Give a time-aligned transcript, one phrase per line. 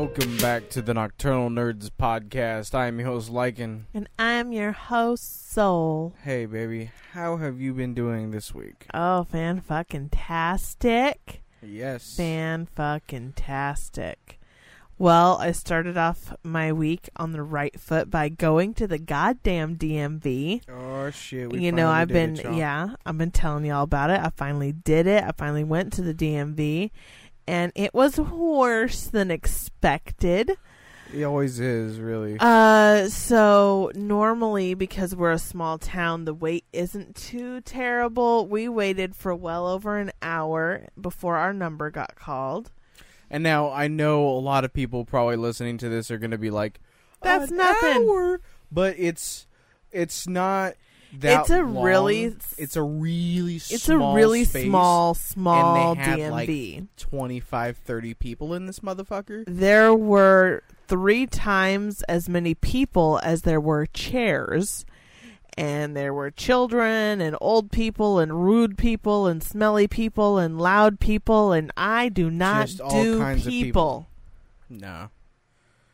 [0.00, 2.74] Welcome back to the Nocturnal Nerds podcast.
[2.74, 3.82] I am your host, Lycan.
[3.92, 6.14] And I'm your host, Soul.
[6.22, 8.86] Hey, baby, how have you been doing this week?
[8.94, 11.42] Oh, fan fucking tastic.
[11.62, 12.16] Yes.
[12.16, 14.40] Fan fucking tastic.
[14.96, 19.76] Well, I started off my week on the right foot by going to the goddamn
[19.76, 20.62] DMV.
[20.68, 21.52] Oh shit!
[21.52, 24.20] We you know, I've been it, yeah, I've been telling y'all about it.
[24.20, 25.24] I finally did it.
[25.24, 26.90] I finally went to the DMV,
[27.50, 30.56] and it was worse than expected.
[31.12, 32.36] It always is, really.
[32.38, 38.46] Uh, so normally because we're a small town, the wait isn't too terrible.
[38.46, 42.70] We waited for well over an hour before our number got called.
[43.28, 46.38] and now I know a lot of people probably listening to this are going to
[46.38, 46.78] be like,
[47.22, 49.48] That's "An nothing." hour?" But it's
[49.90, 50.74] it's not
[51.18, 51.40] that.
[51.42, 51.82] It's a long.
[51.84, 53.56] really- It's a really.
[53.56, 56.30] It's small a really space, small, small and they DMV.
[56.80, 59.44] like, 25, 30 people in this motherfucker.
[59.46, 64.84] there were three times as many people as there were chairs.
[65.58, 71.00] And there were children and old people and rude people and smelly people and loud
[71.00, 73.50] people and I do not Just all do people.
[73.50, 74.08] people.
[74.70, 75.10] No.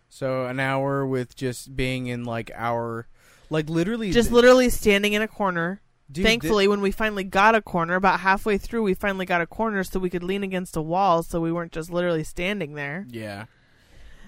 [0.09, 3.09] So an hour with just being in like our,
[3.51, 5.81] like literally, Just literally standing in a corner.
[6.11, 9.47] dude, Thankfully, when we finally got a corner, about halfway through, we finally got a
[9.47, 13.07] corner so we could lean against a wall, so we weren't just literally standing there.
[13.11, 13.47] yeah,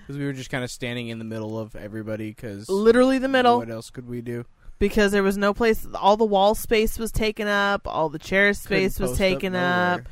[0.01, 2.31] because we were just kind of standing in the middle of everybody.
[2.31, 4.45] Because Literally the middle, What else could we do?
[4.79, 5.87] because there was no place.
[5.95, 7.87] All the wall space was taken up.
[7.87, 10.03] All the chair space Couldn't was post up taken up.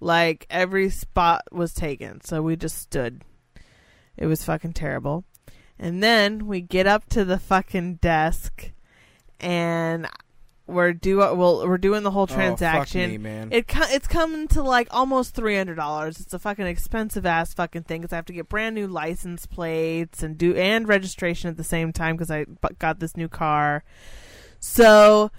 [0.00, 3.22] Like every spot was taken, so we just stood.
[4.16, 5.24] It was fucking terrible.
[5.82, 8.70] And then we get up to the fucking desk,
[9.40, 10.06] and
[10.68, 11.66] we're do well.
[11.66, 13.10] We're doing the whole Oh, transaction.
[13.10, 13.48] me, man.
[13.50, 16.20] It co- it's coming to like almost three hundred dollars.
[16.20, 19.44] It's a fucking expensive ass fucking thing because I have to get brand new license
[19.44, 22.46] plates and do and registration at the same time because I
[22.78, 23.82] got this new car.
[24.60, 25.32] So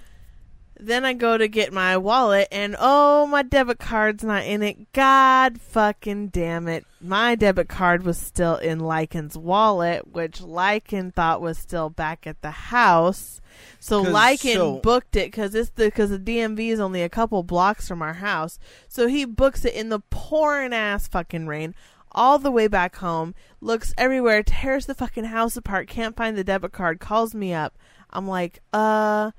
[0.85, 4.91] then I go to get my wallet and oh my debit card's not in it.
[4.93, 6.85] God fucking damn it!
[7.01, 12.41] My debit card was still in Lycan's wallet, which Lycan thought was still back at
[12.41, 13.41] the house.
[13.79, 17.43] So Lycan so- booked it because it's the because the DMV is only a couple
[17.43, 18.59] blocks from our house.
[18.87, 21.75] So he books it in the pouring ass fucking rain
[22.11, 23.33] all the way back home.
[23.61, 25.87] Looks everywhere, tears the fucking house apart.
[25.87, 26.99] Can't find the debit card.
[26.99, 27.77] Calls me up.
[28.09, 29.31] I'm like, uh,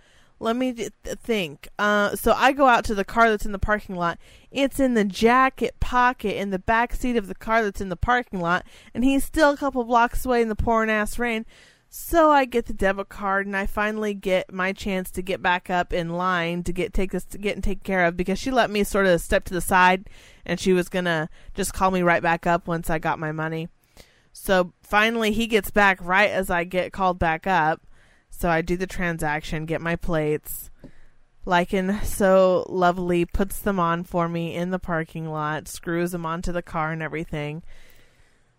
[0.45, 1.69] let me th- think.
[1.79, 4.19] Uh, so I go out to the car that's in the parking lot.
[4.51, 7.97] It's in the jacket pocket in the back seat of the car that's in the
[7.97, 11.47] parking lot, and he's still a couple blocks away in the pouring ass rain.
[11.89, 15.71] So I get the debit card, and I finally get my chance to get back
[15.71, 18.51] up in line to get take this to get and take care of because she
[18.51, 20.11] let me sort of step to the side,
[20.45, 23.69] and she was gonna just call me right back up once I got my money.
[24.33, 27.81] So finally, he gets back right as I get called back up.
[28.37, 30.71] So I do the transaction, get my plates.
[31.47, 36.53] Lycan so lovely puts them on for me in the parking lot, screws them onto
[36.53, 37.63] the car and everything,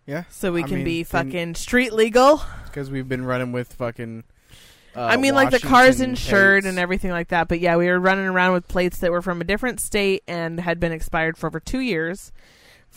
[0.06, 2.41] yeah, so we I can mean, be fucking street legal.
[2.66, 4.24] because we've been running with fucking.
[4.96, 6.69] Uh, I mean, like the car's insured plates.
[6.69, 7.47] and everything like that.
[7.47, 10.59] But yeah, we were running around with plates that were from a different state and
[10.59, 12.31] had been expired for over two years.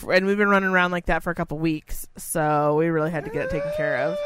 [0.09, 2.07] And we've been running around like that for a couple weeks.
[2.17, 4.17] So we really had to get it taken care of.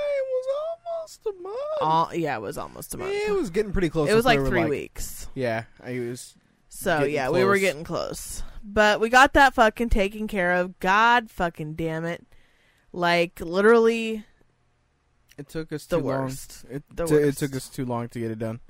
[1.03, 1.57] Almost a month.
[1.81, 3.13] All, yeah, it was almost a month.
[3.13, 4.09] It was getting pretty close.
[4.09, 5.27] It was like three like- weeks.
[5.35, 6.35] Yeah, I was.
[6.69, 8.43] So yeah, we were getting close.
[8.65, 10.79] But we got that fucking taken care of.
[10.79, 12.25] God fucking damn it.
[12.93, 14.25] Like literally
[15.37, 16.65] It took us the too worst.
[16.69, 16.77] long.
[16.77, 18.61] It, The t- it took us too long to get it done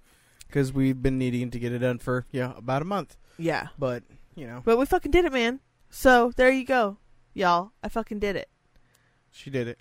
[0.48, 3.16] because we've been needing to get it done for yeah about a month.
[3.38, 3.68] Yeah.
[3.78, 4.02] But
[4.34, 5.60] you know, But we fucking did it, man.
[5.90, 6.96] So there you go.
[7.34, 7.72] Y'all.
[7.82, 8.48] I fucking did it.
[9.30, 9.78] she did it.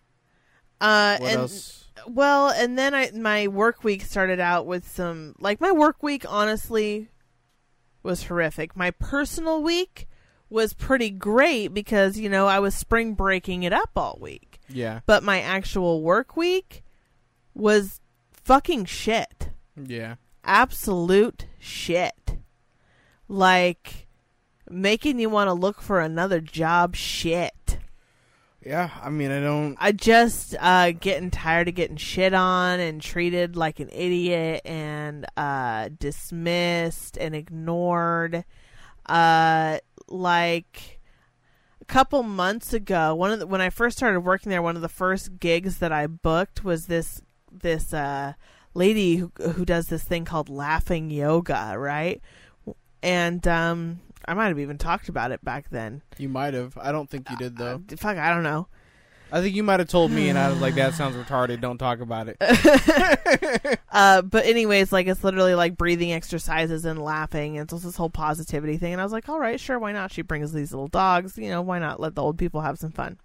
[0.81, 1.85] Uh What and else?
[2.07, 6.25] Well, and then I my work week started out with some like my work week
[6.27, 7.09] honestly
[8.03, 8.75] was horrific.
[8.75, 10.07] My personal week
[10.49, 14.59] was pretty great because, you know, I was spring breaking it up all week.
[14.67, 16.83] Yeah, But my actual work week
[17.53, 18.01] was
[18.31, 19.49] fucking shit.
[19.75, 20.15] yeah.
[20.43, 22.37] Absolute shit.
[23.27, 24.07] Like
[24.69, 27.53] making you want to look for another job shit.
[28.63, 29.75] Yeah, I mean, I don't.
[29.79, 35.25] I just uh getting tired of getting shit on and treated like an idiot and
[35.35, 38.45] uh dismissed and ignored.
[39.07, 40.99] Uh like
[41.81, 44.83] a couple months ago, one of the, when I first started working there, one of
[44.83, 47.19] the first gigs that I booked was this
[47.51, 48.33] this uh
[48.75, 52.21] lady who who does this thing called laughing yoga, right?
[53.01, 56.01] And um I might have even talked about it back then.
[56.17, 56.77] You might have.
[56.77, 57.81] I don't think you did though.
[57.91, 58.67] Uh, fuck, I don't know.
[59.33, 61.61] I think you might have told me, and I was like, "That sounds retarded.
[61.61, 62.37] Don't talk about it."
[63.91, 68.09] uh, but anyways, like it's literally like breathing exercises and laughing, and it's this whole
[68.09, 68.91] positivity thing.
[68.91, 70.11] And I was like, all right, sure, why not?
[70.11, 72.91] She brings these little dogs, you know, why not let the old people have some
[72.91, 73.17] fun?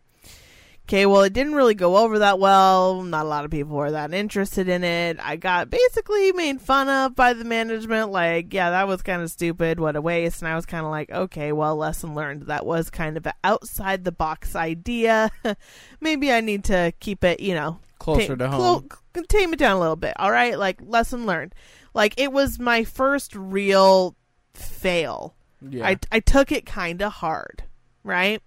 [0.88, 3.02] Okay, well, it didn't really go over that well.
[3.02, 5.18] Not a lot of people were that interested in it.
[5.20, 8.12] I got basically made fun of by the management.
[8.12, 9.80] Like, yeah, that was kind of stupid.
[9.80, 10.42] What a waste.
[10.42, 12.42] And I was kind of like, okay, well, lesson learned.
[12.42, 15.32] That was kind of an outside the box idea.
[16.00, 18.88] Maybe I need to keep it, you know, Closer ta- to clo- home.
[19.16, 20.12] c- tame it down a little bit.
[20.20, 21.52] All right, like lesson learned.
[21.94, 24.14] Like it was my first real
[24.54, 25.34] fail.
[25.68, 25.84] yeah.
[25.86, 27.64] I I took it kind of hard,
[28.04, 28.40] right?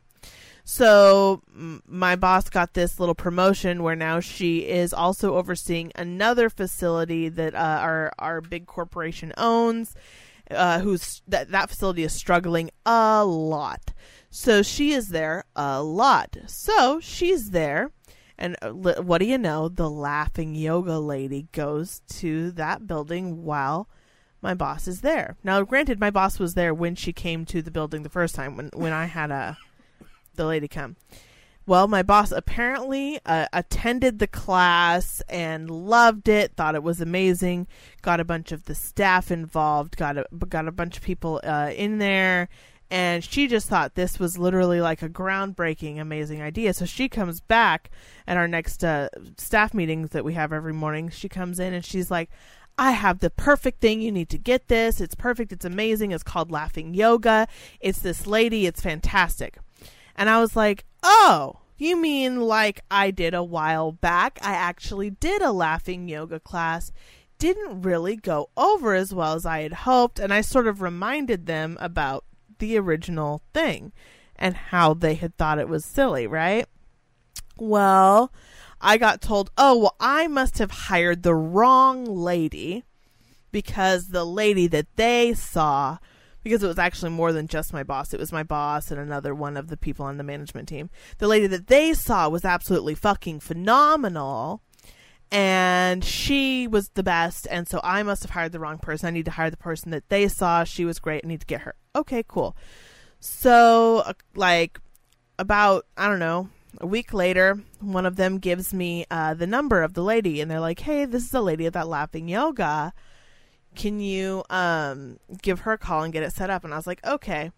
[0.72, 1.42] So
[1.88, 7.56] my boss got this little promotion where now she is also overseeing another facility that
[7.56, 9.96] uh, our our big corporation owns,
[10.52, 13.94] uh, who's that that facility is struggling a lot.
[14.30, 16.38] So she is there a lot.
[16.46, 17.90] So she's there.
[18.38, 19.70] And uh, what do you know?
[19.70, 23.90] The laughing yoga lady goes to that building while
[24.40, 25.36] my boss is there.
[25.44, 28.56] Now, granted, my boss was there when she came to the building the first time
[28.56, 29.58] when when I had a
[30.40, 30.96] the lady come.
[31.68, 37.68] Well, my boss apparently uh, attended the class and loved it, thought it was amazing,
[38.02, 41.72] got a bunch of the staff involved, got a got a bunch of people uh,
[41.76, 42.50] in there,
[42.90, 46.74] and she just thought this was literally like a groundbreaking, amazing idea.
[46.74, 47.92] So she comes back
[48.26, 51.10] at our next uh, staff meetings that we have every morning.
[51.10, 52.32] She comes in and she's like,
[52.80, 54.02] I have the perfect thing.
[54.02, 55.00] You need to get this.
[55.00, 55.52] It's perfect.
[55.52, 56.14] It's amazing.
[56.14, 57.48] It's called Laughing Yoga.
[57.80, 58.66] It's this lady.
[58.66, 59.60] It's fantastic.
[60.20, 64.38] And I was like, oh, you mean like I did a while back?
[64.42, 66.92] I actually did a laughing yoga class.
[67.38, 70.20] Didn't really go over as well as I had hoped.
[70.20, 72.26] And I sort of reminded them about
[72.58, 73.94] the original thing
[74.36, 76.66] and how they had thought it was silly, right?
[77.58, 78.34] Well,
[78.82, 82.84] I got told, oh, well, I must have hired the wrong lady
[83.54, 85.98] because the lady that they saw,
[86.44, 89.34] because it was actually more than just my boss, it was my boss and another
[89.34, 90.90] one of the people on the management team.
[91.18, 94.62] The lady that they saw was absolutely fucking phenomenal.
[95.32, 99.08] And she was the best, and so I must have hired the wrong person.
[99.08, 100.64] I need to hire the person that they saw.
[100.64, 101.24] She was great.
[101.24, 101.76] I need to get her.
[101.96, 102.58] Okay, cool.
[103.20, 104.80] So, uh, like,
[105.38, 106.50] about, I don't know,
[106.80, 110.50] a week later, one of them gives me uh, the number of the lady, and
[110.50, 112.94] they're like, "Hey, this is the lady of that laughing yoga.
[113.80, 116.86] Can you um, give her a call and get it set up?" And I was
[116.86, 117.52] like, "Okay."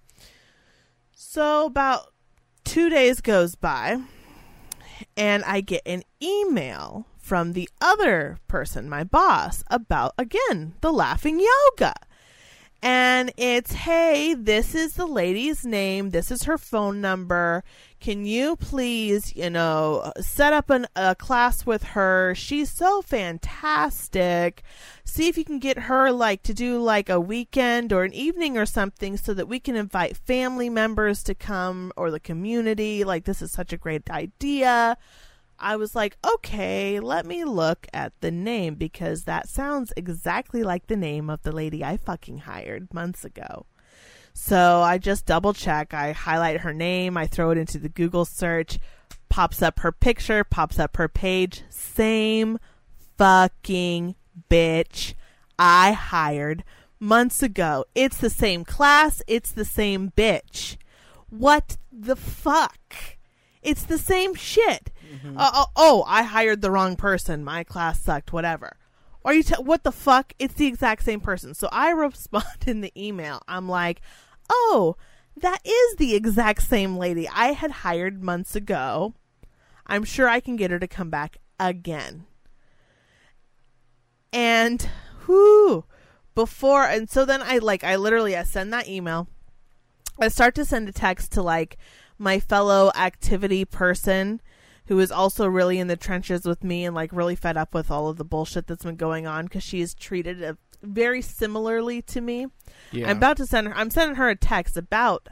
[1.15, 2.13] So about
[2.63, 4.01] two days goes by,
[5.17, 11.39] and I get an email from the other person, my boss, about again the laughing
[11.39, 11.95] yoga.
[12.83, 16.09] And it's, hey, this is the lady's name.
[16.09, 17.63] This is her phone number.
[17.99, 22.33] Can you please, you know, set up an, a class with her?
[22.33, 24.63] She's so fantastic.
[25.03, 28.57] See if you can get her, like, to do like a weekend or an evening
[28.57, 33.03] or something so that we can invite family members to come or the community.
[33.03, 34.97] Like, this is such a great idea.
[35.61, 40.87] I was like, okay, let me look at the name because that sounds exactly like
[40.87, 43.67] the name of the lady I fucking hired months ago.
[44.33, 45.93] So I just double check.
[45.93, 47.15] I highlight her name.
[47.15, 48.79] I throw it into the Google search.
[49.29, 50.43] Pops up her picture.
[50.43, 51.63] Pops up her page.
[51.69, 52.57] Same
[53.17, 54.15] fucking
[54.49, 55.13] bitch
[55.59, 56.63] I hired
[56.99, 57.85] months ago.
[57.93, 59.21] It's the same class.
[59.27, 60.77] It's the same bitch.
[61.29, 62.95] What the fuck?
[63.61, 64.91] It's the same shit.
[65.37, 67.43] Uh, oh, oh, I hired the wrong person.
[67.43, 68.33] My class sucked.
[68.33, 68.77] Whatever.
[69.23, 69.43] Are you?
[69.43, 70.33] T- what the fuck?
[70.39, 71.53] It's the exact same person.
[71.53, 73.41] So I respond in the email.
[73.47, 74.01] I'm like,
[74.49, 74.95] oh,
[75.37, 79.13] that is the exact same lady I had hired months ago.
[79.87, 82.25] I'm sure I can get her to come back again.
[84.33, 84.87] And
[85.27, 85.85] whoo,
[86.35, 89.27] before and so then I like I literally I send that email.
[90.19, 91.77] I start to send a text to like
[92.17, 94.41] my fellow activity person
[94.87, 97.89] who is also really in the trenches with me and like really fed up with
[97.91, 102.01] all of the bullshit that's been going on because she is treated uh, very similarly
[102.01, 102.47] to me.
[102.91, 103.09] Yeah.
[103.09, 103.75] I'm about to send her.
[103.75, 105.29] I'm sending her a text about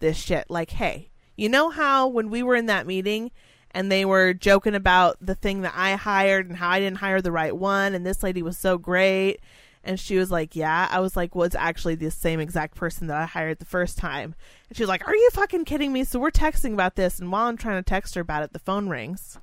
[0.00, 0.50] this shit.
[0.50, 3.30] Like, hey, you know how when we were in that meeting
[3.70, 7.20] and they were joking about the thing that I hired and how I didn't hire
[7.20, 9.40] the right one, and this lady was so great,
[9.84, 10.88] and she was like, yeah.
[10.90, 13.98] I was like, well, it's actually the same exact person that I hired the first
[13.98, 14.34] time.
[14.68, 16.04] And she was like, are you fucking kidding me?
[16.04, 18.58] So we're texting about this, and while I'm trying to text her about it, the
[18.58, 19.38] phone rings,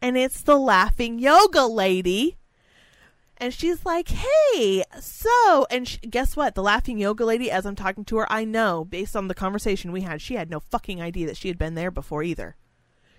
[0.00, 2.36] and it's the laughing yoga lady.
[3.38, 6.54] And she's like, hey, so, and sh- guess what?
[6.54, 9.92] The laughing yoga lady, as I'm talking to her, I know based on the conversation
[9.92, 12.56] we had, she had no fucking idea that she had been there before either.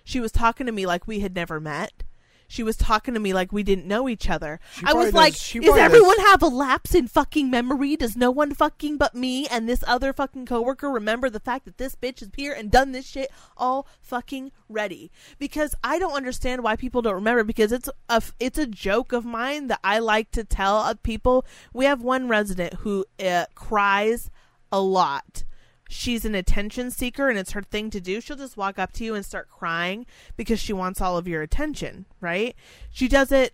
[0.04, 2.04] She was talking to me like we had never met.
[2.48, 4.60] She was talking to me like we didn't know each other.
[4.74, 7.96] She I was probably like, does- "Does everyone does- have a lapse in fucking memory?
[7.98, 11.78] Does no one fucking but me and this other fucking coworker remember the fact that
[11.78, 16.64] this bitch is here and done this shit all fucking ready?" Because I don't understand
[16.64, 17.44] why people don't remember.
[17.44, 21.46] Because it's a it's a joke of mine that I like to tell of people.
[21.74, 24.32] We have one resident who uh, cries
[24.72, 25.44] a lot.
[25.90, 28.22] She's an attention seeker and it's her thing to do.
[28.22, 31.42] She'll just walk up to you and start crying because she wants all of your
[31.42, 32.56] attention, right?
[32.92, 33.54] She does it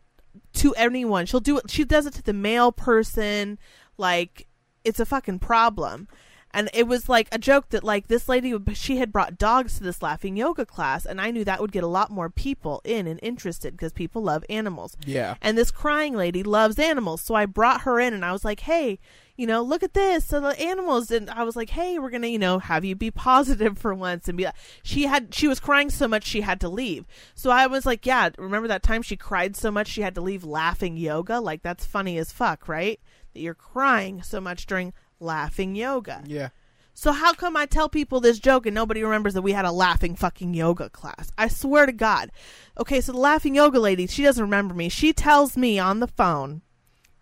[0.54, 1.26] to anyone.
[1.26, 3.60] She'll do it she does it to the male person
[3.98, 4.48] like
[4.84, 6.08] it's a fucking problem.
[6.54, 9.84] And it was like a joke that like this lady she had brought dogs to
[9.84, 13.08] this laughing yoga class and I knew that would get a lot more people in
[13.08, 14.96] and interested because people love animals.
[15.06, 15.36] Yeah.
[15.42, 17.22] And this crying lady loves animals.
[17.22, 19.00] So I brought her in and I was like, hey,
[19.36, 20.26] you know, look at this.
[20.26, 21.12] So the animals.
[21.12, 23.94] And I was like, hey, we're going to, you know, have you be positive for
[23.94, 27.06] once and be like, she had, she was crying so much she had to leave.
[27.36, 30.22] So I was like, yeah, remember that time she cried so much she had to
[30.22, 31.40] leave laughing yoga?
[31.40, 33.00] Like, that's funny as fuck, right?
[33.34, 36.24] That you're crying so much during laughing yoga.
[36.26, 36.50] Yeah.
[36.94, 39.72] So how come I tell people this joke and nobody remembers that we had a
[39.72, 41.32] laughing fucking yoga class?
[41.38, 42.32] I swear to God.
[42.78, 44.90] Okay, so the laughing yoga lady, she doesn't remember me.
[44.90, 46.62] She tells me on the phone,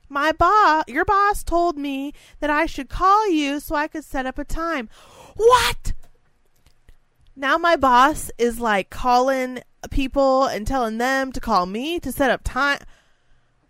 [0.09, 4.25] "My boss, your boss told me that I should call you so I could set
[4.25, 4.89] up a time."
[5.35, 5.93] What?
[7.33, 12.29] Now my boss is like calling people and telling them to call me to set
[12.29, 12.79] up time.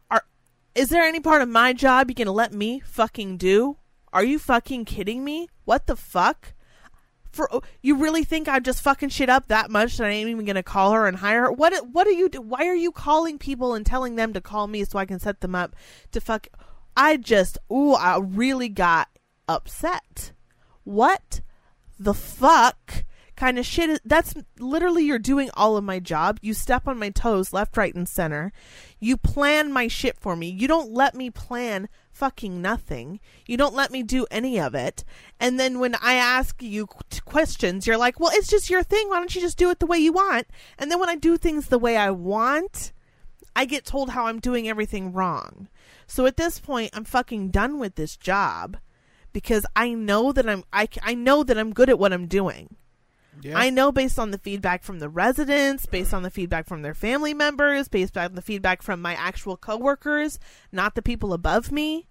[0.09, 0.25] Are
[0.73, 3.77] is there any part of my job you gonna let me fucking do?
[4.13, 5.47] Are you fucking kidding me?
[5.65, 6.53] What the fuck?
[7.31, 10.29] For oh, you really think I'm just fucking shit up that much that I ain't
[10.29, 11.51] even gonna call her and hire her?
[11.51, 12.41] What what are you do?
[12.41, 15.39] Why are you calling people and telling them to call me so I can set
[15.39, 15.75] them up
[16.11, 16.47] to fuck?
[16.97, 19.07] I just ooh, I really got
[19.47, 20.33] upset.
[20.83, 21.39] What
[21.97, 23.05] the fuck
[23.41, 26.37] kind of shit that's literally you're doing all of my job.
[26.43, 28.53] You step on my toes left right and center.
[28.99, 30.47] You plan my shit for me.
[30.47, 33.19] You don't let me plan fucking nothing.
[33.47, 35.03] You don't let me do any of it.
[35.39, 36.85] And then when i ask you
[37.25, 39.09] questions you're like well it's just your thing.
[39.09, 40.45] Why don't you just do it the way you want?
[40.77, 42.93] And then when i do things the way i want
[43.55, 45.67] i get told how i'm doing everything wrong.
[46.05, 48.77] So at this point i'm fucking done with this job
[49.33, 52.75] because i know that i'm i, I know that i'm good at what i'm doing
[53.41, 53.57] Yeah.
[53.57, 56.93] I know based on the feedback from the residents, based on the feedback from their
[56.93, 60.39] family members, based on the feedback from my actual coworkers,
[60.71, 62.07] not the people above me,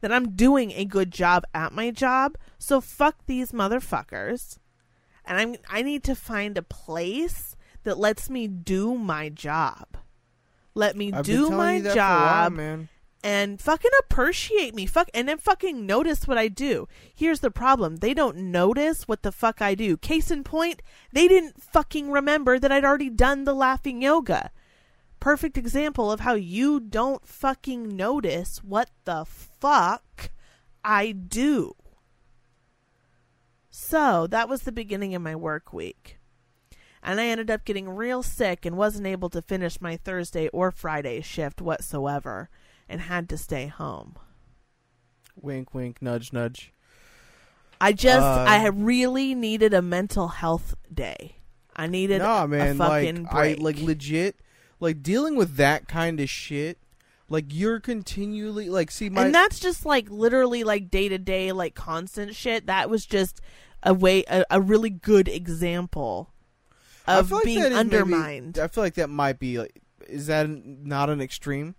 [0.00, 2.36] that I'm doing a good job at my job.
[2.58, 4.58] So fuck these motherfuckers.
[5.24, 9.96] And I'm I need to find a place that lets me do my job.
[10.74, 12.88] Let me I've do my you that for a while, job man.
[13.22, 14.84] And fucking appreciate me.
[14.86, 16.88] Fuck and then fucking notice what I do.
[17.14, 17.96] Here's the problem.
[17.96, 19.96] They don't notice what the fuck I do.
[19.96, 24.50] Case in point, they didn't fucking remember that I'd already done the laughing yoga.
[25.20, 30.30] Perfect example of how you don't fucking notice what the fuck
[30.84, 31.76] I do.
[33.70, 36.18] So, that was the beginning of my work week.
[37.04, 40.70] And I ended up getting real sick and wasn't able to finish my Thursday or
[40.70, 42.50] Friday shift whatsoever
[42.92, 44.14] and had to stay home.
[45.40, 46.72] Wink, wink, nudge, nudge.
[47.80, 51.36] I just Uh, I really needed a mental health day.
[51.74, 52.76] I needed Nah, a man.
[52.76, 53.58] fucking like break.
[53.58, 54.36] I like legit,
[54.78, 56.78] like dealing with that kind of shit.
[57.28, 61.50] Like you're continually like see my and that's just like literally like day to day
[61.50, 62.66] like constant shit.
[62.66, 63.40] That was just
[63.82, 66.30] a way a, a really good example
[67.08, 68.58] of like being that is maybe- undermined.
[68.58, 69.80] I feel like that might be like.
[70.08, 71.74] Is that not an extreme?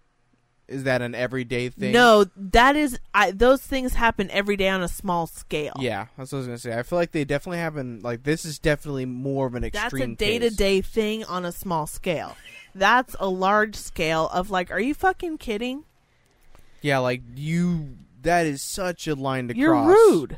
[0.68, 1.92] Is that an everyday thing?
[1.92, 5.74] No, that is I, those things happen every day on a small scale.
[5.80, 6.78] Yeah, that's what I was gonna say.
[6.78, 8.00] I feel like they definitely happen.
[8.02, 10.00] Like this is definitely more of an extreme thing.
[10.00, 10.38] That's extreme.
[10.38, 12.38] a day to day thing on a small scale.
[12.74, 15.84] That's a large scale of like, are you fucking kidding?
[16.82, 17.98] Yeah, like you.
[18.22, 19.88] That is such a line to You're cross.
[19.88, 20.38] rude.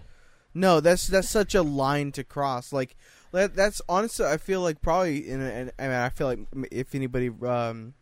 [0.56, 2.74] No, that's that's such a line to cross.
[2.74, 2.96] Like
[3.32, 5.30] that, that's honestly, I feel like probably.
[5.30, 6.40] In, in, I mean, I feel like
[6.72, 7.94] if anybody um,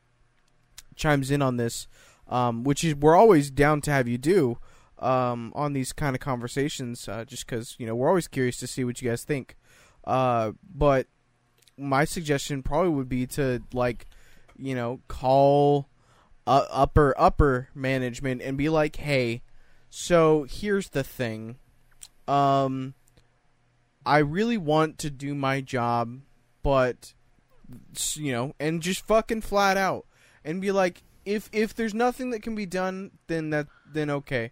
[0.96, 1.88] chimes in on this,
[2.28, 4.58] um, which is we're always down to have you do
[5.00, 8.68] um, on these kind of conversations, uh, just because you know we're always curious to
[8.68, 9.58] see what you guys think.
[10.06, 11.08] Uh, but
[11.78, 14.06] my suggestion probably would be to like,
[14.58, 15.88] you know, call
[16.46, 19.42] uh, upper upper management and be like, hey,
[19.90, 21.58] so here's the thing
[22.28, 22.94] um
[24.06, 26.20] I really want to do my job,
[26.62, 27.14] but
[28.16, 30.06] you know, and just fucking flat out
[30.44, 34.52] and be like if if there's nothing that can be done, then that then okay.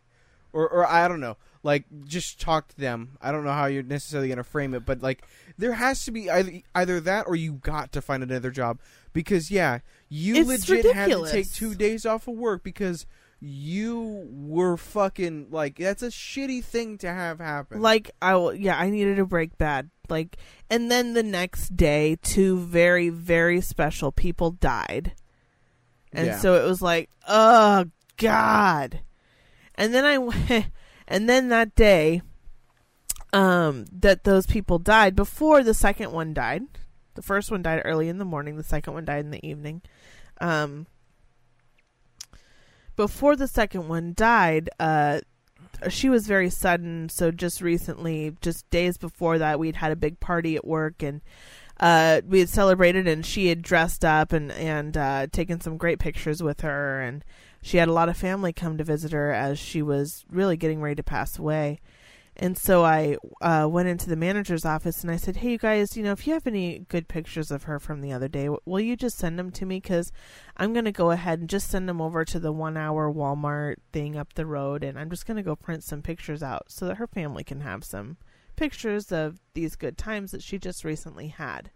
[0.54, 1.38] Or or I don't know.
[1.63, 3.18] like just talk to them.
[3.22, 5.24] I don't know how you're necessarily going to frame it, but like
[5.58, 8.80] there has to be either either that or you got to find another job
[9.13, 13.06] because yeah, you It's legit had to take 2 days off of work because
[13.40, 17.82] you were fucking like that's a shitty thing to have happen.
[17.82, 19.90] Like I will, yeah, I needed a break bad.
[20.10, 20.38] Like,
[20.70, 25.13] and then the next day, two very very special people died,
[26.13, 26.38] and Yeah.
[26.39, 27.86] so it was like, oh
[28.18, 29.01] god.
[29.75, 30.68] And then I went,
[31.08, 32.22] and then that day,
[33.34, 36.63] um, that those people died before the second one died.
[37.15, 38.58] The first one died early in the morning.
[38.58, 39.82] The second one died in the evening.
[40.39, 40.88] Um,
[42.96, 45.22] before the second one died, uh,
[45.89, 47.10] she was very sudden.
[47.10, 51.22] So just recently, just days before that, we'd had a big party at work and
[51.82, 56.00] uh, we had celebrated, and she had dressed up and and uh, taken some great
[56.00, 57.26] pictures with her, and
[57.62, 60.82] she had a lot of family come to visit her as she was really getting
[60.82, 61.80] ready to pass away.
[62.38, 65.98] And so I uh, went into the manager's office and I said, "Hey, you guys,
[65.98, 68.80] you know, if you have any good pictures of her from the other day, will
[68.80, 69.80] you just send them to me?
[69.80, 70.12] Because
[70.58, 74.18] I'm going to go ahead and just send them over to the one-hour Walmart thing
[74.18, 76.98] up the road, and I'm just going to go print some pictures out so that
[76.98, 78.18] her family can have some
[78.62, 81.72] pictures of these good times that she just recently had."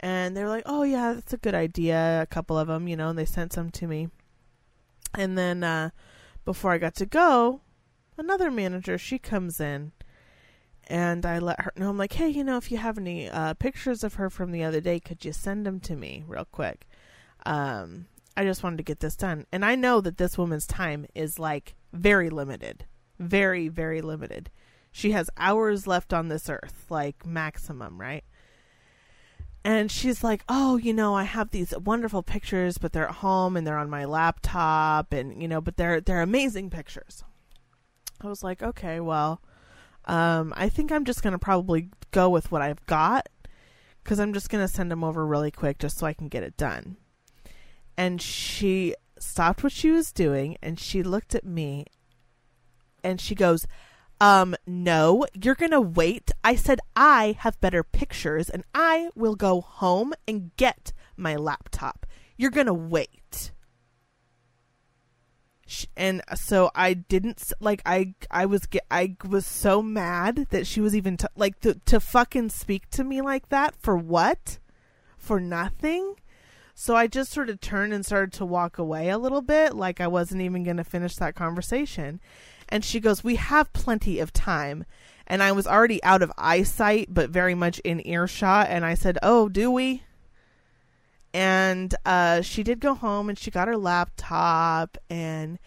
[0.00, 3.10] And they're like, "Oh yeah, that's a good idea." A couple of them, you know,
[3.10, 4.08] and they sent some to me.
[5.14, 5.90] And then uh,
[6.44, 7.60] before I got to go,
[8.16, 9.92] another manager she comes in
[10.86, 13.54] and I let her know I'm like, hey, you know, if you have any uh,
[13.54, 16.86] pictures of her from the other day, could you send them to me real quick?
[17.46, 21.06] Um, I just wanted to get this done, and I know that this woman's time
[21.14, 22.86] is like very limited,
[23.18, 24.50] very very limited.
[24.92, 28.24] She has hours left on this earth, like maximum, right?
[29.64, 33.56] And she's like, "Oh, you know, I have these wonderful pictures, but they're at home
[33.56, 37.24] and they're on my laptop, and you know, but they're they're amazing pictures."
[38.20, 39.40] I was like, "Okay, well,
[40.04, 43.28] um, I think I'm just gonna probably go with what I've got,
[44.02, 46.56] because I'm just gonna send them over really quick just so I can get it
[46.56, 46.96] done."
[47.96, 51.86] And she stopped what she was doing and she looked at me,
[53.04, 53.66] and she goes,
[54.22, 56.30] um, no, you're gonna wait.
[56.44, 62.06] I said I have better pictures and I will go home and get my laptop.
[62.36, 63.50] You're gonna wait.
[65.66, 70.68] Sh- And so I didn't like I I was get I was so mad that
[70.68, 74.58] she was even t- like to to fucking speak to me like that for what?
[75.16, 76.14] For nothing?
[76.74, 80.00] So I just sort of turned and started to walk away a little bit like
[80.00, 82.18] I wasn't even going to finish that conversation.
[82.72, 84.86] And she goes, We have plenty of time.
[85.26, 88.68] And I was already out of eyesight, but very much in earshot.
[88.70, 90.04] And I said, Oh, do we?
[91.34, 94.96] And uh, she did go home and she got her laptop.
[95.10, 95.58] And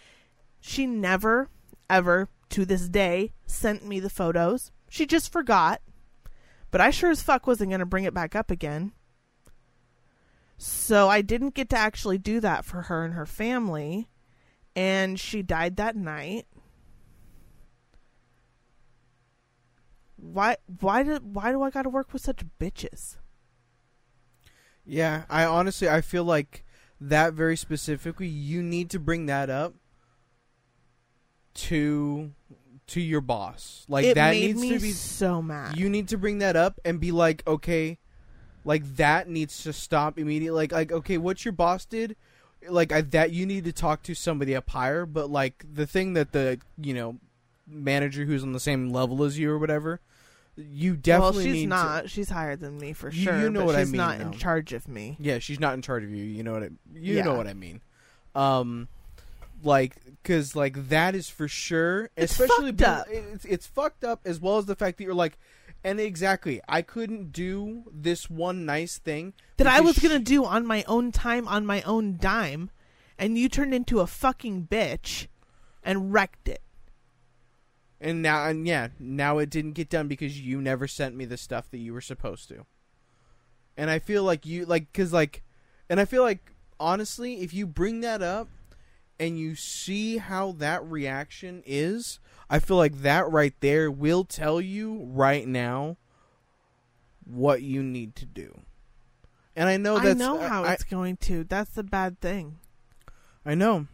[0.60, 1.50] she never,
[1.92, 4.72] ever, to this day, sent me the photos.
[4.90, 5.82] She just forgot.
[6.72, 8.94] But I sure as fuck wasn't going to bring it back up again.
[10.58, 14.10] So I didn't get to actually do that for her and her family.
[14.76, 16.48] And she died that night.
[20.34, 23.18] Why why did why do I gotta work with such bitches?
[24.86, 26.66] Yeah, I honestly I feel like
[27.00, 29.74] that very specifically you need to bring that up
[31.56, 32.32] to
[32.88, 33.86] to your boss.
[33.88, 35.78] Like it that needs me to be so mad.
[35.78, 38.00] you need to bring that up and be like, "Okay,
[38.64, 42.16] like that needs to stop immediately." Like like okay, what your boss did
[42.70, 46.14] like I, that you need to talk to somebody up higher, but like the thing
[46.14, 47.18] that the, you know,
[47.68, 50.02] manager who's on the same level as you or whatever,
[50.58, 52.10] you definitely well, she's need to- not.
[52.10, 53.42] She's higher than me for sure.
[53.42, 53.86] you know what I mean.
[53.88, 55.18] she's not in charge of me.
[55.20, 56.24] Yeah, she's not in charge of you.
[56.24, 57.24] You know what I you Yeah.
[57.24, 57.82] know what I mean.
[58.34, 58.88] Um
[59.64, 63.08] like cuz like that is for sure It's especially fucked up.
[63.10, 65.38] it's it's fucked up as well as the fact that you're like
[65.84, 70.46] and exactly, I couldn't do this one nice thing That I was gonna she- do
[70.46, 72.72] on my own time, on my own dime,
[73.20, 75.28] and you turned into a fucking bitch
[75.84, 76.62] and wrecked it.
[78.00, 81.38] And now, and yeah, now it didn't get done because you never sent me the
[81.38, 82.66] stuff that you were supposed to.
[83.78, 85.44] And I feel like you, like, cause like,
[85.90, 88.50] and I feel like, honestly, if you bring that up
[89.20, 94.60] and you see how that reaction is, I feel like that right there will tell
[94.60, 95.98] you right now
[97.26, 98.62] what you need to do.
[99.56, 101.44] And I know that's I know how I, it's going to.
[101.44, 102.58] That's the bad thing.
[103.46, 103.88] I know.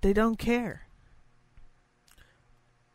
[0.00, 0.86] They don't care.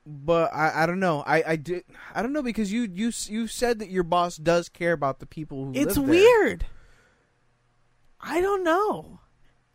[0.09, 1.21] But I, I don't know.
[1.27, 1.83] I, I did
[2.15, 5.25] I don't know because you you you said that your boss does care about the
[5.25, 6.15] people who It's live there.
[6.15, 6.65] weird.
[8.19, 9.19] I don't know.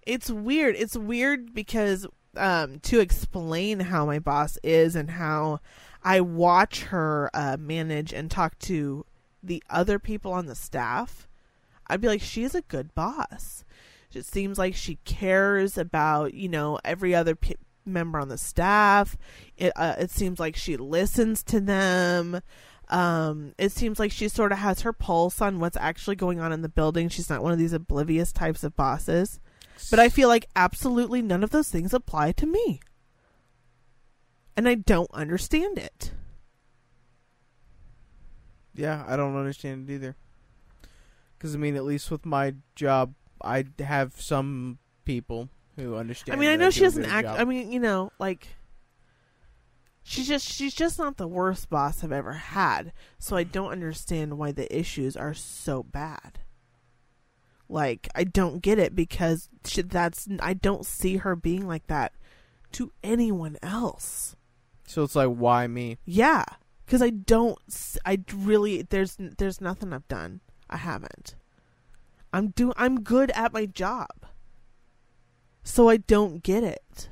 [0.07, 0.75] It's weird.
[0.77, 5.61] It's weird because um, to explain how my boss is and how
[6.03, 9.05] I watch her uh, manage and talk to
[9.43, 11.29] the other people on the staff,
[11.89, 13.65] I'd be like, she's a good boss.
[14.13, 19.17] It seems like she cares about you know every other p- member on the staff.
[19.57, 22.41] It uh, it seems like she listens to them.
[22.89, 26.53] Um, it seems like she sort of has her pulse on what's actually going on
[26.53, 27.09] in the building.
[27.09, 29.41] She's not one of these oblivious types of bosses.
[29.91, 32.81] But I feel like absolutely none of those things apply to me.
[34.57, 36.13] And I don't understand it.
[38.75, 40.17] Yeah, I don't understand it either.
[41.37, 46.37] Because I mean, at least with my job, I have some people who understand.
[46.37, 47.27] I mean, I know she doesn't act.
[47.27, 47.41] job.
[47.41, 48.49] I mean, you know, like
[50.03, 52.93] she's just she's just not the worst boss I've ever had.
[53.19, 56.41] So I don't understand why the issues are so bad.
[57.69, 62.13] Like I don't get it because she, that's I don't see her being like that
[62.73, 64.37] to anyone else.
[64.87, 65.99] so it's like, why me?
[66.05, 66.45] Yeah,
[66.85, 67.59] because I don't.
[68.05, 70.41] I really there's there's nothing I've done.
[70.69, 71.35] I haven't.
[72.33, 74.27] I'm do I'm good at my job.
[75.63, 77.09] So I don't get it.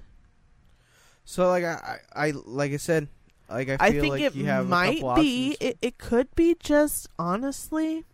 [1.24, 3.08] So like I, I, like I said,
[3.48, 6.34] like I feel I think like it you have a might be it, it could
[6.34, 8.04] be just honestly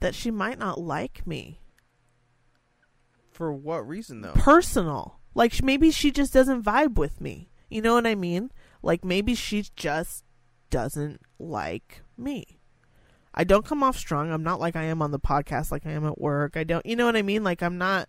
[0.00, 1.60] that she might not like me.
[3.30, 4.32] For what reason though?
[4.32, 5.20] Personal.
[5.34, 7.50] Like maybe she just doesn't vibe with me.
[7.68, 8.50] You know what I mean?
[8.82, 10.24] Like maybe she just
[10.70, 12.60] doesn't like me.
[13.34, 14.32] I don't come off strong.
[14.32, 16.56] I'm not like I am on the podcast like I am at work.
[16.56, 17.44] I don't you know what I mean?
[17.44, 18.08] Like I'm not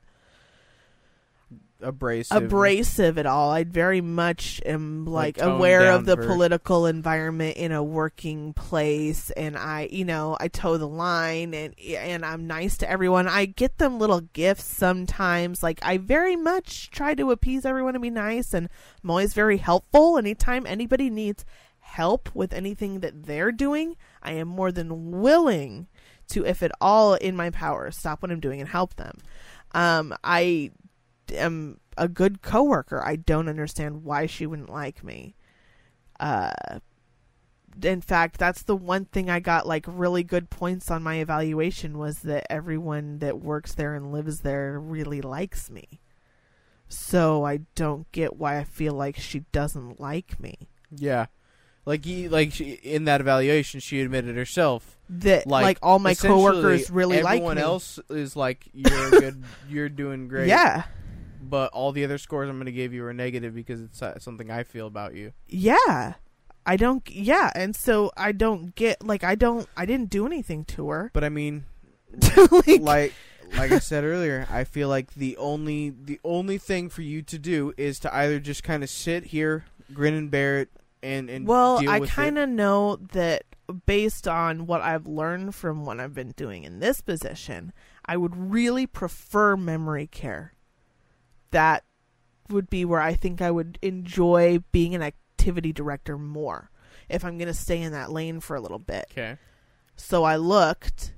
[1.80, 2.44] Abrasive.
[2.44, 3.52] abrasive at all.
[3.52, 8.54] I very much am like, Like aware of the for- political environment in a working
[8.54, 13.28] place, and I, you know, I toe the line, and and I'm nice to everyone.
[13.28, 15.62] I get them little gifts sometimes.
[15.62, 18.70] Like I very much try to appease everyone and be nice, and
[19.04, 20.18] I'm always very helpful.
[20.18, 21.46] Anytime anybody needs
[21.80, 25.88] help with anything that they're doing, I am more than willing
[26.30, 29.18] to, if at all in my power, stop what I'm doing and help them.
[29.74, 30.72] Um, I
[31.32, 33.04] am a good coworker.
[33.04, 35.36] I don't understand why she wouldn't like me.
[36.20, 36.80] Uh
[37.84, 41.98] in fact, that's the one thing I got like really good points on my evaluation
[41.98, 46.02] was that everyone that works there and lives there really likes me.
[46.90, 50.70] So I don't get why I feel like she doesn't like me.
[50.90, 51.28] Yeah,
[51.86, 54.98] like he, like she, in that evaluation, she admitted herself.
[55.10, 57.38] That like, Like, all my coworkers really like me.
[57.38, 60.48] Everyone else is like, you're good, you're doing great.
[60.48, 60.84] Yeah.
[61.42, 64.20] But all the other scores I'm going to give you are negative because it's uh,
[64.20, 65.34] something I feel about you.
[65.48, 66.14] Yeah.
[66.66, 70.66] I don't yeah, and so I don't get like I don't I didn't do anything
[70.66, 71.10] to her.
[71.14, 71.64] But I mean,
[72.52, 73.14] like, like
[73.56, 77.40] like I said earlier, I feel like the only the only thing for you to
[77.40, 80.70] do is to either just kind of sit here, grin and bear it,
[81.02, 83.44] and and well, I kind of know that
[83.86, 87.72] based on what I've learned from what I've been doing in this position,
[88.06, 90.54] I would really prefer memory care.
[91.52, 91.84] That
[92.50, 96.70] would be where I think I would enjoy being an activity director more
[97.10, 99.08] if I'm going to stay in that lane for a little bit.
[99.12, 99.38] Okay.
[99.96, 101.14] So I looked,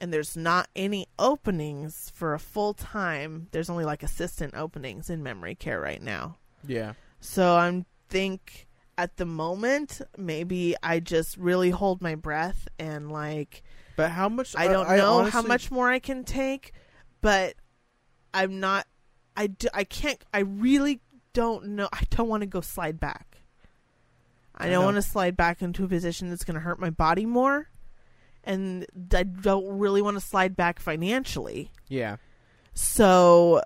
[0.00, 3.48] and there's not any openings for a full time.
[3.52, 6.36] There's only like assistant openings in memory care right now.
[6.66, 6.94] Yeah.
[7.20, 8.66] So I'm think
[8.98, 13.62] at the moment maybe I just really hold my breath and like
[13.96, 14.54] But how much?
[14.56, 16.72] I don't know how honestly- much more I can take,
[17.20, 17.54] but
[18.34, 18.86] I'm not.
[19.36, 20.22] I do, I can't.
[20.32, 21.00] I really
[21.32, 21.88] don't know.
[21.92, 23.38] I don't want to go slide back.
[24.60, 27.24] I don't want to slide back into a position that's going to hurt my body
[27.24, 27.70] more,
[28.44, 31.70] and I don't really want to slide back financially.
[31.88, 32.16] Yeah.
[32.74, 33.62] So,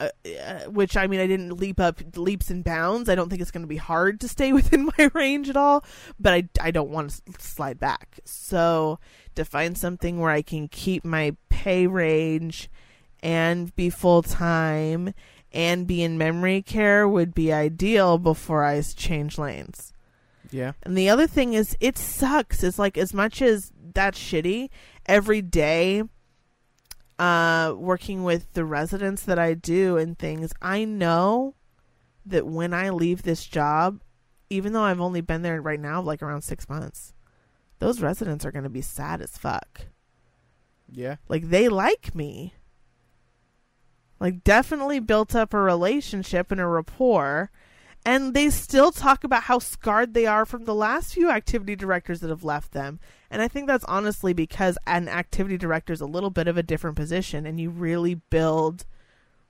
[0.00, 0.08] uh,
[0.40, 3.10] uh, which I mean, I didn't leap up leaps and bounds.
[3.10, 5.84] I don't think it's going to be hard to stay within my range at all,
[6.18, 8.20] but I, I don't want to slide back.
[8.24, 8.98] So,
[9.34, 12.70] to find something where I can keep my pay range
[13.24, 15.14] and be full time
[15.50, 19.92] and be in memory care would be ideal before I change lanes.
[20.50, 20.72] Yeah.
[20.82, 22.62] And the other thing is, it sucks.
[22.62, 24.68] It's like as much as that's shitty,
[25.06, 26.02] every day,
[27.18, 31.54] uh, working with the residents that I do and things, I know
[32.26, 34.02] that when I leave this job,
[34.50, 37.14] even though I've only been there right now like around six months,
[37.78, 39.86] those residents are going to be sad as fuck.
[40.90, 41.16] Yeah.
[41.28, 42.54] Like they like me.
[44.24, 47.50] Like definitely built up a relationship and a rapport.
[48.06, 52.20] And they still talk about how scarred they are from the last few activity directors
[52.20, 53.00] that have left them.
[53.30, 56.62] And I think that's honestly because an activity director is a little bit of a
[56.62, 58.86] different position and you really build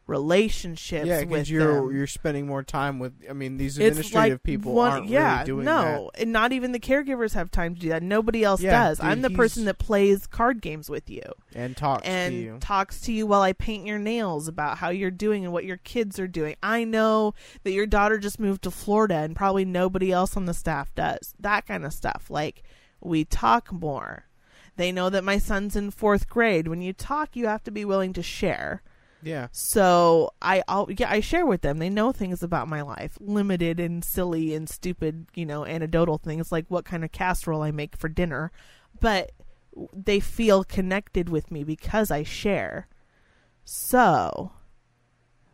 [0.07, 1.97] relationships yeah, with because you're them.
[1.97, 3.12] you're spending more time with.
[3.29, 5.95] I mean, these It's administrative like people one- aren't yeah, really doing that.
[5.97, 8.03] no, and not even the caregivers have time to do that.
[8.03, 8.99] Nobody else Yeah, does.
[8.99, 11.23] dude, I'm the person that plays card games with you
[11.55, 12.57] and talks and to you.
[12.61, 15.79] talks to you while I paint your nails about how you're doing and what your
[15.79, 16.57] kids are doing.
[16.62, 20.55] I know that your daughter just moved to Florida and probably nobody else on the
[20.55, 21.35] staff does.
[21.40, 22.27] That kind of stuff.
[22.29, 22.62] Like
[23.01, 24.25] we talk more.
[24.77, 26.67] They know that my son's in 4th grade.
[26.67, 28.83] When you talk, you have to be willing to share.
[29.25, 31.79] Yeah, So I I'll, yeah I share with them.
[31.79, 36.53] They know things about my life, limited and silly and stupid, you know, anecdotal things
[36.53, 38.53] like what kind of casserole I make for dinner,
[39.01, 39.33] but
[39.95, 42.87] they feel connected with me because I share.
[43.65, 44.53] So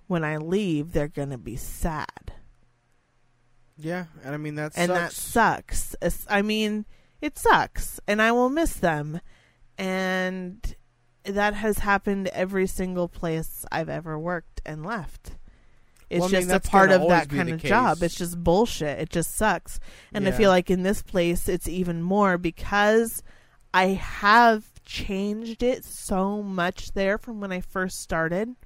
[0.08, 2.32] when I leave, they're gonna be sad,
[3.76, 5.94] yeah, and I mean that and that sucks.
[6.00, 6.26] sucks.
[6.28, 6.86] I mean,
[7.20, 9.20] it sucks, and I will miss them,
[9.78, 10.74] and
[11.24, 15.32] that has happened every single place I've ever worked and left.
[16.08, 18.02] It's Well, I mean, just a part of that kind of job.
[18.02, 18.98] It's just bullshit.
[18.98, 19.78] It just sucks.
[20.12, 23.22] And I feel like in this place, it's even more because
[23.72, 28.56] I have changed it so much there from when I first started.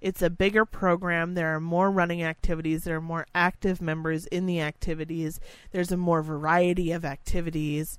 [0.00, 1.34] It's a bigger program.
[1.34, 2.84] There are more running activities.
[2.84, 5.40] There are more active members in the activities.
[5.72, 7.98] There's a more variety of activities.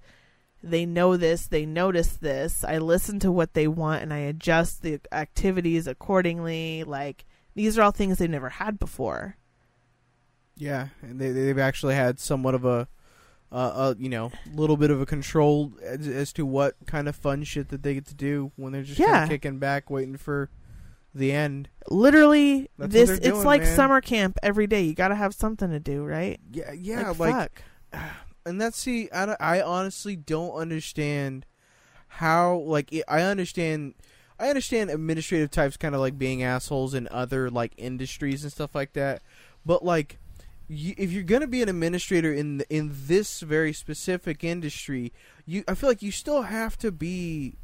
[0.61, 1.47] They know this.
[1.47, 2.63] They notice this.
[2.63, 6.83] I listen to what they want and I adjust the activities accordingly.
[6.83, 9.37] Like, these are all things they've never had before.
[10.57, 12.89] Yeah, and they they've actually had somewhat of a,
[13.51, 17.15] uh, a you know, little bit of a control as, as to what kind of
[17.15, 19.25] fun shit that they get to do when they're just Yeah.
[19.27, 20.49] kicking back, waiting for
[21.15, 21.69] the end.
[21.89, 23.75] Literally, That's this it's doing, like man.
[23.75, 24.81] summer camp every day.
[24.83, 26.39] You got to have something to do, right?
[26.51, 28.01] Yeah, yeah, like, like, fuck.
[28.49, 31.45] and that's see, I, I honestly don't understand
[32.07, 33.93] how like I understand.
[34.41, 38.73] I understand administrative types kind of like being assholes in other like industries and stuff
[38.73, 39.21] like that,
[39.65, 40.17] but like
[40.69, 45.11] you, if you're gonna be an administrator in the, in this very specific industry,
[45.45, 47.55] you I feel like you still have to be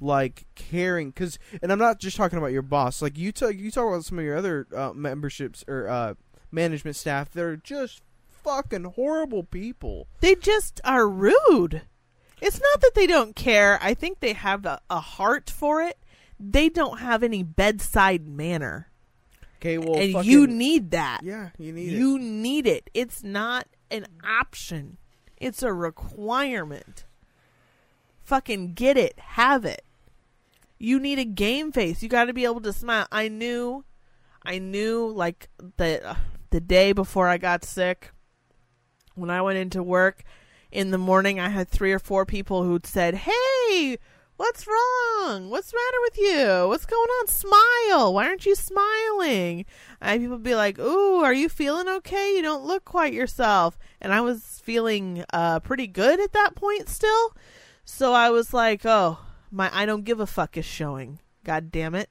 [0.00, 3.02] like caring because, and I'm not just talking about your boss.
[3.02, 6.14] Like you talk, you talk about some of your other uh, memberships or uh,
[6.50, 8.02] management staff that are just
[8.42, 10.06] fucking horrible people.
[10.20, 11.82] They just are rude.
[12.40, 13.78] It's not that they don't care.
[13.82, 15.98] I think they have a, a heart for it.
[16.38, 18.88] They don't have any bedside manner.
[19.58, 21.20] Okay, well, and fucking- you need that.
[21.22, 22.88] yeah, you need you need it.
[22.94, 24.96] It's not an option.
[25.36, 27.04] It's a requirement.
[28.22, 29.18] Fucking get it.
[29.18, 29.82] Have it.
[30.78, 32.02] You need a game face.
[32.02, 33.06] You got to be able to smile.
[33.12, 33.84] I knew
[34.42, 36.16] I knew like the
[36.50, 38.12] the day before I got sick
[39.14, 40.24] when I went into work
[40.72, 43.98] in the morning I had three or four people who'd said, "Hey,
[44.36, 45.50] what's wrong?
[45.50, 46.68] What's the matter with you?
[46.68, 47.26] What's going on?
[47.26, 48.14] Smile.
[48.14, 49.66] Why aren't you smiling?"
[50.00, 52.36] I had people be like, "Ooh, are you feeling okay?
[52.36, 56.88] You don't look quite yourself." And I was feeling uh pretty good at that point
[56.88, 57.34] still.
[57.84, 59.18] So I was like, "Oh,
[59.50, 61.20] my I don't give a fuck is showing.
[61.44, 62.10] God damn it.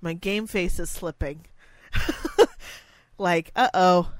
[0.00, 1.46] My game face is slipping."
[3.18, 4.10] like, "Uh-oh.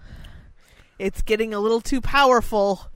[1.01, 2.87] It's getting a little too powerful."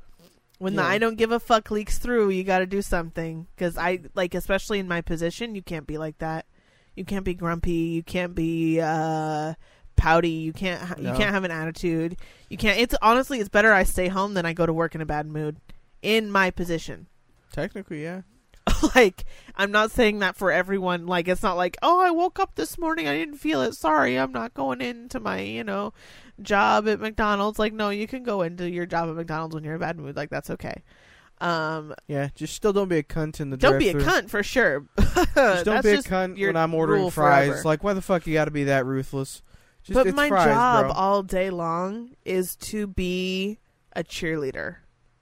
[0.59, 3.77] When the I don't give a fuck leaks through, you got to do something cuz
[3.77, 6.47] I like especially in my position, you can't be like that.
[6.95, 9.55] You can't be grumpy, you can't be uh
[9.97, 11.17] pouty, you can't ha- you No.
[11.17, 12.17] can't have an attitude.
[12.49, 15.01] You can't it's honestly it's better I stay home than I go to work in
[15.01, 15.57] a bad mood
[16.03, 17.09] in my position.
[17.53, 18.23] technically, yeah.
[18.95, 19.25] like
[19.57, 21.05] I'm not saying that for everyone.
[21.07, 23.75] Like it's not like, "Oh, I woke up this morning, I didn't feel it.
[23.75, 25.93] Sorry, I'm not going into my, you know,
[26.43, 29.75] job at McDonald's." Like, no, you can go into your job at McDonald's when you're
[29.75, 30.17] in a bad mood.
[30.17, 30.83] Like that's okay.
[31.41, 34.13] Um Yeah, just still don't be a cunt in the don't be a drive-thru.
[34.23, 34.87] cunt for sure.
[34.99, 37.49] Just don't That's be a just cunt your when I'm ordering rule fries.
[37.49, 37.63] forever.
[37.65, 39.43] Like, why the fuck you got to be that ruthless?
[39.83, 40.93] Just, but it's my fries, job bro.
[40.95, 43.59] all day long is to be
[43.95, 44.77] a cheerleader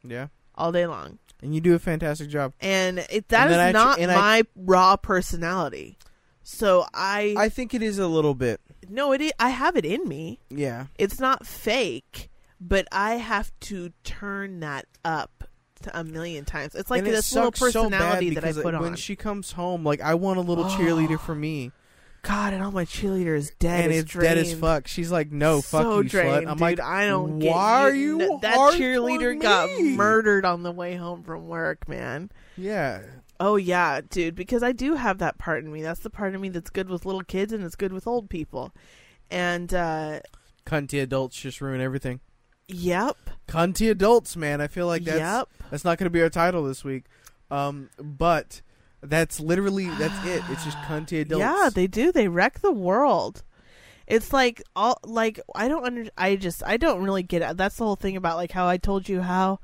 [0.05, 1.19] yeah, all day long.
[1.43, 2.53] and you do a fantastic job.
[2.61, 5.99] And it that And is then I tr- not and I- my raw personality.
[6.45, 8.61] So I, I think it is a little bit.
[8.89, 10.41] No it is, I have it in me.
[10.51, 15.45] Yeah, It's not fake, but I have to turn that up
[15.83, 16.75] to a million times.
[16.75, 18.83] It's like and it this little sucks so personality that I put when on.
[18.83, 21.73] When she comes home, like I want a little cheerleader for me,
[22.23, 23.87] God, and all my cheerleaders dead.
[23.87, 24.87] and it's dead as fuck.
[24.87, 26.61] She's like, "No, fuck so you, drained, slut." I'm dude.
[26.61, 31.25] like, I don't why are you N- that cheerleader got murdered on the way home
[31.25, 32.31] from work, man.
[32.57, 33.01] Yeah,
[33.45, 35.83] Oh yeah, dude, because I do have that part in me.
[35.83, 38.31] That's the part of me that's good with little kids and it's good with old
[38.31, 38.73] people.
[39.33, 40.21] And uh
[40.65, 42.21] cunty adults just ruin everything.
[42.69, 43.17] yep.
[43.49, 44.61] Cunty adults, man.
[44.61, 45.49] I feel like that's yep.
[45.73, 47.07] that's not going to be our title this week.
[47.51, 48.63] Um, but
[49.03, 50.45] that's literally that's it.
[50.49, 51.41] It's just cunty adults.
[51.41, 52.13] Yeah, they do.
[52.13, 53.43] They wreck the world.
[54.07, 57.57] It's like all like I don't under I just I don't really get it.
[57.57, 59.59] That's the whole thing about like how I told you how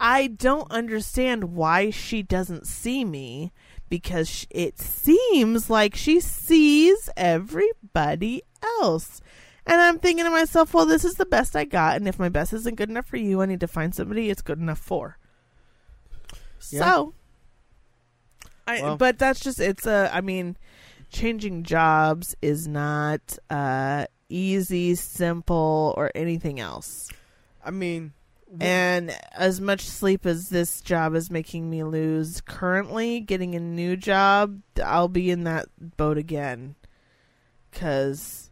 [0.00, 3.52] I don't understand why she doesn't see me
[3.88, 8.42] because it seems like she sees everybody
[8.80, 9.20] else.
[9.66, 12.28] And I'm thinking to myself, well, this is the best I got, and if my
[12.28, 15.18] best isn't good enough for you, I need to find somebody it's good enough for.
[16.70, 16.80] Yeah.
[16.80, 17.14] So,
[18.66, 20.10] I Well- but that's just it's a.
[20.12, 20.56] I mean,
[21.10, 27.10] changing jobs is not uh, easy, simple, or anything else.
[27.64, 28.12] I mean,
[28.60, 33.94] And as much sleep as this job is making me lose currently, getting a new
[33.96, 35.66] job, I'll be in that
[35.98, 36.74] boat again.
[37.70, 38.50] Because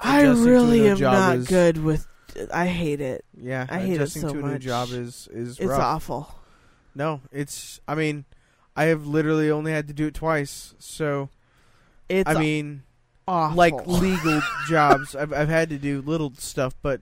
[0.00, 2.06] I Adjusting to a really am not is- good with.
[2.52, 3.24] I hate it.
[3.34, 4.62] yeah, I hate it adjusting so to a new much.
[4.62, 6.34] job is is It's awful.
[6.94, 7.80] No, it's.
[7.88, 8.24] I mean,
[8.74, 10.74] I have literally only had to do it twice.
[10.78, 11.30] So
[12.10, 12.82] It's I mean,
[13.26, 13.56] awful.
[13.56, 17.00] like legal jobs, I've I've had to do little stuff, but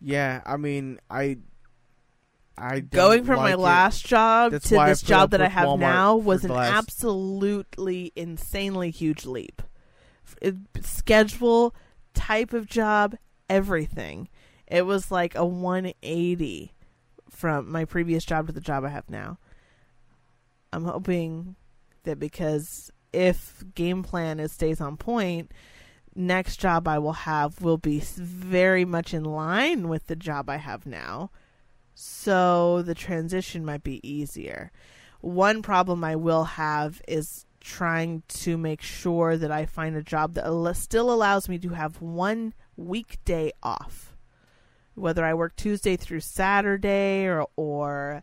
[0.00, 1.38] yeah, I mean, I.
[2.56, 3.58] I going from my it.
[3.58, 8.92] last job That's to this job that I have Walmart now was an absolutely insanely
[8.92, 9.60] huge leap.
[10.40, 11.74] It, schedule,
[12.14, 13.16] type of job,
[13.50, 14.28] everything.
[14.68, 16.72] It was like a 180
[17.28, 19.38] from my previous job to the job I have now.
[20.72, 21.56] I'm hoping
[22.04, 25.52] that because if game plan is stays on point,
[26.14, 30.56] next job I will have will be very much in line with the job I
[30.56, 31.30] have now.
[31.94, 34.72] So the transition might be easier.
[35.20, 40.34] One problem I will have is trying to make sure that I find a job
[40.34, 44.16] that still allows me to have one weekday off.
[44.94, 48.22] Whether I work Tuesday through Saturday or, or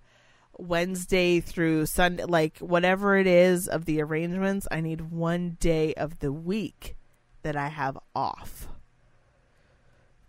[0.58, 6.19] Wednesday through Sunday, like whatever it is of the arrangements, I need one day of
[6.19, 6.95] the week
[7.43, 8.67] that I have off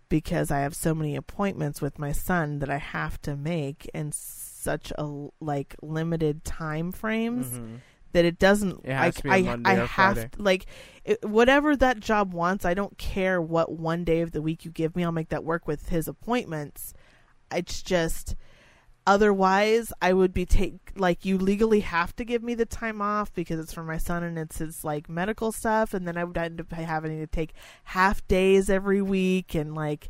[0.09, 4.11] because I have so many appointments with my son that I have to make in
[4.11, 7.79] such a like limited time frames Mhm.
[8.11, 10.29] that it doesn't It I, to be a I, I have Friday.
[10.33, 10.65] to, like
[11.03, 14.71] it, whatever that job wants I don't care what one day of the week you
[14.71, 16.93] give me I'll make that work with his appointments
[17.51, 18.35] it's just
[19.05, 23.33] otherwise I would be take like you legally have to give me the time off
[23.33, 25.93] because it's for my son and it's his like medical stuff.
[25.93, 27.53] And then I would end up having to take
[27.85, 29.55] half days every week.
[29.55, 30.09] And like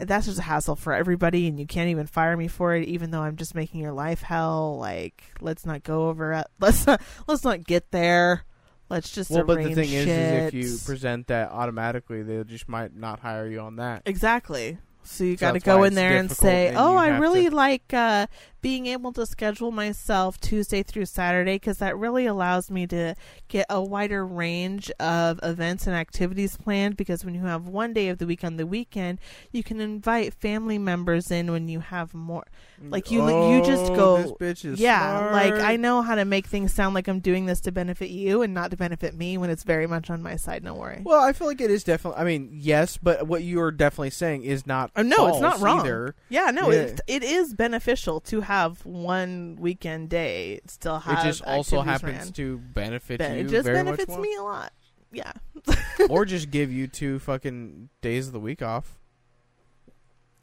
[0.00, 1.48] that's just a hassle for everybody.
[1.48, 4.22] And you can't even fire me for it even though I'm just making your life
[4.22, 4.78] hell.
[4.78, 6.46] Like let's not go over it.
[6.60, 8.44] Let's not let's not get there.
[8.88, 12.68] Let's just Well, but the thing is, is if you present that automatically, they just
[12.68, 14.02] might not hire you on that.
[14.06, 14.78] Exactly.
[15.06, 17.54] So you So got to go in there and say, and "Oh, I really to-
[17.54, 18.26] like uh,
[18.60, 23.14] being able to schedule myself Tuesday through Saturday because that really allows me to
[23.48, 26.96] get a wider range of events and activities planned.
[26.96, 29.20] Because when you have one day of the week on the weekend,
[29.52, 32.44] you can invite family members in when you have more.
[32.82, 35.52] Like, you- you just Oh, go- This bitch is yeah, like.
[35.54, 38.52] I know how to make things sound like I'm doing this to benefit you and
[38.52, 40.64] not to benefit me when it's very much on my side.
[40.64, 41.00] No worry.
[41.04, 42.20] Well, I feel like it is definitely.
[42.20, 44.90] I mean, yes, but what you are definitely saying is not.
[44.96, 45.80] Uh, no, it's not wrong.
[45.80, 46.14] Either.
[46.30, 46.78] Yeah, no, Yeah.
[46.78, 51.24] It, it is beneficial to have one weekend day still have.
[51.24, 52.32] It just also happens ran.
[52.32, 54.72] to benefit Ben- you it just benefits me a lot.
[55.12, 55.32] Yeah,
[56.08, 58.98] or just give you two fucking days of the week off.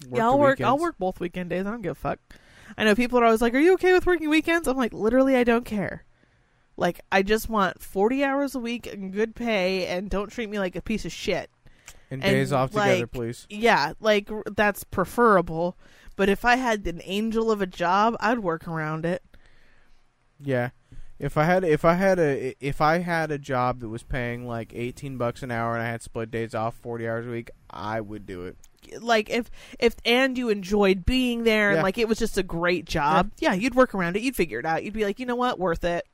[0.08, 0.26] Work yeah.
[0.26, 0.62] I'll work.
[0.62, 1.66] I'll work both weekend days.
[1.66, 2.20] I don't give a fuck.
[2.78, 5.36] I know people are always like, "Are you okay with working weekends?" I'm like, literally,
[5.36, 6.06] I don't care.
[6.78, 10.60] Like, I just want 40 hours a week and good pay, and don't treat me
[10.60, 11.50] like a piece of shit.
[12.14, 13.46] And and, days off together, please.
[13.50, 15.78] Yeah, like that's preferable.
[16.16, 19.24] But if I had an angel of a job, I'd work around it.
[20.40, 20.70] Yeah.
[21.20, 24.46] If I had if I had a if I had a job that was paying
[24.48, 27.50] like eighteen bucks an hour and I had split days off forty hours a week,
[27.70, 28.58] I would do it.
[29.02, 29.50] like if
[29.80, 31.84] if and you enjoyed being there and Yeah.
[31.84, 33.54] like it was just a great job yeah.
[33.54, 35.86] you'd work around it you'd figure it out you'd be like you know what worth
[35.86, 36.06] it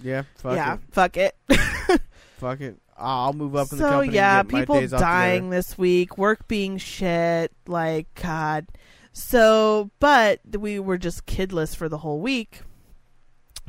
[0.00, 1.36] Yeah, fuck yeah it, fuck it
[2.38, 2.78] fuck it.
[3.02, 6.46] I'll move up in the so yeah and get my people dying this week work
[6.48, 8.66] being shit like god.
[9.12, 12.62] So but we were just kidless for the whole week.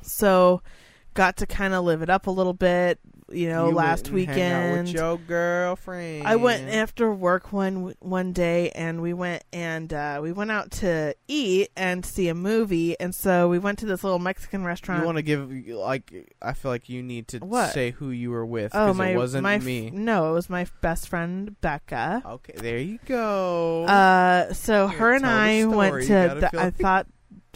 [0.02, 0.62] So
[1.14, 3.00] got to kind of live it up a little bit
[3.34, 6.28] you know You last weekend with your girlfriend.
[6.28, 10.72] I went after work one one day, and we went and uh, we went out
[10.72, 13.00] to eat and see a movie.
[13.00, 15.02] And so we went to this little Mexican restaurant.
[15.02, 17.72] You want to give like I feel like you need to What?
[17.74, 19.10] say who you were with oh because my!
[19.10, 19.90] it wasn't my f- me.
[19.92, 22.24] No, it was my best friend Becca.
[22.26, 23.86] Okay, there you go.
[23.86, 26.08] Uh, so Here, her and I went to.
[26.08, 27.08] The, I thought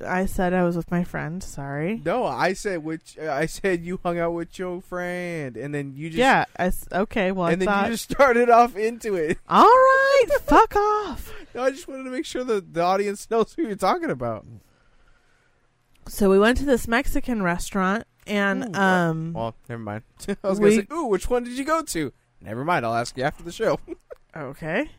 [0.06, 1.42] I said I was with my friend.
[1.44, 2.02] Sorry.
[2.06, 3.18] No, I said which.
[3.18, 6.46] I said you hung out with your friend, and then you just yeah.
[6.58, 7.32] I s okay.
[7.32, 7.86] Well, and I then thought.
[7.86, 9.40] you just started off into it.
[9.50, 10.26] All right.
[10.44, 11.34] fuck off.
[11.56, 14.46] No, I just wanted to make sure that the audience knows who you're talking about.
[16.08, 20.04] So we went to this Mexican restaurant, and Ooh, um, Well, never mind.
[20.44, 22.14] I was We- gonna say, ooh, which one did you go to?
[22.42, 22.86] Never mind.
[22.86, 23.80] I'll ask you after the show.
[24.36, 24.92] Okay.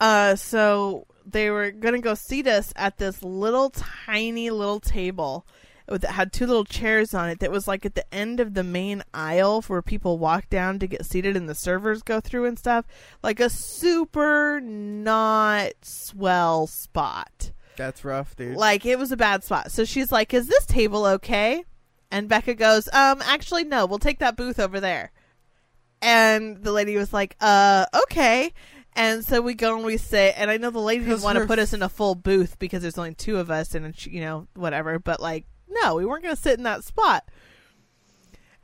[0.00, 5.46] Uh, so they were gonna go seat us at this little tiny little table
[5.88, 8.62] that had two little chairs on it that was like at the end of the
[8.62, 12.58] main aisle where people walk down to get seated and the servers go through and
[12.58, 12.84] stuff.
[13.22, 17.52] Like a super not swell spot.
[17.76, 18.56] That's rough, dude.
[18.56, 19.70] Like it was a bad spot.
[19.70, 21.64] So she's like, "Is this table okay?"
[22.10, 23.86] And Becca goes, "Um, actually, no.
[23.86, 25.12] We'll take that booth over there."
[26.02, 28.52] And the lady was like, "Uh, okay."
[28.98, 31.46] And so we go and we sit, and I know the lady didn't want to
[31.46, 34.48] put us in a full booth because there's only two of us, and you know
[34.56, 34.98] whatever.
[34.98, 37.24] But like, no, we weren't going to sit in that spot.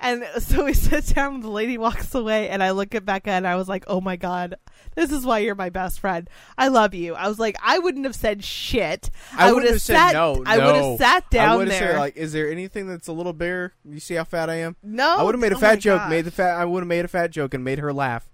[0.01, 3.31] And so we sit down, and the lady walks away, and I look at Becca,
[3.31, 4.57] and I was like, "Oh my god,
[4.97, 6.29] this is why you're my best friend.
[6.59, 9.11] I love you." I was like, I wouldn't have said shit.
[9.37, 10.15] I, would wouldn't have sat.
[10.15, 10.43] no.
[10.45, 11.93] I would have sat down would have there.
[11.93, 13.73] said like, is there anything that's a little bigger?
[13.89, 14.75] You see how fat I am?
[14.83, 16.01] no, I would have made a oh fat joke.
[16.01, 16.11] gosh.
[16.11, 16.59] Made the fat.
[16.59, 18.29] I would have made a fat joke and made her laugh.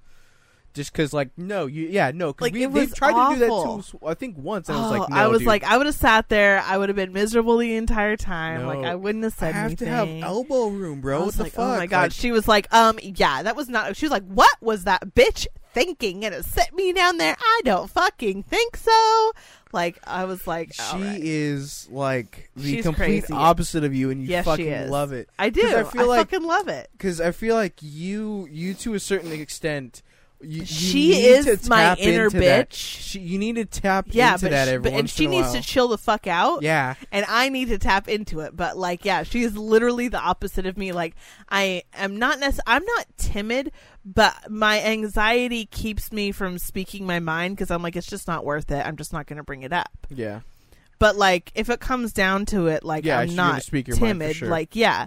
[0.72, 3.34] Just because, like, no, you, yeah, no, because Like, we it they was tried to
[3.34, 4.06] do that too.
[4.06, 5.48] I think once, and I was Oh, like, no, I was dude.
[5.48, 6.62] like, I would have sat there.
[6.64, 8.60] I would have been miserable the entire time.
[8.62, 8.68] No.
[8.68, 9.88] Like, I wouldn't have said I have anything.
[9.88, 11.22] to have elbow room, bro.
[11.22, 11.64] I What the like, fuck?
[11.64, 12.02] oh my god.
[12.02, 13.96] Like, she was like, um, yeah, that was not.
[13.96, 16.24] She was like, what was that bitch thinking?
[16.24, 17.36] And it set me down there.
[17.40, 19.32] I don't fucking think so.
[19.72, 21.20] Like, I was like, she right.
[21.20, 23.32] is like the She's complete crazy.
[23.32, 25.28] opposite of you, and you Yes, fucking love it.
[25.38, 25.62] I do.
[25.76, 26.90] I feel like- fucking love it.
[26.92, 30.02] Because I feel like you, you to a certain extent,
[30.42, 32.72] you, you She is my inner bitch.
[32.72, 35.34] She, you need to tap Yeah, into that she, every but and she in a
[35.34, 35.54] needs while.
[35.54, 36.62] to chill the fuck out.
[36.62, 38.56] yeah, and I need to tap into it.
[38.56, 40.92] But like, yeah, she is literally the opposite of me.
[40.92, 41.14] Like,
[41.48, 43.72] I am not necess- I'm not timid,
[44.04, 48.44] but my anxiety keeps me from speaking my mind because I'm like, it's just not
[48.44, 48.84] worth it.
[48.86, 50.06] I'm just not going to bring it up.
[50.08, 50.40] yeah.
[50.98, 54.00] But like, if it comes down to it, like, Yeah, I'm not speak your mind
[54.00, 54.36] for timid.
[54.36, 54.48] sure.
[54.48, 55.06] Like, yeah.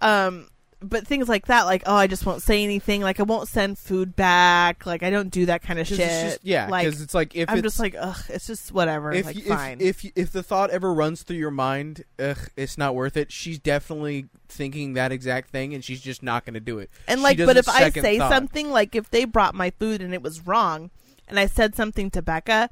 [0.00, 0.48] Um.
[0.80, 3.00] But things like that, like, oh, I just won't say anything.
[3.00, 4.84] Like, I won't send food back.
[4.84, 6.00] Like, I don't do that kind of shit.
[6.00, 8.72] it's just, yeah, like, because it's like if I'm it's, just like, ugh, it's just
[8.72, 9.10] whatever.
[9.10, 9.80] if, like, you- fine.
[9.80, 13.32] if if if the thought ever runs through your mind, ugh, it's not worth it.
[13.32, 16.90] She's definitely thinking that exact thing, and she's just not going to do it.
[17.08, 18.30] And She like, but if I say thought.
[18.30, 20.90] something, like if they brought my food and it was wrong,
[21.26, 22.68] and I said something to Becca,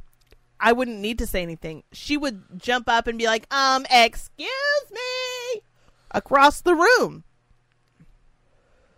[0.61, 1.85] I wouldn't need to say anything.
[1.93, 4.51] She would jump up and be like, "Um, excuse
[4.93, 5.63] me,"
[6.11, 7.25] across the room,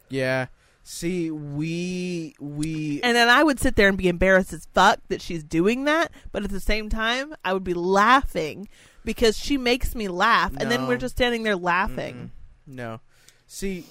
[0.08, 0.46] Yeah.
[0.82, 5.20] See, we we and then I would sit there and be embarrassed as fuck that
[5.20, 6.12] she's doing that.
[6.30, 8.68] But at the same time, I would be laughing
[9.04, 10.88] because she makes me laugh, and then No.
[10.88, 12.30] we're just standing there laughing.
[12.68, 13.00] No.
[13.48, 13.84] See,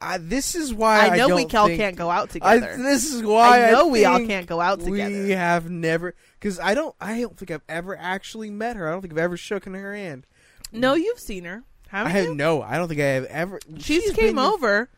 [0.00, 2.76] I, this is why I know don't we all think- can't go out I, together.
[2.82, 5.22] this is why I know we all think can't go out together.
[5.22, 6.94] We have never because I don't.
[7.00, 8.88] I don't think I've ever actually met her.
[8.88, 10.26] I don't think I've ever shooken her hand.
[10.72, 12.34] no, you've seen her, haven't I have you?
[12.34, 12.62] no.
[12.62, 13.60] I don't think I have ever.
[13.78, 14.88] She she's came been- over.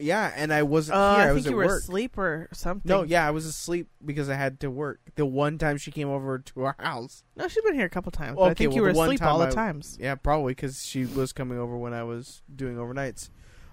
[0.00, 1.24] Yeah, and I wasn't Uh, here.
[1.24, 1.82] I, I was think you were work.
[1.82, 2.88] asleep or something.
[2.88, 5.00] No, yeah, I was asleep because I had to work.
[5.16, 7.24] The one time she came over to our house.
[7.36, 8.36] No, she's been here a couple times.
[8.36, 9.98] But I Okay, think you were asleep all the I- times.
[10.00, 13.30] Yeah, probably because she was coming over when I was doing overnights.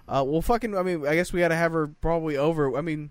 [0.08, 0.76] Uh, well, fucking.
[0.76, 2.76] I mean, I guess we got to have her probably over.
[2.76, 3.10] I mean,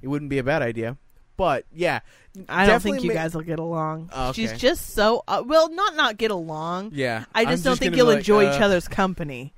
[0.00, 0.96] it wouldn't be a bad idea.
[1.36, 2.00] But yeah,
[2.48, 4.08] I don't think you ma- guys will get along.
[4.14, 4.46] Oh, okay.
[4.46, 6.92] She's just so uh, well, not not get along.
[6.94, 7.26] yeah.
[7.34, 9.52] I I'm just don't think you'll like, enjoy uh, each other's company.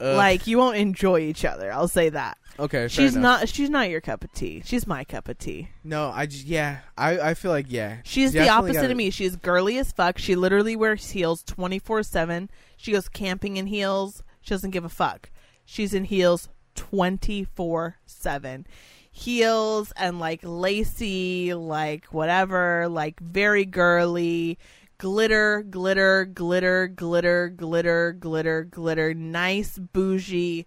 [0.00, 1.70] uh, like you won't enjoy each other.
[1.70, 2.37] I'll say that.
[2.58, 3.40] Okay, she's enough.
[3.40, 3.48] not.
[3.48, 4.62] She's not your cup of tea.
[4.64, 5.68] She's my cup of tea.
[5.84, 6.78] No, I just yeah.
[6.96, 7.98] I I feel like yeah.
[8.04, 9.10] She's the opposite gotta- of me.
[9.10, 10.18] She's girly as fuck.
[10.18, 12.50] She literally wears heels twenty four seven.
[12.76, 14.22] She goes camping in heels.
[14.40, 15.30] She doesn't give a fuck.
[15.64, 18.66] She's in heels twenty four seven.
[19.10, 24.58] Heels and like lacy, like whatever, like very girly.
[24.98, 29.14] Glitter, glitter, glitter, glitter, glitter, glitter, glitter.
[29.14, 30.66] Nice, bougie,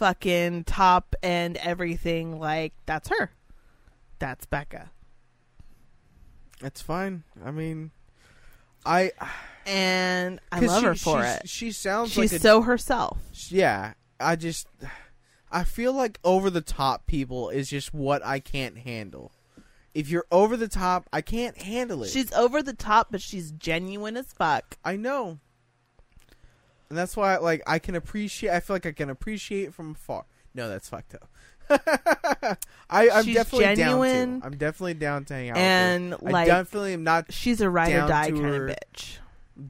[0.00, 2.40] fucking top and everything.
[2.40, 3.30] Like, that's her.
[4.18, 4.90] That's Becca.
[6.62, 7.24] It's fine.
[7.44, 7.90] I mean,
[8.84, 9.12] I
[9.66, 11.48] and I love she, her for it.
[11.48, 13.18] She sounds She's like a, so herself.
[13.48, 13.92] yeah.
[14.18, 14.66] I just
[15.52, 19.32] I feel like over the top people is just what I can't handle.
[19.92, 22.10] If you're over the top, I can't handle it.
[22.10, 24.78] She's over the top, but she's genuine as fuck.
[24.84, 25.40] I know.
[26.90, 30.24] And that's why like I can appreciate I feel like I can appreciate from far.
[30.54, 31.28] No, that's fucked up.
[32.90, 34.46] I, I'm She's definitely genuine down to.
[34.46, 36.30] I'm definitely down to hang out and with her.
[36.30, 39.18] like I definitely am not she's a ride or die kind her- of bitch.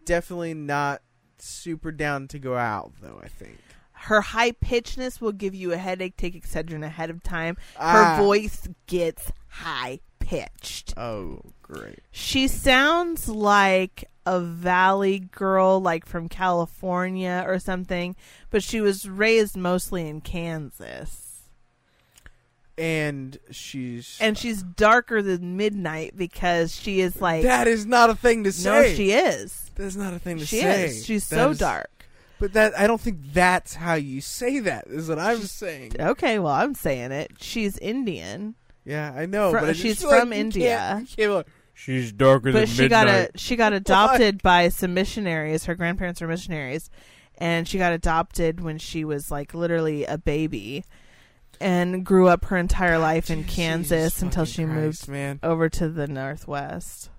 [0.07, 1.03] Definitely not
[1.39, 3.21] super down to go out though.
[3.23, 3.59] I think
[3.93, 6.17] Her high pitchedness will give you a headache.
[6.17, 7.57] Take Excedrin ahead of time.
[7.77, 8.17] Her Ah.
[8.19, 10.01] voice gets high
[10.31, 10.95] pitched.
[10.97, 11.99] Oh, great.
[12.13, 18.15] She sounds like a valley girl, like from California or something,
[18.51, 21.27] but she was raised mostly in Kansas.
[22.79, 27.43] And she's And she's darker than midnight because she is like.
[27.43, 28.71] that is not a thing to say.
[28.71, 29.71] no, she is.
[29.75, 30.57] That's not a thing to say.
[30.57, 30.85] She say.
[30.87, 31.05] is.
[31.07, 31.91] She's That so is- dark.
[32.39, 34.87] But that I don't think that's how you say that.
[34.87, 35.93] Is what I'm saying.
[36.01, 37.33] Okay, well, I'm saying it.
[37.39, 38.55] She's Indian,
[38.85, 39.51] Yeah, I know.
[39.51, 40.77] Fro- but she's feel like from you India.
[40.77, 43.31] can't- you can't she's darker but than she got midnight.
[43.35, 45.65] a she got adopted by some missionaries.
[45.67, 46.91] Her grandparents were missionaries,
[47.39, 50.85] and she got adopted when she was like literally a baby,
[51.61, 55.69] and grew up her entire life in Jesus Kansas until she Christ, moved Man, over
[55.69, 57.11] to the northwest.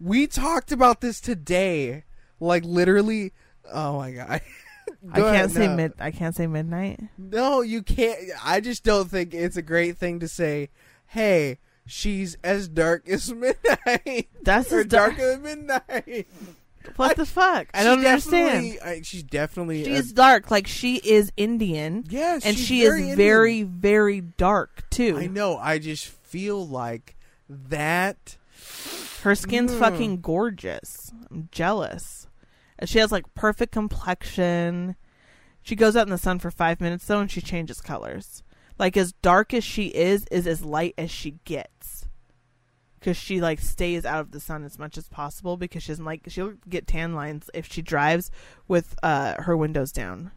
[0.00, 2.04] we talked about this today.
[2.40, 3.32] Like literally.
[3.72, 4.40] Oh my god.
[5.12, 5.76] I can't ahead, say no.
[5.76, 5.92] mid.
[6.00, 6.98] I can't say midnight.
[7.18, 8.18] No, you can't.
[8.42, 10.70] I just don't think it's a great thing to say.
[11.08, 14.28] Hey, she's as dark as midnight.
[14.42, 15.16] That's or as dark.
[15.16, 16.26] darker than midnight.
[16.96, 17.68] What I- the fuck?
[17.74, 18.78] I don't understand.
[18.84, 19.82] I, she's definitely.
[19.82, 23.16] a- She's dark, like she is Indian, yes, and she very is Indian.
[23.16, 25.18] very, very dark too.
[25.18, 25.56] I know.
[25.58, 27.16] I just feel like
[27.48, 28.36] that.
[29.22, 29.78] Her skin's Mm.
[29.80, 31.12] fucking gorgeous.
[31.30, 32.26] I'm jealous.
[32.78, 34.94] And she has like perfect complexion.
[35.62, 38.42] She goes out in the sun for five minutes though, and she changes colors.
[38.78, 42.06] Like as dark as she is, is as light as she gets.
[42.98, 46.04] Because she like stays out of the sun as much as possible because she doesn't
[46.04, 48.30] like she'll get tan lines if she drives
[48.66, 50.32] with uh her windows down.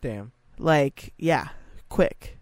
[0.00, 0.32] Damn.
[0.58, 1.48] Like yeah,
[1.88, 2.38] quick.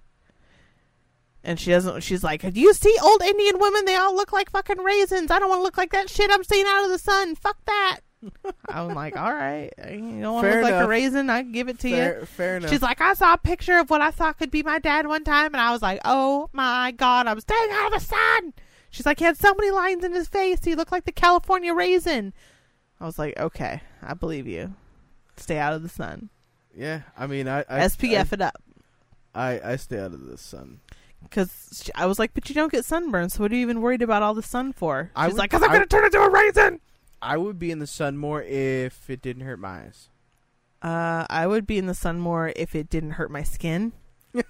[1.45, 2.03] And she doesn't.
[2.03, 3.85] She's like, "Do you see old Indian women?
[3.85, 5.31] They all look like fucking raisins.
[5.31, 7.35] I don't want to look like that shit I'm seeing out of the sun.
[7.35, 8.01] Fuck that."
[8.69, 11.31] I'm like, "All right, uh, you don't want to Fair look like a raisin?
[11.31, 12.71] I can give it to you." Fair, fair enough.
[12.71, 15.25] She's like, "I saw a picture of what I thought could be my dad one
[15.25, 18.55] time, and I was like, oh my god, I'm staying out of the sun."
[18.91, 20.65] She's like, "He had so many lines in his face.
[20.65, 22.33] He looked like the California raisin."
[23.01, 24.75] I was like, "Okay, I believe you.
[25.37, 26.29] Stay out of the sun.
[26.77, 27.03] yeah.
[27.17, 28.63] I mean, I, I SPF it up."
[29.35, 30.81] I, I I stay out of the sun.
[31.23, 34.03] Because I was like, but you don't get sunburned, so what are you even worried
[34.03, 35.11] about all the sun for?
[35.15, 36.81] I was like, because I'm going to turn into a raisin.
[37.23, 40.09] I would be in the sun more if it didn't hurt my eyes.
[40.83, 43.93] Uh, I would be in the sun more if it didn't hurt my skin.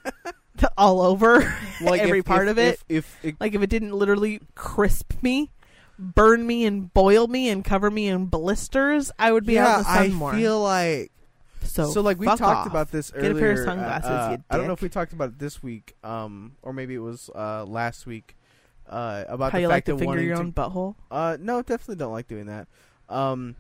[0.79, 1.55] all over.
[1.81, 2.81] Like every if- part if- of it.
[2.89, 5.51] If, if, it like if it didn't literally crisp me,
[5.99, 9.73] burn me, and boil me, and cover me in blisters, I would be out yeah,
[9.73, 10.33] in the sun I more.
[10.33, 11.13] I feel like
[11.65, 12.01] so, so.
[12.03, 12.67] Like we talked off.
[12.67, 13.41] about this Get a earlier.
[13.41, 15.95] pair of sunglasses, uh, you I don't know if we talked about it this week,
[16.05, 18.37] um, or maybe it was uh last week.
[18.93, 20.97] Uh, about How the you like fact to that finger wanting your to own butthole?
[21.11, 22.69] Uh, no, definitely don't like doing that.
[23.09, 23.57] Um,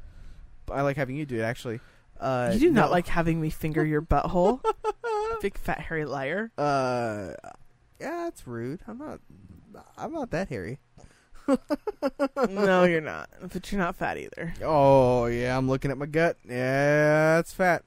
[0.70, 1.80] I like having you do it actually.
[2.20, 4.60] Uh, you do not like having me finger your butthole,
[5.40, 6.52] big fat hairy liar.
[6.58, 7.32] Uh,
[7.98, 8.80] yeah, that's rude.
[8.86, 9.20] I'm not.
[9.96, 10.78] I'm not that hairy.
[12.50, 13.30] no, you're not.
[13.52, 14.52] But you're not fat either.
[14.62, 16.36] Oh yeah, I'm looking at my gut.
[16.46, 17.84] Yeah, it's fat.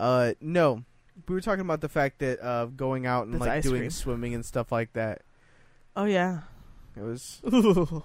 [0.00, 0.84] Uh, no,
[1.28, 3.90] we were talking about the fact that uh, going out and like doing cream.
[3.90, 5.22] swimming and stuff like that.
[5.96, 6.40] Oh yeah,
[6.96, 7.40] It was.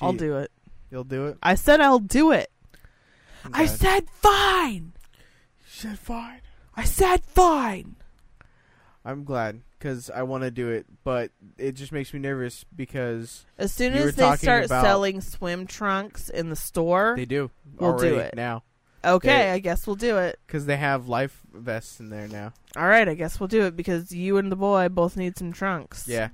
[0.00, 0.50] I'll do it.
[0.90, 1.38] You'll do it.
[1.42, 2.50] I said I'll do it.
[3.52, 4.92] I said fine.
[5.68, 6.40] She said fine.
[6.76, 7.96] I said fine.
[9.04, 13.44] I'm glad because I want to do it, but it just makes me nervous because
[13.58, 17.50] As soon as they start selling swim trunks in the store, they do.
[17.78, 18.34] We'll do it.
[18.36, 18.62] now
[19.04, 20.38] okay, they- I guess we'll do it.
[20.46, 22.52] because they have life vests in there now.
[22.76, 25.52] All right, I guess we'll do it because you and the boy both need some
[25.52, 26.06] trunks.
[26.06, 26.28] Yeah.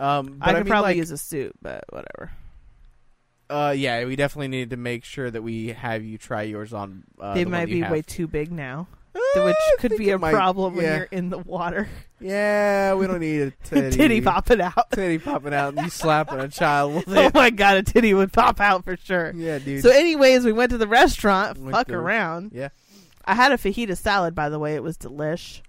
[0.00, 2.32] Um, but I could mean, probably like, use a suit, but whatever.
[3.48, 7.02] Uh, yeah, we definitely need to make sure that we have you try yours on.
[7.20, 7.90] Uh, they the might be have.
[7.90, 11.38] way too big now, Uh, which could be a might- problem when you're in the
[11.38, 11.88] water.
[12.20, 14.90] Yeah, we don't need a titty, Titty popping out.
[14.92, 18.32] titty popping out, and you slapping a child with oh my god, a titty would
[18.32, 19.32] pop out for sure.
[19.34, 19.82] Yeah, dude.
[19.82, 21.58] So, anyways, we went to the restaurant.
[21.58, 22.52] Went Fuck to- around.
[22.54, 22.68] yeah.
[23.24, 24.74] I had a fajita salad, by the way.
[24.76, 25.60] It was delish.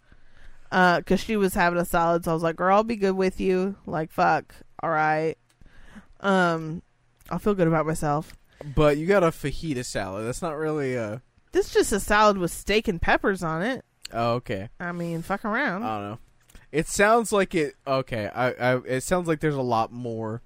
[0.71, 3.15] Uh, cause she was having a salad, so I was like, "Girl, I'll be good
[3.15, 5.35] with you." Like, fuck, all right.
[6.21, 6.81] Um,
[7.29, 8.35] I'll feel good about myself.
[8.75, 10.25] but you got a fajita salad.
[10.25, 11.21] That's not really a.
[11.51, 13.83] This is just a salad with steak and peppers on it.
[14.13, 14.69] Oh, okay.
[14.79, 15.83] I mean, fuck around.
[15.83, 16.19] I don't know.
[16.71, 17.75] It sounds like it.
[17.85, 18.75] Okay, I, I.
[18.85, 20.41] It sounds like there's a lot more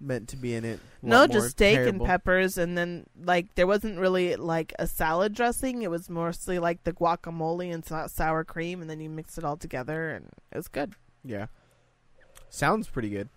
[0.00, 0.80] meant to be in it.
[1.02, 5.82] No, just steak and peppers, and then like there wasn't really like a salad dressing.
[5.82, 9.44] It was mostly like the guacamole and sou- sour cream, and then you mix it
[9.44, 10.94] all together, and it was good.
[11.24, 11.46] Yeah,
[12.48, 13.28] sounds pretty good.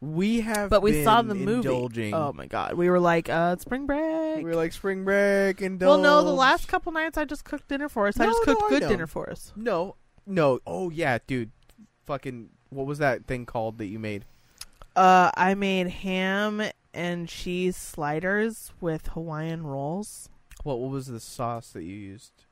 [0.00, 1.68] we have, But we been saw the movie.
[1.68, 2.14] indulging.
[2.14, 4.36] Oh my god, we were like, uh, spring break.
[4.38, 7.68] we were like spring break and well, no, the last couple nights I just cooked
[7.68, 8.18] dinner for us.
[8.20, 9.52] I just cooked I good dinner for us.
[9.56, 10.60] No, no.
[10.66, 11.50] Oh yeah, dude.
[12.04, 12.50] Fucking.
[12.70, 14.24] What was that thing called that you made?
[14.96, 20.28] Uh, I made ham and cheese sliders with Hawaiian rolls.
[20.62, 22.44] What What was the sauce that you used?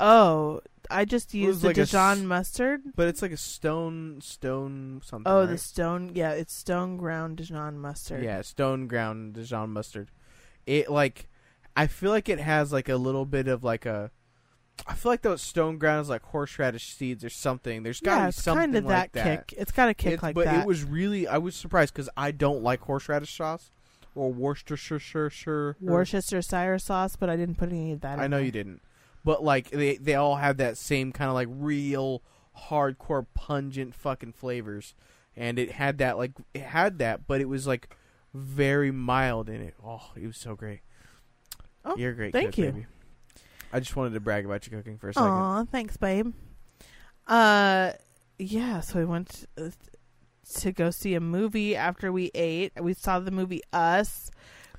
[0.00, 2.82] Oh, I just used the like a Dijon mustard.
[2.94, 5.30] But it's like a stone stone something.
[5.30, 5.50] Oh, right?
[5.50, 6.12] the stone.
[6.14, 8.22] Yeah, it's stone ground Dijon mustard.
[8.22, 10.10] Yeah, stone ground Dijon mustard.
[10.66, 11.28] It like,
[11.76, 14.10] I feel like it has like a little bit of like a.
[14.86, 17.82] I feel like those stone ground is like horseradish seeds or something.
[17.82, 19.58] There's got to yeah, be it's something kind of like that kick.
[19.58, 20.60] It's got a kick It's- like but that.
[20.62, 23.70] it was really I was surprised because I don't like horseradish sauce
[24.14, 25.76] or Worcestershire.
[25.80, 28.14] Worcestershire sauce, but I didn't put any of that.
[28.14, 28.20] In.
[28.20, 28.46] I know there.
[28.46, 28.80] you didn't,
[29.24, 32.22] but like they they all have that same kind of like real
[32.68, 34.94] hardcore pungent fucking flavors,
[35.36, 37.94] and it had that like it had that, but it was like
[38.34, 39.74] very mild in it.
[39.84, 40.80] Oh, it was so great.
[41.84, 42.32] Oh, You're great.
[42.32, 42.64] thank cook, you.
[42.72, 42.86] Baby.
[43.72, 45.28] I just wanted to brag about your cooking for a second.
[45.28, 46.32] Aw, thanks, babe.
[47.26, 47.92] Uh,
[48.38, 48.80] yeah.
[48.80, 49.70] So we went uh,
[50.56, 52.72] to go see a movie after we ate.
[52.80, 54.30] We saw the movie Us,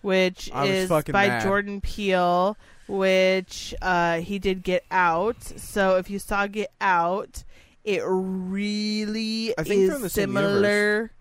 [0.02, 1.44] which I was is fucking by mad.
[1.44, 5.44] Jordan Peele, which uh, he did Get Out.
[5.44, 7.44] So if you saw Get Out,
[7.84, 11.12] it really I think is they're in the same similar.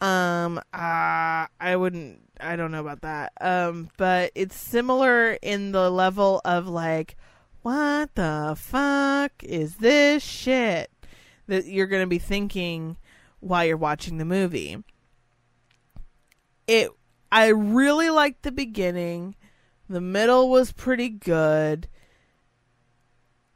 [0.00, 2.20] Um, uh, I wouldn't.
[2.42, 3.32] I don't know about that.
[3.40, 7.16] Um, but it's similar in the level of like,
[7.62, 10.90] what the fuck is this shit
[11.46, 12.96] that you're gonna be thinking
[13.40, 14.82] while you're watching the movie.
[16.66, 16.90] It.
[17.30, 19.36] I really liked the beginning.
[19.88, 21.88] The middle was pretty good.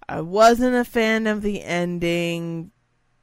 [0.08, 2.70] I wasn't a fan of the ending,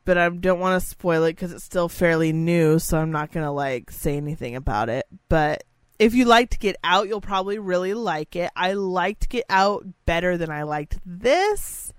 [0.05, 3.31] but I don't want to spoil it because it's still fairly new, so I'm not
[3.31, 5.05] gonna like say anything about it.
[5.29, 5.63] But
[5.99, 8.51] if you liked Get Out, you'll probably really like it.
[8.55, 11.93] I liked Get Out better than I liked this,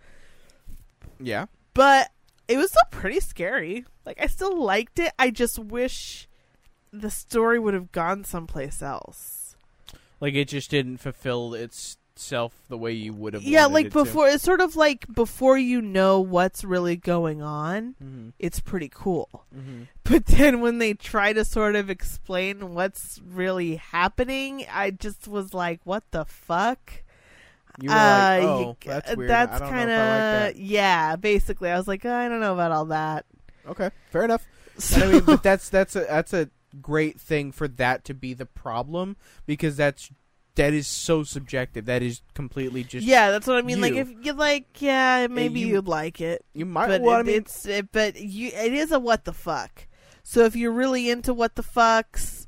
[1.18, 2.10] Yeah, but
[2.48, 3.84] it was still pretty scary.
[4.04, 5.12] Like I still liked it.
[5.18, 6.28] I just wish
[6.92, 9.56] the story would have gone someplace else.
[10.20, 11.54] like it just didn't fulfill
[12.14, 13.42] itself the way you would have.
[13.42, 14.04] Yeah, like it to.
[14.04, 18.90] before it's sort of like before you know what's really going on, Mhm, it's pretty
[18.92, 19.44] cool.
[19.54, 19.88] mhm.
[20.04, 25.52] But then when they try to sort of explain what's really happening, I just was
[25.54, 27.02] like, "What the fuck?"
[27.80, 29.30] You were like, Uh, oh, you- that's weird.
[29.30, 31.16] That's kind I like of yeah.
[31.16, 33.26] Basically, I was like, I don't know about all that.
[33.64, 33.70] that.
[33.70, 34.46] Okay, fair enough.
[34.78, 36.48] So, But I mean, but that's that's a that's a
[36.80, 40.10] great thing for that to be the problem because that's
[40.56, 41.86] that is so subjective.
[41.86, 43.80] That is completely just yeah, that's what I mean.
[43.80, 46.88] Like if you like, yeah, maybe you- you, would like it, You might.
[46.88, 49.86] but well, it, I mean, it's it, but you it is a what the fuck.
[50.22, 52.46] So if you're really into what the fucks,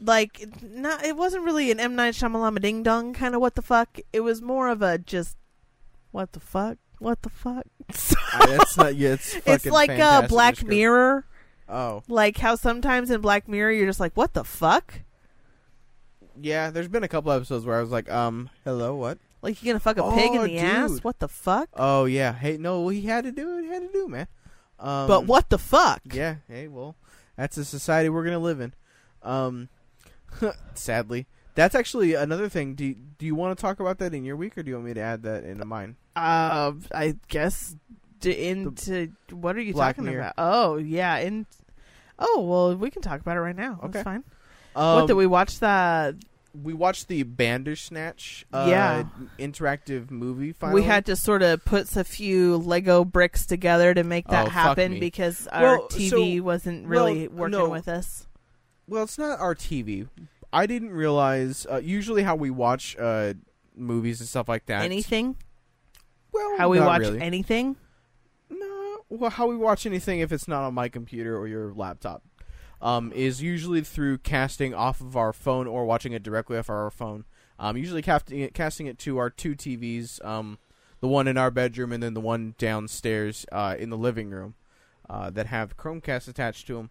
[0.00, 3.62] like not it wasn't really an M Night Shyamalan ding dong kind of what the
[3.62, 3.98] fuck.
[4.12, 5.36] It was more of a just
[6.10, 7.64] what the fuck, what the fuck.
[8.46, 8.94] That's not.
[8.96, 10.62] Yeah, it's it's like uh, a Black.
[10.64, 11.26] Mirror.
[11.68, 15.00] Oh, Like how sometimes in Black Mirror you're just like, what the fuck?
[16.42, 16.70] Yeah.
[16.70, 19.18] There's been a couple episodes where I was like, um, hello, what?
[19.40, 20.90] Like you're gonna fuck a pig Oh, in the ass?
[20.92, 21.04] dude.
[21.04, 21.68] What the fuck?
[21.74, 22.32] Oh yeah.
[22.32, 23.62] Hey, no, he had to do it.
[23.64, 24.28] He had to do, man.
[24.78, 26.00] Um, but what the fuck?
[26.12, 26.36] Yeah.
[26.48, 26.96] Hey, well,
[27.36, 28.72] that's the society we're gonna live in.
[29.22, 29.68] Um,
[30.74, 32.74] sadly, that's actually another thing.
[32.74, 34.86] Do Do you want to talk about that in your week, or do you want
[34.86, 35.96] me to add that into mine?
[36.16, 37.74] Uh, I guess
[38.20, 40.20] d- into what are you Black talking Mirror.
[40.20, 40.34] about?
[40.38, 41.46] Oh yeah, in
[42.18, 43.78] oh well, we can talk about it right now.
[43.84, 43.90] Okay.
[43.92, 44.24] That's fine.
[44.74, 45.58] Um, what did we watch?
[45.58, 46.16] The
[46.54, 49.04] we watched the Bandersnatch uh, Yeah.
[49.38, 50.52] interactive movie.
[50.52, 54.46] Finally, we had to sort of put a few Lego bricks together to make that
[54.48, 57.68] Oh, happen because our Well, TV so- wasn't really well, working no.
[57.70, 58.26] with us.
[58.86, 60.08] Well, it's not our TV.
[60.52, 61.66] I didn't realize.
[61.70, 63.32] Uh, usually, how we watch uh,
[63.74, 64.82] movies and stuff like that.
[64.84, 65.36] Anything?
[66.32, 67.20] Well, How we not watch really.
[67.20, 67.76] anything?
[68.50, 72.22] No, well, how we watch anything if it's not on my computer or your laptop
[72.82, 76.90] um, is usually through casting off of our phone or watching it directly off our
[76.90, 77.24] phone.
[77.58, 80.58] Um, usually casting it, casting it to our two TVs, um,
[81.00, 84.54] the one in our bedroom and then the one downstairs uh, in the living room
[85.08, 86.90] uh, that have Chromecast attached to them.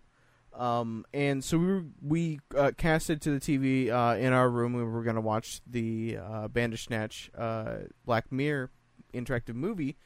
[0.54, 4.74] Um, and so we we uh, casted to the TV uh, in our room.
[4.74, 7.76] We were going to watch the uh, Bandersnatch uh,
[8.06, 8.70] Black Mirror
[9.14, 9.98] interactive movie,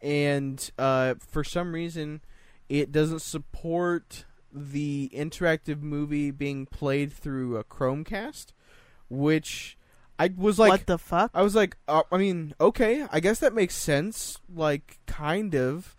[0.00, 2.20] and uh, for some reason,
[2.68, 8.46] it doesn't support the interactive movie being played through a Chromecast,
[9.08, 9.76] which
[10.18, 11.30] I was like, what the fuck?
[11.34, 15.96] I was like, uh, I mean, okay, I guess that makes sense, like kind of.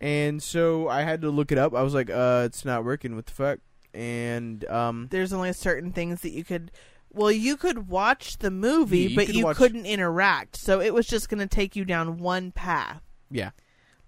[0.00, 1.74] And so I had to look it up.
[1.74, 3.16] I was like, uh, it's not working.
[3.16, 3.58] What the fuck?
[3.94, 6.70] and um, There's only certain things that you could.
[7.12, 10.56] Well, you could watch the movie, Yeah, you but could you watch- couldn't interact.
[10.56, 13.02] So it was just going to take you down one path.
[13.30, 13.50] yeah,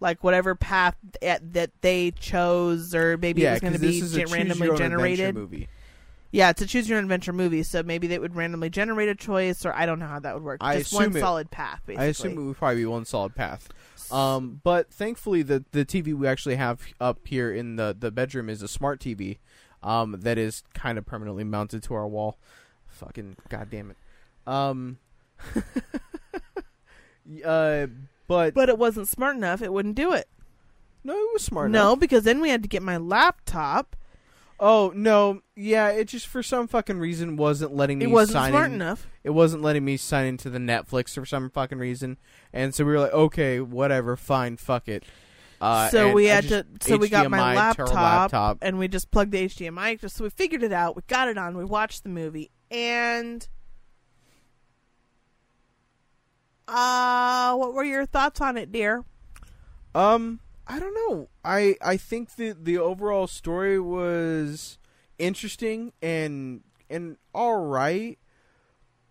[0.00, 4.02] like whatever path at, that they chose, or maybe it was going to be this
[4.02, 5.34] is gen- choose randomly your own generated.
[5.34, 5.68] movie.
[6.32, 9.14] Yeah, it's a choose your own adventure movie, so maybe they would randomly generate a
[9.16, 10.58] choice, or I don't know how that would work.
[10.60, 12.04] I Just one it- solid path, basically.
[12.06, 13.68] I assume it would probably be one solid path.
[14.12, 18.48] Um, but thankfully, the the TV we actually have up here in the the bedroom
[18.48, 19.38] is a smart TV,
[19.82, 22.38] um, that is kind of permanently mounted to our wall.
[22.88, 23.96] Fucking goddamn it.
[24.46, 24.98] Um,
[27.44, 27.86] uh,
[28.30, 30.28] but but it wasn't smart enough; it wouldn't do it.
[31.02, 31.68] no, it was smart.
[31.72, 31.98] no, enough.
[31.98, 33.96] because then we had to get my laptop.
[34.60, 38.52] Oh no, yeah, it just for some fucking reason wasn't letting me It wasn't sign
[38.52, 39.08] smart in- enough.
[39.24, 42.18] It wasn't letting me sign into the Netflix for some fucking reason,
[42.52, 45.02] and so we were like, okay, whatever, fine, fuck it.
[45.60, 46.66] Uh, so we I had to.
[46.82, 48.58] So we got my HDMI'd to our laptop, laptop.
[48.62, 50.00] and we just plugged the HDMI.
[50.00, 50.94] Just so we figured it out.
[50.94, 51.56] We got it on.
[51.58, 53.46] We watched the movie, and
[56.70, 59.04] uh, what were your thoughts on it, dear?
[59.94, 61.28] Um, I don't know.
[61.44, 64.78] I I think the the overall story was
[65.18, 68.18] interesting and and all right.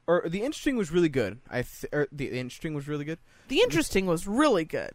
[0.08, 1.40] Or the interesting was really good.
[1.50, 3.20] I th- or the, the interesting was really good.
[3.48, 4.92] The interesting was really good.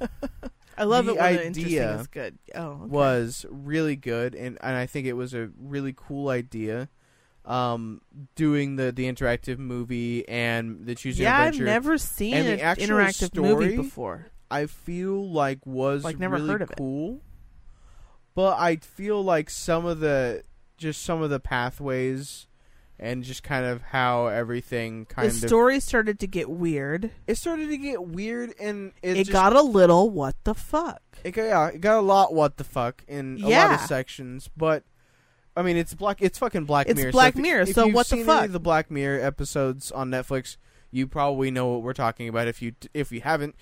[0.76, 2.38] I love The it when the interesting idea is good.
[2.54, 2.86] Oh, okay.
[2.88, 6.88] Was really good, and and I think it was a really cool idea.
[7.46, 8.00] Um,
[8.36, 12.76] doing the the interactive movie and the choose your yeah, I've never seen And an
[12.76, 14.28] interactive movie before.
[14.50, 16.76] I feel like was Like, never really heard of it.
[16.78, 17.20] cool.
[18.34, 20.42] But I feel like some of the
[20.78, 22.46] just some of the pathways
[22.98, 27.10] and just kind of how everything kind The of story started to get weird.
[27.26, 31.02] it started to get weird and it, It, just, got a little what the fuck.
[31.24, 34.48] it got, yeah, it got a lot what the fuck in a lot of sections,
[34.56, 34.84] but
[35.56, 37.12] I mean it's black it's fucking Black It's Mirror.
[37.12, 38.44] Black so if, Mirror, If so you've what the seen any fuck?
[38.46, 40.56] of the Black Mirror episodes on Netflix,
[40.90, 42.48] you probably know what we're talking about.
[42.48, 43.54] If you if you haven't,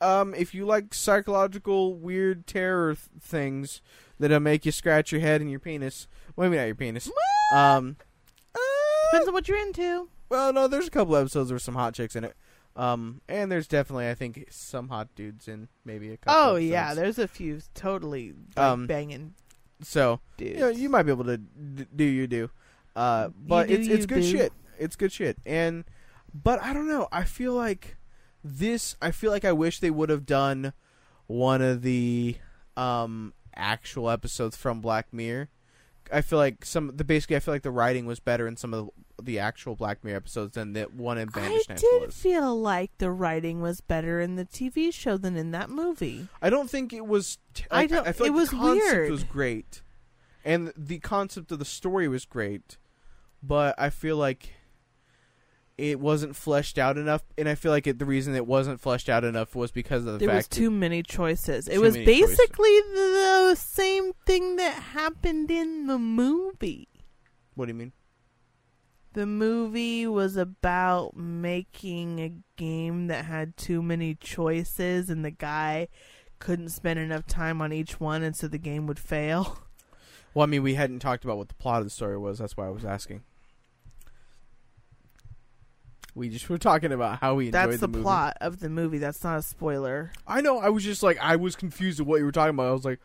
[0.00, 3.80] um, if you like psychological weird terror th- things
[4.18, 7.10] that'll make you scratch your head and your penis, well, maybe not your penis.
[7.54, 7.96] Um,
[8.54, 8.58] uh,
[9.12, 10.08] Depends on what you're into.
[10.28, 12.34] well, no, there's a couple episodes with some hot chicks in it.
[12.76, 16.40] Um, and there's definitely, I think, some hot dudes in maybe a couple.
[16.52, 16.96] Oh yeah, episodes.
[17.00, 19.34] there's a few totally like, Um, banging
[19.82, 20.54] so dudes.
[20.54, 22.50] you know, you might be able to d- do you do.
[22.96, 24.30] Uh, but do it's it's good boo.
[24.30, 24.52] shit.
[24.78, 25.38] It's good shit.
[25.44, 25.84] And
[26.32, 27.08] but I don't know.
[27.12, 27.96] I feel like
[28.42, 28.96] this.
[29.02, 30.72] I feel like I wish they would have done
[31.26, 32.36] one of the
[32.76, 35.48] um actual episodes from Black Mirror.
[36.12, 38.74] I feel like some the basically I feel like the writing was better in some
[38.74, 38.90] of
[39.22, 42.14] the, actual Black Mirror episodes than that one in I Bandersnatch did was.
[42.16, 46.28] feel like the writing was better in the TV show than in that movie.
[46.42, 47.38] I don't think it was.
[47.54, 49.10] T- I don't- I feel it like was the concept weird.
[49.10, 49.82] was great,
[50.44, 52.76] and the concept of the story was great,
[53.42, 54.50] but I feel like
[55.76, 57.22] it wasn't fleshed out enough.
[57.36, 60.06] And I feel like it, the reason it wasn't fleshed out enough was because of
[60.06, 61.66] the fact There was fact too many choices.
[61.66, 62.36] It was many choices.
[62.36, 66.88] basically the same thing that happened in the movie.
[67.56, 67.92] What do you mean?
[69.14, 75.88] The movie was about making a game that had too many choices, and the guy
[76.40, 79.58] couldn't spend enough time on each one, and so the game would fail.
[80.34, 82.40] Well, I mean, we hadn't talked about what the plot of the story was.
[82.40, 83.22] That's why I was asking.
[86.16, 88.02] We just were talking about how we enjoyed That's the, movie.
[88.02, 88.98] plot of the movie.
[88.98, 90.10] That's not a spoiler.
[90.26, 90.58] I know.
[90.58, 92.66] I was just like, I was confused at what you were talking about.
[92.68, 92.98] I was like,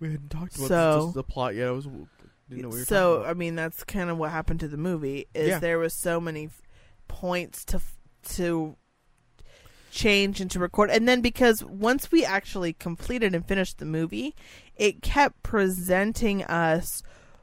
[0.00, 1.68] we hadn't talked about So- this, the plot yet.
[1.68, 1.86] I was
[2.56, 3.24] didn't know were so.
[3.24, 5.26] I mean, that's kind of what happened to the movie.
[5.34, 5.58] Is Yeah.
[5.58, 6.62] there was so many f-
[7.08, 7.96] points to f-
[8.36, 8.76] to
[9.90, 14.34] change and to record, and then because once we actually completed and finished the movie,
[14.76, 17.02] it kept presenting us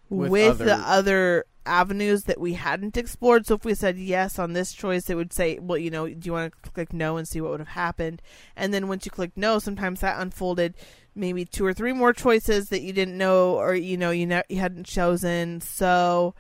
[0.10, 3.46] With with, other- the other avenues that we hadn't explored.
[3.46, 6.18] So if we said yes on this choice, it would say, "Well, you know, do
[6.24, 8.24] you want to click no and see what would have happened?"
[8.56, 10.74] And then once you click no, sometimes that unfolded
[11.20, 14.44] maybe two or three more choices that you didn't know or you know you ne-
[14.50, 15.62] you hadn't chosen.
[15.62, 16.34] So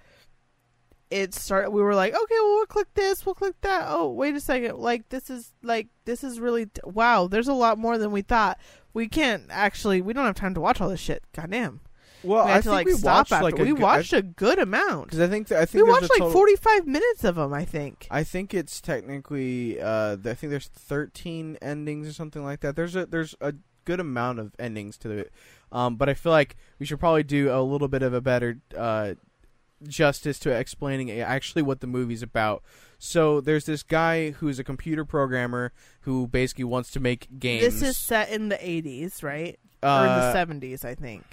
[1.12, 1.72] it started.
[1.72, 3.86] We were like, okay, well, we'll click this, we'll click that.
[3.88, 7.28] Oh, wait a second, like this is like this is really wow.
[7.28, 8.60] There's a lot more than we thought.
[8.94, 10.02] We can't actually.
[10.02, 11.24] We don't have time to watch all this shit.
[11.36, 11.82] Goddamn.
[12.24, 13.44] well, we I to think like we watched after.
[13.44, 15.06] like a we good- watched a good amount.
[15.06, 17.54] because I think that, I think we watched like total- 45 minutes of them.
[17.54, 18.08] I think.
[18.12, 19.80] I think it's technically.
[19.82, 22.76] Uh, I think there's 13 endings or something like that.
[22.76, 23.54] There's a there's a
[23.86, 25.32] good amount of endings to it,
[25.72, 28.60] um, but I feel like we should probably do a little bit of a better
[28.78, 29.14] uh,
[29.88, 32.64] justice to explaining actually what the movie's about.
[32.98, 35.72] So there's this guy who's a computer programmer
[36.02, 37.64] who basically wants to make games.
[37.64, 39.58] This is set in the 80s, right?
[39.82, 41.24] or in Uh, the 70s, I think.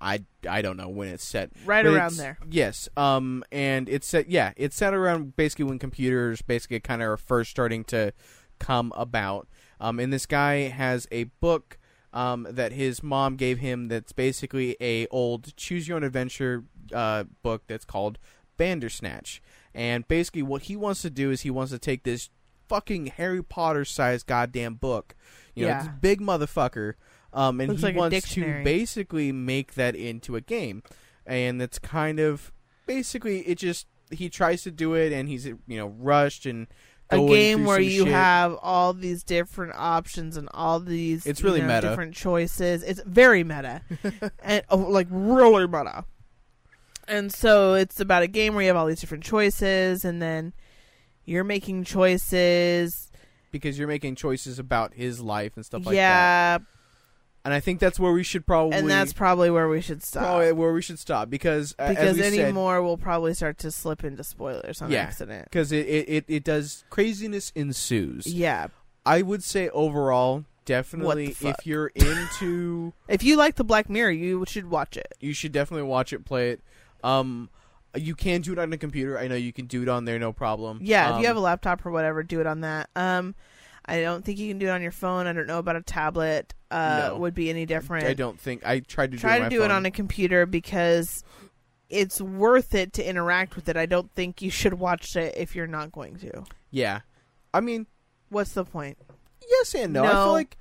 [0.00, 1.50] I I don't know when it's set.
[1.64, 2.36] right But around there.
[2.50, 2.90] Yes.
[2.94, 4.28] Um, and it's set.
[4.28, 8.12] Yeah, it's set around basically when computers basically kind of are first starting to
[8.58, 9.48] come about.
[9.80, 11.78] Um, and this guy has a book
[12.14, 13.88] um, that his mom gave him.
[13.88, 18.18] That's basically a old choose your own adventure uh, book that's called
[18.56, 19.42] Bandersnatch.
[19.74, 22.30] And basically, what he wants to do is he wants to take this
[22.68, 25.14] fucking Harry Potter sized goddamn book,
[25.54, 25.88] you know, Yeah.
[26.00, 26.94] big motherfucker.
[27.32, 30.84] Um, and Looks he like wants to basically make that into a game
[31.26, 32.52] and it's kind of
[32.86, 36.68] basically it just he tries to do it and he's you know rushed and
[37.10, 38.12] A game where you shit.
[38.12, 41.80] have all these different options and all these It's you know, meta.
[41.82, 42.82] different choices.
[42.82, 43.82] It's very meta,
[44.42, 46.04] and oh, like really meta.
[47.06, 50.54] And so it's about a game where you have all these different choices, and then
[51.24, 53.10] you're making choices.
[53.52, 56.58] because you're making choices about his life and stuff like that yeah,
[57.44, 60.22] and I think that's where we should probably and that's probably where we should stop.
[60.24, 63.70] probably where we should stop because uh, because any said, more will probably start to
[63.70, 65.00] slip into spoilers on Yeah.
[65.02, 65.44] accident.
[65.50, 68.68] because it, it, it, does craziness ensues Yeah.
[69.06, 74.44] I would say overall definitely if you're into If you like the Black Mirror, you
[74.48, 75.12] should watch it.
[75.20, 76.60] you should definitely watch it play it
[77.02, 77.50] um
[77.94, 80.18] you can do it on a computer I know you can do it on there
[80.18, 82.88] no problem Yeah, if Um, you have a laptop or whatever, do it on that.
[82.96, 83.34] Um,
[83.86, 85.26] I don't think you can do it on your phone.
[85.26, 86.54] I don't know about a tablet.
[86.70, 87.18] Uh, No.
[87.18, 88.06] would be any different.
[88.06, 89.90] I don't think I tried to Try do it to do my it on a
[89.90, 91.22] computer because
[91.90, 93.76] it's worth it to interact with it.
[93.76, 96.44] I don't think you should watch it if you're not going to.
[96.70, 97.00] Yeah,
[97.52, 97.86] I mean,
[98.30, 98.98] What's the point?
[99.48, 100.04] yes and no.
[100.04, 100.56] I feel like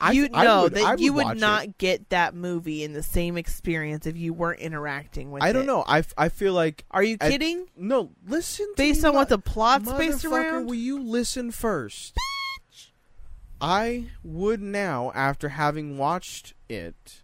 [0.00, 1.78] I, you I know would, that I you would not It.
[1.78, 5.46] get that movie in the same experience if you weren't interacting with it.
[5.46, 5.84] I don't know.
[5.86, 7.66] I, I feel like Are you I- kidding?
[7.76, 8.12] no.
[8.26, 10.66] Listen, to Based on what the plot's based around?
[10.66, 12.16] Will you listen first?
[13.60, 17.22] I would now, after having watched it,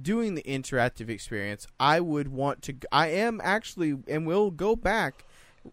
[0.00, 2.76] doing the interactive experience, I would want to.
[2.90, 5.24] I am actually, and will go back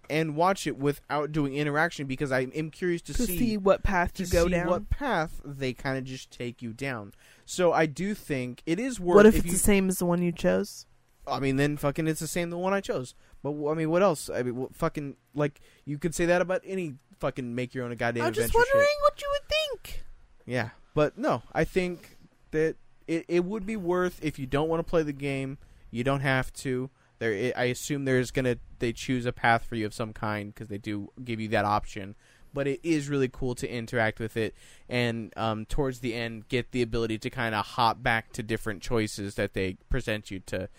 [0.10, 4.14] and watch it without doing interaction because I am curious to, to see, what path
[4.14, 4.68] to you go see down.
[4.68, 7.14] what path they kind of just take you down.
[7.46, 9.16] So I do think it is worth.
[9.16, 10.86] What if, it's you, the same as the one you chose?
[11.28, 13.16] I mean, then fucking it's the same the one I chose.
[13.44, 14.30] But I mean, what else?
[14.30, 17.92] I mean, what fucking like you could say that about any fucking make your own
[17.92, 19.02] a goddamn I'm just wondering shit.
[19.02, 20.04] what you would think.
[20.46, 22.18] Yeah, but no, I think
[22.52, 22.76] that
[23.08, 25.58] it it would be worth if you don't want to play the game,
[25.92, 26.90] you don't have to.
[27.20, 30.54] There, it, I assume there's gonna they choose a path for you of some kind
[30.54, 32.16] because they do give you that option.
[32.54, 34.56] But it is really cool to interact with it,
[34.88, 38.82] and um, towards the end, get the ability to kind of hop back to different
[38.82, 40.70] choices that they present you to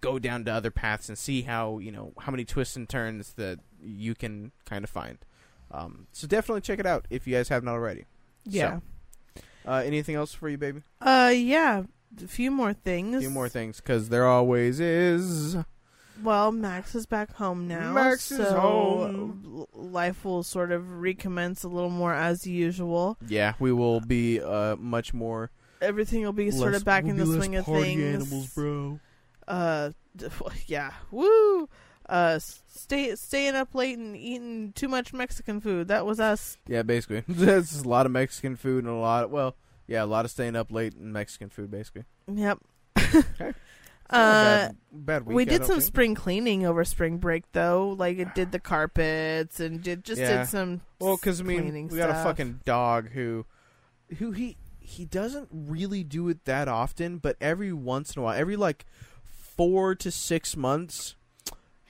[0.00, 3.34] go down to other paths and see how you know how many twists and turns
[3.34, 5.18] that you can kind of find.
[5.70, 8.04] Um, so definitely check it out if you guys haven't already.
[8.44, 8.80] Yeah.
[9.66, 10.82] Uh, anything else for you, baby?
[11.00, 11.82] Uh, yeah.
[12.22, 13.16] A few more things.
[13.16, 15.56] A few more things, because there always is.
[16.22, 17.92] Well, Max is back home now.
[17.92, 19.66] Max is so home.
[19.74, 23.18] Life will sort of recommence a little more as usual.
[23.26, 25.50] Yeah, we will be uh, much more.
[25.82, 28.02] Everything will be sort of back we'll in the less swing of things.
[28.02, 29.00] animals, bro.
[29.46, 29.90] Uh,
[30.66, 30.92] yeah.
[31.10, 31.68] Woo.
[32.08, 35.88] Uh, stay staying up late and eating too much Mexican food.
[35.88, 36.56] That was us.
[36.68, 39.24] Yeah, basically, there's a lot of Mexican food and a lot.
[39.24, 42.04] Of, well, yeah, a lot of staying up late and Mexican food, basically.
[42.32, 42.58] Yep.
[42.96, 43.54] A
[44.08, 45.82] Uh, bad, bad week, we did some think.
[45.82, 47.88] spring cleaning over spring break though.
[47.98, 50.38] Like it did the carpets and did just Yeah.
[50.42, 53.46] did some Well, because I mean, we got a fucking dog who,
[54.18, 58.38] who he he doesn't really do it that often, but every once in a while,
[58.38, 58.86] every like
[59.24, 61.16] four to six months,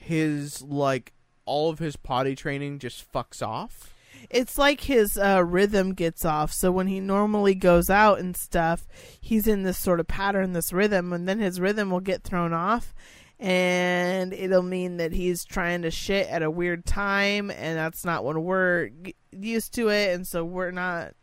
[0.07, 1.13] his like
[1.45, 3.93] all of his potty training just fucks off.
[4.29, 6.51] it's like his uh, rhythm gets off.
[6.51, 8.87] So when he normally goes out and stuff,
[9.21, 12.51] he's in this sort of pattern, this rhythm, and then his rhythm will get thrown
[12.53, 12.93] off,
[13.39, 18.25] and it'll mean that he's trying to shit at a weird time, and that's not
[18.25, 18.89] when we're
[19.31, 21.13] used to it, and so we're not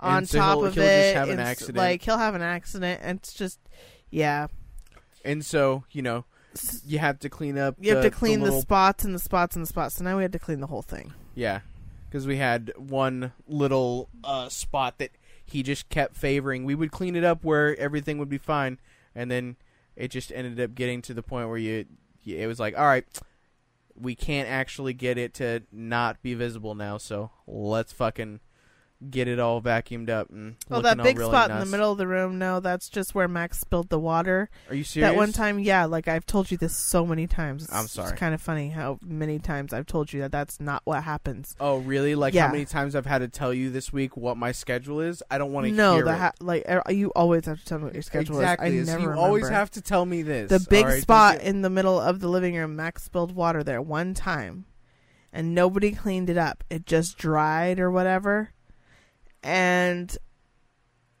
[0.00, 1.16] on so top of it.
[1.16, 1.76] have an It's accident.
[1.78, 3.58] Like he'll have an accident, and it's just
[4.10, 4.46] yeah.
[5.24, 6.24] And so you know,
[6.86, 7.76] you have to clean up.
[7.80, 9.96] You have to clean the, little, spots and the spots and the spots.
[9.96, 11.12] So now we had to clean the whole thing.
[11.34, 11.60] Yeah,
[12.08, 15.10] because we had one little uh, spot that
[15.44, 16.64] he just kept favoring.
[16.64, 18.78] We would clean it up where everything would be fine,
[19.14, 19.56] and then
[19.96, 21.86] it just ended up getting to the point where you,
[22.22, 23.06] you it was like, all right,
[23.94, 28.40] we can't actually get it to not be visible now, so let's fucking
[29.10, 31.98] get it all vacuumed up and Well, that big really spot in the middle of
[31.98, 34.50] the room, no, that's just where Max spilled the water.
[34.68, 35.10] Are you serious?
[35.10, 37.64] That one time, yeah, like I've told you this so many times.
[37.64, 38.10] It's, I'm sorry.
[38.10, 41.54] It's kind of funny how many times I've told you that that's not what happens.
[41.60, 42.16] Oh, really?
[42.16, 42.46] Like Yeah.
[42.46, 45.22] how many times I've had to tell you this week what my schedule is?
[45.30, 47.78] I don't want to No, hear the ha- like er, you always have to tell
[47.78, 48.76] me what your schedule exactly.
[48.78, 48.88] is.
[48.88, 50.50] I never you always have to tell me this.
[50.50, 51.00] the big right?
[51.00, 52.74] spot in the middle of the living room.
[52.74, 54.64] Max spilled water there one time,
[55.32, 56.64] and nobody cleaned it up.
[56.68, 58.50] It just dried or whatever,
[59.42, 60.16] and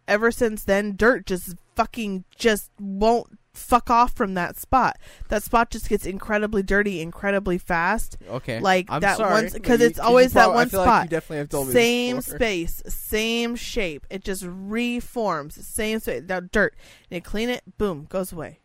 [0.06, 4.96] ever since then, dirt just fucking just won't fuck off from that spot.
[5.28, 8.16] That spot just gets incredibly dirty incredibly fast.
[8.28, 8.60] okay.
[8.60, 11.04] like I'm that sorry, one- but 'cause you- it's always that one like spot.
[11.04, 14.06] you definitely have told Same space, same shape.
[14.10, 15.66] It just reforms.
[15.66, 16.22] Same space.
[16.28, 16.76] Now dirt.
[17.10, 18.60] And you clean it, boom, goes away.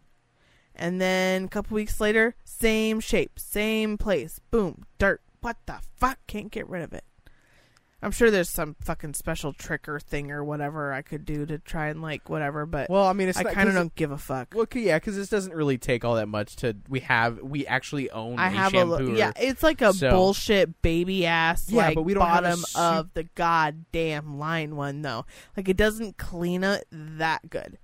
[0.75, 5.21] And then a couple weeks later, same shape, same place, boom, dirt.
[5.41, 6.19] What the fuck?
[6.27, 7.03] Can't get rid of it.
[8.03, 11.57] I'm sure there's some fucking special trick or thing or whatever I could do to
[11.57, 14.17] try and like whatever, but Well, I mean, it's I kind of don't give a
[14.17, 14.53] fuck.
[14.53, 16.75] Well, yeah, because this doesn't really take all that much to.
[16.89, 18.37] We have we actually own.
[18.37, 19.15] I have a shampoo.
[19.15, 19.31] yeah.
[19.39, 23.23] It's like a So- bullshit baby ass Yeah, like but we don't bottom of the
[23.35, 25.25] goddamn line one though.
[25.55, 27.77] Like it doesn't clean it that good.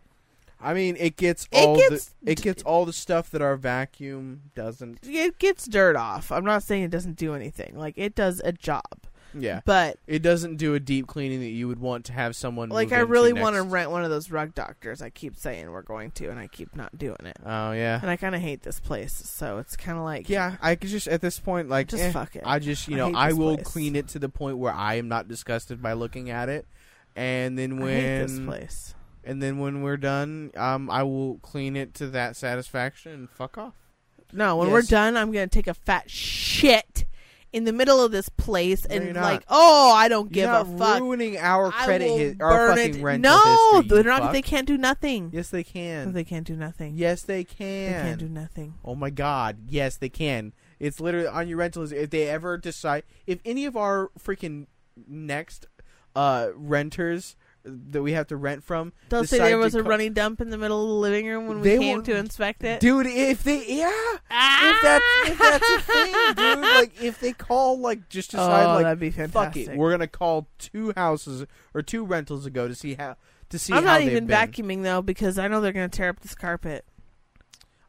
[0.61, 3.55] I mean, it gets It all gets the it gets all the stuff that our
[3.55, 4.99] vacuum doesn't.
[5.03, 6.31] It gets dirt off.
[6.33, 7.77] I'm not saying it doesn't do anything.
[7.77, 8.83] Like it does a job,
[9.33, 12.69] Yeah, but it doesn't do a deep cleaning that you would want to have someone.
[12.69, 15.01] like I really want to rent one of those rug doctors.
[15.01, 17.37] I keep saying we're going to, and I keep not doing it.
[17.45, 20.57] Oh yeah, And I kind of hate this place, so it's kind of like yeah.
[20.61, 22.43] I could just at this point like just eh, fuck it.
[22.45, 23.67] I just you know hate I, will place.
[23.67, 26.65] clean it to the point where I am not disgusted by looking at it,
[27.15, 28.95] and then I when hate this place.
[29.23, 33.57] and then when we're done, um, I will clean it to that satisfaction and fuck
[33.57, 33.73] off.
[34.31, 37.05] No, when we're done, I'm gonna take a fat shit
[37.51, 41.01] in the middle of this place No, and like, oh, I don't give a fuck.
[41.01, 43.01] ruining our credit, his, our fucking it.
[43.01, 43.87] rental No, history.
[44.03, 44.21] they're not.
[44.21, 44.31] fuck.
[44.33, 45.31] They can't do nothing.
[45.33, 46.13] Yes, they can.
[46.13, 46.93] they can't do nothing.
[46.95, 47.57] yes, they can.
[47.87, 48.05] They can.
[48.05, 48.75] can't do nothing.
[48.85, 50.53] Oh my god, yes, they can.
[50.79, 51.91] It's literally on your rentals.
[51.91, 54.67] If they ever decide, if any of our freaking
[55.07, 55.65] next
[56.15, 60.13] uh renters that we have to rent from, They'll say there was a co- running
[60.13, 62.79] dump in the middle of the living room when we came to inspect it.
[62.79, 63.91] dude, if they, yeah,
[64.31, 64.69] ah!
[64.69, 68.73] if that's if that's a thing, dude, like if they call, like just decide, oh,
[68.75, 72.75] like that'd be fuck it, we're gonna call two houses or two rentals ago to
[72.75, 73.15] see how
[73.49, 73.73] to see.
[73.73, 74.37] I'm how not even been.
[74.37, 76.85] vacuuming though because I know they're gonna tear up this carpet.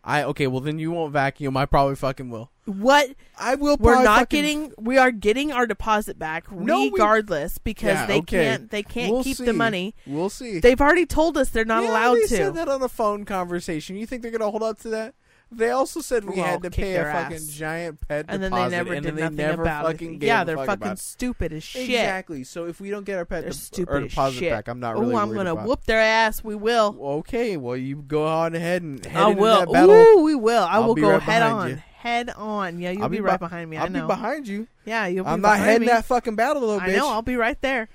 [0.02, 1.56] I okay, well then you won't vacuum.
[1.56, 2.50] I probably fucking will.
[2.64, 3.10] What?
[3.38, 3.76] I will.
[3.78, 4.72] We're not fucking- getting.
[4.78, 8.44] We are getting our deposit back No, we- regardless because Yeah, they okay.
[8.44, 8.70] can't.
[8.70, 9.44] They can't We'll keep see.
[9.44, 9.94] the money.
[10.06, 10.58] We'll see.
[10.60, 12.28] They've already told us they're not Yeah, allowed they to.
[12.28, 13.96] said that on a phone conversation.
[13.96, 15.14] You think they're gonna hold up to that?
[15.52, 17.46] They also said we Well, had to kick pay a their fucking ass.
[17.46, 20.14] giant pet and then they deposit, never and did then nothing they never about fucking
[20.14, 20.18] it.
[20.20, 21.00] gave Yeah, a they're fuck fucking about it.
[21.00, 21.88] stupid as shit.
[21.90, 22.44] Exactly.
[22.44, 24.52] So if we don't get our pet They're stupid or as deposit shit.
[24.52, 25.14] back, I'm not oh, really.
[25.16, 25.66] I'm worried gonna about.
[25.66, 26.44] whoop their ass.
[26.44, 26.96] We will.
[27.00, 29.58] Okay, well you go on ahead and head I into will.
[29.58, 29.94] that battle.
[29.96, 30.62] Ooh, we will.
[30.62, 31.68] I I'll will be go right head behind on.
[31.70, 31.76] you.
[31.96, 32.78] Head on.
[32.78, 33.76] Yeah, you'll I'll be, right beh- behind me.
[33.76, 34.02] I'll I know.
[34.02, 34.68] be behind you.
[34.86, 35.86] Yeah, you'll be I'm not behind heading me.
[35.88, 36.96] that fucking battle, little I bitch.
[36.96, 37.10] know.
[37.10, 37.88] I'll be right there.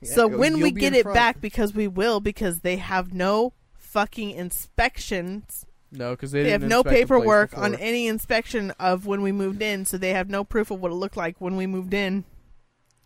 [0.00, 1.14] Yeah, so you'll- when we be get in it front.
[1.14, 5.65] back, because we will, because they have no fucking inspections.
[5.90, 9.22] No, because they, They have no inspect the place paperwork on any inspection of when
[9.22, 11.66] we moved in, so they have no proof of what it looked like when we
[11.66, 12.24] moved in.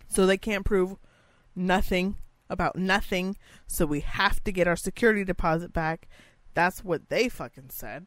[0.08, 0.96] So they can't prove
[1.54, 2.16] nothing
[2.48, 3.36] about nothing.
[3.66, 6.08] So we have to get our security deposit back.
[6.54, 8.06] That's what they fucking said.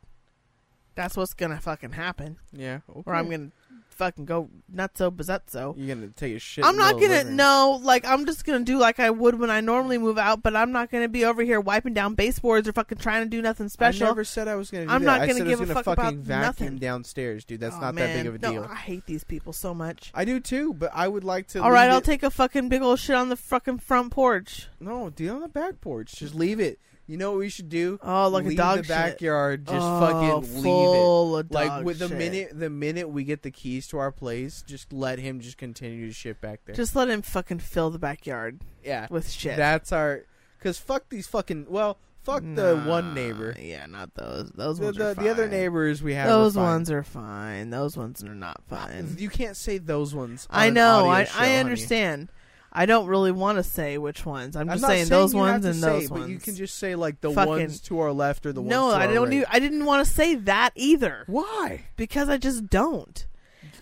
[0.95, 2.37] That's what's gonna fucking happen.
[2.51, 3.03] Yeah, okay.
[3.05, 3.51] Or I'm gonna
[3.93, 5.73] fucking go nutso bazutso.
[5.77, 6.65] You're gonna take a shit.
[6.65, 9.39] I'm not middle of the gonna no, like I'm just gonna do like I would
[9.39, 12.67] when I normally move out, but I'm not gonna be over here wiping down baseboards
[12.67, 14.05] or fucking trying to do nothing special.
[14.07, 14.85] I never said I was gonna.
[14.85, 15.19] Do I'm that.
[15.19, 16.77] not gonna give was a gonna fuck about fucking vacuum nothing.
[16.79, 17.59] downstairs, dude.
[17.59, 18.09] That's Oh, not man.
[18.09, 18.67] that big of a No, deal.
[18.71, 20.11] I hate these people so much.
[20.13, 21.61] I do too, but I would like to.
[21.63, 24.67] All right, I'll it- take a fucking big old shit on the fucking front porch.
[24.79, 26.13] No, dude, on the back porch.
[26.15, 26.79] Just leave it.
[27.05, 27.99] You know what we should do?
[28.01, 28.89] Oh, like leave a dog the shit.
[28.89, 29.65] backyard.
[29.65, 31.51] Just oh, fucking leave it.
[31.51, 32.17] Like with the shit.
[32.17, 36.07] minute the minute we get the keys to our place, just let him just continue
[36.07, 36.75] to shit back there.
[36.75, 39.57] just let him fucking fill the backyard yeah, with shit.
[39.57, 40.25] that's our.
[40.61, 41.65] Cause fuck these fucking.
[41.67, 43.53] Well, fuck the one neighbor.
[43.59, 44.49] Yeah, not those.
[44.51, 46.29] Those The, ones the, are the other neighbors we have.
[46.29, 46.71] Those are fine.
[46.71, 47.69] ones are fine.
[47.69, 49.15] Those ones are not uh, fine.
[49.19, 50.47] You can't say those ones.
[50.49, 51.09] on I know.
[51.09, 52.27] I show, I honey.
[52.75, 54.55] I don't really want to say which ones.
[54.55, 56.31] I'm I'm just saying, saying those ones and say, those but ones.
[56.31, 58.71] you can just say like the Fucking- ones to our left or the ones.
[58.71, 59.29] no, to I our don't.
[59.29, 59.41] right.
[59.41, 61.81] do- I didn't want to say that either Why?
[61.97, 63.27] because I just don't.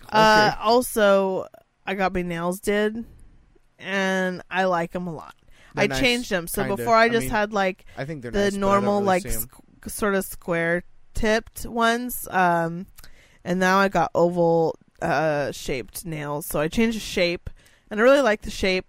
[0.09, 1.47] Uh, also,
[1.87, 3.05] I got my nails did,
[3.79, 5.35] and I like them a lot.
[5.73, 6.47] They're I nice, changed them.
[6.47, 6.75] So kinda.
[6.75, 9.05] before I I just mean, had like I think they're the nice, I normal really
[9.05, 10.83] like squ- sort of square
[11.13, 12.85] tipped ones um
[13.43, 17.49] and now i got oval uh shaped nails so i changed the shape
[17.91, 18.85] and i really like the shape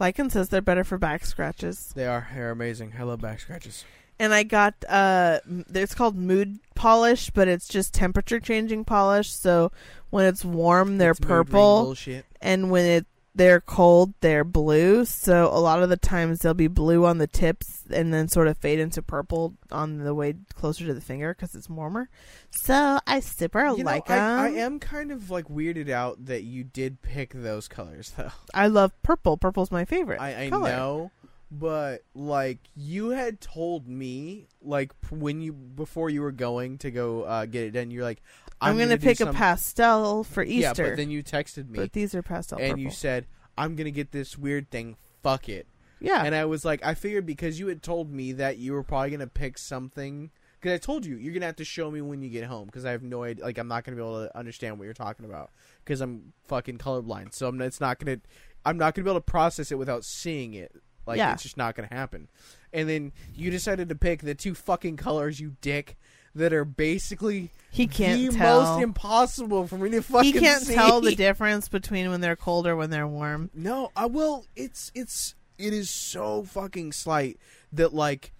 [0.00, 1.92] Lycan says they're better for back scratches.
[1.94, 2.28] They are.
[2.32, 2.94] They're amazing.
[2.96, 3.84] I love back scratches.
[4.20, 5.40] And I got uh,
[5.74, 9.30] it's called mood polish, but it's just temperature changing polish.
[9.32, 9.72] So
[10.10, 12.26] when it's warm, they're It's mood ring purple, Bullshit.
[12.40, 13.06] and when it
[13.38, 15.04] they're cold, they're blue.
[15.04, 18.48] So a lot of the times they'll be blue on the tips, and then sort
[18.48, 22.10] of fade into purple on the way closer to the finger because it's warmer.
[22.50, 24.40] So I super You know, like I, them.
[24.40, 28.32] I am kind of like weirded out that you did pick those colors though.
[28.54, 29.36] I love purple.
[29.36, 30.20] Purple's my favorite.
[30.20, 30.68] I, I color.
[30.68, 31.10] know,
[31.50, 37.22] but like you had told me, like when you before you were going to go
[37.22, 38.20] uh, get it done, you're like,
[38.60, 40.82] I'm, I'm, gonna, do pick a pastel for Easter.
[40.82, 42.82] Yeah, but then you texted me But these are pastel and purple.
[42.82, 44.96] you said, I'm gonna get this weird thing.
[45.22, 45.66] Fuck it.
[46.00, 46.24] yeah.
[46.24, 49.10] And I was like, I figured because you had told me that you were probably
[49.10, 50.30] gonna pick something.
[50.60, 52.66] Because I told you you're gonna have to show me when you get home.
[52.66, 53.44] Because I have no idea.
[53.44, 55.50] Like I'm not gonna be able to understand what you're talking about.
[55.84, 57.34] Because I'm fucking colorblind.
[57.34, 57.60] So I'm.
[57.62, 58.18] It's not gonna.
[58.64, 60.72] I'm not gonna be able to process it without seeing it.
[61.06, 61.32] Like Yeah.
[61.32, 62.28] it's just not gonna happen.
[62.72, 65.96] And then you decided to pick the two fucking colors, you dick,
[66.38, 68.62] that are basically he can't the tell.
[68.62, 70.32] most impossible for me to fucking.
[70.32, 70.74] he can't see.
[70.74, 73.50] tell the difference between when they're cold or when they're warm.
[73.54, 74.46] No, I will.
[74.56, 77.38] It's it's it is so fucking slight
[77.72, 78.32] that like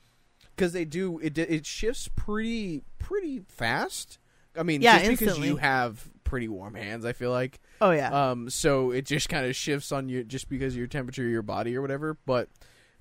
[0.56, 1.36] because they do it.
[1.36, 4.18] It shifts pretty pretty fast.
[4.56, 7.60] I mean, Yeah, just because you have pretty warm hands, I feel like.
[7.80, 8.30] Oh yeah.
[8.30, 11.42] Um, so it just kind of shifts on you just because of your temperature your
[11.42, 12.16] body or whatever.
[12.26, 12.48] But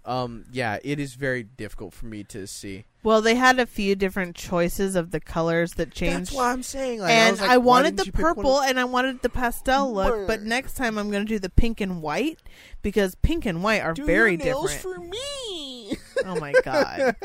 [0.08, 2.86] um, yeah, it is very difficult for me to see.
[3.04, 6.18] well, they had a few different choices of the colors that changed.
[6.18, 7.02] That's why I'm saying.
[7.02, 10.26] Like, I and was like, I, wanted the purple and I wanted the pastel look,
[10.26, 12.40] but next time I'm going to do the pink and white
[12.82, 14.80] because pink and white are Do very different.
[14.80, 15.98] for me.
[16.26, 17.16] oh my god.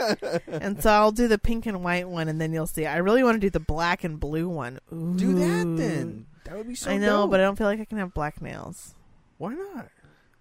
[0.48, 2.84] and so I'll do the pink and white one and then you'll see.
[2.84, 4.80] I really want to do the black and blue one.
[4.92, 5.14] Ooh.
[5.16, 6.26] Do that then.
[6.44, 6.90] That would be so.
[6.90, 7.30] I know, dope.
[7.30, 8.94] but I don't feel like I can have black nails.
[9.38, 9.88] why not?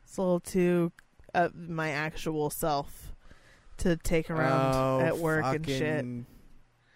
[0.04, 0.92] It's a little too
[1.34, 3.14] uh, my actual self
[3.78, 6.06] to take around Oh, at work and shit.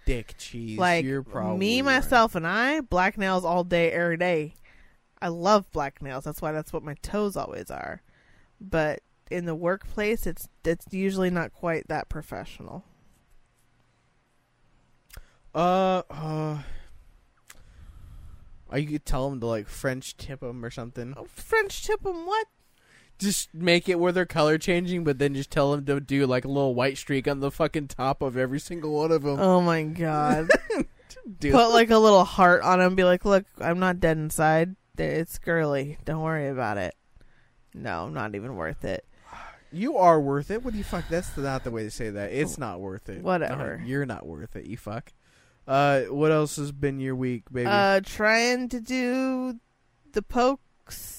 [0.06, 0.78] Dick cheese.
[0.78, 1.86] Like me, right.
[1.86, 4.54] myself, and I, black nails all day, every day.
[5.22, 6.24] I love black nails.
[6.26, 8.04] That's why that's what my toes always are.
[8.62, 9.00] But
[9.32, 12.84] in the workplace, it's it's usually not quite that professional.
[15.56, 16.60] Uh, uh.
[18.70, 21.14] Or you could tell them to like French tip them or something.
[21.18, 22.48] Oh, French tip 'em what?
[23.18, 26.44] Just make it where they're color changing, but then just tell them to do like
[26.44, 29.40] a little white streak on the fucking top of every single one of them.
[29.40, 30.50] Oh my god!
[31.42, 32.96] Put like a little heart on them.
[32.96, 34.76] Be like, look, I'm not dead inside.
[34.98, 35.98] It's girly.
[36.06, 36.94] Don't worry about it.
[37.74, 39.06] No, not even worth it.
[39.72, 40.64] you are worth it.
[40.64, 41.06] What do you fuck?
[41.10, 42.32] That's not the way to say that.
[42.32, 43.22] It's not worth it.
[43.22, 43.78] Whatever.
[43.78, 44.66] No, you're not worth it.
[44.66, 45.12] You fuck.
[45.68, 47.68] Uh, what else has been your week, baby?
[47.68, 49.60] Uh, trying to do
[50.14, 51.15] the pokes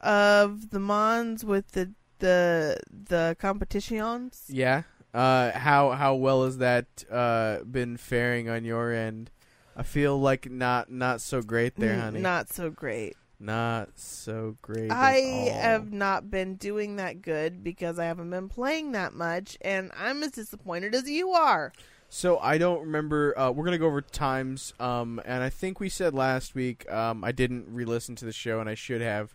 [0.00, 4.44] of the mons with the the the competitions.
[4.48, 4.82] yeah.
[5.14, 9.30] Uh, how how well has that uh been faring on your end?
[9.74, 12.20] I feel like not not so great there, honey.
[12.20, 13.16] Not so great.
[13.38, 14.90] Not so great.
[14.90, 15.14] at I
[15.52, 20.22] have not been doing that good because I haven't been playing that much, and I'm
[20.22, 21.72] as disappointed as you are.
[22.08, 23.38] So I don't remember.
[23.38, 24.72] Uh, we're gonna go over times.
[24.80, 26.90] Um, and I think we said last week.
[26.90, 29.34] Um, I didn't re-listen to the show, and I should have,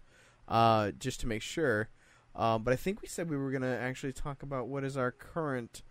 [0.51, 1.89] uh, just to make sure.
[2.35, 5.11] Um, but I think we said we were gonna actually talk about what is our
[5.11, 5.81] current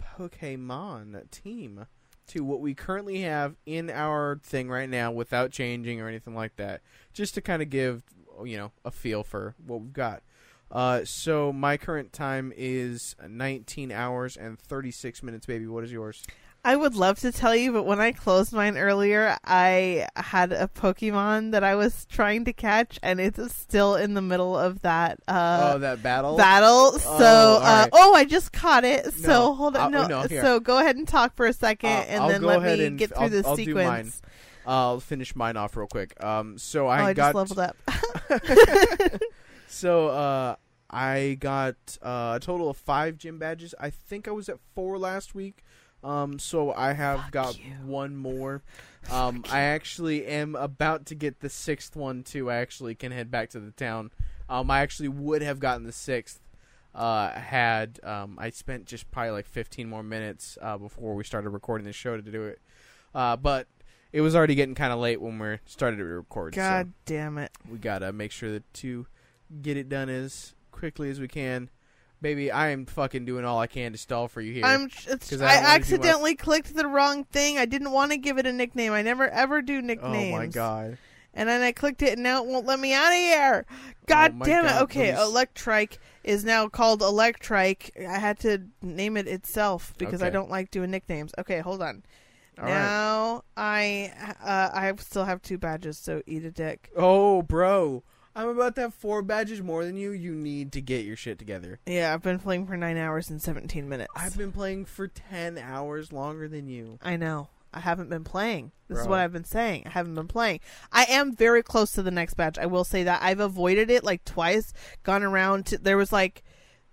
[0.00, 1.86] Pokemon team
[2.28, 6.56] to what we currently have in our thing right now, without changing or anything like
[6.56, 6.82] that.
[7.12, 8.02] Just to kind of give
[8.44, 10.22] you know a feel for what we've got.
[10.70, 15.66] Uh, so my current time is 19 hours and 36 minutes, baby.
[15.66, 16.22] What is yours?
[16.64, 20.68] I would love to tell you, but when I closed mine earlier, I had a
[20.68, 25.18] Pokemon that I was trying to catch, and it's still in the middle of that
[25.26, 26.36] uh, oh, that battle.
[26.36, 27.00] battle.
[27.00, 29.12] So, Oh, uh, oh, I just caught it.
[29.12, 30.06] So No, hold I'll- on, no.
[30.06, 32.86] no, so go ahead and talk for a second, Uh, and I'll then let me
[32.86, 34.22] and get through I'll- the I'll sequence.
[34.64, 36.22] I'll finish mine off real quick.
[36.22, 39.20] Um, so oh, I, I got just leveled up.
[39.66, 40.54] so uh,
[40.88, 43.74] I got uh, a total of five gym badges.
[43.80, 45.64] I think I was at four last week.
[46.02, 47.72] Um, so I have Fuck got you.
[47.84, 48.62] one more.
[49.10, 52.50] Um, I actually am about to get the sixth one too.
[52.50, 54.10] I actually can head back to the town.
[54.48, 56.40] Um, I actually would have gotten the sixth.
[56.94, 61.48] Uh, had um, I spent just probably like 15 more minutes uh, before we started
[61.48, 62.60] recording the show to do it.
[63.14, 63.66] Uh, but
[64.12, 66.54] it was already getting kind of late when we started to record.
[66.54, 67.50] so God damn it!
[67.70, 69.06] we gotta make sure that to
[69.62, 71.70] get it done as quickly as we can.
[72.22, 74.64] Baby, I am fucking doing all I can to stall for you here.
[74.64, 74.88] I'm.
[75.08, 77.58] It's, I, I don't wanna do my- accidentally clicked the wrong thing.
[77.58, 78.92] I didn't want to give it a nickname.
[78.92, 80.34] I never ever do nicknames.
[80.34, 80.98] oh my god.
[81.34, 83.66] And then I clicked it, and now it won't let me out of here.
[84.06, 84.68] God Oh damn it!
[84.68, 87.90] God, Okay, s- Electrike is now called Electrike.
[88.06, 91.32] I had to name it itself because I don't like doing nicknames.
[91.38, 92.02] Okay, hold on.
[92.58, 92.70] All right.
[92.70, 94.12] now I
[94.44, 96.90] uh, I still have two badges, so eat a dick.
[96.94, 98.04] Oh, bro.
[98.34, 100.10] I'm about to have four badges more than you.
[100.10, 101.80] You need to get your shit together.
[101.86, 104.12] Yeah, I've been playing for nine hours and seventeen minutes.
[104.16, 106.98] I've been playing for 10 hours longer than you.
[107.02, 107.48] I know.
[107.74, 108.72] I haven't been playing.
[108.88, 109.84] This is what I've been saying.
[109.86, 110.60] I haven't been playing.
[110.92, 112.58] I am very close to the next badge.
[112.58, 114.74] I will say that I've avoided it like twice.
[115.04, 115.66] Gone around.
[115.66, 116.42] To, there was like,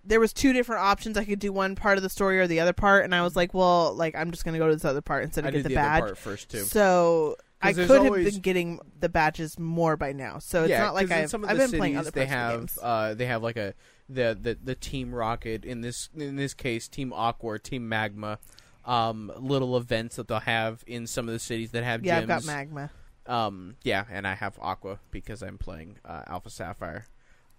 [0.05, 1.17] there was two different options.
[1.17, 3.35] I could do one part of the story or the other part, and I was
[3.35, 5.57] like, well, like I'm just gonna go to this other part instead I of get
[5.57, 6.17] did the, the, badge.
[6.17, 6.59] first, too.
[6.59, 10.39] So I could always- have been getting the badges more by now.
[10.39, 12.79] So it's yeah, not like I've, I've been playing other they the have games.
[12.81, 13.73] uh, they have like a
[14.07, 18.39] the, the the team rocket in this in this case team aqua or team magma
[18.85, 22.21] um little events that they'll have in some of the cities that have yeah, gyms
[22.21, 22.89] I've got magma.
[23.27, 27.05] um yeah and i have aqua because i'm playing uh, alpha sapphire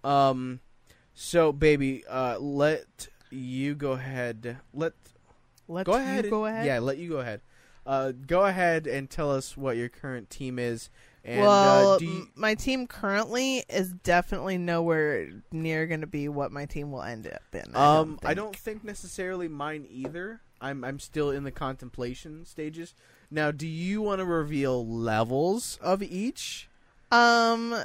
[0.03, 0.59] um
[1.13, 4.93] so baby uh let you go ahead let
[5.69, 6.65] Let go ahead go ahead.
[6.65, 7.41] yeah let you go ahead
[7.85, 10.89] uh go ahead and tell us what your current team is
[11.23, 16.27] and well, uh, do you, my team currently is definitely nowhere near going to be
[16.27, 17.75] what my team will end up in.
[17.75, 18.37] I Um, don't I think.
[18.37, 20.41] don't think necessarily mine either.
[20.59, 22.95] I'm I'm still in the contemplation stages.
[23.29, 26.67] Now, do you want to reveal levels of each?
[27.11, 27.75] Um,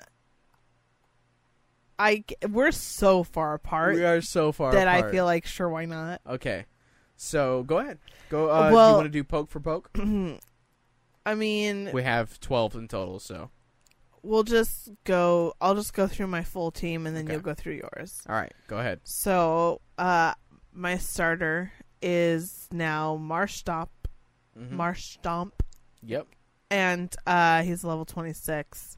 [1.98, 5.84] I we're so far apart we are so far that I feel like sure why
[5.86, 6.20] not.
[6.26, 6.64] okay.
[7.16, 7.98] So go ahead.
[8.28, 8.48] Go.
[8.50, 9.90] Uh, do you want to do poke for poke?
[11.26, 13.18] I mean, We have twelve in total.
[13.18, 13.50] So
[14.22, 15.54] we'll just go.
[15.60, 17.32] I'll just go through my full team, and then Okay.
[17.34, 18.20] you'll go through yours.
[18.28, 19.00] all right, go ahead.
[19.04, 20.34] So, uh,
[20.72, 21.72] my starter
[22.02, 23.88] is now Marshtomp.
[24.58, 24.70] Mhm.
[24.72, 25.62] Marsh Stomp.
[26.02, 26.26] Yep.
[26.70, 28.96] and uh, he's level 26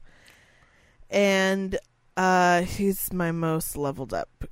[1.09, 1.77] and
[2.17, 4.43] uh, he's my most leveled up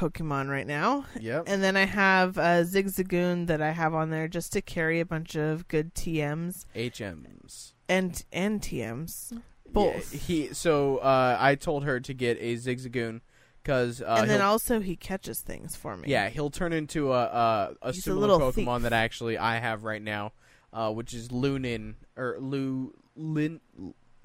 [0.00, 1.44] pokemon right now Yep.
[1.46, 5.04] and then i have a zigzagoon that i have on there just to carry a
[5.04, 7.72] bunch of good tms HMs.
[7.88, 9.38] and and tms Yeah,
[9.72, 10.12] Both.
[10.12, 10.52] he.
[10.54, 13.20] So uh, I told her to get a Zigzagoon
[13.62, 17.22] because uh, and then also he catches things for me Yeah, he'll turn into a
[17.22, 18.82] a, a He's a Pokemon thief.
[18.82, 20.32] that actually I have right now,
[20.72, 23.60] uh, which is Lunin or Lu Lin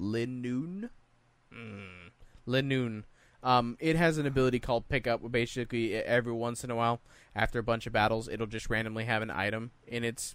[0.00, 0.90] Linoone.
[1.54, 2.10] Mm.
[2.48, 3.04] Linoone.
[3.46, 5.20] Um, it has an ability called Pickup.
[5.20, 7.00] Where basically, every once in a while,
[7.34, 10.34] after a bunch of battles, it'll just randomly have an item in its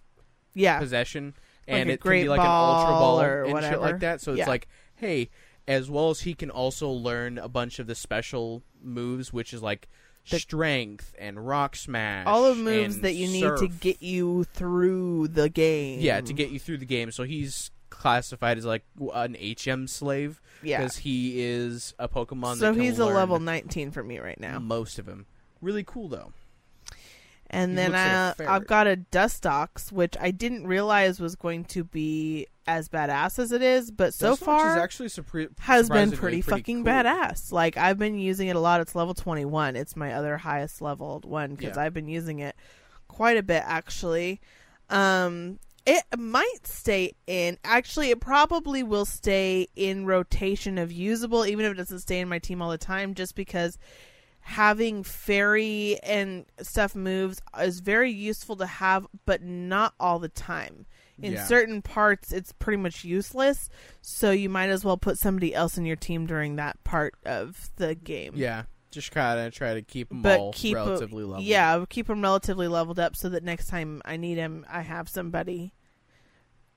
[0.54, 1.34] yeah possession,
[1.68, 3.78] Like and it can be like an Ultra Ball or and shit whatever.
[3.82, 4.22] like that.
[4.22, 4.48] So it's Yeah.
[4.50, 5.30] like, hey,
[5.68, 9.62] as well as he can also learn a bunch of the special moves, which is
[9.62, 9.88] like
[10.30, 15.30] The- strength and rock smash, all of moves that you need to get you through
[15.30, 17.12] the game yeah to get you through the game.
[17.12, 17.72] So he's
[18.02, 18.84] classified as like
[19.14, 22.58] an HM slave yeah because he is a Pokemon.
[22.58, 25.26] so that he's a level 19 for me right now Most of them,
[25.62, 26.34] really cool though.
[27.54, 28.52] And He then looks like uh.
[28.54, 33.52] I've got a Dustox, which I didn't realize was going to be as badass as
[33.52, 36.94] it is, but so Dustox far actually has been surprisingly pretty, fucking cool.
[36.94, 37.52] badass.
[37.52, 38.80] Like I've been using it a lot.
[38.82, 39.76] It's level 21.
[39.76, 41.84] It's my other highest leveled one because Yeah.
[41.84, 42.56] I've been using it
[43.10, 44.40] quite a bit actually.
[44.90, 47.58] Um it might stay in.
[47.64, 52.30] Actually, it probably will stay in rotation of usable, even if it doesn't stay in
[52.30, 53.78] my team all the time, just because
[54.42, 60.86] having fairy and stuff moves is very useful to have, but not all the time.
[61.22, 61.46] In Yeah.
[61.46, 63.70] certain parts, it's pretty much useless,
[64.02, 67.70] so you might as well put somebody else in your team during that part of
[67.76, 68.34] the game.
[68.36, 71.42] Yeah, just kind of try to keep them But all keep relatively level.
[71.44, 75.10] Yeah, keep them relatively leveled up so that next time I need him, I have
[75.10, 75.74] somebody.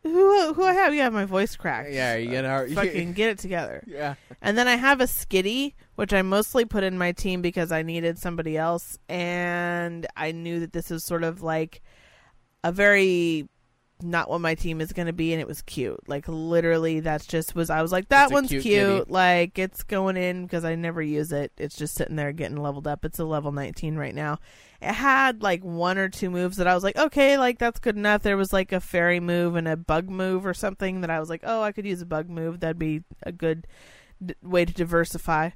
[0.02, 0.92] Who who I have?
[0.94, 1.90] You have my voice cracked.
[1.90, 3.82] Yeah, you gotta- fucking get it together.
[3.86, 4.14] yeah.
[4.42, 7.82] And then I have a skitty, which I mostly put in my team because I
[7.82, 11.80] needed somebody else, and I knew that this was sort of like
[12.62, 13.48] a very
[14.04, 16.08] not what my team is going to be, and it was cute.
[16.08, 19.10] Like literally, that's just was I was like that one's cute cute.
[19.10, 21.52] Like it's going in because I never use it.
[21.56, 23.04] It's just sitting there getting leveled up.
[23.04, 24.38] It's a level 19 right now.
[24.80, 27.96] It had like one or two moves that I was like, okay, like that's good
[27.96, 28.22] enough.
[28.22, 31.30] There was like a fairy move and a bug move or something that I was
[31.30, 32.60] like, oh, I could use a bug move.
[32.60, 33.66] That'd be a good
[34.24, 35.50] d- way to diversify.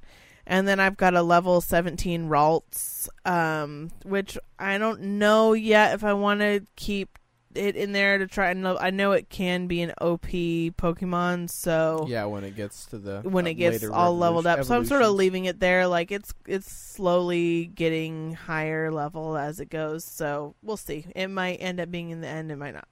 [0.47, 6.03] And then I've got a level 17 Ralts, um, which I don't know yet if
[6.03, 7.19] I want to keep
[7.59, 12.07] it in there to try and I know it can be an OP Pokemon, so
[12.09, 14.65] Yeah, when it gets to the when uh, it gets all leveled up.
[14.65, 15.87] So I'm sort of leaving it there.
[15.87, 20.05] Like it's it's slowly getting higher level as it goes.
[20.05, 21.07] So we'll see.
[21.15, 22.51] It might end up being in the end.
[22.51, 22.89] It might not.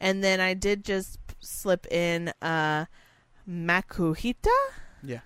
[0.00, 2.84] And then I did just slip in uh
[3.48, 4.46] Makuhita.
[5.02, 5.20] Yeah.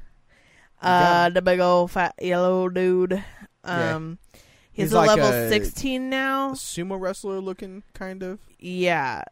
[0.80, 3.24] Uh, the big old fat yellow dude.
[3.64, 4.18] Um,
[4.78, 6.52] he's, He's a like level a- sixteen now.
[6.52, 8.38] sumo wrestler looking kind of.
[8.58, 9.22] Yeah,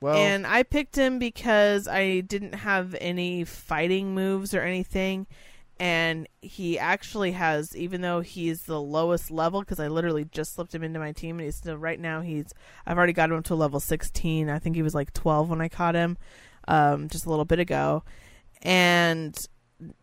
[0.00, 5.26] Well, and I picked him because I didn't have any fighting moves or anything.
[5.80, 10.74] And he actually has, even though he's the lowest level, because I literally just slipped
[10.74, 12.20] him into my team, and he's still right now.
[12.20, 12.52] He's
[12.84, 14.50] I've already got him to level sixteen.
[14.50, 16.18] I think he was like twelve when I caught him,
[16.66, 18.02] um, just a little bit ago,
[18.62, 19.38] and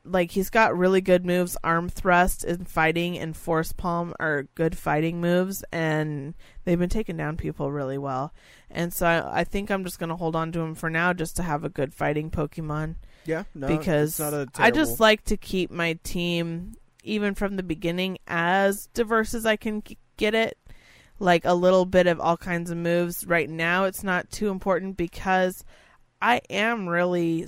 [0.04, 1.58] like he's got really good moves.
[1.64, 6.34] Arm thrust and fighting and force palm are good fighting moves, and
[6.64, 8.34] they've been taking down people really well.
[8.70, 11.36] And so I, I think I'm just gonna hold on to him for now, just
[11.38, 12.96] to have a good fighting Pokemon
[13.26, 17.56] yeah, no, because it's not a I just like to keep my team even from
[17.56, 19.84] the beginning as diverse as I can
[20.18, 20.58] get it.
[21.18, 23.26] Like a little bit of all kinds of moves.
[23.26, 25.64] Right now, it's not too important because
[26.22, 27.48] I am really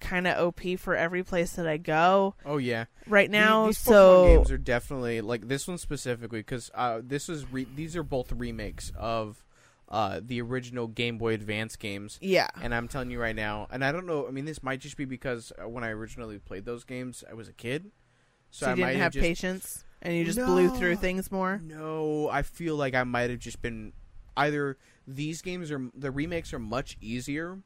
[0.00, 2.86] kind of OP for every place that I go Oh yeah.
[3.06, 3.66] right now.
[3.66, 7.66] these Pokemon so games are definitely like this one specifically because uh, this is re-
[7.74, 9.44] these are both remakes of
[9.88, 12.18] uh, the original Game Boy Advance games.
[12.20, 14.26] yeah, And I'm telling you right now, and I don't know.
[14.26, 17.34] I mean, this might just be because uh, when I originally played those games, I
[17.34, 17.92] was a kid,
[18.50, 21.60] so, I you might didn't have just, patience and you just blew through things more.
[21.64, 23.92] No, I feel like I might have just been
[24.36, 24.76] either
[25.06, 27.60] these games are the remakes are much easier,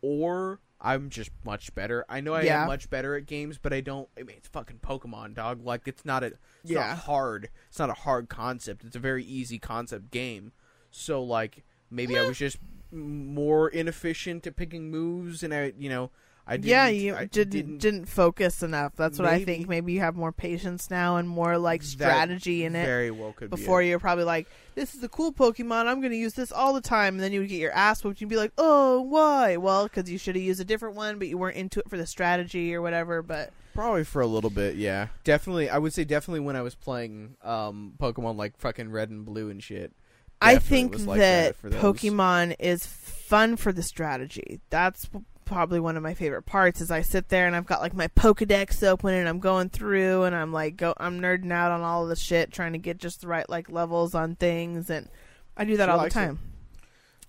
[0.00, 2.04] or I'm just much better.
[2.08, 2.62] I know I Yeah.
[2.62, 4.08] am much better at games, but I don't.
[4.18, 5.64] I mean, it's fucking Pokemon, dog.
[5.64, 6.26] Like it's not a.
[6.26, 6.38] It's
[6.72, 6.88] Yeah.
[6.88, 7.50] not hard.
[7.68, 8.84] It's not a hard concept.
[8.84, 10.52] It's a very easy concept game.
[10.90, 12.58] So like maybe I was just
[12.90, 16.10] more inefficient at picking moves, and I, you know,
[16.44, 18.96] I didn't, yeah, you I didn't, didn't focus enough.
[18.96, 19.68] That's what I think.
[19.68, 22.84] Maybe you have more patience now and more like strategy in it.
[22.84, 23.88] Very well could before be.
[23.88, 25.86] you're probably like, this is a cool Pokemon.
[25.86, 27.14] I'm going to use this all the time.
[27.14, 28.20] And then you would get your ass whooped.
[28.20, 29.56] You'd be like, oh, why?
[29.56, 31.96] Well, because you should have used a different one, but you weren't into it for
[31.96, 33.22] the strategy or whatever.
[33.22, 35.08] But Probably for a little bit, yeah.
[35.24, 39.24] Definitely, I would say definitely when I was playing um, Pokemon like fucking Red and
[39.24, 39.92] Blue and shit.
[40.40, 41.74] I think like that, those.
[41.74, 44.60] Pokemon is fun for the strategy.
[44.70, 45.08] That's
[45.52, 46.80] probably one of my favorite parts.
[46.80, 50.24] Is I sit there and I've got like my Pokedex open and I'm going through
[50.24, 52.98] and I'm like go I'm nerding out on all of the shit, trying to get
[52.98, 55.08] just the right like levels on things, and
[55.56, 56.38] I do that She all the time.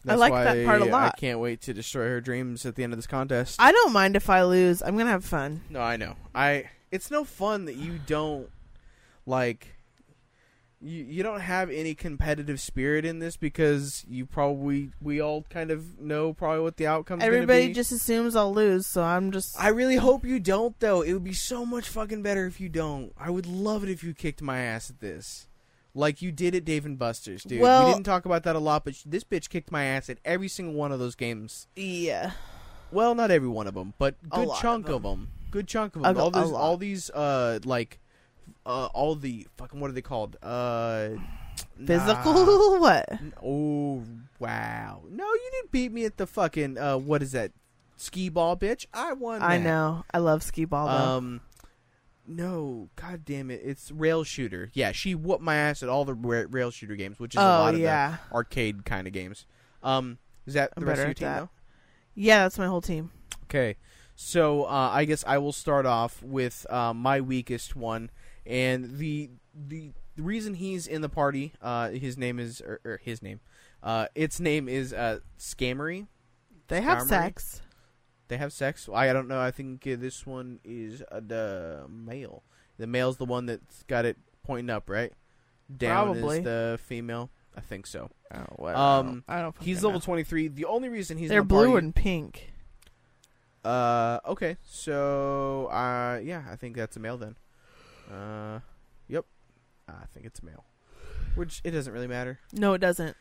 [0.07, 1.13] I like that part a lot.
[1.15, 3.61] I can't wait to destroy her dreams at the end of this contest.
[3.61, 4.81] I don't mind if I lose.
[4.81, 5.61] I'm gonna have fun.
[5.69, 6.15] no, I know.
[6.35, 6.69] I.
[6.91, 8.49] It's no fun that you don't
[9.25, 9.72] like.
[10.83, 15.71] You you don't have any competitive spirit in this because you probably we all kind
[15.71, 17.21] of know probably what the outcome.
[17.21, 17.73] Everybody be.
[17.73, 19.59] just assumes I'll lose, so I'm just.
[19.59, 21.01] I really hope you don't, though.
[21.01, 23.13] It would be so much fucking better if you don't.
[23.17, 25.47] I would love it if you kicked my ass at this.
[25.95, 27.61] Like you did at Dave and Buster's, dude.
[27.61, 30.17] Well- we didn't talk about that a lot, but this bitch kicked my ass at
[30.25, 31.67] every single one of those games.
[31.75, 32.31] yeah.
[32.91, 35.29] Well, not every one of them, but good chunk of of them.
[35.49, 36.15] Good chunk of them.
[36.15, 36.61] all a these, lot.
[36.61, 37.99] all these, uh, like,
[38.65, 40.37] uh, all the fucking what are they called?
[40.41, 41.09] Uh,
[41.77, 42.33] Physical?
[42.33, 42.79] nah.
[42.79, 43.09] what?
[43.41, 44.03] Oh
[44.39, 45.01] wow!
[45.09, 47.51] No, you didn't beat me at the fucking uh, what is that?
[47.95, 48.85] Skee-Ball, bitch.
[48.93, 49.41] I won.
[49.41, 49.63] I that.
[49.63, 50.03] know.
[50.13, 51.17] I love Skee-Ball though.
[51.17, 51.41] Um,
[52.27, 54.71] no, god damn it, it's rail shooter.
[54.73, 57.43] Yeah, she whooped my ass at all the ra- rail shooter games, which is a
[57.43, 58.17] oh lot of yeah.
[58.29, 59.45] the arcade kind of games.
[59.81, 61.39] Um, is that I'm the rest of better your team that.
[61.39, 61.49] though?
[62.15, 63.11] Yeah, that's my whole team.
[63.43, 63.75] Okay,
[64.15, 68.09] so uh, I guess I will start off with uh, my weakest one,
[68.45, 69.29] and the
[69.65, 73.39] the reason he's in the party, uh, his name is or, or his name,
[73.81, 76.07] uh, its name is uh, Skarmory.
[76.67, 77.61] They have sex.
[78.27, 78.89] They have sex.
[78.93, 79.39] I don't know.
[79.39, 82.43] I think uh, this one is uh, the male.
[82.77, 85.13] The male's the one that's got it pointing up, right?
[85.75, 86.37] Down Probably.
[86.39, 87.29] is the female.
[87.55, 88.09] I think so.
[88.33, 88.77] Oh well.
[88.79, 89.55] Um, I don't.
[89.61, 90.47] He's level twenty three.
[90.47, 92.53] The only reason he's They're in the blue party, and pink.
[93.63, 94.57] Uh, okay.
[94.65, 97.35] So, uh, yeah, I think that's a male then.
[98.11, 98.59] Uh,
[99.07, 99.25] yep.
[99.87, 100.65] I think it's male.
[101.35, 102.39] Which it doesn't really matter.
[102.53, 103.15] No, it doesn't.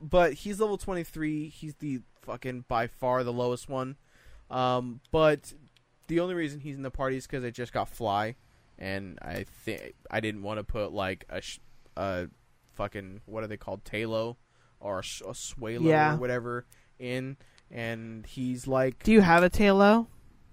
[0.00, 1.48] but he's level 23.
[1.48, 3.96] He's the fucking by far the lowest one.
[4.50, 5.52] Um, but
[6.08, 8.36] the only reason he's in the party is because I just got fly,
[8.78, 11.60] and I think I didn't want to put like a sh-
[11.96, 12.28] a
[12.74, 14.36] fucking what are they called Taillow
[14.80, 16.14] or a, sh- a Swellow Yeah.
[16.14, 16.64] or whatever
[16.98, 17.36] in,
[17.70, 20.06] and he's like Do you have a Taillow?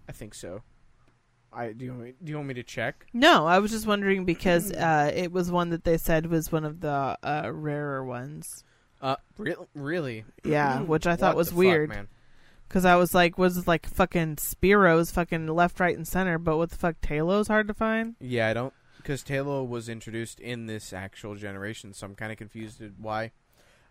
[0.10, 0.62] I think so.
[1.56, 1.86] I do.
[1.86, 3.08] You want me, do you want me to check?
[3.14, 6.66] No, I was just wondering because uh, it was one that they said was one
[6.66, 8.64] of the uh, rarer ones.
[9.02, 10.26] Uh, re- really?
[10.44, 11.90] Yeah, which I thought What was the fuck, weird.
[11.90, 12.08] man.
[12.68, 16.38] Because I was like, was it like fucking Spiro's fucking left, right, and center?
[16.38, 18.16] But what the fuck, Taillow's hard to find?
[18.20, 18.74] Yeah, I don't
[19.06, 23.32] because Taillow was introduced in this actual generation, so I'm kind of confused at why.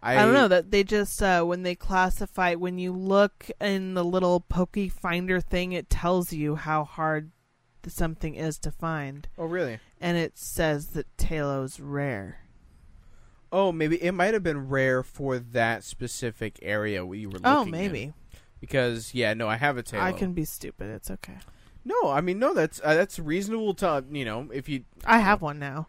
[0.03, 3.95] I, I, don't know that they just uh, when they classify when you look in
[3.95, 7.34] the little pokey finder thing, it tells you how hard the
[7.91, 9.79] something is to find, Oh, really?
[10.01, 12.39] and it says that Taillow's rare.
[13.53, 17.35] Oh, maybe it might have been rare for that specific area we were.
[17.35, 17.71] Looking Oh, in.
[17.71, 18.13] maybe
[18.61, 20.01] because yeah, no, I have a Taillow.
[20.01, 20.89] I can be stupid.
[20.91, 21.37] It's okay.
[21.85, 24.85] No, I mean no, that's uh, that's reasonable to you know if you.
[25.05, 25.89] I have one now,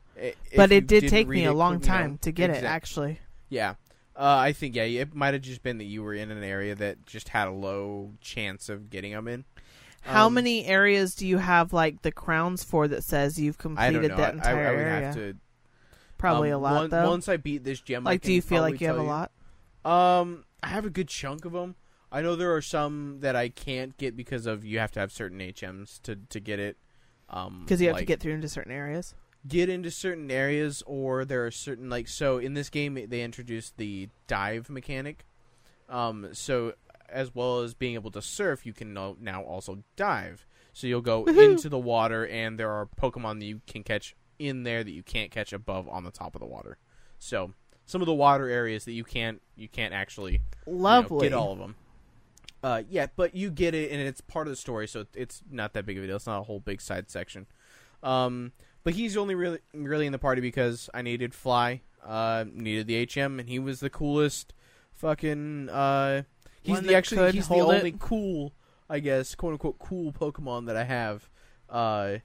[0.56, 2.64] but it did take me a it, long you know, time to get it.
[2.66, 3.20] Actually,
[3.50, 3.76] Yeah,
[4.16, 6.76] uh, I think yeah, it might have just been that you were in an area
[6.76, 9.46] that just had a low chance of getting them in.
[10.06, 14.11] How Um, many areas do you have like the crowns for that says you've completed
[14.15, 15.06] that entire I, I would area?
[15.07, 15.34] have to
[16.18, 17.10] Probably um, a lot one- though.
[17.10, 19.32] Once I beat this gem, I like, do you feel like you have a lot?
[19.84, 21.76] Um, I have a good chunk of them.
[22.11, 25.11] I know there are some that I can't get because of you have to have
[25.11, 26.77] certain HMs to to get it.
[27.30, 29.14] Um, Because you have to get through into certain areas.
[29.48, 33.76] get into certain areas, or there are certain like so in this game they introduced
[33.77, 35.26] the dive mechanic.
[35.90, 36.73] Um, so
[37.10, 40.45] as well as being able to surf, you can now now also dive.
[40.73, 41.52] So you'll go Woohoo.
[41.52, 45.03] into the water, and there are Pokemon that you can catch in there that you
[45.03, 46.77] can't catch above on the top of the water.
[47.18, 47.53] So
[47.86, 51.53] some of the water areas that you can't you can't actually you know, get all
[51.53, 51.76] of them.
[52.64, 55.73] Uh, yeah, but you get it, and it's part of the story, so it's not
[55.73, 56.15] that big of a deal.
[56.15, 57.45] It's not a whole big side section.
[58.02, 58.53] Um,
[58.84, 63.07] but he's only really really in the party because I needed Fly, uh, needed the
[63.07, 64.53] HM, and he was the coolest
[64.94, 65.69] fucking.
[65.69, 66.23] Uh,
[66.66, 67.78] he's the actually he's the hold it.
[67.78, 68.54] only cool,
[68.90, 71.30] I guess, quote unquote cool Pokemon that I have.
[71.70, 72.18] Uh,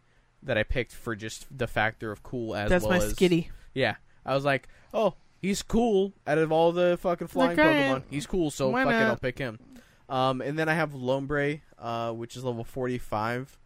[0.43, 2.81] that I picked for just the factor of cool as well.
[2.81, 3.49] That's well my as skitty.
[3.75, 6.15] yeah, I was like, oh, he's cool.
[6.27, 7.57] Out of all the fucking flying.
[7.57, 8.51] Pokemon, he's cool.
[8.51, 8.93] So fuck it?
[8.95, 9.59] I'll pick him.
[10.09, 13.59] Um, and then I have Lombre, uh, which is level forty-five.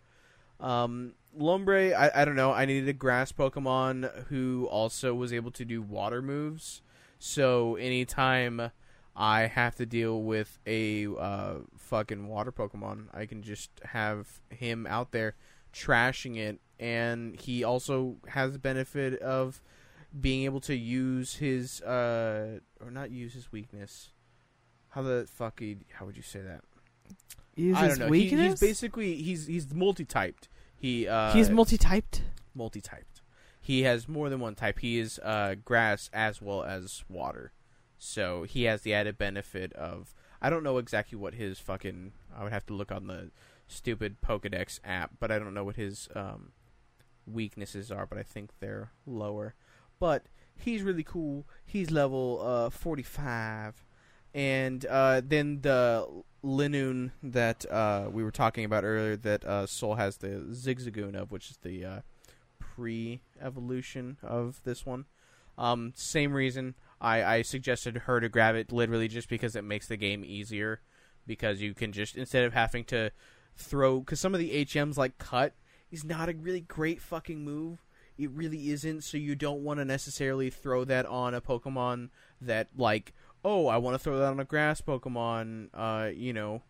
[0.61, 2.53] Um, Lombre, I, I don't know.
[2.53, 6.83] I needed a grass Pokemon who also was able to do water moves.
[7.19, 8.71] So anytime
[9.17, 14.87] I have to deal with a uh, fucking water Pokemon, I can just have him
[14.87, 15.35] out there
[15.73, 16.61] trashing it.
[16.81, 19.61] And he also has the benefit of
[20.21, 24.11] being able to use his uh or not use his weakness.
[24.91, 26.63] How the fuck he, how would you say that?
[27.57, 28.05] Use I don't know.
[28.07, 28.61] He, weakness.
[28.61, 30.49] he's basically he's he's multi-typed.
[30.77, 32.23] He uh He's multi-typed.
[32.55, 33.23] multi-typed.
[33.61, 34.81] He has more than one type.
[34.81, 37.53] He is uh grass as well as water.
[38.05, 42.43] So he has the added benefit of I don't know exactly what his fucking I
[42.43, 43.31] would have to look on the
[43.67, 46.53] stupid Pokédex app, but I don't know what his um
[47.27, 49.55] weaknesses are, but I think they're lower.
[49.99, 51.47] But he's really cool.
[51.65, 53.85] He's level uh 45
[54.35, 56.07] and uh, then the
[56.45, 61.31] Linoone that uh, we were talking about earlier that uh, Soul has the Zigzagoon of,
[61.31, 62.01] which is the uh,
[62.59, 65.05] pre-evolution of this one.
[65.57, 69.87] Um, same reason I, I suggested her to grab it, literally just because it makes
[69.87, 70.81] the game easier.
[71.27, 73.11] Because you can just instead of having to
[73.57, 75.55] throw, because some of the HMs like cut
[75.91, 77.83] is not a really great fucking move.
[78.19, 79.05] It really isn't.
[79.05, 82.11] So you don't want to necessarily throw that on a Pokemon
[82.41, 83.15] that like
[83.45, 85.69] oh, I want to throw that on a grass Pokemon.
[85.75, 86.63] Uh, you know,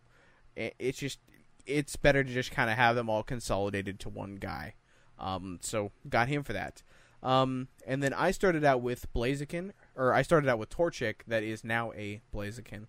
[0.55, 1.19] it's just
[1.65, 4.75] it's better to just kind of have them all consolidated to one guy.
[5.17, 6.83] Um, so got him for that.
[7.23, 11.43] Um, and then I started out with Blaziken, or I started out with Torchic, that
[11.43, 12.87] is now a Blaziken.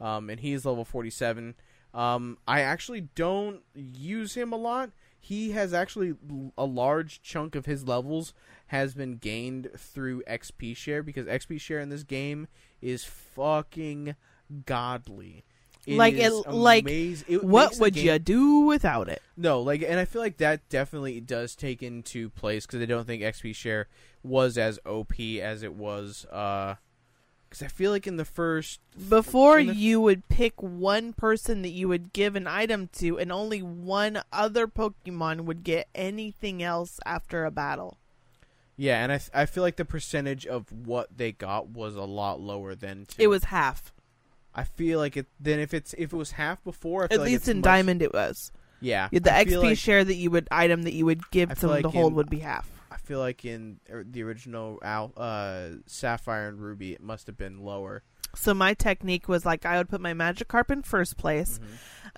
[0.00, 1.54] Um, and he is level 47.
[1.94, 4.90] Um, I actually don't use him a lot.
[5.18, 6.14] He has actually
[6.58, 8.34] a large chunk of his levels
[8.66, 12.48] has been gained through XP share because XP share in this game
[12.82, 14.14] is fucking
[14.66, 15.44] godly.
[15.86, 19.22] Like is it- like, it What would game- you do without it?
[19.36, 23.06] no, like, and I feel like that definitely does take into place because I don't
[23.06, 23.86] think XP share
[24.22, 26.26] was as OP as it was.
[26.32, 26.74] Uh,
[27.48, 31.68] because I feel like in the first, Before the- you would pick one person that
[31.68, 36.98] you would give an item to, and only one other Pokemon would get anything else
[37.06, 37.98] after a battle.
[38.78, 42.40] yeah, and I I feel like the percentage of what they got was a lot
[42.40, 43.06] lower than.
[43.06, 43.92] To, It was half.
[44.56, 45.26] I feel like it.
[45.38, 47.64] Then if it's if it was half before, I feel At like least in much-
[47.64, 48.50] Diamond, it was.
[48.80, 51.54] Yeah, The I XP like- share that you would item that you would give to
[51.56, 52.68] feel them to like hold in- would be half.
[52.90, 57.60] I feel like in the original Al, uh, Sapphire and Ruby, it must have been
[57.60, 58.02] lower.
[58.34, 61.64] So my technique was like I would put my Magikarp in first place, Mhm.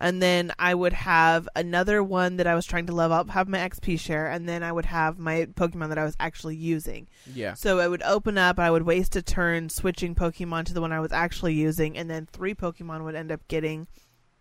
[0.01, 3.49] And then I would have another one that I was trying to level up, have
[3.49, 7.09] my XP share, and then I would have my Pokemon that I was actually using.
[7.33, 10.81] Yeah, So I would open up, I would waste a turn switching Pokemon to the
[10.81, 13.87] one I was actually using, and then three Pokemon would end up getting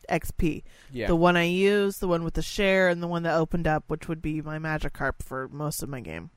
[0.09, 0.63] XP.
[0.91, 1.07] yeah.
[1.07, 3.83] The one I used, the one with the share, and the one that opened up,
[3.87, 6.29] which would be my Magikarp for most of my game.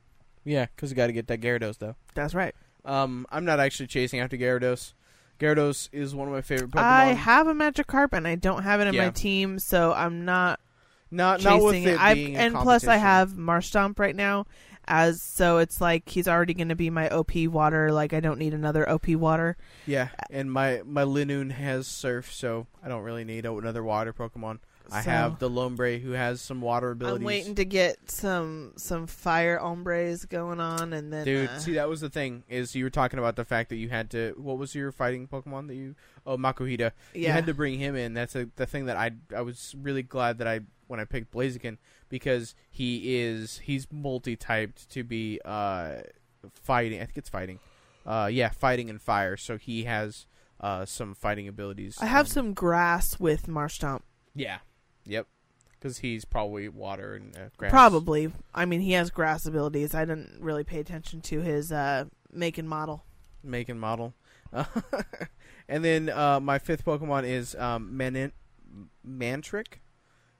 [0.43, 1.95] Yeah, because you got to get that Gyarados though.
[2.15, 2.55] That's right.
[2.83, 4.93] Um, I'm not actually chasing after Gyarados.
[5.41, 6.83] Gyarados is one of my favorite Pokemon.
[6.83, 9.05] I have a Magikarp and I don't have it in Yeah.
[9.05, 10.59] my team, so I'm not
[11.09, 12.35] not not with chasing it it.
[12.35, 14.45] And plus, I have Marshtomp right now,
[14.87, 17.91] as so it's like he's already going to be my OP water.
[17.91, 19.57] Like I don't need another OP water.
[19.85, 24.59] Yeah, and my my Linoone has Surf, so I don't really need another water Pokemon.
[24.91, 27.19] I So, have the Lombre who has some water abilities.
[27.19, 31.73] I'm waiting to get some some fire ombres going on, and then Dude, uh, see
[31.73, 34.33] that was the thing is you were talking about the fact that you had to.
[34.37, 35.95] What was your fighting Pokemon that you?
[36.25, 36.91] Oh, Makuhita.
[37.13, 38.13] You yeah, had to bring him in.
[38.13, 41.31] That's a, the thing that I I was really glad that I when I picked
[41.33, 41.77] Blaziken
[42.09, 46.01] because he is he's multi-typed to be uh
[46.51, 46.99] fighting.
[47.01, 47.59] I think it's fighting.
[48.05, 49.37] Uh, yeah, fighting and fire.
[49.37, 50.25] So he has
[50.59, 51.97] uh some fighting abilities.
[52.01, 54.01] I have Um, some grass with Marshtomp.
[54.35, 54.59] Yeah.
[55.05, 55.27] Yep.
[55.79, 57.71] Because he's probably water and uh, grass.
[57.71, 58.31] Probably.
[58.53, 59.95] I mean, he has grass abilities.
[59.95, 63.03] I didn't really pay attention to his uh, make and model.
[63.43, 64.13] make and model.
[65.67, 68.33] and then uh, my fifth Pokemon is um, Manin-
[69.03, 69.81] Mantrick.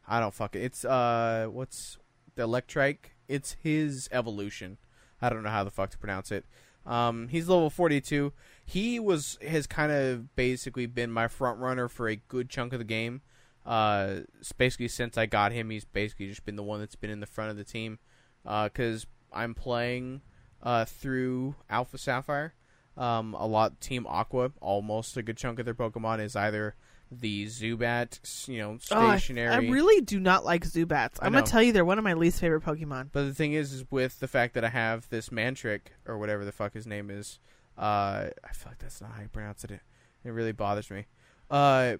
[0.07, 0.63] I don't fuck it.
[0.63, 1.97] It's uh, what's
[2.35, 3.13] the Electrike?
[3.27, 4.77] It's his evolution.
[5.21, 6.45] I don't know how the fuck to pronounce it.
[6.85, 8.33] Um, he's level forty-two.
[8.65, 12.79] He was has kind of basically been my front runner for a good chunk of
[12.79, 13.21] the game.
[13.65, 14.21] Uh,
[14.57, 17.25] basically since I got him, he's basically just been the one that's been in the
[17.27, 17.99] front of the team.
[18.43, 20.21] Because I'm playing
[20.63, 22.53] uh, through Alpha Sapphire.
[22.97, 26.75] Um, a lot Team Aqua, almost a good chunk of their Pokemon is either
[27.11, 29.49] the Zubat, you know, Oh, I- stationary.
[29.49, 31.17] I, really do not like Zubats.
[31.21, 33.09] I'm gonna tell you, they're one of my least favorite Pokemon.
[33.11, 36.45] But the thing is, is with the fact that I have this Mantrick or whatever
[36.45, 37.39] the fuck his name is,
[37.77, 39.71] uh, I feel like that's not how you pronounce it.
[39.71, 39.81] It
[40.29, 41.05] really bothers me.
[41.49, 41.95] Uh,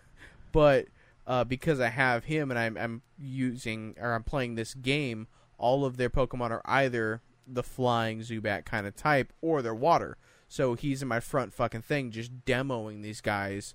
[0.52, 0.86] but
[1.26, 5.26] uh, because I have him and I'm I'm using or I'm playing this game,
[5.58, 10.16] all of their Pokemon are either the flying Zubat kind of type or they're water.
[10.48, 13.74] So he's in my front fucking thing, just demoing these guys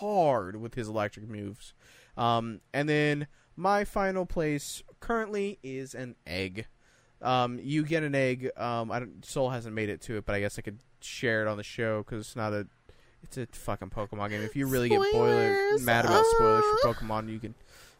[0.00, 1.74] hard with his electric moves.
[2.16, 3.26] Um, and then
[3.56, 6.66] my final place currently is an egg.
[7.20, 8.50] Um, you get an egg.
[8.56, 9.24] Um, I don't.
[9.24, 11.62] Soul hasn't made it to it, but I guess I could share it on the
[11.62, 12.66] show because it's not a.
[13.36, 14.42] It's a fucking Pokemon game.
[14.42, 16.92] If you really get boiler mad about spoilers for Ah.
[16.92, 17.54] Pokemon, you can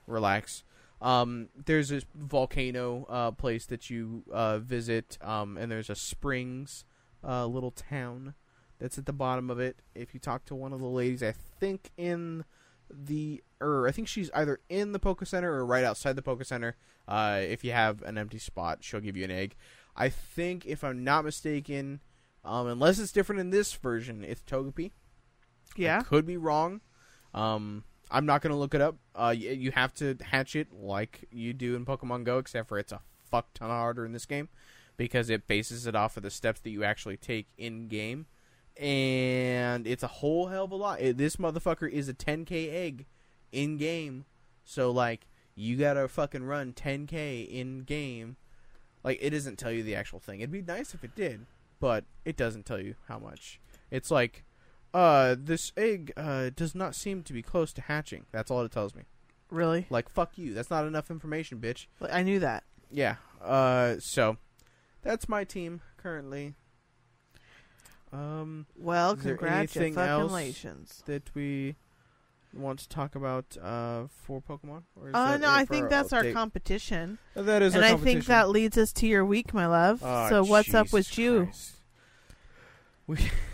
[0.06, 0.64] relax.
[1.00, 6.84] Um, there's this volcano uh, place that you uh, visit, um, and there's a springs
[7.26, 8.34] uh, little town
[8.78, 9.82] that's at the bottom of it.
[9.94, 12.44] If you talk to one of the ladies, I think in
[12.88, 16.44] the or I think she's either in the Poke Center or right outside the Poke
[16.44, 16.76] Center.
[17.08, 19.56] Uh, if you have an empty spot, she'll give you an egg.
[19.96, 22.00] I think, if I'm not mistaken,
[22.44, 24.92] um, unless it's different in this version, it's Togepi.
[25.78, 26.80] I Yeah, could be wrong.
[27.34, 28.96] Um, I'm not gonna look it up.
[29.14, 32.78] Uh, you, you have to hatch it like you do in Pokemon Go, except for
[32.78, 33.00] it's a
[33.30, 34.48] fuck ton harder in this game
[34.96, 38.26] because it bases it off of the steps that you actually take in game,
[38.76, 41.00] and it's a whole hell of a lot.
[41.00, 43.06] It, this motherfucker is a 10k egg
[43.50, 44.26] in game,
[44.64, 48.36] so like you gotta fucking run 10k in game.
[49.02, 50.40] Like it doesn't tell you the actual thing.
[50.40, 51.46] It'd be nice if it did,
[51.80, 53.60] but it doesn't tell you how much.
[53.90, 54.44] It's like
[54.94, 58.26] uh, this egg uh, does not seem to be close to hatching.
[58.32, 59.02] That's all it tells me.
[59.50, 59.86] really.
[59.90, 60.54] Like, fuck you.
[60.54, 61.86] That's not enough information, bitch.
[62.10, 62.64] I knew that.
[62.90, 63.16] Yeah.
[63.42, 64.36] Uh, so
[65.02, 66.54] that's my team currently.
[68.12, 71.02] Um, Well, Is there anything congratulations.
[71.06, 71.76] that we
[72.54, 74.82] want to talk about uh for Pokemon?
[74.94, 76.34] Or is Uh, no, I think that's our update?
[76.34, 79.66] competition, Uh, that is and our I think that leads us to your week, my
[79.66, 80.02] love.
[80.04, 81.18] Oh, so, what's up with Jesus
[83.08, 83.16] you?
[83.16, 83.32] Christ.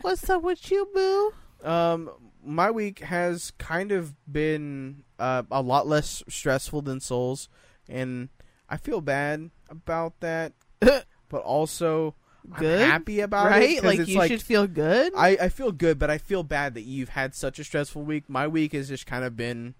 [0.00, 1.32] What's up with you, boo?
[1.68, 2.10] Um,
[2.44, 7.48] my week has kind of been uh, a lot less stressful than Souls,
[7.88, 8.28] and
[8.68, 12.14] I feel bad about that, but also
[12.58, 13.82] Good, I'm happy about it.
[13.82, 15.12] Like you should feel good.
[15.16, 18.28] I, I feel good, but I feel bad that you've had such a stressful week.
[18.28, 19.74] My week has just kind of been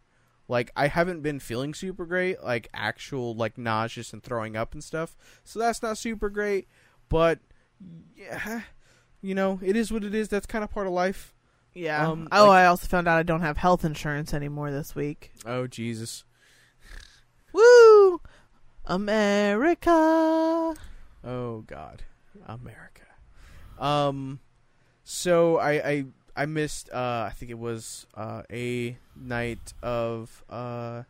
[0.49, 4.83] like I haven't been feeling super great, like actual like nauseous and throwing up and
[4.83, 5.15] stuff.
[5.45, 6.69] So that's not super great,
[7.11, 7.41] but
[8.17, 8.63] yeah,
[9.25, 10.29] you know, it is what it is.
[10.29, 11.33] That's kind of part of life.
[11.73, 12.07] yeah.
[12.07, 15.33] um, oh, like- I also found out I don't have health insurance anymore this week.
[15.47, 16.25] Oh Jesus.
[17.53, 18.21] Woo!
[18.87, 19.91] America.
[21.25, 22.03] Oh God,
[22.47, 23.03] America.
[23.79, 24.41] Um,
[25.05, 26.05] so I I
[26.37, 26.91] I missed.
[26.93, 31.05] Uh, I think it was uh a night of uh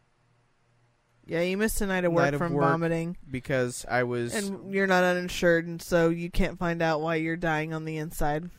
[1.27, 2.65] Yeah, you missed a night of work Night of from work.
[2.65, 7.15] vomiting, because I was and you're not uninsured, and so you can't find out why
[7.17, 8.51] you're dying on the inside.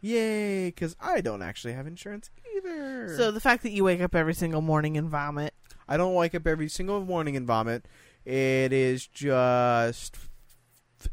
[0.00, 3.16] yay because I don't actually have insurance either.
[3.16, 5.54] So the fact that you wake up every single morning and vomit.
[5.88, 7.86] I don't wake up every single morning and vomit.
[8.24, 10.16] It is just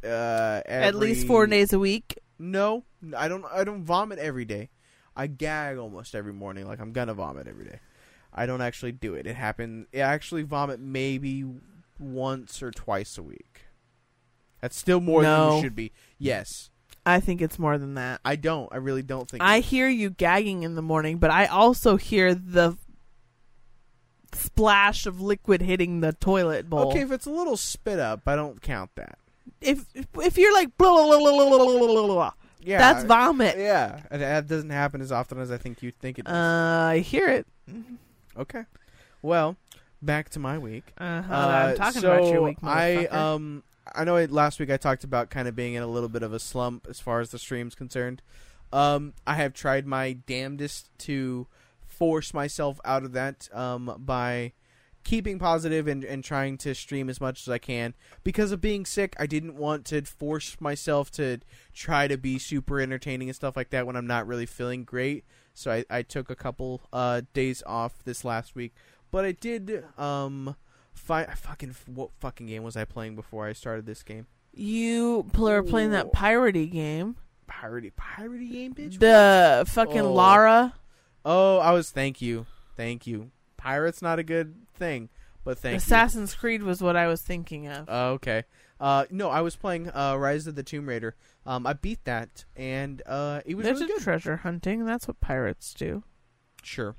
[0.03, 2.17] uh At least four days a week.
[2.39, 2.83] No,
[3.15, 3.45] I don't.
[3.53, 4.69] I don't vomit every day.
[5.15, 7.79] I gag almost every morning, like I'm gonna vomit every day.
[8.35, 9.25] I don't actually do it.
[9.25, 9.87] It happens.
[9.93, 11.45] I actually vomit maybe
[11.97, 13.61] once or twice a week.
[14.61, 15.47] That's still more no.
[15.47, 15.91] than you should be.
[16.19, 16.69] Yes.
[17.05, 18.19] I think it's more than that.
[18.25, 18.67] I don't.
[18.71, 19.43] I really don't think.
[19.43, 22.77] I hear you gagging in the morning, but I also hear the
[24.33, 26.89] splash of liquid hitting the toilet bowl.
[26.89, 29.19] Okay, if it's a little spit up, I don't count that.
[29.61, 29.85] If
[30.19, 32.31] if you're like blah blah blah blah blah blah blah.
[32.59, 33.57] Yeah, that's vomit.
[33.59, 36.33] Yeah, and that doesn't happen as often as I think you think it does.
[36.33, 37.45] Uh, I hear it.
[37.69, 37.95] Mm-hmm
[38.37, 38.63] okay,
[39.21, 39.57] well,
[40.01, 40.93] back to my week.
[40.97, 43.63] Uh-huh, Uh, I'm talking so about your week, I um
[43.93, 46.33] I know last week I talked about kind of being in a little bit of
[46.33, 48.21] a slump as far as the stream's concerned.
[48.73, 51.47] Um, I have tried my damnedest to
[51.85, 54.53] force myself out of that um, by
[55.03, 57.93] keeping positive and, and trying to stream as much as I can.
[58.23, 61.39] Because of being sick, I didn't want to force myself to
[61.73, 65.23] try to be super entertaining and stuff like that when I'm not really feeling great.
[65.55, 68.75] So I, I took a couple uh, days off this last week.
[69.09, 70.55] But I did um,
[70.93, 74.27] fi- fucking what fucking game was I playing before I started this game?
[74.57, 76.09] you were playing that Ooh.
[76.11, 77.17] piratey game.
[77.49, 78.99] Piratey, piratey game, bitch.
[78.99, 80.13] The fucking Oh.
[80.13, 80.73] Lara.
[81.25, 81.89] oh, I was.
[81.91, 82.45] Thank you,
[82.77, 83.31] thank you.
[83.57, 85.09] Pirate's not a good thing,
[85.43, 87.79] but thank Assassin's Creed was what I was thinking of.
[87.79, 87.85] you.
[87.89, 88.43] Oh, okay.
[88.79, 91.15] Uh, no, I was playing uh, Rise of the Tomb Raider.
[91.45, 94.01] Um, I beat that, and uh, it was There's really good.
[94.01, 94.85] treasure hunting.
[94.85, 96.03] That's what pirates do.
[96.63, 96.95] Sure.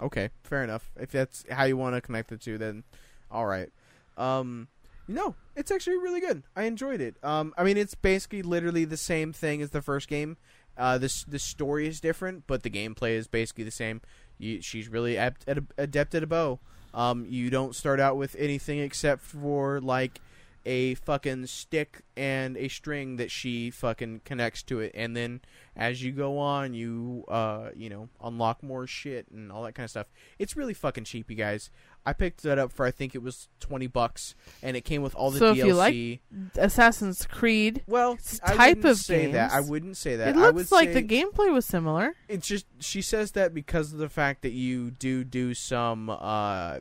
[0.00, 0.90] Okay, fair enough.
[1.00, 2.84] If that's how you want to connect the two, then
[3.30, 3.70] all right.
[4.16, 4.68] Um,
[5.08, 6.44] no, it's actually really good.
[6.56, 7.16] I enjoyed it.
[7.22, 10.36] Um, I mean, it's basically literally the same thing as the first game.
[10.76, 14.00] Uh, this the story is different, but the gameplay is basically the same.
[14.38, 16.58] You, she's really apt, at, adept at a bow.
[16.92, 20.20] Um, you don't start out with anything except for like
[20.66, 25.40] a fucking stick and a string that she fucking connects to it, and then
[25.76, 29.84] as you go on, you uh, you know, unlock more shit and all that kind
[29.84, 30.06] of stuff.
[30.38, 31.70] It's really fucking cheap, you guys.
[32.06, 35.14] I picked that up for I think it was twenty bucks, and it came with
[35.14, 35.58] all the So DLC.
[35.58, 36.20] if you like
[36.56, 37.82] Assassin's Creed.
[37.86, 39.52] well, type of say that.
[39.52, 40.28] I wouldn't say that.
[40.28, 42.14] It looks like the gameplay was similar.
[42.28, 46.10] It's just she says that because of the fact that you do do some.
[46.10, 46.80] uh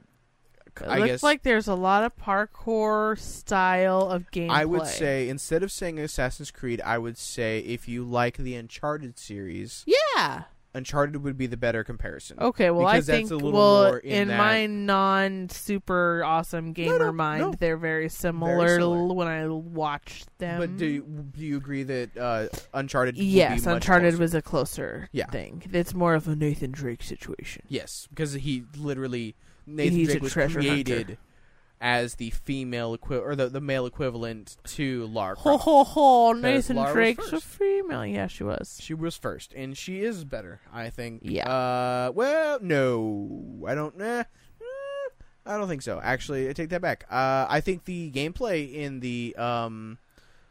[0.82, 4.50] It I looks guess like there's a lot of parkour style of gameplay.
[4.52, 8.56] I would say instead of saying Assassin's Creed, I would say if you like the
[8.56, 10.44] Uncharted series, yeah.
[10.76, 12.40] Uncharted would be the better comparison.
[12.40, 16.74] Okay, well, I that's think a little well more in that- my non super awesome
[16.74, 17.54] gamer no, mind, no.
[17.60, 19.14] they're very similar, similar.
[19.14, 20.60] when I watched them.
[20.60, 23.14] But do you, do you agree that uh, Uncharted?
[23.16, 25.28] would be yes, Uncharted was a closer Yeah.
[25.28, 25.62] thing.
[25.72, 27.62] It's more of a Nathan Drake situation.
[27.68, 29.36] yes because he literally
[29.66, 31.18] Nathan He's Drake was created hunter.
[31.82, 36.34] as the female equi- or the, the male equivalent to Lara Ho ho ho!
[36.34, 38.06] Nathan Lara Drake's a female.
[38.06, 38.78] Yeah, she was.
[38.82, 41.22] She was first, and she is better, I think.
[41.24, 41.50] Yeah.
[41.50, 44.00] Uh, well, no, I don't.
[44.02, 45.10] Eh, eh,
[45.46, 46.00] I don't think so.
[46.02, 47.06] Actually, I take that back.
[47.10, 49.98] Uh, I think the gameplay in the um,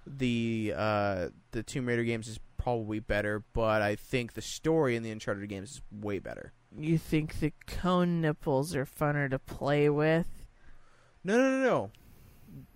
[0.07, 5.03] the uh, the Tomb Raider games is probably better, but I think the story in
[5.03, 6.53] the Uncharted games is way better.
[6.79, 10.27] You think the cone nipples are funner to play with?
[11.25, 11.91] No, no, no, no.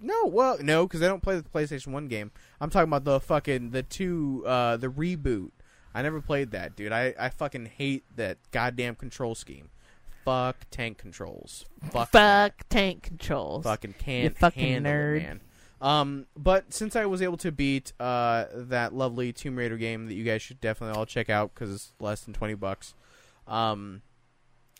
[0.00, 2.30] No, well, no, because I don't play the PlayStation One game.
[2.60, 5.50] I'm talking about the fucking the two, uh, the reboot.
[5.94, 6.92] I never played that, dude.
[6.92, 9.70] I, I fucking hate that goddamn control scheme.
[10.24, 11.64] Fuck tank controls.
[11.90, 12.10] Fuck.
[12.10, 13.64] Fuck tank controls.
[13.64, 15.16] Fucking can't fucking handle nerd.
[15.18, 15.40] it, man.
[15.80, 20.14] Um, but since I was able to beat uh that lovely Tomb Raider game that
[20.14, 22.94] you guys should definitely all check out because it's less than twenty bucks,
[23.46, 24.02] um,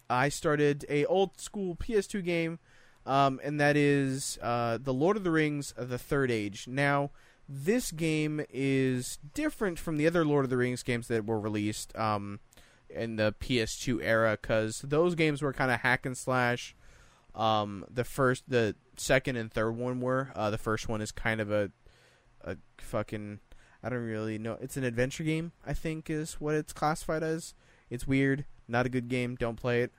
[0.09, 2.59] I started a old school PS2 game,
[3.05, 6.66] um, and that is uh the Lord of the Rings: The Third Age.
[6.68, 7.10] Now,
[7.48, 11.97] this game is different from the other Lord of the Rings games that were released
[11.97, 12.40] um
[12.88, 16.74] in the PS2 era because those games were kind of hack and slash.
[17.34, 20.32] Um, the first, the second, and third one were.
[20.34, 21.70] Uh, the first one is kind of a,
[22.43, 23.40] a fucking.
[23.82, 24.56] I don't really know.
[24.60, 25.52] It's an adventure game.
[25.64, 27.55] I think is what it's classified as.
[27.90, 28.47] It's weird.
[28.68, 29.36] Not a good game.
[29.36, 29.93] Don't play it.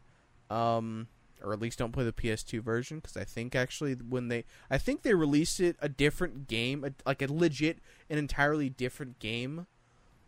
[0.50, 1.08] Um,
[1.44, 4.78] or at least don't play the PS2 version because I think actually when they, I
[4.78, 7.80] think they released it a different game, a, like a legit,
[8.10, 9.68] an entirely different game,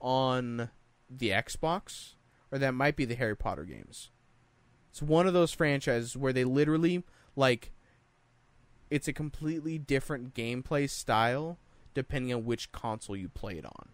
[0.01, 0.69] on
[1.09, 2.15] the Xbox,
[2.51, 4.11] or that might be the Harry Potter games.
[4.89, 7.03] It's one of those franchises where they literally
[7.35, 7.71] like
[8.89, 11.57] it's a completely different gameplay style
[11.93, 13.89] depending on which console you play it on.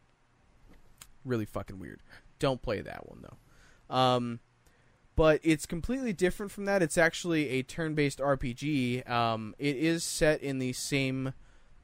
[1.24, 2.02] Really fucking weird.
[2.40, 3.38] Don't play that one though.
[3.90, 4.40] Um
[5.16, 6.82] but it's completely different from that.
[6.84, 9.10] It's actually a turn-based RPG.
[9.10, 11.34] Um, it is set in the same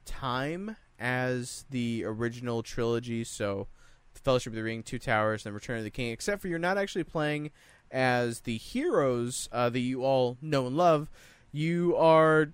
[0.04, 3.68] time as the original trilogy, so
[4.14, 6.12] Fellowship of the Ring, Two Towers, and Return of the King.
[6.12, 7.50] Except for you're not actually playing
[7.90, 11.10] as the heroes uh, that you all know and love.
[11.50, 12.52] You are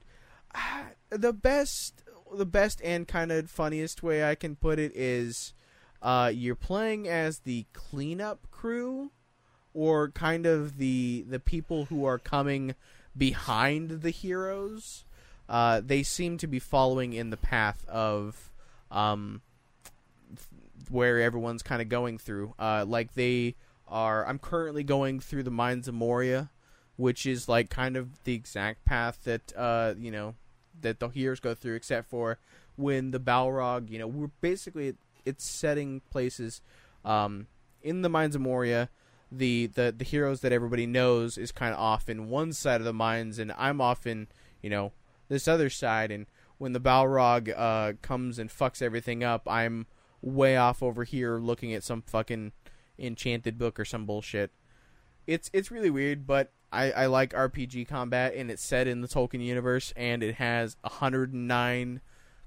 [1.11, 2.03] the best.
[2.31, 5.55] The best and kind of funniest way I can put it is
[6.03, 9.13] uh, you're playing as the cleanup crew,
[9.79, 12.75] or kind of the the people who are coming
[13.17, 15.05] behind the heroes.
[15.49, 18.51] Uh, they seem to be following in the path of
[18.91, 19.41] um,
[20.91, 22.55] where everyone's kind of going through.
[22.59, 23.55] Uh, like they
[23.87, 24.27] are.
[24.27, 26.51] I'm currently going through the mines of Moria,
[26.97, 30.35] which is like kind of the exact path that uh, you know
[30.81, 32.39] that the heroes go through, except for
[32.75, 33.91] when the Balrog.
[33.91, 36.63] You know, we're basically it's setting places
[37.05, 37.47] um,
[37.81, 38.89] in the mines of Moria.
[39.31, 42.87] The, the the heroes that everybody knows is kind of off in one side of
[42.87, 44.29] the mines, and I'm off in
[44.63, 44.93] you know
[45.29, 46.11] this other side.
[46.11, 46.27] And
[46.57, 49.87] when the Balrog uh, comes and fucks everything up, I'm
[50.23, 52.53] way off over here looking at some fucking
[52.99, 54.51] enchanted book or some bullshit.
[55.27, 59.09] It's it's really weird, but I, I like RPG combat, and it's set in the
[59.09, 62.01] Tolkien universe, and it has 109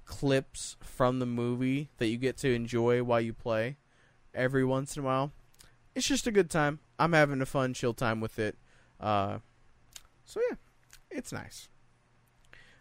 [0.06, 3.78] clips from the movie that you get to enjoy while you play
[4.34, 5.32] every once in a while.
[5.95, 6.80] It's just a good time.
[6.97, 8.57] I'm having a fun, chill time with it.
[8.99, 9.39] Uh,
[10.26, 10.55] so yeah,
[11.09, 11.68] it's nice.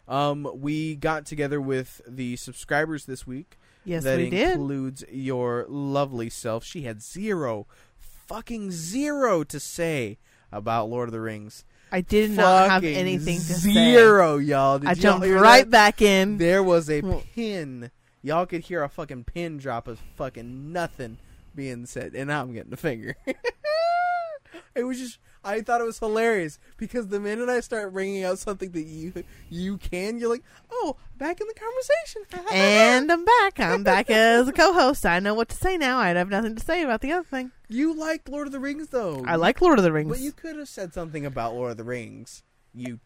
[0.07, 3.57] Um, we got together with the subscribers this week.
[3.83, 4.51] Yes, that we did.
[4.51, 6.63] includes your lovely self.
[6.63, 7.67] She had zero,
[7.97, 10.19] fucking zero to say
[10.51, 11.65] about Lord of the Rings.
[11.91, 13.73] I did not have anything to say.
[13.73, 14.79] Zero, y'all.
[14.79, 15.71] Did I jumped hear right that?
[15.71, 16.37] back in.
[16.37, 17.91] There was a pin.
[18.21, 21.17] Y'all could hear a fucking pin drop of fucking nothing
[21.55, 23.15] being said, and I'm getting a finger.
[24.75, 25.19] it was just.
[25.43, 29.23] I thought it was hilarious because the minute I start bringing out something that you
[29.49, 32.45] you can, you're like, oh, back in the conversation.
[32.55, 33.59] And I'm back.
[33.59, 35.03] I'm back as a co-host.
[35.03, 35.97] I know what to say now.
[35.97, 37.51] I have nothing to say about the other thing.
[37.69, 39.23] you like Lord of the Rings though.
[39.25, 40.09] I like Lord of the Rings.
[40.09, 42.43] But you could have said something about Lord of the Rings,
[42.75, 42.99] you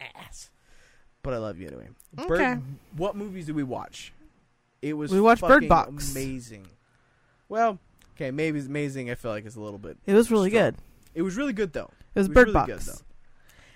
[0.00, 0.50] ass.
[1.22, 1.88] But I love you anyway.
[2.18, 2.56] Okay.
[2.96, 4.12] what movies did we watch?
[4.80, 6.10] It was We watched Bird Box.
[6.10, 6.66] Amazing.
[7.52, 7.78] Well,
[8.16, 9.10] okay, maybe it's amazing.
[9.10, 9.98] I feel like it's a little bit.
[10.06, 10.64] it was really strong.
[10.64, 10.74] good.
[11.14, 11.90] It was really good though.
[12.14, 12.66] It was It was Bird really Box.
[12.68, 13.00] good, though.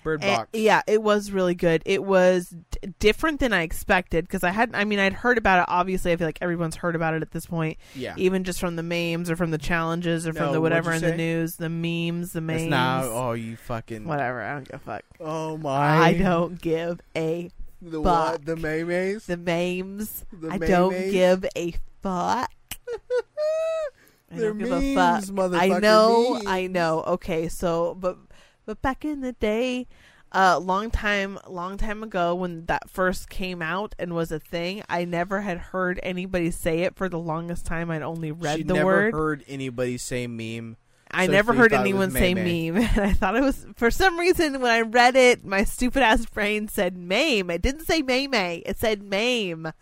[0.02, 0.48] Bird And- Box.
[0.52, 1.82] yeah, it was really good.
[1.84, 4.76] It was d- different than I expected because I hadn't.
[4.76, 5.64] I mean, I'd heard about it.
[5.68, 8.14] Obviously, I feel like everyone's heard about it at this point, yeah.
[8.16, 11.02] even just from the memes or from the challenges or No, from the whatever in
[11.02, 12.62] what'd the news, the memes, the It's memes.
[12.70, 13.02] now.
[13.04, 14.06] Oh, you fucking.
[14.06, 14.42] Whatever.
[14.42, 15.02] I don't give a fuck.
[15.20, 15.98] Oh my.
[15.98, 17.50] I don't give a
[17.82, 18.04] The fuck.
[18.04, 18.44] what?
[18.46, 19.26] The memes.
[19.26, 20.24] the memes.
[20.32, 22.50] The I don't give a fuck.
[24.30, 24.94] I They're a memes,
[25.30, 25.38] fuck.
[25.54, 27.02] I motherfucker, know, I know.
[27.06, 28.18] Okay, so but
[28.64, 29.86] but back in the day,
[30.32, 34.82] uh, long time, long time ago, when that first came out and was a thing,
[34.88, 37.90] I never had heard anybody say it for the longest time.
[37.90, 39.14] I'd only read she the never word.
[39.14, 40.76] heard anybody say meme.
[41.08, 44.60] I so never heard anyone say meme, and I thought it was for some reason
[44.60, 47.48] when I read it, my stupid ass brain said mame.
[47.48, 48.56] It didn't say May May.
[48.66, 49.72] It said mame,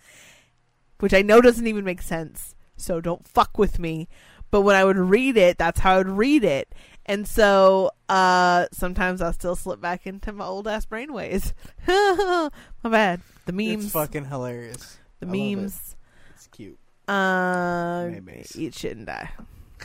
[1.00, 2.53] which I know doesn't even make sense.
[2.76, 4.08] So don't fuck with me.
[4.50, 6.72] But when I would read it, that's how I would read it.
[7.06, 11.52] And so uh sometimes I'll still slip back into my old ass brain ways.
[11.86, 12.50] my
[12.82, 13.20] bad.
[13.46, 13.84] The memes.
[13.84, 14.98] It's fucking hilarious.
[15.20, 15.56] the I love it.
[15.56, 15.96] memes.
[16.34, 16.78] It's cute.
[17.06, 18.56] Uh Maymays.
[18.56, 19.30] eat shit and die.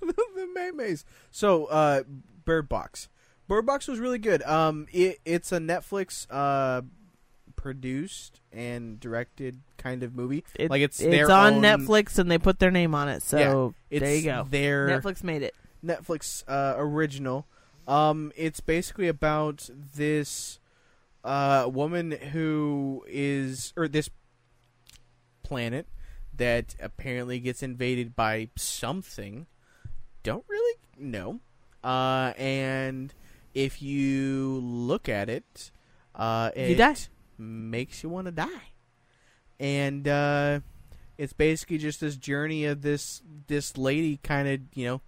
[0.00, 1.04] the Maymays.
[1.30, 2.02] So, uh,
[2.44, 3.08] Bird Box.
[3.48, 4.42] Bird Box was really good.
[4.42, 6.82] Um, it, it's a Netflix uh
[7.54, 10.42] produced and directed kind of movie.
[10.54, 13.22] It- like it's It's their on own- Netflix and they put their name on it.
[13.22, 14.46] So It's there you go.
[14.50, 15.54] Their Netflix made it.
[15.84, 17.46] Netflix uh, original.
[17.86, 20.58] Um, it's basically about this
[21.22, 24.10] uh, woman who is, or this
[25.42, 25.86] planet
[26.36, 29.46] that apparently gets invaded by something.
[30.22, 31.40] Don't really know.
[31.84, 33.14] Uh, and
[33.54, 35.70] if you look at it,
[36.14, 36.96] uh, it You die.
[37.38, 38.72] Makes you want to die.
[39.58, 40.60] And uh,
[41.18, 45.00] it's basically just this journey of this this lady kind of you know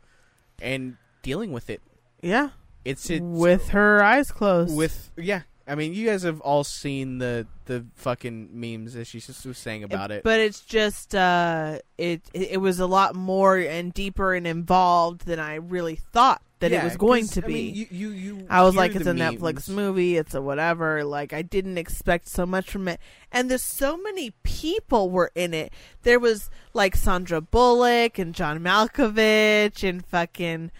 [0.60, 1.82] and dealing with it.
[2.22, 2.50] Yeah.
[2.84, 4.76] It's, it's with her eyes closed.
[4.76, 5.42] with yeah.
[5.66, 9.58] I mean, you guys have all seen the the fucking memes that she just was
[9.58, 10.24] saying about it.
[10.24, 15.38] But it's just uh it it was a lot more and deeper and involved than
[15.38, 17.52] I really thought that Yeah, it was going to I be.
[17.52, 20.16] mean, you, you, you I was like, it's the a Netflix movie.
[20.16, 21.04] It's a whatever.
[21.04, 23.00] Like, I didn't expect so much from it.
[23.30, 25.72] And there's so many people were in it.
[26.02, 30.70] There was like Sandra Bullock and John Malkovich and fucking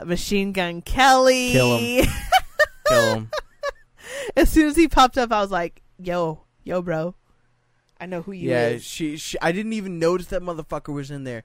[0.00, 1.52] uh, Machine Gun Kelly.
[1.52, 2.06] Kill 'em.
[2.88, 3.30] Kill 'em.
[4.36, 7.14] as soon as he popped up, I was like, yo, yo, bro.
[8.00, 8.84] I know who you yeah, is.
[8.84, 9.36] she, she.
[9.42, 11.42] I didn't even notice that motherfucker was in there.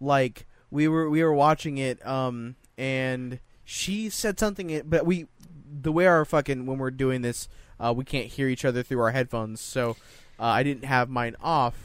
[0.00, 5.26] Like we were we were watching it, um, and she said something, but we
[5.70, 7.46] the way our fucking when we're doing this,
[7.78, 9.96] uh, we can't hear each other through our headphones, so
[10.38, 11.76] uh, I didn't have mine off,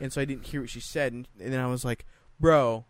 [0.00, 2.06] and so I didn't hear what she said, and, and then I was like,
[2.40, 2.86] "Bro,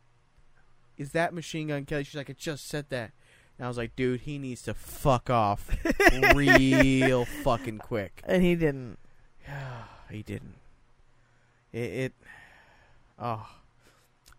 [0.97, 3.11] is that Machine Gun Kelly?" She's like, "I just said that."
[3.59, 5.77] And I was like, dude, he needs to fuck off
[6.37, 8.23] real fucking quick.
[8.23, 8.99] And he didn't.
[10.11, 10.55] he didn't.
[11.73, 12.13] It, it
[13.19, 13.49] oh,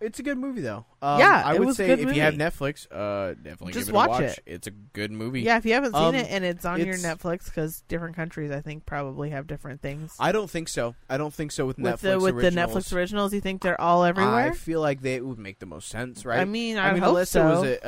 [0.01, 0.85] it's a good movie though.
[1.01, 2.35] Um, Yeah, I would say if you have.
[2.35, 4.21] Netflix, uh, definitely Just give it watch a watch.
[4.21, 4.39] it.
[4.45, 5.41] It's a good movie.
[5.41, 8.51] Yeah, if you haven't seen Um, it and it's on your Netflix, because different countries,
[8.51, 10.15] I think, probably have different things.
[10.19, 10.95] I don't think so.
[11.09, 12.73] I don't think so with, with Netflix the with originals.
[12.73, 14.51] the Netflix originals, you think they're all everywhere?
[14.51, 16.39] I feel like they would make the most sense, right?
[16.39, 17.41] I mean, I, I mean, hope unless so.
[17.47, 17.80] it was a,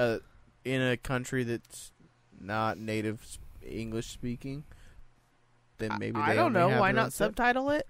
[0.65, 1.91] a in a country that's
[2.39, 3.25] not native
[3.61, 4.63] English speaking,
[5.77, 6.79] then maybe I, I don't know.
[6.79, 7.87] Why not subtitle it?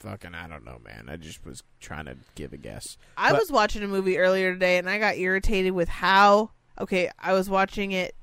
[0.00, 1.08] Fucking, I don't know, man.
[1.08, 2.96] I just was trying to give a guess.
[3.16, 6.50] I But- was watching a movie earlier today and I got irritated with how
[6.80, 8.14] okay, I was watching it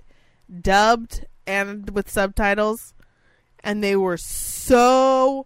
[0.61, 2.93] dubbed and with subtitles
[3.63, 5.45] and they were so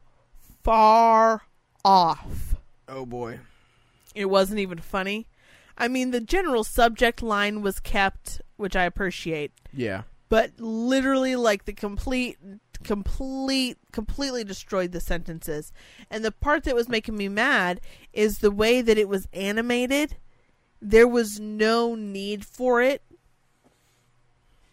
[0.63, 1.41] far
[1.83, 2.55] off.
[2.87, 3.39] Oh boy.
[4.15, 5.27] It wasn't even funny.
[5.77, 10.03] I mean, the general subject line was kept, which I appreciate, Yeah.
[10.29, 12.37] but literally like the complete
[12.83, 15.71] complete completely destroyed the sentences.
[16.09, 17.81] And the part that was making me mad
[18.13, 20.17] is the way that it was animated.
[20.81, 23.01] There was no need for it.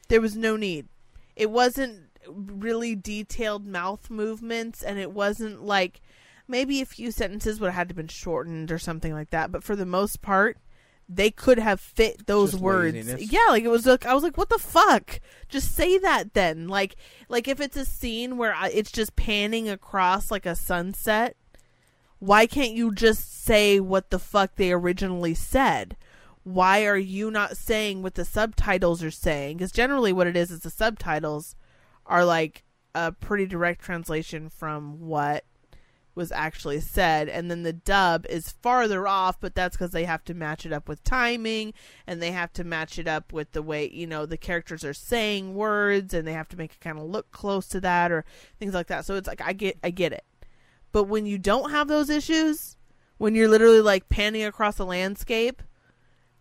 [0.09, 0.89] There was no need.
[1.37, 6.01] It wasn't really detailed mouth movements and it wasn't like
[6.47, 9.63] maybe a few sentences would have had to been shortened or something like that, but
[9.63, 10.59] for the most part
[11.09, 12.95] they could have fit those Just words.
[12.95, 13.33] laziness.
[13.33, 15.21] Yeah, like it was like I was like what the fuck?
[15.49, 16.69] Just say that then.
[16.69, 16.97] Like
[17.29, 21.37] like if it's a scene where I, it's just panning across like a sunset,
[22.19, 25.97] why can't you just say what the fuck they originally said?
[26.45, 29.59] Why are you not saying what the subtitles are saying?
[29.59, 31.55] Because generally, what it is is the subtitles
[32.07, 32.65] are like
[32.95, 35.45] a pretty direct translation from what
[36.19, 40.25] was actually said, and then the dub is farther off, but that's because they have
[40.25, 41.73] to match it up with timing
[42.09, 44.93] and they have to match it up with the way you know the characters are
[44.93, 48.25] saying words, and they have to make it kind of look close to that or
[48.59, 49.05] things like that.
[49.07, 50.25] So it's like I get I get it,
[50.91, 52.77] but when you don't have those issues,
[53.19, 55.63] when you're literally like panning across a landscape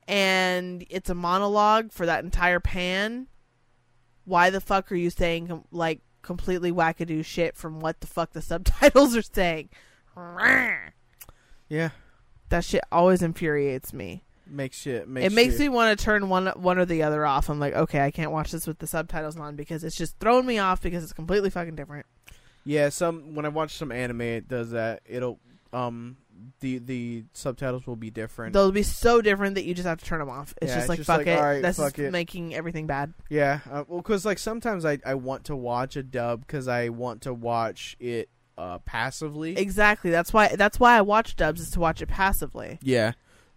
[0.08, 3.28] and it's a monologue for that entire pan,
[4.26, 8.42] why the fuck are you saying like completely wackadoo shit from what the fuck the
[8.44, 9.70] subtitles are saying?
[11.70, 11.90] Yeah.
[12.50, 14.24] That shit always infuriates me.
[14.46, 15.08] Makes shit.
[15.08, 17.50] makes it makes you, me want to turn one one or the other off.
[17.50, 20.46] I'm like, okay, I can't watch this with the subtitles on because it's just throwing
[20.46, 22.06] me off because it's completely fucking different.
[22.64, 25.02] Yeah, some when I watch some anime it does that.
[25.06, 25.40] It'll
[25.74, 26.18] um
[26.60, 28.54] the the subtitles will be different.
[28.54, 30.54] They'll be so different that you just have to turn them off.
[30.62, 31.38] It's Yeah, just it's like just fuck like, it.
[31.40, 32.12] alright, That's fuck just it.
[32.12, 33.14] making everything bad.
[33.30, 36.90] yeah, uh, well cuz like sometimes I I want to watch a dub cuz I
[36.90, 39.58] want to watch it uh passively.
[39.58, 40.10] Exactly.
[40.10, 40.56] That's why.
[40.56, 42.80] That's why I watch dubs is to watch it passively.
[42.82, 43.12] yeah.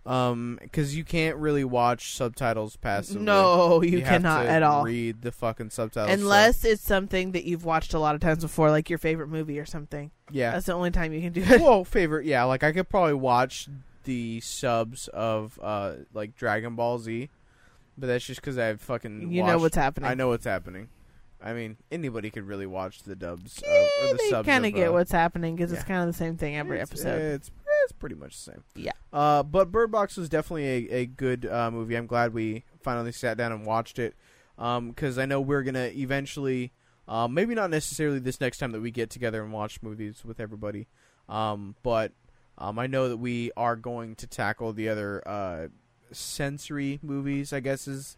[0.07, 3.23] Um cuz you can't really watch subtitles passively.
[3.23, 4.83] No, you, cannot at all.
[4.85, 6.09] Read the fucking subtitles.
[6.09, 9.29] so- Unless it's something that you've watched a lot of times before, like your favorite
[9.29, 10.11] movie or something.
[10.31, 10.53] yeah.
[10.53, 11.61] That's the only time you can do it.
[11.61, 12.45] well, favorite, yeah.
[12.45, 13.69] Like I could probably watch
[14.05, 17.29] the subs of uh like Dragon Ball Z,
[17.99, 20.09] but that's just because I have fucking You know what's happening.
[20.09, 20.89] I know what's happening.
[21.43, 23.69] I mean, anybody could really watch the dubs Eh,
[24.03, 24.47] or the they subs.
[24.47, 26.77] kind of of, get uh, what's happening because it's kind of the same thing every
[26.79, 27.19] it's- episode.
[27.21, 27.51] It's
[27.91, 28.65] it's pretty much the same.
[28.75, 28.93] Yeah.
[29.13, 31.97] Uh, but Bird Box was definitely a, a good uh, movie.
[31.97, 34.15] I'm glad we finally sat down and watched it.
[34.59, 36.73] Um, because I know we're gonna eventually,
[37.09, 40.39] um, maybe not necessarily this next time that we get together and watch movies with
[40.39, 40.87] everybody.
[41.29, 42.13] Um, but
[42.59, 45.69] um, I know that we are going to tackle the other uh
[46.13, 47.53] sensory movies.
[47.53, 48.17] I guess is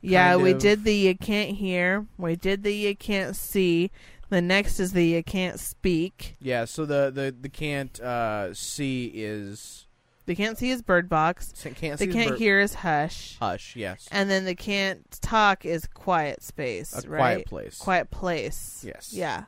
[0.00, 2.06] yeah, we of- did the you can't hear.
[2.18, 3.90] We did the you can't see.
[4.30, 6.36] The next is the you can't speak.
[6.40, 6.64] yeah.
[6.66, 9.86] So the the the can't uh see is
[10.26, 11.52] The can't see is Bird Box.
[11.62, 13.36] can't The see is can't Bird- hear is Hush.
[13.40, 13.74] Hush.
[13.76, 14.06] Yes.
[14.12, 16.92] And then the can't talk is Quiet Space.
[16.92, 17.18] A right?
[17.18, 17.78] quiet place.
[17.78, 18.84] Quiet Place.
[18.86, 19.12] Yes.
[19.14, 19.44] Yeah.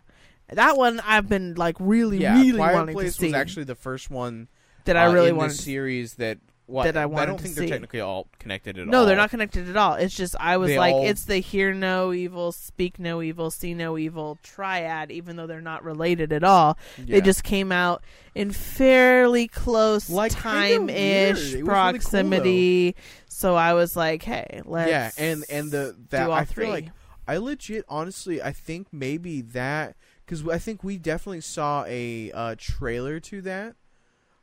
[0.53, 3.27] That one I've been like really, yeah, really Quiet wanting Place to see.
[3.27, 4.49] was actually the first one
[4.87, 5.51] that I uh, really in wanted.
[5.53, 6.39] this series that
[6.71, 7.23] what that I wanted.
[7.23, 7.61] I don't think see.
[7.61, 8.91] they're technically all connected at all.
[8.91, 9.95] No, they're not connected at all.
[9.95, 13.51] It's just I was They like, all- it's the hear no evil, speak no evil,
[13.51, 16.79] see no evil triad, even though they're not related at all.
[16.99, 18.03] They just came out
[18.35, 20.89] in fairly close Like, kinda time weird.
[20.97, 22.97] ish It was really cool, proximity.
[23.29, 26.65] so I was like, hey, let's yeah, and and the that all I three.
[26.65, 26.87] feel like
[27.29, 32.55] I legit honestly I think maybe that because I think we definitely saw a uh,
[32.59, 33.75] trailer to that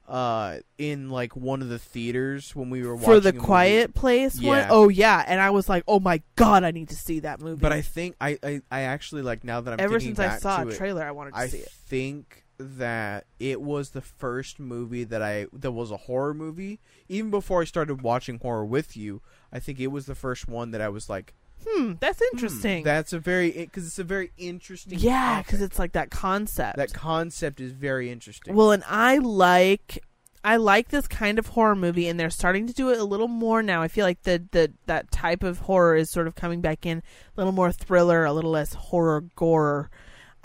[0.07, 3.45] uh, in like one of the theaters when we were watching For the a movie.
[3.45, 4.57] Quiet Place one?
[4.57, 4.67] Yeah.
[4.69, 7.61] Oh yeah, and I was like, oh my god, I need to see that movie.
[7.61, 10.63] But I think I, I, I actually like now that I'm ever since I saw
[10.63, 11.67] a it, trailer, I wanted to I see it.
[11.67, 16.79] i think that it was the first movie that I that was a horror movie.
[17.09, 19.21] Even before I started watching horror with you,
[19.51, 21.33] I think it was the first one that I was like,
[21.65, 22.83] Hmm, that's hmm, interesting.
[22.83, 24.99] that's a very because it's a very interesting.
[24.99, 26.77] yeah, because it's like that concept.
[26.77, 28.55] that concept is very interesting.
[28.55, 29.99] Well, and I like
[30.43, 33.27] I like this kind of horror movie, and they're starting to do it a little
[33.27, 33.81] more now.
[33.81, 36.99] I feel like the the that type of horror is sort of coming back in,
[36.99, 37.01] a
[37.35, 39.89] little more thriller, a little less horror gore,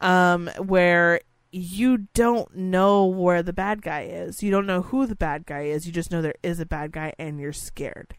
[0.01, 1.21] um, where
[1.53, 4.43] you don't know where the bad guy is.
[4.43, 5.87] You don't know who the bad guy is.
[5.87, 8.15] You just know there is a bad guy, and you're scared.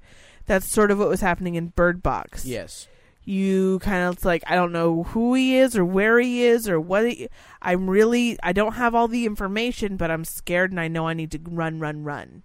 [0.45, 2.87] That's sort of what was happening in Bird Box yes,
[3.23, 6.67] you kind of it's like I don't know who he is or where he is
[6.67, 7.29] or what he,
[7.61, 11.13] I'm really I don't have all the information but I'm scared and I know I
[11.13, 12.43] need to run run run.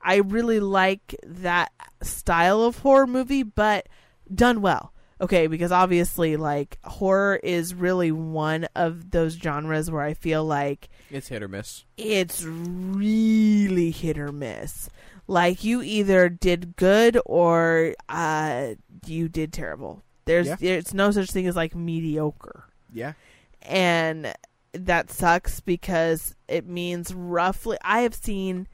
[0.00, 3.88] I really like that style of horror movie but
[4.32, 4.92] done well.
[5.20, 10.88] Okay, because obviously like horror is really one of those genres where I feel like
[11.10, 11.84] it's hit or miss.
[11.96, 13.41] it's really
[13.92, 14.90] hit or miss.
[15.28, 18.74] Like you either did good or uh,
[19.06, 20.02] you did terrible.
[20.24, 20.56] There's Yeah.
[20.58, 23.12] there's no such thing as like mediocre, Yeah,
[23.62, 24.34] and
[24.72, 27.78] that sucks because it means roughly.
[27.82, 28.66] I have seen.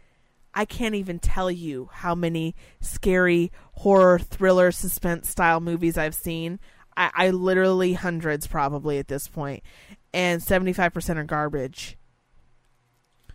[0.54, 6.58] I can't even tell you how many scary horror, thriller, suspense style movies I've seen.
[6.96, 9.62] I, I literally hundreds probably at this point,
[10.12, 11.96] and seventy five percent are garbage.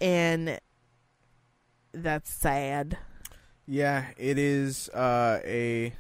[0.02, 0.60] And
[1.94, 2.98] that's sad.
[3.68, 5.94] yeah, it is uh, a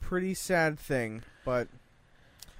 [0.00, 1.68] pretty sad thing, but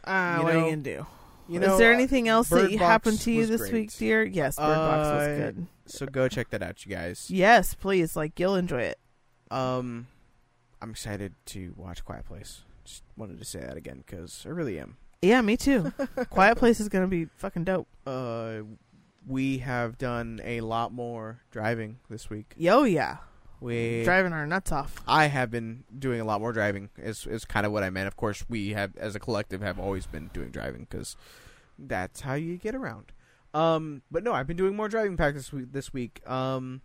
[0.04, 1.06] Uh, You what are know, you gonna do?
[1.48, 3.72] you Is there anything else Bird that Box happened to you this great.
[3.72, 4.24] week, dear?
[4.24, 5.66] Yes, Bird Box was Uh, good.
[5.86, 7.30] So go check that out, you guys.
[7.30, 8.16] Yes, please.
[8.16, 8.98] Like you'll enjoy it.
[9.50, 10.08] Um,
[10.82, 12.62] I'm excited to watch Quiet Place.
[12.84, 14.96] Just wanted to say that again because I really am.
[15.22, 15.92] Yeah, me too.
[16.30, 17.86] Quiet Place is gonna be fucking dope.
[18.06, 18.62] Uh,
[19.26, 22.54] we have done a lot more driving this week.
[22.56, 23.18] Yo, yeah,
[23.60, 25.02] We driving our nuts off.
[25.08, 26.90] I have been doing a lot more driving.
[26.96, 28.06] Is is kind of what I meant.
[28.06, 31.16] Of course, we have as a collective have always been doing driving because
[31.78, 33.12] that's how you get around.
[33.54, 36.20] Um, but no, I've been doing more driving practice week, this week.
[36.28, 36.82] Um,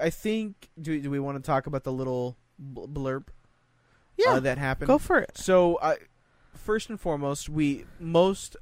[0.00, 3.24] I think do do we want to talk about the little blurb
[4.16, 4.88] Yeah, uh, that happened?
[4.88, 5.36] go for it.
[5.38, 5.96] So, I
[6.54, 8.56] first and foremost, we most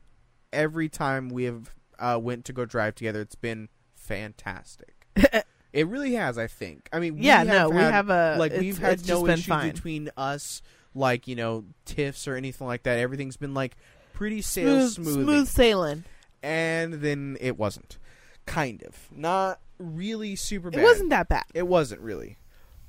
[0.53, 5.07] every time we have uh, went to go drive together, it's been fantastic.
[5.73, 6.39] it really has.
[6.39, 6.89] I think.
[6.93, 9.39] I mean, we yeah, have no, we have a like we've had no just been
[9.39, 9.73] issue fine.
[9.73, 10.63] between us,
[10.95, 12.99] like you know tiffs or anything like that.
[12.99, 13.77] Everything's been like
[14.13, 16.05] pretty sail smooth, smooth, sailing.
[16.43, 17.99] and then it wasn't.
[18.47, 20.81] Kind of, not really super bad.
[20.81, 21.45] It wasn't that bad.
[21.55, 22.37] It wasn't really,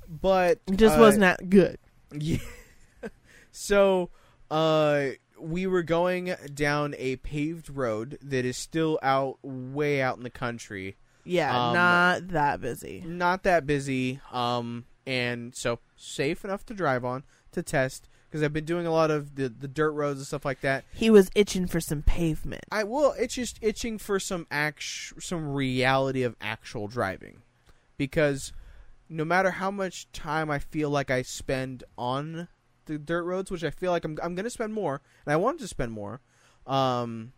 [0.06, 1.78] but It just uh, wasn't that good.
[2.12, 2.38] yeah.
[3.52, 4.10] so,
[4.50, 5.06] uh,
[5.46, 10.30] we were going down a paved road that is still out way out in the
[10.30, 10.96] country.
[11.24, 13.02] Yeah, um, not that busy.
[13.06, 14.20] Not that busy.
[14.32, 18.92] Um, and so safe enough to drive on to test because I've been doing a
[18.92, 20.84] lot of the the dirt roads and stuff like that.
[20.92, 22.64] He was itching for some pavement.
[22.70, 23.12] I will.
[23.12, 24.82] It's just itching for some act,
[25.20, 27.42] some reality of actual driving,
[27.96, 28.52] because
[29.08, 32.48] no matter how much time I feel like I spend on
[32.86, 35.60] the dirt roads, which I feel like I'm I'm gonna spend more, and I want
[35.60, 36.20] to spend more,
[36.66, 37.32] um,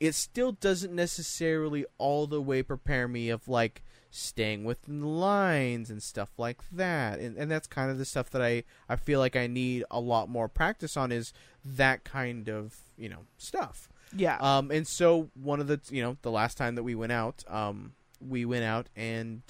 [0.00, 5.90] it still doesn't necessarily all the way prepare me of like staying within the lines
[5.90, 9.18] and stuff like that and, and that's kind of the stuff that I, I feel
[9.18, 11.32] like I need a lot more practice on is
[11.64, 16.16] that kind of you know stuff Yeah, um, and so one of the you know
[16.22, 19.42] the last time that we went out, um, we went out and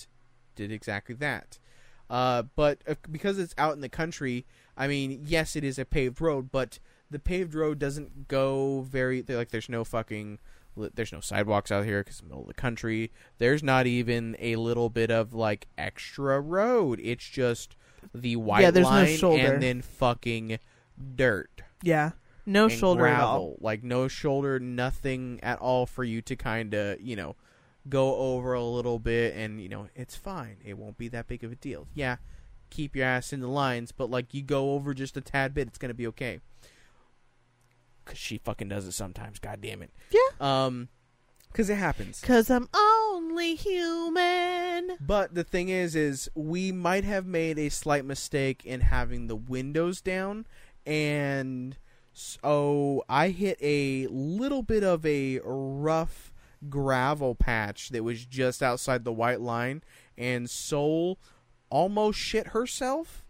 [0.56, 1.58] did exactly that.
[2.08, 4.46] Uh, but uh, because it's out in the country,
[4.76, 6.78] I mean, yes, it is a paved road, but
[7.10, 9.50] the paved road doesn't go very like.
[9.50, 10.38] There's no fucking.
[10.76, 13.12] There's no sidewalks out here because it's the middle of the country.
[13.38, 17.00] There's not even a little bit of like extra road.
[17.02, 17.76] It's just
[18.12, 19.54] the white Yeah, there's no line shoulder.
[19.54, 20.58] and then fucking
[21.14, 22.12] dirt yeah,
[22.46, 23.56] no shoulder at all.
[23.60, 27.36] Like no shoulder, nothing at all for you to kind of you know
[27.88, 30.56] go over a little bit, and you know it's fine.
[30.64, 31.86] It won't be that big of a deal.
[31.94, 32.16] Yeah,
[32.74, 35.68] keep your ass in the lines, but like you go over just a tad bit,
[35.68, 36.40] it's gonna be okay.
[38.04, 39.38] Cause she fucking does it sometimes.
[39.38, 39.90] God damn it.
[40.10, 40.20] Yeah.
[40.66, 40.88] Um,
[41.54, 42.20] cause it happens.
[42.20, 44.96] Cause I'm only human.
[45.00, 49.36] But the thing is, is we might have made a slight mistake in having the
[49.36, 50.46] windows down,
[50.84, 51.76] and
[52.12, 56.32] So I hit a little bit of a rough
[56.68, 59.82] gravel patch that was just outside the white line,
[60.16, 61.18] and Soul
[61.70, 63.24] almost shit herself.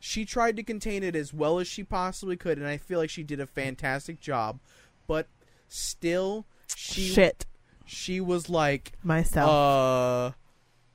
[0.00, 3.10] She tried to contain it as well as she possibly could, and I feel like
[3.10, 4.60] she did a fantastic job.
[5.08, 5.26] But
[5.66, 6.46] still,
[6.76, 7.46] she Shit
[7.84, 9.50] she was like, myself.
[9.50, 10.36] uh,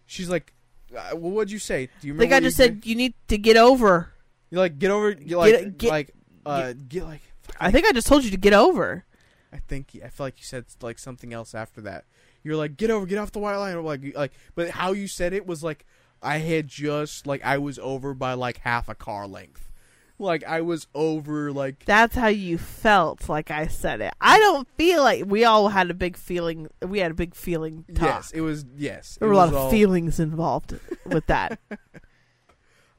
[0.06, 0.54] she's like,
[0.96, 1.88] uh, well, what'd you say?
[2.02, 2.22] Do you remember?
[2.24, 4.12] think I what you just said you need to get over.
[4.52, 6.12] you like get over, you like Get- get- like
[6.46, 7.22] uh get like.
[7.60, 9.06] I think I just told you to get over.
[9.52, 12.06] I think I feel like you said like something else after that.
[12.44, 15.08] You're like, get over, get off the white line, or like, like, but how you
[15.08, 15.86] said it was like
[16.24, 19.70] I had just like I was over by like half a car length,
[20.18, 24.14] like I was over like That's how you felt, like I said it.
[24.22, 26.68] I don't feel like we all had a big feeling.
[26.82, 28.04] We had a big feeling talk.
[28.08, 31.60] yes, it was yes, there were a lot of all- feelings involved with that.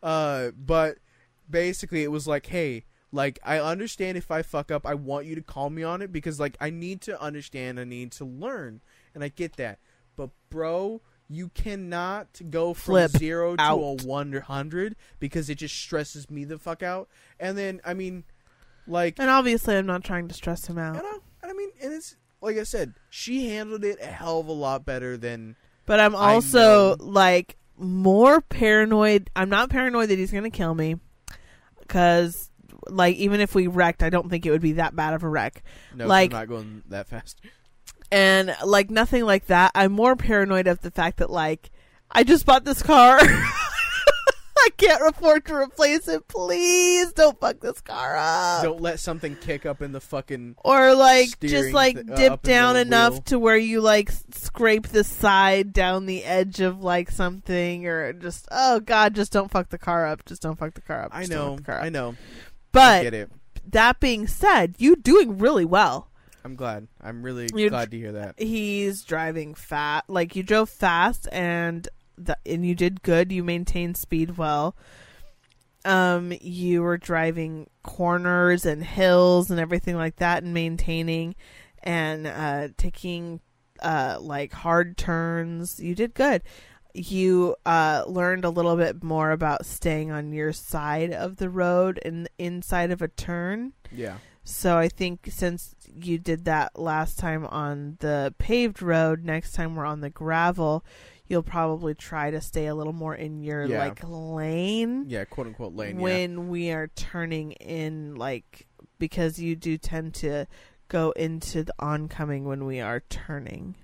[0.03, 0.99] Uh, but
[1.49, 5.35] basically, it was like, hey, like I understand if I fuck up, I want you
[5.35, 8.83] to call me on it because like I need to understand, I need to learn,
[9.15, 9.79] and I get that.
[10.17, 15.75] But bro, you cannot go from Flip zero to a one hundred because it just
[15.75, 17.09] stresses me the fuck out.
[17.41, 18.25] And then I mean,
[18.87, 21.93] like, and obviously, I'm not trying to stress him I out, don't, I mean, and
[21.93, 25.57] it's like I said, she handled it a hell of a lot better than
[25.87, 29.31] but I'm also like more paranoid.
[29.35, 30.97] I'm not paranoid that he's going to kill me
[31.81, 32.51] because,
[32.89, 35.29] like, even if we wrecked, I don't think it would be that bad of a
[35.29, 35.63] wreck.
[35.95, 37.41] no, Like- I'm not going that fast.
[38.15, 39.73] And like nothing like that.
[39.75, 41.71] I'm more paranoid of the fact that like
[42.11, 43.19] I just bought this car.
[44.57, 46.29] I can't afford to replace it.
[46.29, 48.63] Please don't fuck this car up.
[48.63, 52.43] Don't let something kick up in the fucking or like just like th- uh, dip
[52.43, 53.23] down enough wheel.
[53.23, 58.47] to where you like scrape the side down the edge of like something or just
[58.53, 61.23] oh god just don't fuck the car up just don't fuck the car up I
[61.23, 61.85] just don't know, car up.
[61.85, 62.11] I know.
[62.11, 62.17] I
[62.71, 63.31] but it.
[63.67, 66.09] that being said you doing really well
[66.45, 66.89] I'm glad.
[67.01, 68.35] I'm really You're- glad to hear that.
[68.39, 71.89] he's driving fast like you drove fast and
[72.19, 74.77] the, and you did good you maintained speed well
[75.85, 81.35] um you were driving corners and hills and everything like that and maintaining
[81.83, 83.41] and uh taking
[83.83, 86.43] uh like hard turns you did good
[86.95, 91.99] you uh learned a little bit more about staying on your side of the road
[92.05, 94.19] and inside of a turn Yeah.
[94.45, 99.75] So I think since you did that last time on the paved road, next time
[99.75, 100.85] we're on the gravel,
[101.27, 103.79] you'll probably try to stay a little more in your Yeah.
[103.79, 105.99] like lane Yeah, quote unquote lane.
[105.99, 108.67] when we are turning in like
[108.99, 110.47] because you do tend to
[110.89, 113.75] go into the oncoming when we are turning.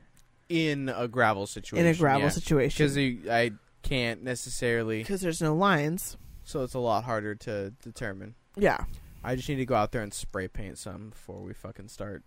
[0.49, 1.87] In a gravel situation.
[1.87, 4.99] in a gravel Because situation because I can't necessarily.
[4.99, 6.17] because there's no lines.
[6.45, 8.35] So it's a lot harder to determine.
[8.57, 8.85] Yeah.
[9.23, 12.23] I just need to go out there and spray paint some before we fucking start.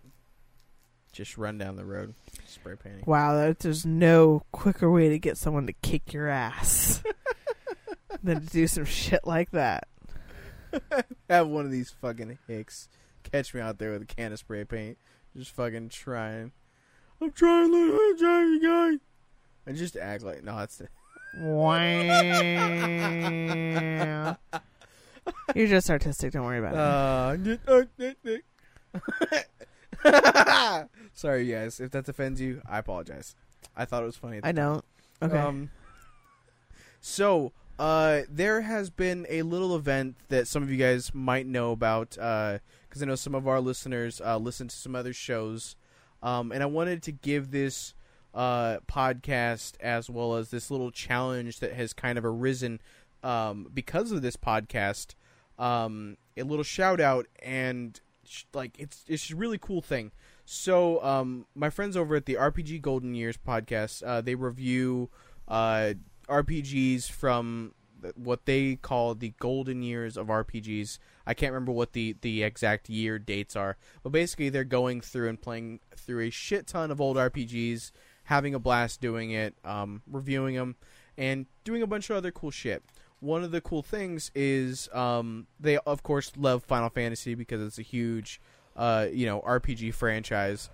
[1.12, 2.14] Just run down the road,
[2.46, 3.04] spray painting.
[3.06, 7.02] Wow, that, there's no quicker way to get someone to kick your ass
[8.22, 9.86] than to do some shit like that.
[11.30, 12.88] Have one of these fucking hicks
[13.22, 14.98] catch me out there with a can of spray paint,
[15.36, 16.50] just fucking trying.
[17.20, 18.98] I'm trying, little I'm trying, you guys.
[19.66, 20.82] And just act like no, that's.
[21.38, 21.76] Wow.
[25.54, 26.32] You're just artistic.
[26.32, 27.60] Don't worry about it.
[30.04, 30.84] Uh,
[31.14, 31.80] sorry, guys.
[31.80, 33.34] If that offends you, I apologize.
[33.76, 34.40] I thought it was funny.
[34.42, 34.84] I don't.
[35.22, 35.38] Okay.
[35.38, 35.70] Um,
[37.00, 41.72] so, uh, there has been a little event that some of you guys might know
[41.72, 45.76] about, because I know some of our listeners uh, listen to some other shows,
[46.22, 47.94] um, and I wanted to give this
[48.34, 52.80] uh, podcast as well as this little challenge that has kind of arisen
[53.24, 55.14] um, because of this podcast,
[55.58, 60.12] um, a little shout out and sh- like it's it's a really cool thing.
[60.44, 65.08] So, um, my friends over at the RPG Golden Years podcast, uh, they review
[65.48, 65.94] uh,
[66.28, 67.72] RPGs from
[68.14, 70.98] what they call the golden years of RPGs.
[71.26, 75.30] I can't remember what the, the exact year dates are, but basically they're going through
[75.30, 77.92] and playing through a shit ton of old RPGs,
[78.24, 80.76] having a blast doing it, um, reviewing them,
[81.16, 82.82] and doing a bunch of other cool shit.
[83.24, 87.78] One of the cool things is um, they of course love Final Fantasy because it's
[87.78, 88.38] a huge
[88.76, 90.68] uh, you know RPG franchise,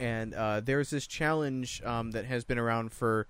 [0.00, 3.26] and uh, there's this challenge um, that has been around for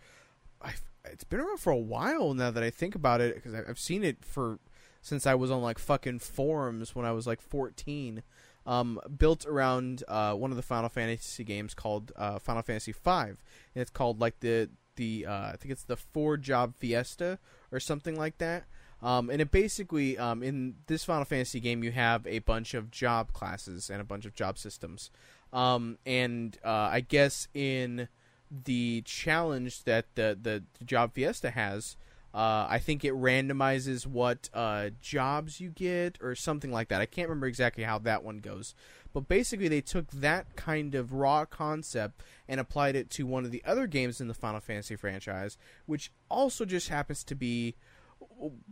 [0.63, 0.75] I,
[1.05, 4.05] it's been around for a while now that I think about it because I've seen
[4.05, 4.61] it for
[5.03, 8.23] since I was on like fucking forums when I was like 14.
[8.67, 13.11] Um, built around uh, one of the Final Fantasy games called uh, Final Fantasy V,
[13.11, 13.37] and
[13.75, 14.69] it's called like the
[14.99, 17.39] the uh, I think it's the Four Job Fiesta
[17.73, 18.65] or something like that.
[19.01, 22.91] Um, and it basically, um, in this Final Fantasy game, you have a bunch of
[22.91, 25.11] job classes and a bunch of job systems.
[25.53, 28.09] Um, and uh, I guess in
[28.51, 31.97] the challenge that the, the, Job Fiesta has,
[32.35, 37.01] uh, I think it randomizes what uh, jobs you get or something like that.
[37.01, 38.75] I can't remember exactly how that one goes.
[39.13, 43.51] But basically, they took that kind of raw concept and applied it to one of
[43.51, 45.57] the other games in the Final Fantasy franchise,
[45.87, 47.75] which also just happens to be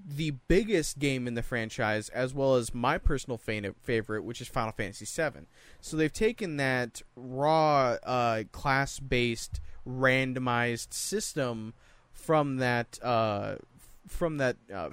[0.07, 4.73] the biggest game in the franchise, as well as my personal favorite, which is Final
[4.73, 5.47] Fantasy VII.
[5.81, 11.75] So they've taken that raw, uh, class-based, randomized system
[12.13, 13.57] from that uh,
[14.09, 14.91] from that uh,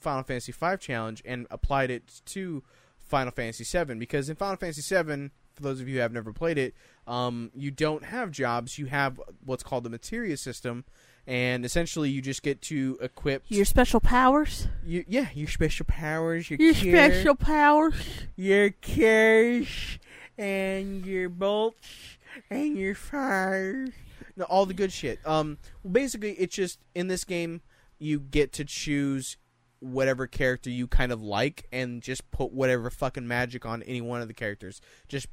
[0.00, 2.62] Final Fantasy V challenge and applied it to
[3.04, 3.94] Final Fantasy VII.
[3.94, 6.74] Because in Final Fantasy VII, for those of you who have never played it,
[7.06, 8.78] um, you don't have jobs.
[8.78, 10.84] You have what's called the materia system,
[11.26, 14.68] and essentially you just get to equip your special powers.
[14.84, 16.50] You, yeah, your special powers.
[16.50, 17.94] Your, your special powers.
[18.36, 19.98] Your cures
[20.36, 22.18] and your bolts
[22.50, 23.90] and your fires.
[24.36, 25.20] No, all the good shit.
[25.24, 27.60] Um, well, basically, it's just in this game
[27.98, 29.36] you get to choose
[29.84, 34.20] whatever character you kind of like and just put whatever fucking magic on any one
[34.22, 34.80] of the characters.
[35.08, 35.26] Just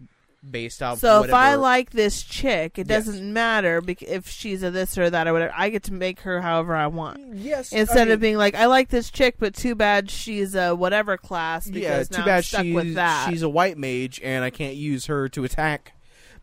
[0.49, 0.97] based off.
[0.99, 1.27] So whatever.
[1.29, 3.05] if I like this chick, it Yes.
[3.05, 5.53] doesn't matter bec- if she's a this or that or whatever.
[5.55, 7.35] I get to make her however I want.
[7.35, 10.75] yes, Instead I of being like, I like this chick, but too bad she's a
[10.75, 11.67] whatever class.
[11.69, 13.29] Because yeah, too bad stuck she's with that.
[13.29, 15.93] she's a white mage and I can't use her to attack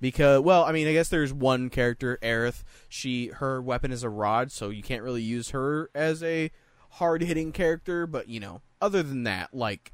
[0.00, 2.62] because well, I mean, I guess there's one character, Aerith.
[2.88, 6.52] She her weapon is a rod, so you can't really use her as a
[6.98, 8.06] hard hitting character.
[8.06, 9.92] But you know, other than that, like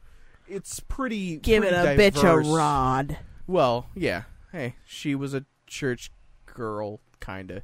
[0.48, 3.18] it's pretty giving pretty a bitch a rod.
[3.46, 4.24] Well, yeah.
[4.52, 6.10] Hey, she was a church
[6.46, 7.62] girl kind of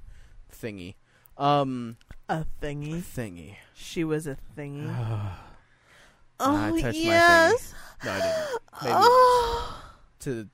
[0.52, 0.94] thingy.
[1.38, 1.96] Um,
[2.28, 3.00] A thingy.
[3.02, 3.56] thingy.
[3.74, 4.88] She was a thingy.
[6.40, 7.74] oh I touched my yes.
[8.02, 8.60] I didn't.
[8.82, 9.82] Maybe Oh.
[10.20, 10.48] to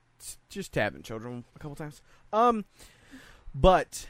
[0.48, 2.02] just tapping children a couple times.
[2.32, 2.64] Um,
[3.54, 4.06] but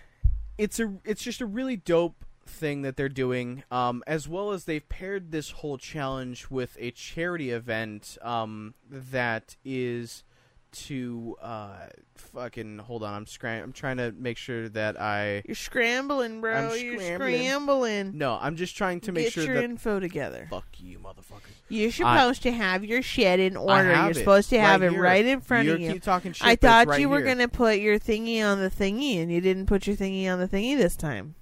[0.59, 3.63] it's a it's just a really dope thing that they're doing.
[3.71, 8.17] Um, as well as they've paired this whole challenge with a charity event.
[8.23, 10.25] Um, that is
[10.73, 11.87] to uh
[12.17, 13.15] fucking hold on.
[13.15, 16.55] I'm scram- I'm trying to make sure that I You're scrambling, bro.
[16.55, 17.35] I'm You're scrambling.
[17.39, 18.19] scrambling.
[18.19, 18.37] no.
[18.39, 20.49] I'm just trying to make Get sure your that info together.
[20.51, 21.49] fuck you, motherfucker.
[21.71, 23.91] You're I- supposed to have your shit in order.
[23.91, 25.03] You're it supposed to have right it here.
[25.03, 25.93] right in front you of you.
[25.95, 26.47] keep talking shit.
[26.47, 27.27] I thought right you were here.
[27.29, 30.49] gonna put your thingy on the thingy, and you didn't put your thingy on the
[30.49, 31.37] thingy this time.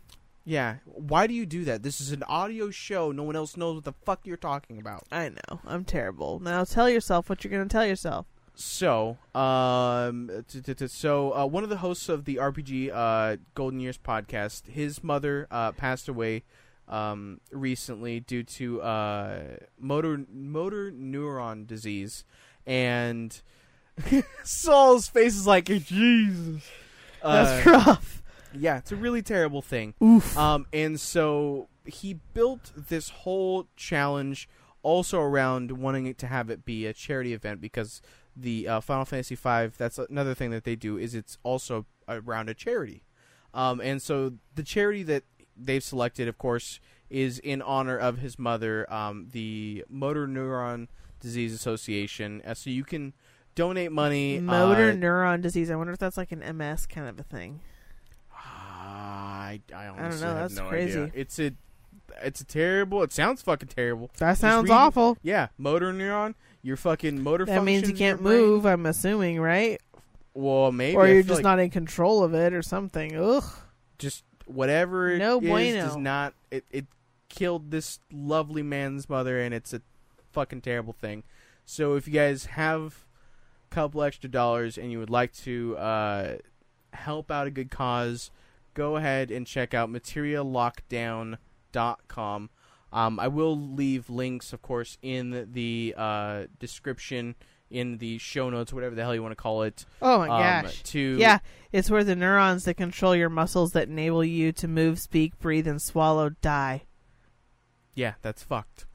[0.45, 0.77] Yeah.
[0.85, 1.83] Why do you do that?
[1.83, 3.13] This is an audio show.
[3.13, 5.05] No one else knows what the fuck you're talking about.
[5.11, 5.61] I know.
[5.67, 6.39] I'm terrible.
[6.41, 8.27] Now tell yourself what you're gonna tell yourself.
[8.57, 13.39] So, um, t- t- t- so uh, one of the hosts of the RPG uh,
[13.57, 16.45] Golden Years podcast, his mother uh, passed away
[16.87, 19.41] um, recently due to uh,
[19.81, 22.25] motor motor neuron disease,
[22.67, 23.41] and
[24.45, 26.63] Saul's face is like Jesus.
[27.23, 28.23] That's Uh, rough.
[28.59, 29.95] Yeah, it's a really terrible thing.
[30.03, 30.37] Oof.
[30.37, 34.49] Um, and so he built this whole challenge
[34.83, 38.03] also around wanting it to have it be a charity event because
[38.37, 39.71] the uh, Final Fantasy V.
[39.77, 43.03] That's another thing that they do is it's also around a charity.
[43.53, 45.25] Um, and so the charity that
[45.57, 50.89] they've selected, of course, is in honor of his mother, um, the Motor Neuron
[51.21, 52.43] Disease Association.
[52.45, 53.15] Uh, so you can
[53.55, 54.41] donate money.
[54.41, 55.71] Motor uh, neuron disease.
[55.71, 57.61] I wonder if that's like an MS kind of a thing.
[59.05, 61.01] I, I honestly know, have that's no crazy.
[61.01, 61.13] idea.
[61.15, 61.53] It's a,
[62.23, 63.03] it's a terrible.
[63.03, 64.11] It sounds fucking terrible.
[64.19, 65.19] That sounds read- awful.
[65.23, 66.35] Yeah, motor neuron.
[66.63, 67.45] Your fucking motor.
[67.45, 68.67] That means you functions in your can't brain- move.
[68.67, 69.81] I'm assuming, right?
[70.33, 70.97] Well, maybe.
[70.97, 73.17] or I you're just like not in control of it, or something.
[73.17, 73.45] Ugh.
[73.99, 75.81] just whatever it No is bueno.
[75.87, 76.35] does not.
[76.51, 76.87] It it
[77.29, 79.83] killed this lovely man's mother, and it's a
[80.33, 81.23] fucking terrible thing.
[81.67, 83.05] So if you guys have
[83.71, 86.37] a couple extra dollars and you would like to uh,
[86.93, 88.31] help out a good cause,
[88.75, 92.51] go ahead and check out materialockdown.com.
[92.93, 97.35] Um, I will leave links, of course, in the uh, description,
[97.69, 99.85] in the show notes, whatever the hell you want to call it.
[100.01, 100.83] Oh my um, gosh.
[100.85, 101.39] To Yeah,
[101.73, 105.67] it's where the neurons that control your muscles that enable you to move, speak, breathe,
[105.67, 106.85] and swallow die.
[107.95, 108.87] yeah, that's fucked.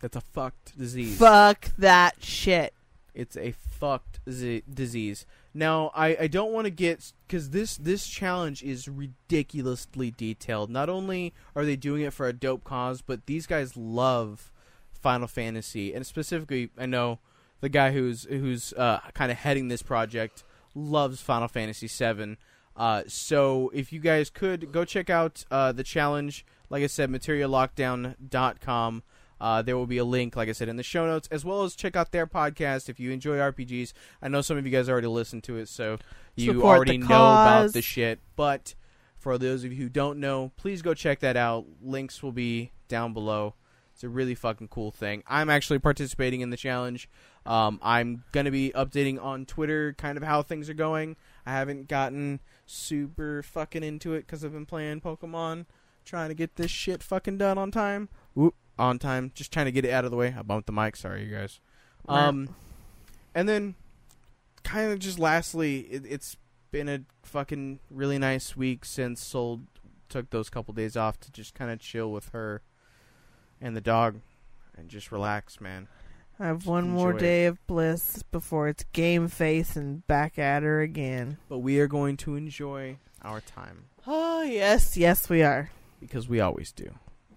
[0.00, 1.18] That's a fucked disease.
[1.18, 2.72] Fuck that shit.
[3.14, 5.24] It's a fucked z- disease.
[5.56, 10.68] Now, I, I don't want to get because this this challenge is ridiculously detailed.
[10.68, 14.50] Not only are they doing it for a dope cause, but these guys love
[14.90, 17.20] Final Fantasy, and specifically, I know
[17.60, 20.42] the guy who's who's uh, kind of heading this project
[20.74, 22.36] loves Final Fantasy VII.
[22.76, 27.10] Uh, so if you guys could go check out uh, the challenge, like I said,
[27.10, 29.02] materialockdown.com.
[29.40, 31.62] Uh, there will be a link, like I said, in the show notes, as well
[31.64, 33.92] as check out their podcast if you enjoy RPGs.
[34.22, 35.98] I know some of you guys already listened to it, so
[36.36, 38.20] you Support already know about the shit.
[38.36, 38.74] But
[39.18, 41.66] for those of you who don't know, please go check that out.
[41.82, 43.54] Links will be down below.
[43.94, 45.22] It's a really fucking cool thing.
[45.26, 47.08] I'm actually participating in the challenge.
[47.46, 51.16] Um, I'm gonna be updating on Twitter, kind of how things are going.
[51.46, 55.66] I haven't gotten super fucking into it because I've been playing Pokemon,
[56.04, 58.08] trying to get this shit fucking done on time.
[58.34, 59.32] Whoop, on time.
[59.34, 60.34] Just trying to get it out of the way.
[60.36, 60.96] I bumped the mic.
[60.96, 61.60] Sorry, you guys.
[62.08, 62.54] Um,
[63.34, 63.74] and then,
[64.62, 66.36] kind of just lastly, it, it's
[66.70, 69.62] been a fucking really nice week since Soul
[70.08, 72.62] took those couple days off to just kind of chill with her
[73.60, 74.20] and the dog
[74.76, 75.88] and just relax, man.
[76.38, 77.20] I have one more enjoy it.
[77.20, 81.38] day of bliss before it's game face and back at her again.
[81.48, 85.70] But we are going to enjoy our time Oh yes, yes we are.
[86.00, 86.92] because we always do.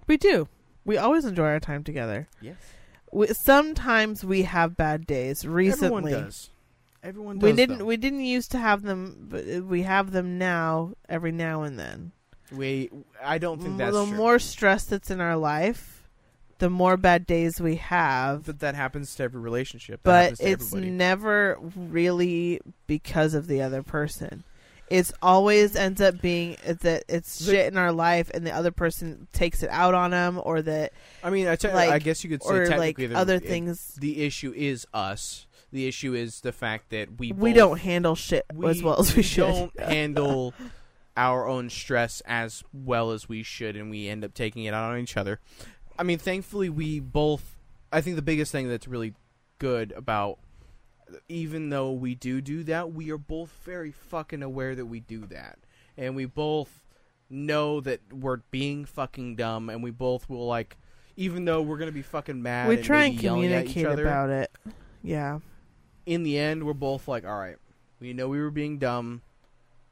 [0.08, 0.48] We do.
[0.88, 2.28] We always enjoy our time together.
[2.42, 2.56] Yes.
[3.12, 5.46] We, sometimes we have bad days.
[5.46, 6.50] Recently, Everyone does.
[7.04, 7.44] Everyone does.
[7.44, 7.80] we didn't.
[7.80, 7.86] though.
[7.86, 10.94] We didn't used to have them, but uh, we have them now.
[11.08, 12.14] Every now and then.
[12.52, 12.90] We.
[13.22, 14.16] I don't think that's the true.
[14.16, 16.08] more stress that's in our life,
[16.60, 18.46] the more bad days we have.
[18.46, 20.04] But that happens to every relationship.
[20.04, 20.92] That but to it's everybody.
[20.92, 24.46] never really because of the other person.
[24.90, 28.72] It's always ends up being that it's The- shit in our life, and the other
[28.72, 30.94] person takes it out on them, or that,
[31.24, 33.36] I mean, I, te- like, I guess you could say or like technically the- other
[33.36, 33.96] it- things.
[34.00, 35.46] The issue is us.
[35.74, 39.14] The issue is the fact that we We both- don't handle shit as well as
[39.16, 39.42] we should.
[39.42, 40.54] don't handle
[41.18, 44.92] our own stress as well as we should, and we end up taking it out
[44.94, 45.40] on each other.
[46.00, 47.58] I mean, thankfully, we both.
[47.92, 49.14] I think the biggest thing that's really
[49.60, 50.38] good about,
[51.30, 55.26] even though we do do that, we are both very fucking aware that we do
[55.28, 55.60] that,
[55.98, 56.82] and we both
[57.30, 60.78] know that we're being fucking dumb, and we both will like.
[61.20, 63.86] Even though we're gonna be fucking mad, we and try and yelling at each communicate
[63.88, 64.52] other, about it.
[65.02, 65.40] Yeah,
[66.06, 67.58] in the end, we're both like, all right,
[68.00, 69.24] we know we were being dumb.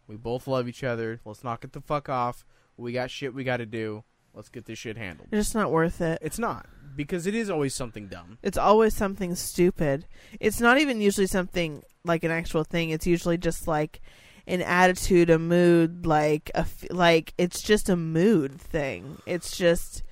[0.07, 1.19] We both love each other.
[1.25, 2.45] Let's knock it the fuck off.
[2.77, 4.03] We got shit we got to do.
[4.35, 5.29] Let's get this shit handled.
[5.31, 6.19] it's just not worth it.
[6.21, 8.37] It's not because it is always something dumb.
[8.43, 10.05] It's always something stupid.
[10.39, 12.89] It's not even usually something like an actual thing.
[12.91, 14.01] It's usually just like
[14.47, 19.21] an attitude, a mood, like a like it's just a mood thing.
[19.25, 20.03] It's just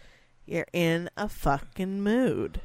[0.46, 2.62] you're in a fucking mood.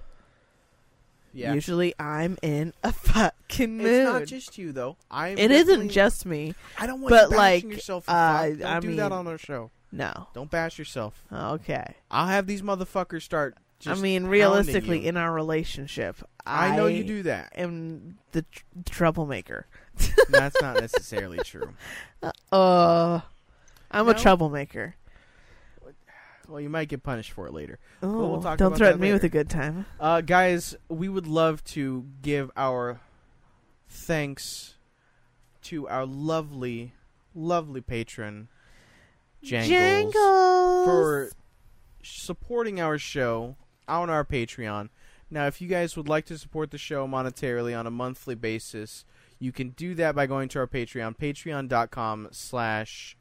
[1.33, 3.87] Yeah, Usually I'm in a fucking mood.
[3.87, 4.97] it's not just you though.
[5.11, 6.55] I it isn't just me.
[6.79, 8.09] I don't want but, you bashing like, yourself.
[8.09, 8.49] uh.
[8.49, 9.71] Don't I do that mean- on our show.
[9.93, 10.29] No.
[10.35, 11.23] Don't bash yourself.
[11.33, 11.95] Okay.
[12.11, 13.57] I'll have these motherfuckers start.
[13.81, 17.53] Just I mean, realistically, in our relationship, I know you do that.
[17.57, 19.67] am the tr- troublemaker.
[20.31, 21.75] That's not necessarily true.
[22.51, 23.21] Uh,
[23.93, 24.11] I'm No?
[24.11, 24.97] a troublemaker.
[26.49, 27.79] Well, you might get punished for it later.
[28.03, 29.85] Oh, we'll talk don't threaten me with a good time.
[30.01, 33.01] Uh, guys, we would love to give our
[33.89, 34.75] thanks
[35.65, 36.95] to our lovely,
[37.35, 38.49] lovely patron,
[39.43, 40.15] Jangles, Jangles
[40.87, 41.31] for
[42.03, 43.57] supporting our show
[43.89, 44.91] on our Patreon.
[45.31, 49.05] Now, if you guys would like to support the show monetarily on a monthly basis,
[49.39, 53.17] you can do that by going to our Patreon, patreon.com slash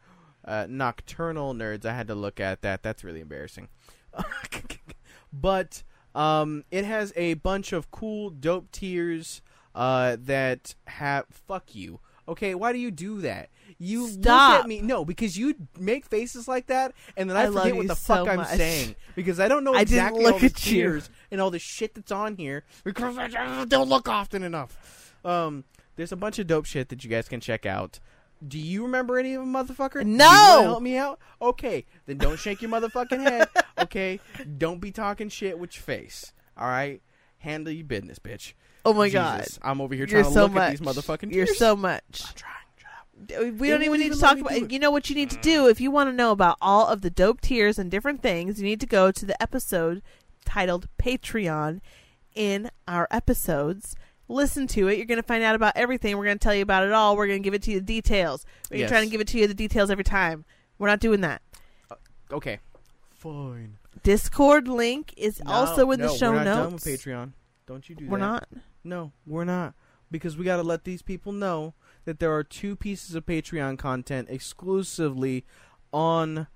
[0.45, 1.85] uh, nocturnal nerds.
[1.85, 2.81] I had to look at that.
[2.81, 3.68] That's really embarrassing.
[5.34, 5.84] but
[6.15, 9.41] um, it has a bunch of cool, dope tiers
[9.76, 11.26] uh, that have.
[11.30, 11.99] Fuck you.
[12.27, 13.49] Okay, why do you do that?
[13.79, 14.61] You look Stop.
[14.61, 14.81] at me.
[14.81, 18.15] No, because you make faces like that, and then I, I forget what the so
[18.15, 18.49] fuck I'm much.
[18.49, 21.59] saying because I don't know I didn't exactly look all the tiers and all the
[21.59, 25.13] shit that's on here because I don't look often enough.
[25.23, 25.63] Um,
[25.95, 27.99] there's a bunch of dope shit that you guys can check out.
[28.45, 30.05] Do you remember any of them, motherfucker?
[30.05, 30.61] No.
[30.61, 31.19] help me out.
[31.41, 33.47] Okay, then don't shake your motherfucking head.
[33.79, 34.19] Okay,
[34.57, 36.33] don't be talking shit with your face.
[36.57, 36.99] All right,
[37.37, 38.53] handle your business, bitch.
[38.88, 40.64] Oh my Jesus, I'm over here god, you're trying to so look much.
[40.64, 41.34] at these motherfucking.
[41.34, 41.57] you're tiers.
[41.57, 42.23] so much.
[42.26, 42.53] I'm trying.
[42.77, 43.53] Shut.
[43.53, 44.53] We They don't even won't need even to talk about.
[44.53, 44.72] it.
[44.72, 47.01] You know what you need to do if you want to know about all of
[47.01, 48.59] the dope tiers and different things.
[48.59, 50.01] You need to go to the episode
[50.45, 51.81] titled Patreon
[52.35, 53.95] in our episodes.
[54.30, 54.97] Listen to it.
[54.97, 56.18] You're going to find out about everything.
[56.18, 57.15] We're going to tell you about it all.
[57.18, 58.45] We're going to give it to you the details.
[58.69, 58.89] We're Yes.
[58.89, 60.45] trying to give it to you the details every time.
[60.77, 61.41] We're not doing that.
[61.89, 61.95] Uh,
[62.31, 62.59] okay.
[63.15, 63.77] Fine.
[64.03, 66.85] Discord link is No, also in the show we're not done notes.
[66.85, 67.31] with Patreon.
[67.68, 68.11] Don't you do that?
[68.11, 68.48] We're not.
[68.84, 69.76] No, we're not.
[70.10, 71.73] Because we got to let these people know
[72.06, 75.45] that there are two pieces of Patreon content exclusively
[75.91, 76.48] on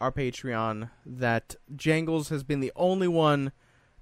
[0.00, 3.50] our Patreon that Jangles has been the only one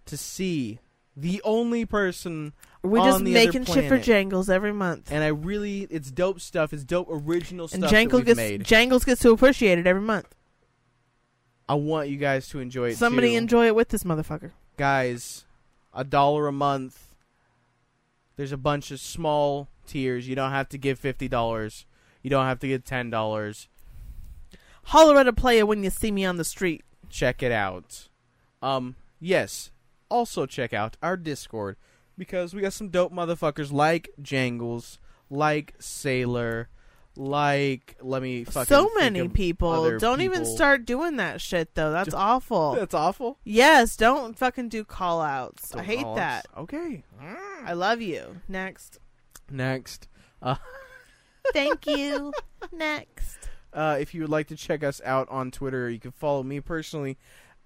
[0.04, 0.78] to see.
[1.16, 2.52] The only person.
[2.82, 3.98] We're just making shit for.
[3.98, 5.10] Jangles every month.
[5.10, 5.80] And I really.
[5.90, 6.72] It's dope stuff.
[6.72, 8.64] It's dope original And stuff that we've gets made.
[8.64, 10.32] Jangles gets to appreciate it every month.
[11.68, 12.98] I want you guys to enjoy it.
[12.98, 13.38] Somebody too.
[13.38, 14.52] enjoy it with this motherfucker.
[14.76, 15.44] guys.
[15.94, 17.14] A dollar a month.
[18.36, 20.28] There's a bunch of small tiers.
[20.28, 21.86] You don't have to give fifty dollars.
[22.22, 23.68] You don't have to give ten dollars.
[24.84, 26.84] Holler at a player when you see me on the street.
[27.10, 28.08] check it out.
[28.62, 29.70] Um, yes.
[30.10, 31.76] Also check out our Discord
[32.16, 34.98] because we got some dope motherfuckers like Jangles,
[35.30, 36.68] like Sailor,
[37.18, 39.98] like let me fucking So many people.
[39.98, 41.90] Don't even start doing that shit though.
[41.90, 42.74] That's awful.
[42.78, 43.38] That's awful.
[43.44, 45.74] yes, don't fucking do call outs.
[45.74, 46.46] I Don't hate call that.
[46.56, 47.02] Okay.
[47.64, 48.40] I love you.
[48.48, 49.00] Next.
[49.50, 50.08] Next,
[51.52, 52.32] Thank you.
[52.70, 53.48] Next.
[53.72, 56.60] uh, if you would like to check us out on Twitter, you can follow me
[56.60, 57.16] personally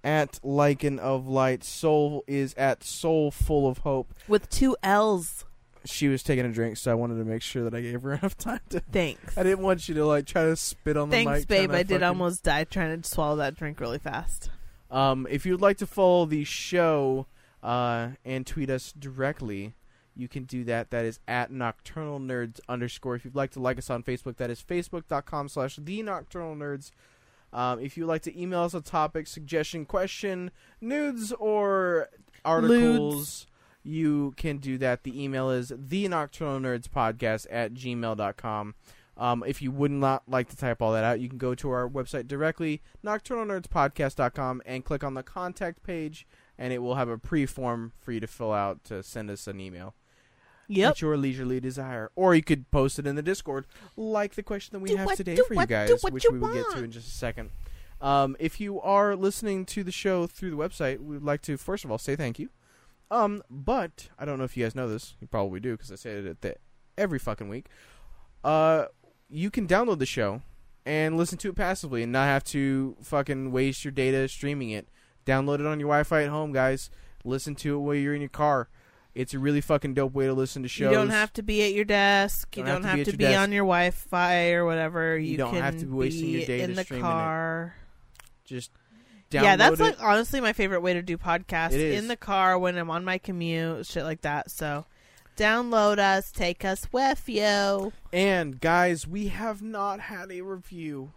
[0.03, 1.63] at Lycan of Light.
[1.63, 4.13] Soul is at Soul Full of Hope.
[4.27, 5.45] With two L's.
[5.85, 8.13] She was taking a drink, so I wanted to make sure that I gave her
[8.21, 9.37] enough time to Thanks.
[9.37, 11.27] I didn't want you to like try to spit on the mic.
[11.27, 11.71] Thanks, babe.
[11.71, 14.49] I did almost die trying to swallow that drink really fast.
[14.89, 17.25] Um, if you'd like to follow the show
[17.63, 19.73] uh, and tweet us directly,
[20.15, 20.91] you can do that.
[20.91, 23.15] That is at Nocturnal Nerds underscore.
[23.15, 26.91] If you'd like to like us on Facebook, that is facebook.com slash the Nocturnal Nerds.
[27.51, 30.51] Um, if you'd like to email us a topic, suggestion, question,
[30.81, 32.09] nudes, or
[32.43, 33.47] articles,
[33.83, 35.03] you can do that.
[35.03, 38.75] The email is the Nocturnal Nerds Podcast at gmail.com.
[39.15, 41.69] Um, if you would not like to type all that out, you can go to
[41.69, 46.25] our website directly, nocturnalnerdspodcast.com, and click on the contact page,
[46.57, 49.47] and it will have a pre form for you to fill out to send us
[49.47, 49.93] an email
[50.67, 50.91] Yep.
[50.91, 52.09] at your leisurely desire.
[52.15, 53.65] Or you could post it in the Discord,
[53.95, 56.23] like the question that we Do have what- today for you what- do guys, which
[56.23, 57.51] you we will get to in just a second.
[58.01, 61.55] Um, if you are listening to the show through the website, we would like to
[61.57, 62.49] first of all say thank you.
[63.11, 65.15] Um, but I don't know if you guys know this.
[65.21, 66.55] You probably do because I say it at the,
[66.97, 67.67] every fucking week.
[68.43, 68.85] Uh,
[69.29, 70.41] you can download the show
[70.85, 74.89] and listen to it passively and not have to fucking waste your data streaming it.
[75.25, 76.89] Download it on your Wi-Fi at home, guys.
[77.23, 78.67] Listen to it while you're in your car.
[79.15, 80.89] It's a really fucking dope way to listen to shows.
[80.91, 82.57] You don't have to be at your desk.
[82.57, 84.65] You Don't don't have have to to be be, at your on your Wi-Fi or
[84.65, 85.17] whatever.
[85.19, 87.07] You You, don't can have to be wasting your data in the streaming it.
[87.07, 87.75] car.
[88.43, 88.71] just
[89.33, 89.83] download Yeah, that's it.
[89.83, 91.99] like honestly my favorite way to do podcasts It is.
[91.99, 94.51] in the car when I'm on my commute, shit like that.
[94.51, 94.85] So,
[95.37, 97.91] download us, take us with you.
[98.11, 101.11] And guys, we have not had a review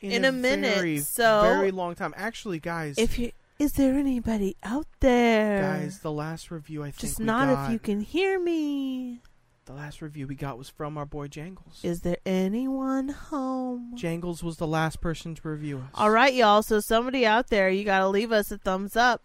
[0.00, 2.14] in, a minute, very, so- very long time.
[2.16, 5.60] Actually, guys, If you is there anybody out there?
[5.60, 9.20] guys, the last review I think just we not got, if you can hear me.
[9.66, 11.80] The last review we got was from our boy Jangles.
[11.82, 13.92] Is there anyone home?
[13.94, 15.90] Jangles was the last person to review us.
[15.94, 16.62] All right, y'all.
[16.62, 19.22] So somebody out there, you gotta leave us a thumbs up.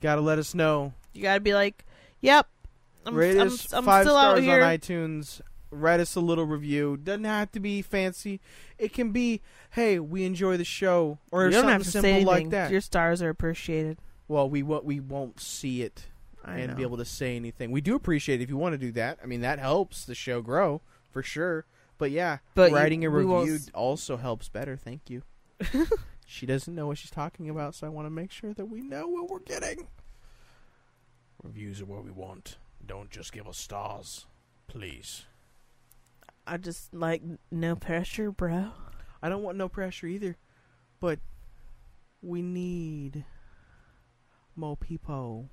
[0.00, 0.92] gotta let us know.
[1.12, 1.84] You gotta be like,
[2.20, 2.46] "Yep,
[3.06, 5.40] I'm, Rate I'm, us I'm five still out stars here." on iTunes.
[5.70, 6.96] Write us a little review.
[6.96, 8.40] Doesn't have to be fancy.
[8.78, 9.40] It can be,
[9.70, 12.70] hey, we enjoy the show, or you something simple like that.
[12.70, 13.98] Your stars are appreciated.
[14.28, 16.06] well, we won't we won't see it
[16.44, 16.76] I and know.
[16.76, 17.70] be able to say anything.
[17.70, 19.18] We do appreciate it if you want to do that.
[19.22, 20.80] I mean, that helps the show grow
[21.10, 21.64] for sure.
[21.98, 24.76] But yeah, But you- writing a review s- also helps better.
[24.76, 25.22] Thank you.
[26.26, 28.80] she doesn't know what she's talking about, so I want to make sure that we
[28.82, 29.86] know what we're getting.
[31.42, 32.56] Reviews are what we want.
[32.84, 34.26] Don't just give us stars,
[34.66, 35.24] please.
[36.46, 38.70] I just like no pressure, bro.
[39.22, 40.36] I don't want no pressure either,
[41.00, 41.18] but
[42.20, 43.24] we need
[44.56, 45.48] more people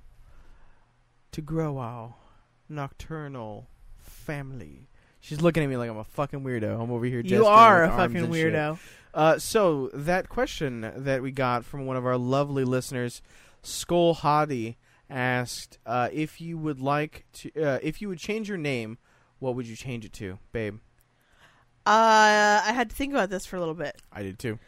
[1.32, 2.14] to grow our
[2.68, 3.68] nocturnal
[3.98, 4.88] family.
[5.20, 6.80] She's looking at me like I'm a fucking weirdo.
[6.80, 7.22] I'm over here.
[7.22, 8.78] Just You are with a arms fucking weirdo.
[9.14, 13.22] Uh, so that question that we got from one of our lovely listeners,
[13.62, 14.76] Skull Hottie,
[15.08, 18.98] asked uh, if you would like to, uh, if you would change your name,
[19.38, 20.78] what would you change it to, babe?
[21.84, 24.00] Uh, I had to think about this for a little bit.
[24.12, 24.58] I did too.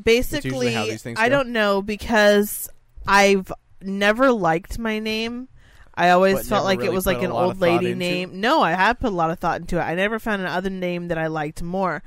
[0.00, 1.36] Basically, how these things I go.
[1.36, 2.68] don't know because
[3.06, 5.48] I've never liked my name.
[5.96, 8.40] I always But felt like really it was like an old lady name.
[8.40, 9.82] No, I have put a lot of thought into it.
[9.82, 12.02] I never found another name that I liked more.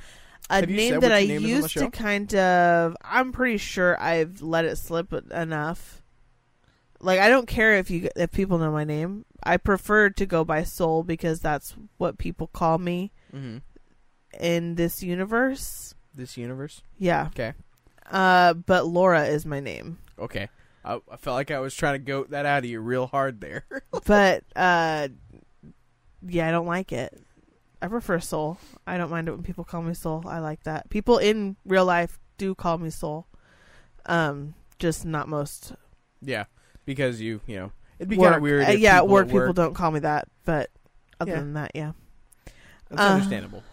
[0.49, 2.95] A name that I name is on the used to kind of.
[3.01, 6.01] I'm pretty sure I've let it slip enough.
[6.99, 9.25] Like I don't care if you if people know my name.
[9.43, 13.57] I prefer to go by Soul because that's what people call me Mm-hmm.
[14.41, 15.93] in this universe.
[16.15, 16.81] This universe.
[16.97, 17.27] Yeah.
[17.27, 17.53] Okay.
[18.09, 19.99] Uh, but Laura is my name.
[20.17, 20.47] Okay.
[20.87, 23.41] I, I felt like I was trying to goat that out of you real hard
[23.41, 23.65] there.
[24.05, 25.09] but uh,
[26.25, 27.21] yeah, I don't like it.
[27.81, 28.57] I prefer Soul.
[28.87, 30.23] I don't mind it when people call me Soul.
[30.25, 30.89] I like that.
[30.89, 33.27] People in real life do call me Soul.
[34.05, 35.73] Um, just not most
[36.21, 36.45] yeah,
[36.85, 38.67] because you, you know, it'd be kind of weird.
[38.67, 40.27] Uh, yeah, people work at people don't call me that.
[40.45, 40.69] But
[41.19, 41.39] other Yeah.
[41.39, 41.91] than that, yeah.
[42.89, 43.63] That's uh, understandable.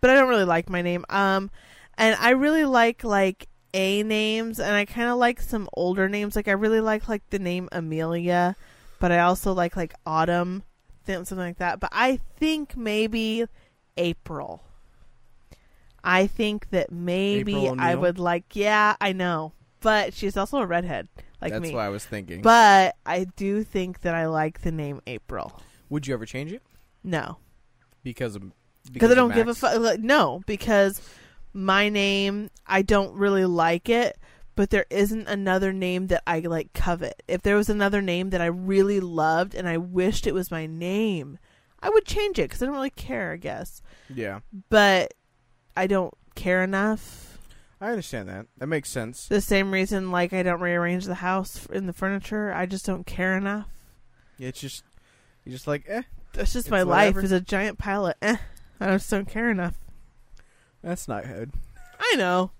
[0.00, 1.04] But I don't really like my name.
[1.10, 1.50] Um,
[1.98, 6.34] and I really like like A names, and I kind of like some older names.
[6.36, 8.56] Like I really like like the name Amelia,
[8.98, 10.64] but I also like like Autumn,
[11.06, 11.78] th- something like that.
[11.80, 13.46] But I think maybe
[13.96, 14.62] April.
[16.02, 18.56] I think that maybe I would like.
[18.56, 21.08] Yeah, I know, but she's also a redhead
[21.40, 21.74] like That's me.
[21.74, 22.42] what I was thinking.
[22.42, 25.60] But I do think that I like the name April.
[25.90, 26.62] Would you ever change it
[27.04, 27.36] No,
[28.02, 28.42] because of
[28.92, 29.60] because I don't give a Max?
[29.60, 29.78] fuck.
[29.78, 31.00] Like, no, because
[31.52, 34.16] my name, I don't really like it.
[34.56, 37.22] But there isn't another name that I like covet.
[37.26, 40.66] If there was another name that I really loved and I wished it was my
[40.66, 41.38] name,
[41.82, 43.32] I would change it because I don't really care.
[43.32, 43.80] I guess,
[44.12, 45.14] Yeah, but
[45.76, 47.38] I don't care enough.
[47.80, 48.46] I understand that.
[48.58, 49.28] That makes sense.
[49.28, 52.52] The same reason, like I don't rearrange the house in the furniture.
[52.52, 53.66] I just don't care enough.
[54.36, 54.84] Yeah, It's just
[55.46, 56.02] you're just like, eh,
[56.34, 57.14] That's just my life.
[57.14, 57.24] whatever.
[57.24, 58.36] Is a giant pile of eh.
[58.78, 59.79] I just don't care enough.
[60.82, 61.52] That's not good.
[61.98, 62.50] I know.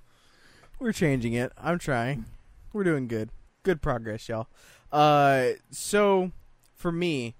[0.78, 1.52] We're changing it.
[1.58, 2.26] I'm trying.
[2.72, 3.30] We're doing good.
[3.62, 4.48] Good progress, y'all.
[4.90, 6.32] Uh, so
[6.74, 7.36] for me,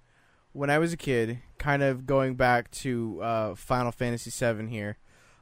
[0.52, 4.98] when I was a kid, kind of going back to uh, Final Fantasy VII here,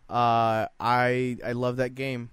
[0.08, 2.30] uh, I I love that game.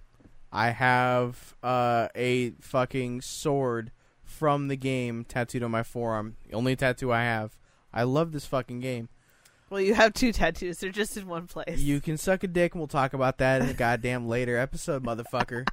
[0.51, 3.91] I have uh, a fucking sword
[4.23, 6.37] from the game tattooed on my forearm.
[6.47, 7.57] The only tattoo I have.
[7.93, 9.09] I love this fucking game.
[9.69, 10.77] Well, you have two tattoos.
[10.79, 11.79] They're just in one place.
[11.79, 15.03] You can suck a dick, and we'll talk about that in a goddamn later episode,
[15.03, 15.67] motherfucker.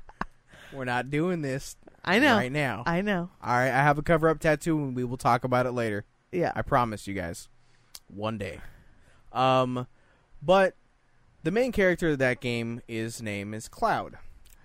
[0.72, 2.36] We're not doing this I know.
[2.36, 2.84] right now.
[2.86, 3.28] I know.
[3.42, 6.04] All right, I have a cover up tattoo, and we will talk about it later.
[6.30, 6.52] Yeah.
[6.56, 7.48] I promise you guys,
[8.08, 8.60] one day.
[9.32, 9.86] Um,
[10.42, 10.74] but
[11.42, 14.16] the main character of that game is name is Cloud.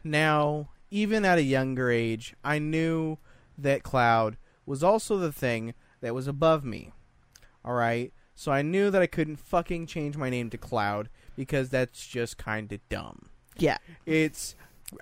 [0.04, 3.18] Now, even at a younger age, I knew
[3.58, 6.94] that Cloud was also the thing that was above me.
[7.66, 11.70] All right, so I knew that I couldn't fucking change my name to Cloud because
[11.70, 13.30] that's just kind of dumb.
[13.58, 13.80] Yeah.
[14.06, 14.56] It's,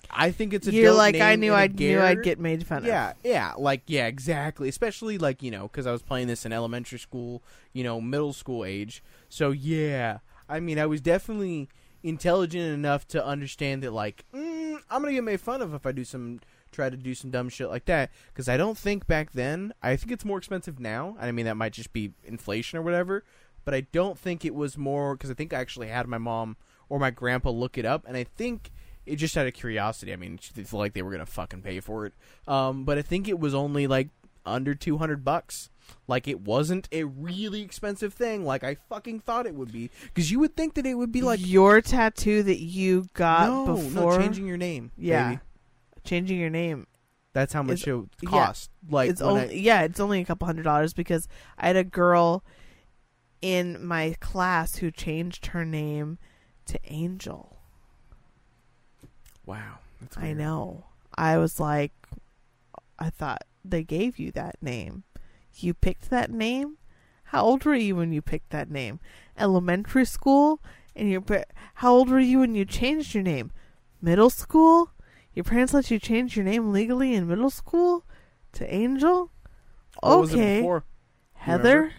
[0.10, 2.86] I think it's a You're like I knew I'd knew I'd get made fun of.
[2.86, 4.70] Yeah, yeah, like yeah, exactly.
[4.70, 7.44] Especially like you know, because I was playing this in elementary school,
[7.74, 9.04] you know, middle school age.
[9.28, 11.68] So yeah, I mean, I was definitely
[12.04, 15.92] intelligent enough to understand that like mm, I'm gonna get made fun of if I
[15.92, 16.40] do some
[16.76, 18.12] try to do some dumb shit like that.
[18.34, 19.74] Because I don't think back then.
[19.82, 21.16] I think it's more expensive now.
[21.20, 23.24] I mean, that might just be inflation or whatever.
[23.64, 26.58] But I don't think it was more because I think I actually had my mom
[26.88, 28.72] or my grandpa look it up, and I think
[29.06, 30.14] it just out of curiosity.
[30.14, 32.14] I mean, it's like they were gonna fucking pay for it.
[32.48, 34.10] Um, but I think it was only like
[34.46, 35.70] under two hundred bucks.
[36.08, 39.92] Like it wasn't a really expensive thing, like I fucking thought it would be.
[40.04, 43.76] Because you would think that it would be like your tattoo that you got no,
[43.76, 44.92] before no, changing your name.
[44.98, 45.30] Yeah.
[45.30, 45.42] baby.
[46.06, 46.88] Changing your name.
[47.34, 48.30] that's how much it yeah.
[48.90, 51.28] Like it's only I- yeah, it's only a couple hundred dollars because
[51.58, 52.44] I had a girl
[53.42, 56.18] in my class who changed her name
[56.68, 57.58] to Angel.
[59.46, 60.86] wow, that's I know.
[61.18, 61.94] I was like,
[63.00, 65.04] I thought they gave you that name.
[65.58, 66.78] You picked that name.
[67.30, 69.00] How old were you when you picked that name?
[69.38, 70.62] Elementary school,
[70.96, 71.44] and your pa-
[71.76, 73.52] how old were you when you changed your name?
[74.02, 74.92] Middle school.
[75.36, 78.06] Your parents let you change your name legally in middle school
[78.54, 79.32] to Angel.
[80.02, 80.86] What was it okay, before?
[81.34, 81.76] Heather.
[81.76, 81.96] remember?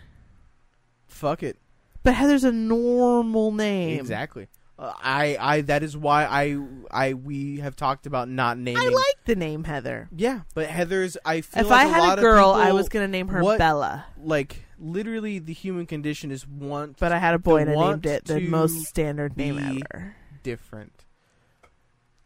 [1.06, 1.58] Fuck it.
[2.02, 4.00] But Heather's a normal name.
[4.00, 4.48] Exactly.
[4.78, 6.58] Uh, I, I, that is why I,
[6.90, 8.82] I, we have talked about not naming.
[8.82, 10.08] I like the name Heather.
[10.14, 11.16] Yeah, but Heather's.
[11.24, 13.28] I feel If like I a had lot a girl, I people, was gonna name
[13.28, 14.04] her what- Bella.
[14.22, 18.04] like literally the human condition is want But I had a boy and I want
[18.04, 20.14] named it the to most standard name be- ever.
[20.42, 21.05] different.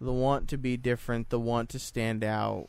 [0.01, 2.69] The want to be different, the want to stand out.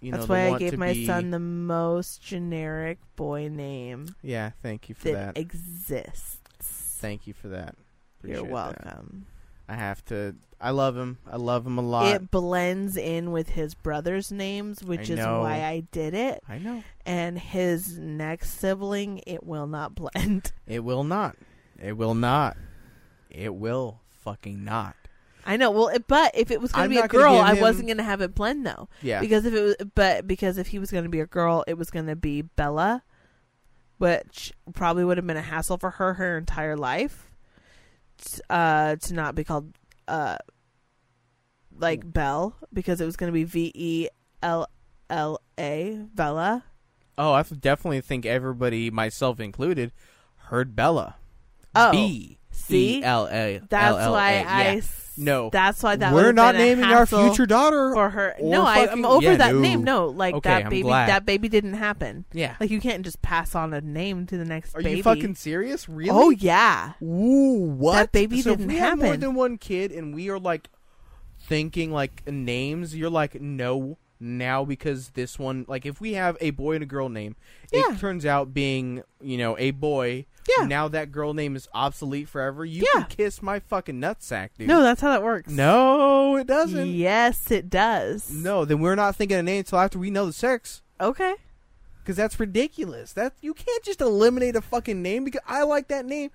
[0.00, 4.14] You That's know, the why I gave my be- son the most generic boy name
[4.22, 5.40] Yeah, thank you for that, that.
[5.40, 6.38] exists.
[6.60, 7.74] thank you for that.
[8.22, 8.52] You're Appreciate that.
[8.52, 9.26] welcome.
[9.68, 10.34] I have to.
[10.60, 11.16] I love him.
[11.30, 12.06] I love him a lot.
[12.14, 16.42] It blends in with his brothers' names, which is why I did it.
[16.48, 16.82] I know.
[17.06, 20.52] And his next sibling, it will not blend.
[20.66, 21.36] It will not.
[21.82, 22.56] It will not.
[23.30, 24.96] It will fucking not.
[25.44, 25.70] I know.
[25.70, 27.98] Well, it, but if it was going to be a girl, I him- wasn't going
[27.98, 28.88] to have it blend though.
[29.02, 29.20] Yeah.
[29.20, 31.74] Because if it was, but because if he was going to be a girl, it
[31.78, 33.02] was going to be Bella,
[33.98, 37.30] which probably would have been a hassle for her her entire life.
[38.24, 39.72] t- Uh, to not be called
[40.08, 40.36] uh,
[41.76, 44.08] like Belle, because it was going to be V E
[44.42, 44.66] L
[45.10, 46.64] L A Bella.
[47.18, 49.92] oh, I definitely think everybody, myself included,
[50.48, 51.16] heard Bella.
[51.74, 52.98] Oh, B see?
[52.98, 53.60] E L A.
[53.68, 54.44] That's L L why A.
[54.44, 54.62] I.
[54.64, 54.78] Yeah.
[54.78, 55.48] s- No.
[55.50, 57.92] that's why that We're would've not been a naming our hassle future daughter.
[57.94, 58.34] for her.
[58.38, 59.60] or No, I, fucking- I'm over yeah, that no.
[59.60, 59.84] name.
[59.84, 60.82] No, like Okay, that I'm baby.
[60.82, 61.08] glad.
[61.08, 62.24] That baby didn't happen.
[62.32, 62.56] yeah.
[62.58, 64.96] Like you can't just pass on a name to the next Are baby.
[64.98, 65.88] you fucking serious?
[65.88, 66.10] Really?
[66.10, 66.94] Oh yeah.
[67.02, 67.94] Ooh, what?
[67.94, 69.20] That baby so didn't if we have more happen.
[69.20, 70.68] than one kid, and we are like
[71.46, 76.50] thinking like names, you're like no now because this one like if we have a
[76.50, 77.36] boy and a girl name,
[77.72, 77.92] Yeah.
[77.92, 80.26] it turns out being, you know, a boy.
[80.58, 80.66] Yeah.
[80.66, 82.64] Now that girl name is obsolete forever.
[82.64, 83.02] You Yeah.
[83.04, 84.68] can kiss my fucking nutsack, dude.
[84.68, 85.50] No, that's how that works.
[85.50, 86.88] No, it doesn't.
[86.88, 88.30] Yes, it does.
[88.30, 90.82] No, then we're not thinking of name until after we know the sex.
[91.00, 91.34] Okay.
[92.02, 93.12] Because that's ridiculous.
[93.14, 96.30] That you can't just eliminate a fucking name because I like that name.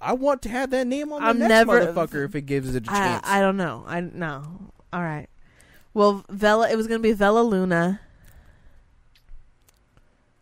[0.00, 2.74] I want to have that name on the I'm next never- motherfucker if it gives
[2.74, 3.26] it a I, chance.
[3.26, 3.84] I don't know.
[3.86, 4.72] I no.
[4.92, 5.28] All right.
[5.94, 6.68] Well, Vela.
[6.70, 8.00] It was gonna be Vela Luna.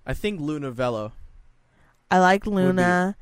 [0.06, 1.12] I think Luna Velo.
[2.14, 3.16] I like Luna,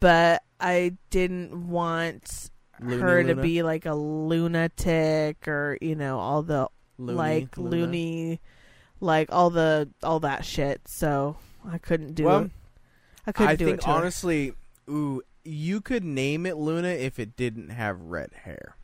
[0.00, 2.50] but I didn't want
[2.80, 3.42] Looney her to Luna?
[3.42, 6.68] be like a lunatic or you know all the
[6.98, 7.70] Looney, like Luna.
[7.70, 8.40] loony,
[9.00, 10.86] like all the all that shit.
[10.86, 11.36] So
[11.68, 12.50] I couldn't do Well, it.
[13.26, 13.80] I couldn't I do think it.
[13.82, 13.92] To her.
[13.94, 14.52] honestly,
[14.90, 18.76] ooh, you could name it Luna if it didn't have red hair.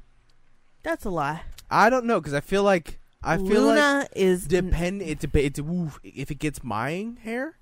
[0.83, 1.43] That's a lie.
[1.71, 5.03] I don't know because I feel like I feel like Luna is depend.
[5.03, 7.57] It dep- it's ooh, if it gets my hair,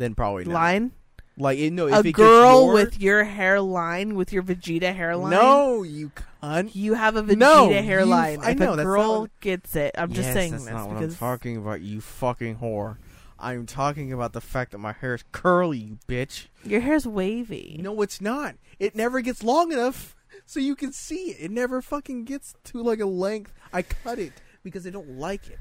[0.00, 0.54] then probably not.
[0.54, 0.92] line.
[1.36, 5.30] Like it, no, if A it girl your- with your hairline, with your Vegeta hairline.
[5.30, 6.10] no, you
[6.42, 6.74] cunt.
[6.74, 8.40] You have a Vegeta No, hairline.
[8.42, 10.72] I if know, a that's girl what- gets it, I'm just Yes, saying that's this
[10.72, 11.80] not what I'm talking about.
[11.80, 12.96] You fucking whore.
[13.38, 16.48] I'm talking about the fact that my hair is curly, you bitch.
[16.62, 17.78] your hair's wavy.
[17.82, 18.56] No, it's not.
[18.78, 20.14] It never gets long enough
[20.44, 21.38] so you can see it.
[21.44, 23.54] It never fucking gets to like a length.
[23.72, 24.32] I cut it
[24.62, 25.58] because I don't like it.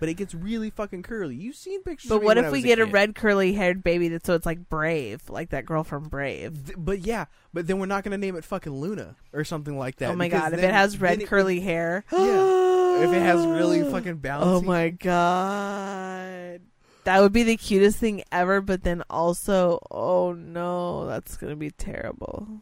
[0.00, 1.36] But it gets really fucking curly.
[1.36, 2.08] You've seen pictures.
[2.08, 2.92] But what if we get a kid.
[2.92, 6.64] red curly haired baby that so it's like Brave, like that girl from Brave?
[6.66, 9.96] Th- But yeah, but then we're not gonna name it fucking Luna or something like
[9.96, 10.10] that.
[10.10, 12.04] oh my god, if it has red it- curly hair.
[12.12, 13.04] Yeah.
[13.04, 14.40] if it has really fucking bouncy.
[14.42, 16.60] Oh my god.
[17.04, 21.70] That would be the cutest thing ever, but then also, oh no, that's gonna be
[21.70, 22.60] terrible.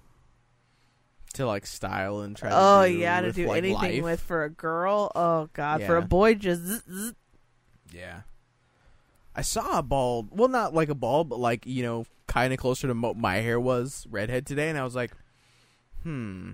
[1.35, 2.51] to like style and try.
[2.53, 4.03] Oh to do yeah, to do like, anything life.
[4.03, 5.11] with for a girl.
[5.15, 7.15] Oh god, for a boy, just zzz.
[7.93, 8.21] Yeah.
[9.35, 12.59] I saw a bald, well, not like a bald, but like, you know, kind of
[12.59, 14.69] closer to mo- my hair was redhead today.
[14.69, 15.13] And I was like,
[16.03, 16.53] hmm.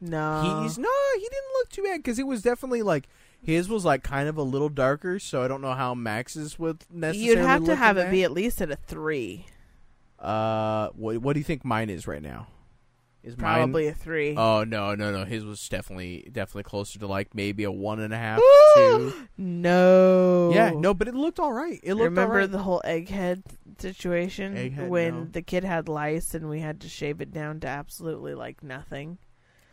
[0.00, 0.62] no.
[0.62, 3.08] He's, no, he didn't look too bad because it was definitely like,
[3.42, 5.18] his was like kind of a little darker.
[5.18, 8.24] So I don't know how Max's would necessarily You'd have to have in it be
[8.24, 9.46] at least at a three.
[10.18, 12.46] Uh, what, what do you think mine is right now?
[13.24, 13.92] Is probably mine?
[13.92, 14.36] a three.
[14.36, 15.24] Oh, no, no, no.
[15.24, 18.38] His was definitely, definitely closer to like maybe a one and a half,
[18.76, 19.14] two.
[19.38, 20.50] no.
[20.52, 21.80] Yeah, no, but it looked all right.
[21.82, 22.50] It looked Remember all right.
[22.50, 23.42] the whole egghead
[23.78, 25.24] situation Egghead, when no.
[25.32, 29.16] the kid had lice and we had to shave it down to absolutely like nothing.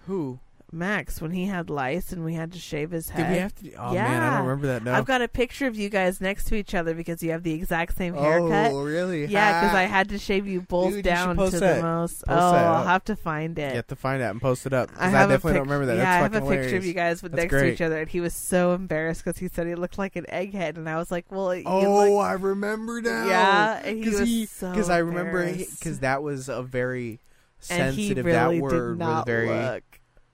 [0.08, 0.40] Who?
[0.74, 3.28] Max, when he had lice and we had to shave his head.
[3.28, 3.74] Did we have to?
[3.74, 4.84] Oh man, I don't remember that.
[4.84, 4.94] No.
[4.94, 7.54] I've got a picture of you guys next to each other because you have the
[7.54, 8.72] exact same oh, haircut.
[8.72, 9.26] Oh, really?
[9.26, 11.78] Yeah, because I had to shave you both Dude, down post to that.
[11.78, 12.26] the most.
[12.26, 13.72] Post oh, I'll have to find it.
[13.72, 14.90] You have to find that and post it up.
[14.98, 15.98] I I, definitely pic- don't remember that.
[15.98, 18.00] Yeah, That's I have a fucking picture of you guys That's next to each other,
[18.00, 20.98] and he was so embarrassed because he said he looked like an egghead, and I
[20.98, 23.26] was like, "Well, Oh, I remember now.
[23.26, 27.20] yeah." And he was he, so I remember because that was a very
[27.60, 28.26] sensitive.
[28.26, 29.50] really that word was very.
[29.50, 29.84] look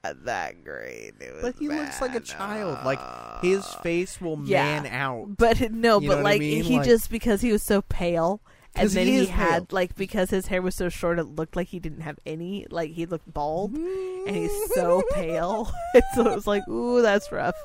[0.04, 1.14] Uh, that great.
[1.20, 2.26] It was But he looks like a bad.
[2.26, 2.86] child.
[2.86, 3.00] Like
[3.42, 4.82] his face will Yeah.
[4.82, 5.38] man out.
[5.38, 6.64] But no, You but what I like mean?
[6.64, 8.42] he Like- just because he was so pale,
[8.76, 9.76] and then he he, had pale.
[9.76, 12.66] like because his hair was so short, it looked like he didn't have any.
[12.70, 15.66] Like he looked bald, and he's so pale.
[16.16, 17.56] so it was like, ooh, that's rough.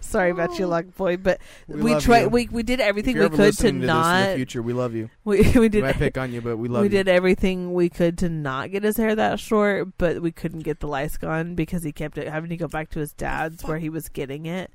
[0.00, 2.20] Sorry about you, luck boy, but We we, tried.
[2.22, 2.28] you.
[2.28, 4.34] We we did everything we could to to in the not.
[4.36, 5.10] future, we love you.
[5.24, 6.90] We we We did might pick on you, but we love we you.
[6.90, 10.80] did everything we could to not get his hair that short, but we couldn't get
[10.80, 13.78] the lice gone because he kept it, having to go back to his dad's where
[13.78, 14.72] he was getting it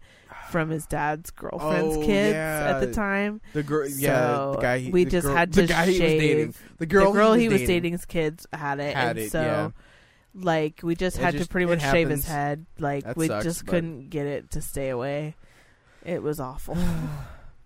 [0.52, 3.42] from his dad's girlfriend's Oh, kids at the time.
[3.54, 4.78] The girl, yeah, So, the guy.
[4.80, 6.54] He, we the just girl- had the to guy he was dating.
[6.78, 9.32] The girl, the girl he was, dating's kids had it, had and it.
[9.32, 9.70] so yeah.
[10.36, 12.66] like we just It had just- to pretty it much shave his head.
[12.80, 15.36] Like That we sucks, just but- couldn't get it to stay away.
[16.06, 16.78] It was awful.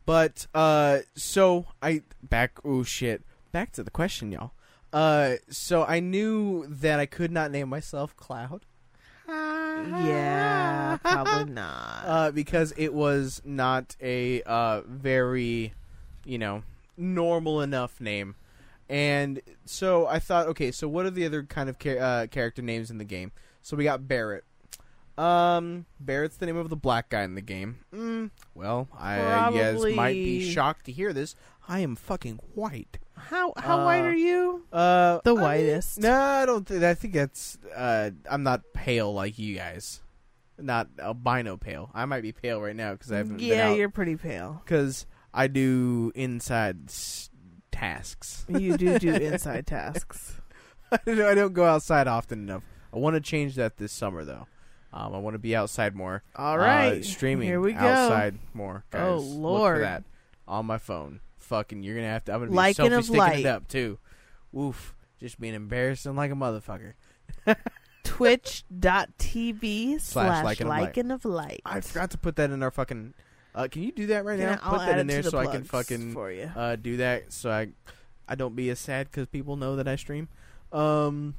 [0.05, 3.23] But uh so I back oh shit.
[3.51, 4.51] Back to the question, y'all.
[4.93, 8.65] Uh so I knew that I could not name myself Cloud.
[9.27, 12.03] Yeah, probably not.
[12.05, 15.73] Uh because it was not a uh very,
[16.25, 16.63] you know,
[16.97, 18.35] normal enough name.
[18.87, 22.61] And so I thought, okay, so what are the other kind of cha- uh, character
[22.61, 23.31] names in the game?
[23.63, 24.43] So we got Barret.
[25.17, 27.79] Um, Barret's the name of the black guy in the game.
[27.93, 29.17] Mm, well, I
[29.53, 31.35] guess might be shocked to hear this.
[31.67, 32.99] I am fucking white.
[33.29, 34.63] How how uh, white are you?
[34.71, 35.99] Uh, The I mean, whitest.
[35.99, 36.67] no, I don't.
[36.67, 37.57] Th- I think that's.
[37.75, 40.01] Uh, I'm not pale like you guys.
[40.57, 41.91] Not albino pale.
[41.93, 43.39] I might be pale right now because I haven't.
[43.41, 44.61] Yeah, you're pretty pale.
[44.63, 47.29] because I do inside s-
[47.71, 48.45] tasks.
[48.47, 50.39] You do do inside tasks.
[50.91, 52.63] I don't I don't go outside often enough.
[52.93, 54.47] I want to change that this summer though.
[54.93, 56.23] Um, I want to be outside more.
[56.37, 57.79] All right, Uh, streaming Here we go.
[57.79, 58.85] outside more.
[58.91, 59.01] Guys.
[59.03, 59.81] Oh, Lord.
[59.83, 60.05] that
[60.47, 61.19] on my phone.
[61.45, 62.33] Fucking, you're gonna have to.
[62.33, 63.39] I'm gonna be Liking selfie of sticking light.
[63.39, 63.99] it up too.
[64.57, 66.93] Oof, just being embarrassing like a motherfucker.
[68.03, 70.93] Twitch.tv slash Lycan of Light.
[70.93, 71.61] Lycan of Light.
[71.65, 73.13] I forgot to put that in our fucking.
[73.53, 74.59] Uh, can you do that right now?
[74.63, 76.51] I'll put that add in it there the so I can plugs fucking for you.
[76.55, 77.69] uh, do that so I
[78.27, 80.27] I don't be as sad because people know that I stream.
[80.71, 81.35] Um,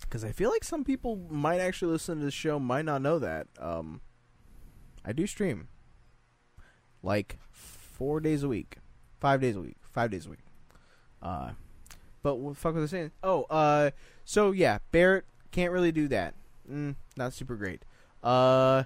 [0.00, 3.18] because I feel like some people might actually listen to the show might not know
[3.18, 3.48] that.
[3.58, 4.00] Um,
[5.04, 5.68] I do stream
[7.02, 8.76] like four days a week,
[9.20, 10.40] five days a week, five days a week.
[11.22, 11.50] Uh,
[12.22, 13.10] but what the fuck was I saying?
[13.22, 13.90] Oh, uh,
[14.24, 16.34] so yeah, Barret can't really do that.
[16.70, 17.82] Mm, not super great.
[18.22, 18.84] Uh,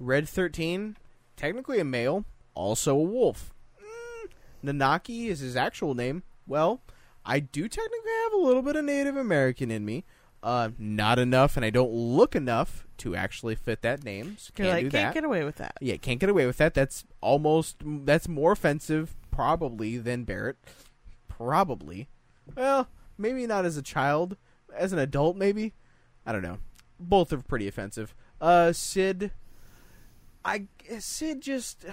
[0.00, 0.96] Red Thirteen,
[1.36, 2.24] technically a male,
[2.54, 3.54] also a wolf.
[3.80, 4.30] Mm,
[4.72, 6.22] Nanaki is his actual name.
[6.46, 6.80] Well,
[7.24, 10.04] I do technically have a little bit of Native American in me.
[10.42, 14.36] Uh, not enough, and I don't look enough to actually fit that name.
[14.38, 15.14] So can't like, do can't that.
[15.14, 15.76] get away with that.
[15.80, 16.72] Yeah, can't get away with that.
[16.74, 20.56] That's almost that's more offensive probably than Barret.
[21.28, 22.08] Probably.
[22.56, 24.36] Well, maybe not as a child,
[24.74, 25.74] as an adult maybe.
[26.24, 26.58] I don't know.
[26.98, 28.14] Both are pretty offensive.
[28.40, 29.30] Uh Cid
[30.44, 30.66] I
[30.98, 31.84] Cid just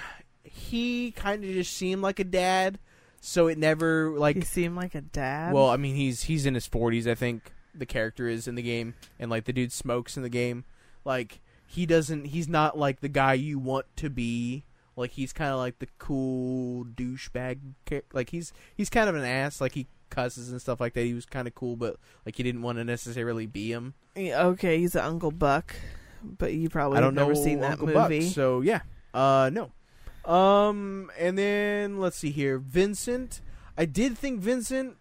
[0.43, 2.79] he kind of just seemed like a dad,
[3.19, 5.53] so it never like You seem like a dad.
[5.53, 7.51] well, I mean, he's he's in his forties, I think.
[7.75, 10.63] The character is in the game, and like the dude smokes in the game.
[11.03, 14.63] Like he doesn't, he's not like the guy you want to be.
[14.95, 17.59] Like he's kind of like the cool douchebag.
[18.13, 19.59] Like he's he's kind of an ass.
[19.61, 21.03] Like he cusses and stuff like that.
[21.05, 23.95] He was kind of cool, but like you didn't want to necessarily be him.
[24.15, 25.75] Yeah, okay, he's an Uncle Buck,
[26.23, 28.29] but you probably I don't have never know seen that Uncle Buck, movie.
[28.29, 28.81] so yeah,
[29.13, 29.71] uh, no.
[30.31, 33.41] Um, and then let's see here, Vincent.
[33.77, 34.95] I did think Vincent,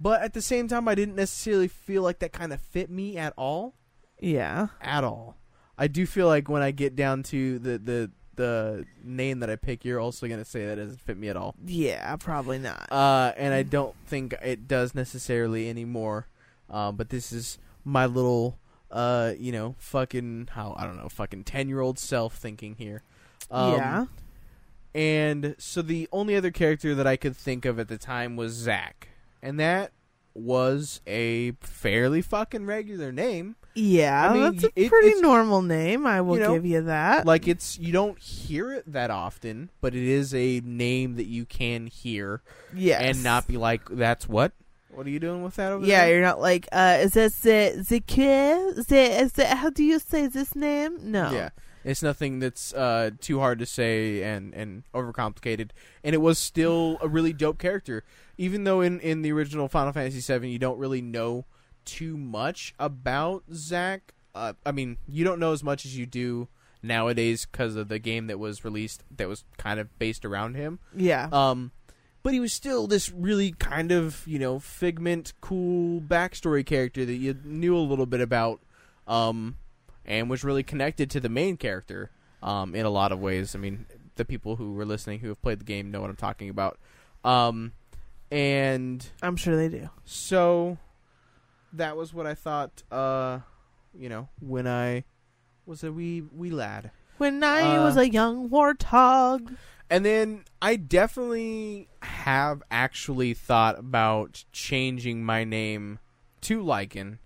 [0.00, 3.16] but at the same time, I didn't necessarily feel like that kind of fit me
[3.18, 3.74] at all.
[4.20, 5.36] yeah, At all.
[5.76, 9.56] I do feel like when I get down to the the the name that I
[9.56, 11.54] pick, you're also gonna say that doesn't fit me at all.
[11.64, 12.90] yeah, probably not.
[12.90, 16.26] Uh, and I don't think it does necessarily anymore.
[16.70, 18.58] Um, but this is my little,
[18.90, 23.02] uh, you know, fucking how I don't know, fucking ten year old self thinking here.
[23.50, 24.04] Um, yeah,
[24.94, 28.52] And so the only other character that I could think of at the time was
[28.52, 29.08] Zack,
[29.42, 29.92] and that
[30.34, 33.56] was a fairly fucking regular name.
[33.76, 36.06] Yeah, I mean, that's a it- pretty normal name.
[36.06, 37.26] I will you know, give you that.
[37.26, 41.44] Like it's you don't hear it that often, but it is a name that you
[41.44, 42.42] can hear
[42.74, 43.00] yes.
[43.02, 44.52] and not be like, "That's what."
[44.90, 46.14] What are you doing with that over Yeah, there?
[46.14, 48.78] you're not like, uh, is this the the kid?
[48.78, 48.90] Is
[49.38, 50.96] it, how do you say this name?
[51.02, 51.30] No.
[51.30, 51.50] Yeah,
[51.84, 55.72] it's nothing that's uh, too hard to say and and overcomplicated.
[56.02, 58.04] And it was still a really dope character,
[58.38, 61.44] even though in in the original Final Fantasy VII you don't really know
[61.86, 64.12] too much about Zack.
[64.34, 66.48] Uh, I mean, you don't know as much as you do
[66.82, 70.78] nowadays because of the game that was released that was kind of based around him.
[70.94, 71.28] Yeah.
[71.32, 71.72] Um,
[72.22, 77.14] but he was still this really kind of you know figment, cool backstory character that
[77.14, 78.60] you knew a little bit about,
[79.06, 79.56] um,
[80.04, 82.10] and was really connected to the main character,
[82.42, 83.54] um, in a lot of ways.
[83.54, 86.16] I mean, the people who were listening who have played the game know what I'm
[86.16, 86.78] talking about.
[87.24, 87.72] Um,
[88.30, 89.88] and I'm sure they do.
[90.04, 90.78] so
[91.72, 92.82] that was what I thought.
[92.90, 93.40] Uh,
[93.94, 95.04] you know, when I
[95.64, 96.90] was a wee wee lad.
[97.18, 99.56] When I Uh, was a young warthog.
[99.88, 106.00] And then I definitely have actually thought about changing my name
[106.42, 107.18] to Lycan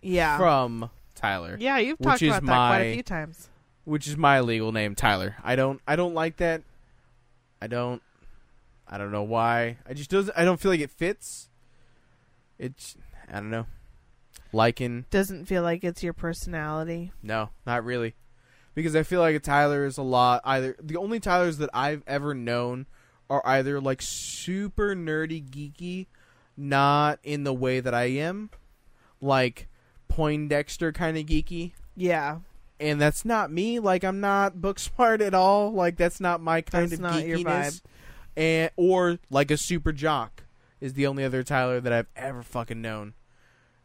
[0.00, 0.36] Yeah.
[0.38, 3.48] from Tyler, yeah, you've talked about that quite a few times.
[3.84, 5.36] which is my legal name, Tyler.
[5.42, 6.62] I don't I don't like that.
[7.60, 8.02] I don't
[8.86, 9.78] I don't know why.
[9.88, 11.48] I just doesn't I don't feel like it fits.
[12.58, 12.96] It's
[13.28, 13.66] I don't know.
[14.52, 17.12] Lycan, Doesn't feel like it's your personality.
[17.22, 18.14] no, not really.
[18.74, 22.02] Because I feel like a Tyler is a lot either the only Tylers that I've
[22.06, 22.86] ever known
[23.30, 26.06] are either like super nerdy geeky,
[26.56, 28.50] not in the way that I am,
[29.20, 29.68] like
[30.08, 32.38] Poindexter kind of geeky, Yeah.
[32.78, 33.78] and that's not me.
[33.80, 35.72] Like I'm not book smart at all.
[35.72, 37.82] Like that's not my kind That's of not your geekiness.
[38.36, 40.44] And or like a super jock
[40.80, 43.14] is the only other Tyler that I've ever fucking known.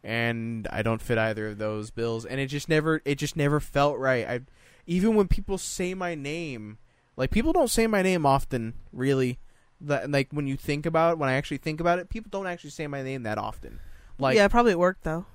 [0.04, 3.60] And I don't fit either of those bills, and it just never, it just never
[3.60, 4.28] felt right.
[4.28, 4.40] I,
[4.88, 6.80] even when people say my name,
[7.16, 9.38] like people don't say my name often, really.
[9.80, 12.48] That like when you think about it, when I actually think about it, people don't
[12.48, 13.80] actually say my name that often.
[14.20, 15.26] Like yeah, probably at work though.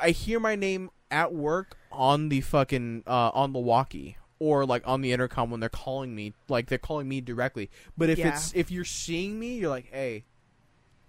[0.00, 4.82] I hear my name at work on the fucking uh, on the walkie or like
[4.86, 7.70] on the intercom when they're calling me, like they're calling me directly.
[7.96, 8.28] But if Yeah.
[8.28, 10.24] it's if you're seeing me, you're like, hey,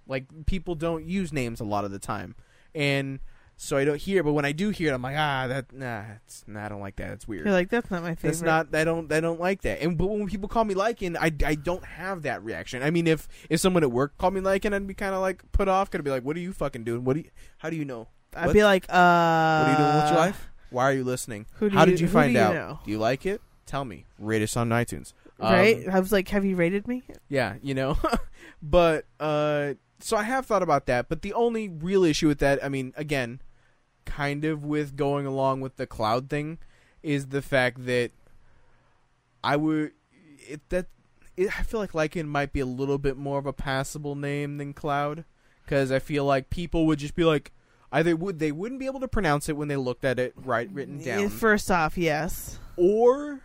[0.07, 2.35] like people don't use names a lot of the time,
[2.75, 3.19] and
[3.57, 4.21] so I don't hear.
[4.21, 6.81] But when I do hear it, I'm like, ah, that nah, it's, nah I don't
[6.81, 7.11] like that.
[7.11, 7.45] It's weird.
[7.45, 8.31] You're like, that's not my favorite.
[8.31, 8.75] That's not.
[8.75, 9.11] I don't.
[9.11, 9.81] I don't like that.
[9.81, 12.83] And but when people call me Lycan, I, I don't have that reaction.
[12.83, 15.49] I mean, if if someone at work called me Lycan, I'd be kind of like
[15.53, 15.89] put off.
[15.89, 17.03] Gonna be like, what are you fucking doing?
[17.05, 17.29] What do you?
[17.59, 18.09] How do you know?
[18.35, 18.93] I'd what- be like, uh.
[18.93, 20.49] What are you doing with your life?
[20.71, 21.45] Why are you listening?
[21.53, 22.53] Who do How you, did you find do you out?
[22.53, 22.79] know?
[22.83, 23.39] Do you like it?
[23.65, 24.05] Tell me.
[24.19, 25.13] Rate us on iTunes.
[25.39, 25.87] Um, Right?
[25.87, 27.03] I was like, have you rated me?
[27.29, 27.97] Yeah, you know.
[28.61, 32.63] but uh so I have thought about that, but the only real issue with that,
[32.63, 33.41] I mean, again,
[34.05, 36.59] kind of with going along with the cloud thing
[37.01, 38.11] is the fact that
[39.43, 39.91] I would
[40.37, 40.87] it that
[41.37, 44.57] it, I feel like Lycan might be a little bit more of a passable name
[44.57, 45.25] than Cloud
[45.67, 47.51] cuz I feel like people would just be like
[47.91, 50.69] either would they wouldn't be able to pronounce it when they looked at it right
[50.71, 52.59] written down First off, yes.
[52.75, 53.41] or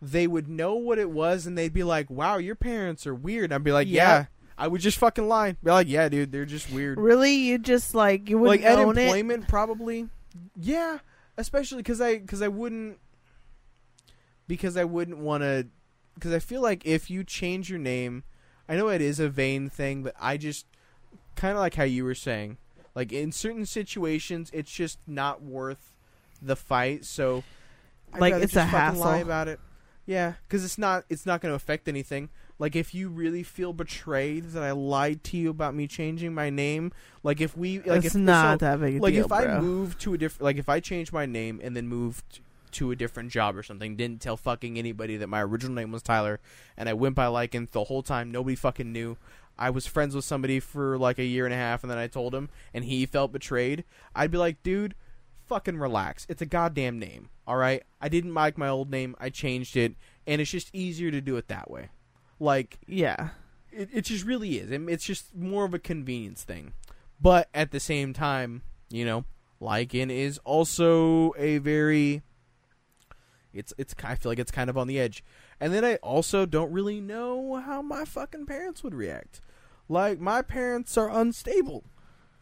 [0.00, 3.52] they would know what it was and they'd be like, "Wow, your parents are weird."
[3.52, 3.94] I'd be like, Yep.
[3.94, 4.26] "Yeah."
[4.58, 5.52] I would just fucking lie.
[5.62, 7.34] Be like, "Yeah, dude, they're just weird." Really?
[7.34, 9.02] You just like, you wouldn't like at own it?
[9.02, 10.08] employment, probably.
[10.58, 10.98] Yeah,
[11.36, 12.98] especially because I because I wouldn't
[14.48, 15.66] because I wouldn't want to
[16.14, 18.24] because I feel like if you change your name,
[18.68, 20.66] I know it is a vain thing, but I just
[21.34, 22.56] kind of like how you were saying,
[22.94, 25.94] like in certain situations, it's just not worth
[26.40, 27.04] the fight.
[27.04, 27.44] So,
[28.12, 29.26] I'd Like, it's a fucking Lie hassle.
[29.26, 29.60] about it.
[30.06, 32.30] Yeah, because it's not it's not going to affect anything.
[32.58, 36.48] Like if you really feel betrayed that I lied to you about me changing my
[36.48, 39.32] name, like if we like it's if not so- that big a like deal, if
[39.32, 39.60] I bro.
[39.60, 42.40] moved to a different like if I changed my name and then moved
[42.72, 46.02] to a different job or something, didn't tell fucking anybody that my original name was
[46.02, 46.40] Tyler,
[46.76, 49.16] and I went by Lycan the whole time, nobody fucking knew.
[49.58, 52.06] I was friends with somebody for like a year and a half, and then I
[52.06, 53.84] told him, and he felt betrayed.
[54.14, 54.94] I'd be like, dude,
[55.46, 56.26] fucking relax.
[56.28, 57.82] It's a goddamn name, all right.
[58.00, 59.14] I didn't like my old name.
[59.18, 59.94] I changed it,
[60.26, 61.88] and it's just easier to do it that way.
[62.38, 63.30] Like yeah.
[63.70, 64.70] it, it just really is.
[64.70, 66.72] It's just more of a convenience thing.
[67.20, 69.24] But at the same time, you know,
[69.60, 72.22] Lycan is also a very
[73.52, 75.24] it's it's I feel like it's kind of on the edge.
[75.58, 79.40] And then I also don't really know how my fucking parents would react.
[79.88, 81.84] Like my parents are unstable.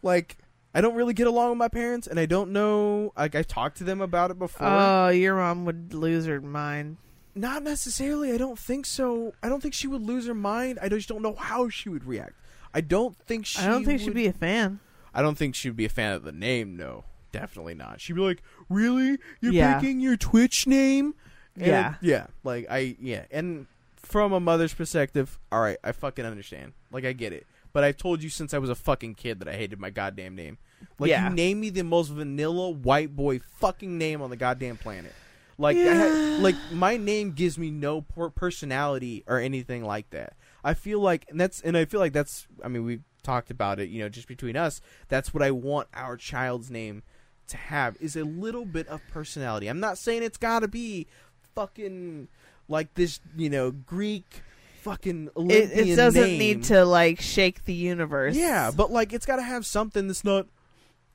[0.01, 0.37] Like
[0.73, 3.77] I don't really get along with my parents and I don't know like I've talked
[3.77, 4.67] to them about it before.
[4.67, 6.97] Oh, your mom would lose her mind.
[7.35, 8.31] Not necessarily.
[8.31, 9.33] I don't think so.
[9.43, 10.79] I don't think she would lose her mind.
[10.81, 12.33] I just don't know how she would react.
[12.73, 13.59] I don't think she.
[13.61, 14.79] I don't think would, she'd be a fan.
[15.13, 16.75] I don't think she'd be a fan of the name.
[16.77, 17.99] No, definitely not.
[18.01, 19.17] She'd be like, "Really?
[19.41, 19.79] You're Yeah.
[19.79, 21.13] picking your Twitch name?"
[21.57, 21.89] And Yeah.
[21.93, 22.27] it- yeah.
[22.43, 23.25] Like I, yeah.
[23.31, 26.73] And from a mother's perspective, all right, I fucking understand.
[26.91, 27.45] Like I get it.
[27.73, 30.35] But I've told you since I was a fucking kid that I hated my goddamn
[30.35, 30.57] name.
[30.99, 31.27] Like Yeah.
[31.29, 35.13] you name me the most vanilla white boy fucking name on the goddamn planet.
[35.57, 35.93] Like Yeah.
[35.93, 40.33] had, like my name gives me no personality or anything like that.
[40.63, 43.79] I feel like and that's and I feel like that's I mean we talked about
[43.79, 44.81] it, you know, just between us.
[45.07, 47.03] That's what I want our child's name
[47.47, 49.67] to have is a little bit of personality.
[49.67, 51.07] I'm not saying it's got to be
[51.55, 52.27] fucking
[52.67, 54.41] like this, you know, Greek
[54.81, 56.37] fucking It, it doesn't name.
[56.39, 58.35] need to like shake the universe.
[58.35, 60.47] Yeah, but like it's got to have something that's not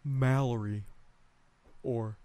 [0.04, 0.84] Mallory
[1.82, 2.16] or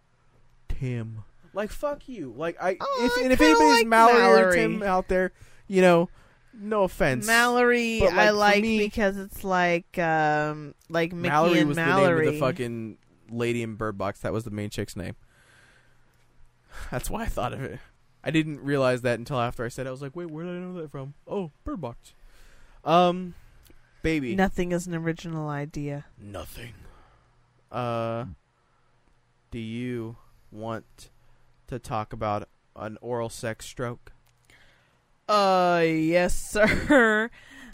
[0.69, 1.24] Tim.
[1.56, 2.34] Like fuck you.
[2.38, 4.56] Like I Oh, if I and if anybody's like Mallory, or Mallory.
[4.58, 5.32] Tim out there,
[5.67, 6.09] you know,
[6.53, 7.25] no offense.
[7.25, 11.69] Mallory, But, like, I for like me- because it's like um like Mickey Mallory and
[11.69, 12.09] was Mallory.
[12.09, 12.98] the name of the fucking
[13.32, 14.19] lady in Bird Box.
[14.19, 15.16] That was the main chick's name.
[16.92, 17.80] That's why I thought of it.
[18.24, 19.90] I didn't realize that until after I said it.
[19.90, 21.14] I was like, wait, where did I know that from?
[21.27, 22.14] Oh, Bird Box.
[22.84, 23.35] Um,
[24.01, 24.35] baby.
[24.35, 26.06] Nothing is an original idea.
[26.19, 26.74] Nothing.
[27.72, 28.25] Uh,
[29.51, 30.17] do you
[30.51, 31.09] want
[31.68, 34.11] to talk about an oral sex stroke?
[35.27, 37.30] Uh, yes, sir.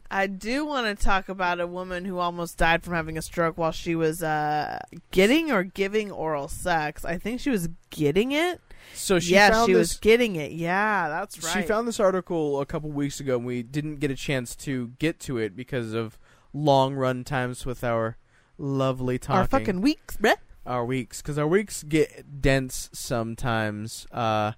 [0.09, 3.57] I do want to talk about a woman who almost died from having a stroke
[3.57, 4.77] while she was uh
[5.11, 7.05] getting or giving oral sex.
[7.05, 8.59] I think she was getting it.
[8.93, 9.79] So she yeah, found she this.
[9.79, 10.51] was getting it.
[10.51, 11.61] Yeah, that's right.
[11.61, 14.91] She found this article a couple weeks ago, and we didn't get a chance to
[14.99, 16.17] get to it because of
[16.51, 18.17] long run times with our
[18.57, 19.39] lovely talking.
[19.39, 20.35] our fucking weeks, bruh.
[20.65, 24.05] Our weeks because our weeks get dense sometimes.
[24.11, 24.53] Uh,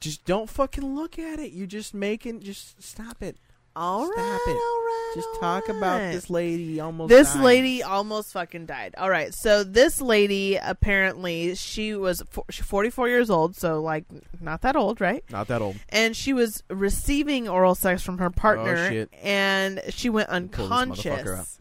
[0.00, 1.52] just don't fucking look at it.
[1.52, 2.40] You're just making.
[2.40, 3.36] Just stop it.
[3.78, 4.50] All Stop right, it.
[4.52, 7.10] all right, Just talk about this lady almost.
[7.10, 8.94] This lady almost fucking died.
[8.96, 14.06] All right, so this lady apparently she was 44 years old, so like
[14.40, 15.22] not that old, right?
[15.30, 15.76] Not that old.
[15.90, 19.10] And she was receiving oral sex from her partner, Oh, shit.
[19.22, 21.58] and she went unconscious.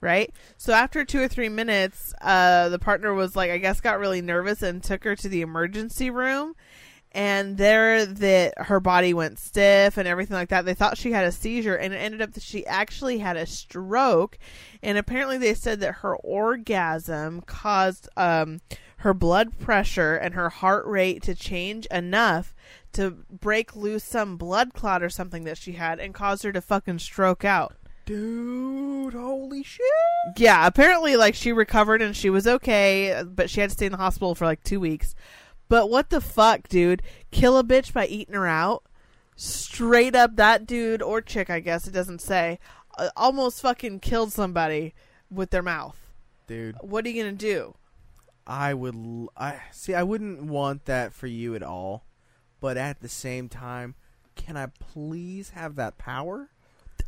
[0.00, 0.32] Right.
[0.56, 4.22] So after two or three minutes, uh, the partner was like, I guess, got really
[4.22, 6.54] nervous and took her to the emergency room.
[7.12, 10.64] and there that her body went stiff and everything like that.
[10.64, 13.46] They thought she had a seizure, and it ended up that she actually had a
[13.46, 14.38] stroke.
[14.82, 18.60] And apparently, they said that her orgasm caused um,
[18.98, 22.54] her blood pressure and her heart rate to change enough
[22.92, 26.60] to break loose some blood clot or something that she had and cause her to
[26.60, 27.74] fucking stroke out.
[28.08, 29.84] Dude, holy shit.
[30.38, 33.92] Yeah, apparently, like she recovered and she was okay, but she had to stay in
[33.92, 35.14] the hospital for like two weeks.
[35.68, 37.02] But what the fuck, dude?
[37.30, 38.82] Kill a bitch by eating her out?
[39.36, 42.58] Straight up, that dude or chick, I guess it doesn't say,
[42.96, 44.94] uh, almost fucking killed somebody
[45.30, 45.98] with their mouth.
[46.46, 47.74] Dude, What are you gonna do?
[48.46, 52.06] I would l- I see I wouldn't want that for you at all.
[52.58, 53.96] But at the same time,
[54.34, 56.48] can I please have that power?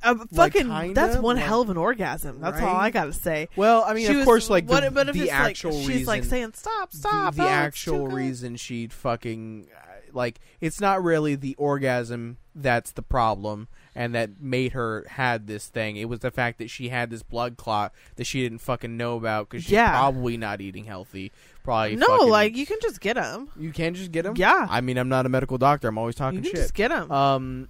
[0.03, 2.41] Uh, Like, fucking, kinda, that's one like- hell of an orgasm.
[2.41, 2.87] That's all Right?
[2.87, 3.49] I gotta say.
[3.57, 5.73] Well, I mean, She of was- course, like what, the, but if the it's actual
[5.73, 7.35] like, reason, she's like saying stop, stop.
[7.35, 9.79] the, oh, the it's actual good." reason she'd fucking uh,
[10.13, 15.67] like it's not really the orgasm that's the problem and that made her had this
[15.69, 18.97] thing it was the fact that she had this blood clot that she didn't fucking
[18.97, 19.91] know about because she's Yeah.
[19.93, 21.31] probably not eating healthy
[21.63, 23.51] probably No, fucking- like you can just get them.
[23.57, 24.67] you can just get them Yeah.
[24.69, 26.89] i mean i'm not a medical doctor i'm always You talking can shit just get
[26.89, 27.11] them.
[27.13, 27.69] um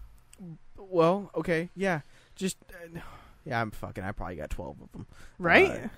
[0.78, 2.00] well okay yeah
[2.40, 2.98] just uh,
[3.44, 5.06] yeah i'm fucking i probably got 12 of them
[5.38, 5.88] right?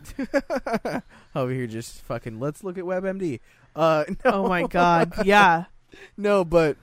[0.84, 1.00] uh,
[1.34, 3.40] over here just fucking let's look at webmd
[3.74, 4.30] uh no.
[4.32, 5.12] oh my god.
[5.24, 5.64] Yeah.
[6.16, 6.76] no but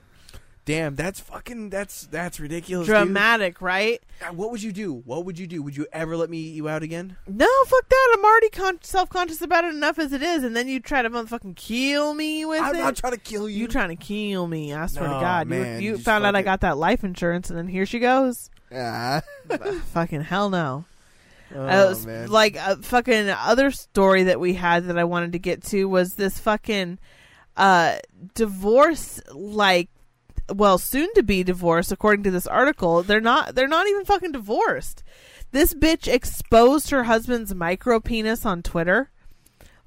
[0.66, 2.96] damn that's fucking that's that's ridiculous dude.
[2.96, 4.02] Dramatic, right?
[4.22, 6.56] Uh, what would you do what would you do would you ever let me eat
[6.56, 8.16] you out again No, fuck that.
[8.18, 11.02] I'm already con- self conscious about it enough as it is, and then you try
[11.02, 12.80] to motherfucking kill me with i'm it.
[12.80, 14.74] not trying to kill you you trying to kill me?
[14.74, 17.04] I swear No, to God, man, you, you just found out I got that life
[17.04, 18.50] insurance, and then here she goes.
[18.74, 19.22] Ah.
[19.94, 20.86] fucking hell no.
[21.56, 22.28] oh, Uh, man.
[22.30, 26.14] like a fucking other story that we had that I wanted to get to was
[26.16, 27.00] this fucking
[27.58, 27.98] uh
[28.36, 29.90] divorce like
[30.54, 34.32] well soon to be divorced according to this article they're not they're not even fucking
[34.32, 35.04] divorced
[35.52, 39.10] this bitch exposed her husband's micro penis on Twitter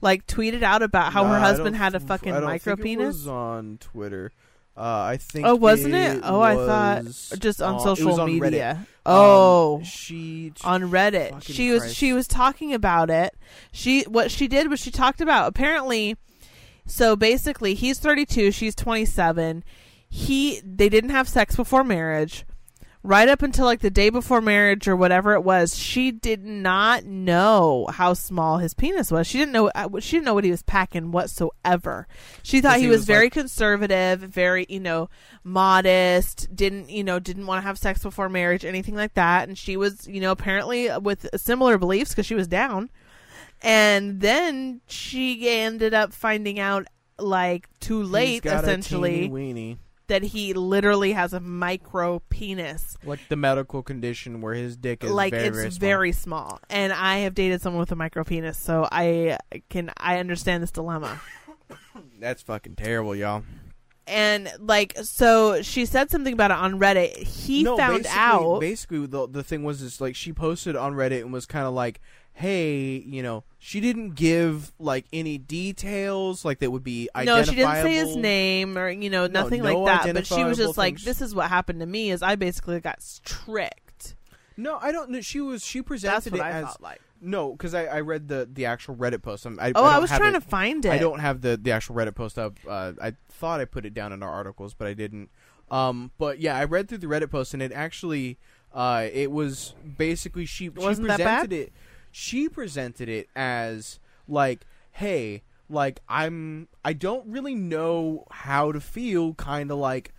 [0.01, 4.33] like tweeted out about how her husband had a fucking micro penis on twitter
[4.76, 5.47] uh, I think.
[5.47, 6.20] Oh, wasn't it?
[6.23, 7.05] Oh, I thought
[7.39, 8.41] just on it social was on Reddit.
[8.41, 11.42] media Um, oh she on Reddit.
[11.42, 11.97] She was Christ.
[11.97, 13.34] she was talking about it.
[13.73, 16.17] She what she did was she talked about apparently
[16.86, 19.65] so basically he's 32, she's 27.
[20.09, 22.44] He they didn't have sex before marriage.
[23.05, 27.05] Right up until like the day before marriage or whatever it was, she did not
[27.05, 29.26] know how small his penis was.
[29.26, 32.06] She didn't know uh, she didn't know what he was packing whatsoever.
[32.44, 35.08] She thought he he was, was, very like- conservative, very, you know,
[35.42, 39.48] modest, didn't, you know, didn't want to have sex before marriage, anything like that.
[39.48, 42.89] And she was, you know, apparently with similar beliefs because she was down.
[43.62, 46.86] And then she ended up finding out,
[47.18, 49.76] like, too late, essentially, teeny weenie.
[50.12, 52.99] That he literally has a micro penis.
[53.02, 55.89] like the medical condition where his dick is like very, it's very, small.
[55.89, 56.60] very small.
[56.68, 59.39] And I have dated someone with a micro penis, so I
[59.70, 61.18] can I understand this dilemma.
[62.20, 63.42] That's fucking terrible, y'all.
[64.07, 67.16] And like so she said something about it on Reddit.
[67.16, 70.92] He no, found basically, out Basically, the the thing was is like she posted on
[70.92, 72.02] Reddit and was kind of like,
[72.33, 77.55] "Hey, you know, she didn't give like any details like that would be No, she
[77.55, 80.15] didn't say his name or you know nothing no like that.
[80.15, 81.05] But she was just like, things.
[81.05, 82.11] "This is what happened to me.
[82.11, 84.17] Is I basically got tricked."
[84.57, 85.20] No, I don't know.
[85.20, 86.83] She was she presented That's what it I as thought.
[86.83, 89.47] Like, no, because I, I read the the actual Reddit post.
[89.47, 90.91] I'm, I, oh, I, I, was trying it- to find it.
[90.91, 92.59] I don't have the the actual Reddit post up.
[92.69, 95.31] Uh, I thought I put it down in our articles, but I didn't.
[95.70, 98.39] Um, but yeah, I read through the Reddit post, and it actually,
[98.75, 101.73] uh, it was basically she, she presented it.
[102.12, 109.34] She presented it as like, hey, like I'm, I don't really know how to feel.
[109.34, 110.12] Kind of like,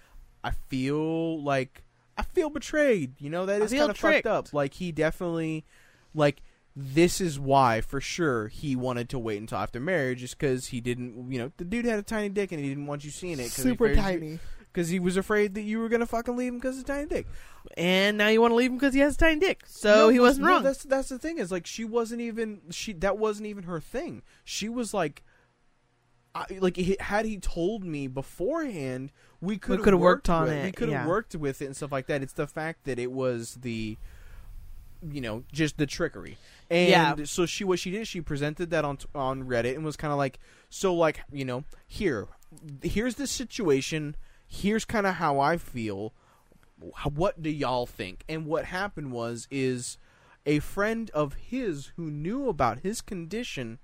[0.43, 1.83] I feel like
[2.17, 3.13] I feel betrayed.
[3.19, 4.51] You know, that is kind of fucked up.
[4.51, 5.63] Like he definitely,
[6.13, 6.41] like
[6.75, 10.81] this is why for sure he wanted to wait until after marriage just because he
[10.81, 13.39] didn't you know the dude had a tiny dick and he didn't want you seeing
[13.39, 13.51] it
[14.73, 17.27] because he was afraid that you were gonna fucking leave him because of tiny dick
[17.77, 19.61] And now you want to leave him because he has a tiny dick.
[19.67, 20.63] So No, he was- wasn't no, wrong.
[20.63, 24.21] that's that's the thing is like she wasn't even she that wasn't even her thing
[24.43, 25.23] she was like
[26.35, 30.71] I, like he, had he told me beforehand we could coulda worked on it, we
[30.71, 31.07] could have yeah.
[31.07, 33.97] worked with it and stuff like that it's the fact that it was the
[35.07, 36.37] you know just the trickery
[36.71, 37.25] and Yeah.
[37.25, 40.17] so she what she did she presented that on on reddit and was kind of
[40.17, 40.39] like
[40.71, 42.27] so like you know here
[42.81, 44.15] here's the situation
[44.53, 46.14] here's kind of how i feel
[47.14, 49.98] what do y'all think and what happened was is
[50.45, 53.80] a friend of his who knew about his condition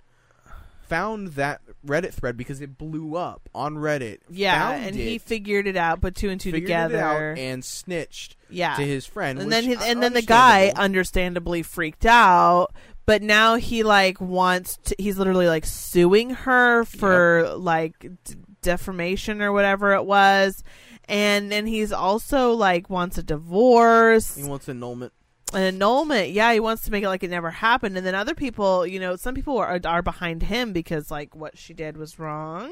[0.88, 4.18] found that Reddit thread because it blew up on Reddit.
[4.28, 7.36] Yeah, and it, he figured it out, put two and two together.
[7.38, 9.40] and snitched yeah, to his friend.
[9.40, 12.74] and then uh, and then the guy understandably freaked out
[13.10, 19.42] but now he like wants to he's literally like suing her for like d- defamation
[19.42, 20.64] or whatever it was
[21.08, 25.12] and then he's also like wants a divorce he wants annulment.
[25.54, 28.36] an annulment yeah he wants to make it like it never happened and then other
[28.36, 32.20] people you know some people are, are behind him because like what she did was
[32.20, 32.72] wrong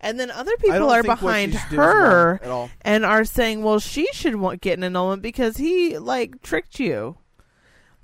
[0.00, 2.70] and then other people are behind she did was wrong her at all.
[2.82, 7.16] and are saying, "Well, she should want, get an annulment because he like tricked you."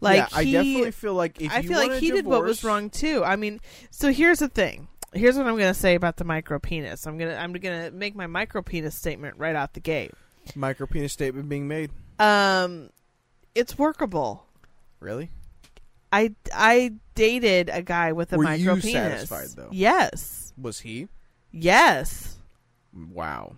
[0.01, 2.65] Like yeah, I he, definitely feel like if I feel like he did what was
[2.65, 3.25] wrong too.
[3.25, 3.61] I mean,
[3.91, 4.89] so here's the thing.
[5.15, 7.07] Here's what I'm gonna say about the micro penis.
[7.07, 10.13] I'm gonna I'm gonna make my micro penis statement right out the gate.
[10.55, 11.91] Micro penis statement being made.
[12.19, 12.91] Um,
[13.55, 14.47] it's workable.
[15.01, 15.31] Really?
[16.13, 18.93] I I dated a guy with a Were micro you penis.
[19.29, 19.69] satisfied, though?
[19.73, 21.09] Yes, Was he?
[21.53, 22.39] yes,
[22.93, 23.55] Wow.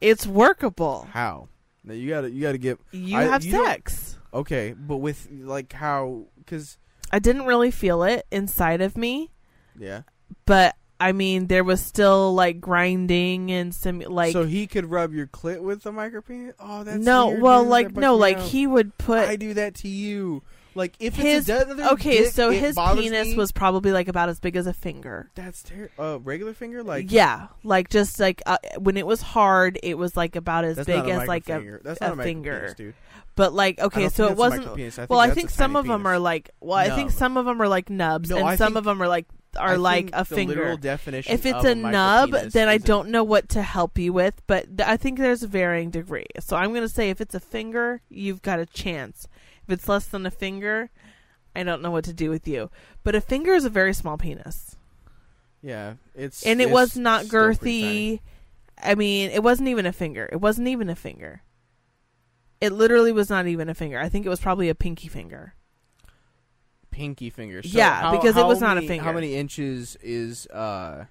[0.00, 1.06] it's workable.
[1.12, 1.48] How?
[1.84, 4.18] Now you gotta you gotta get You I- have you sex.
[4.34, 6.24] okay, but with like how?
[6.38, 6.78] Because
[7.12, 9.30] I didn't really feel it inside of me.
[9.78, 10.02] yeah.
[10.44, 15.12] But I mean, there was still like grinding and some like so he could rub
[15.12, 16.54] your clit with the micro penis.
[16.58, 17.70] Oh, that's no, weird, well, dude.
[17.70, 18.44] like That no, like out.
[18.44, 20.42] he would put I do that to you.
[20.74, 22.18] Like if his okay.
[22.24, 23.36] dick, so his penis me.
[23.36, 25.30] was probably like about as big as a finger.
[25.34, 25.92] that's terrible.
[25.98, 30.18] Uh, regular finger, like yeah, like just like uh, when it was hard, it was
[30.18, 31.52] like about as big as like a.
[31.52, 31.82] microfinger.
[31.82, 32.58] that's a not a finger.
[32.60, 32.94] penis, dude.
[33.36, 34.66] But like okay, so it wasn't.
[34.98, 36.50] I well, I think some of them are like.
[36.60, 38.84] Well, I think some of them are like nubs, No, and I some think- of
[38.84, 40.76] them are like are I like a finger.
[40.76, 44.40] definition If it's a, nub, then I don't know what to help you with.
[44.46, 46.26] But th- I think there's a varying degree.
[46.40, 49.26] So I'm going to say if it's a finger, you've got a chance.
[49.66, 50.90] If it's less than a finger,
[51.54, 52.70] I don't know what to do with you.
[53.02, 54.76] But a finger is a very small penis,
[55.62, 58.16] Yeah, it's and it it's was not still pretty tiny.
[58.16, 58.20] girthy.
[58.82, 60.28] I mean, it wasn't even a finger.
[60.30, 61.42] It wasn't even a finger.
[62.60, 63.98] It literally was not even a finger.
[63.98, 65.54] I think it was probably a pinky finger.
[66.96, 67.62] Pinky finger.
[67.62, 69.04] So Yeah, how- because it how was not a finger.
[69.04, 71.04] How many inches is uh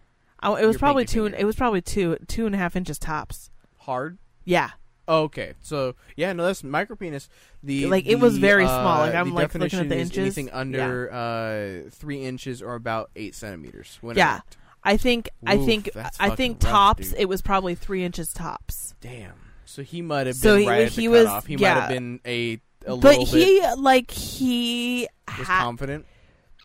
[0.43, 1.23] Oh, it was probably two.
[1.23, 1.38] finger.
[1.39, 3.49] It was probably two, two and a half inches tops.
[3.80, 4.17] hard?
[4.43, 4.72] Yeah,
[5.07, 7.30] Oh, okay, so yeah, no, that's micro penis.
[7.61, 8.99] The Like, it was very uh, small.
[9.01, 10.17] Like, I'm, like, looking at the inches.
[10.17, 13.99] Anything under uh, three inches or about eight centimeters.
[14.15, 14.31] Yeah.
[14.33, 14.57] erect.
[14.83, 15.30] I think.
[15.45, 15.89] I think.
[16.19, 17.09] I think rough, tops.
[17.11, 17.19] dude.
[17.19, 18.95] it was probably three inches tops.
[19.01, 19.33] Damn.
[19.65, 21.45] So he might have been So he- right he was- cutoff.
[21.45, 21.73] He yeah.
[21.73, 25.07] might have been a a but little he bit like he
[25.38, 26.05] was ha- confident.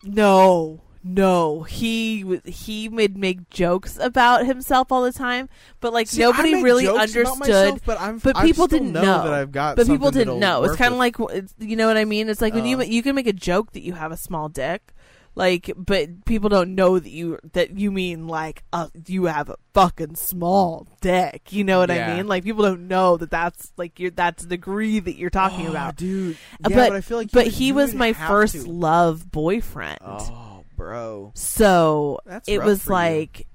[0.03, 6.23] no no he he would make jokes about himself all the time but like See,
[6.23, 8.93] I nobody make really jokes about understood myself, but I'm, but I people still didn't
[8.93, 9.77] know, that I've got.
[9.77, 11.19] but people something didn't that'll know it's work kind of with.
[11.31, 12.83] like it's, you know what i mean it's like when you Uh.
[12.83, 14.93] you can make a joke that you have a small dick
[15.33, 19.55] like but people don't know that you that you mean like uh, you have a
[19.73, 23.97] fucking small dick you know what i mean like people don't know that that's like
[23.97, 26.35] you're that's the degree that you're talking Oh, about dude.
[26.65, 28.63] Uh, Yeah, but- but I feel like but would- he was my first to.
[28.69, 31.31] love boyfriend Oh, bro.
[31.33, 32.91] so That's it was you.
[32.91, 33.47] like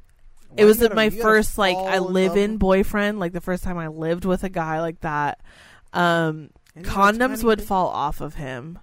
[0.49, 3.63] Why it was gotta- my first like I live love in boyfriend, like the first
[3.65, 5.41] time I lived with a guy like that.
[5.93, 7.69] Um And you got a condoms would dick.
[7.69, 8.79] fall off of him,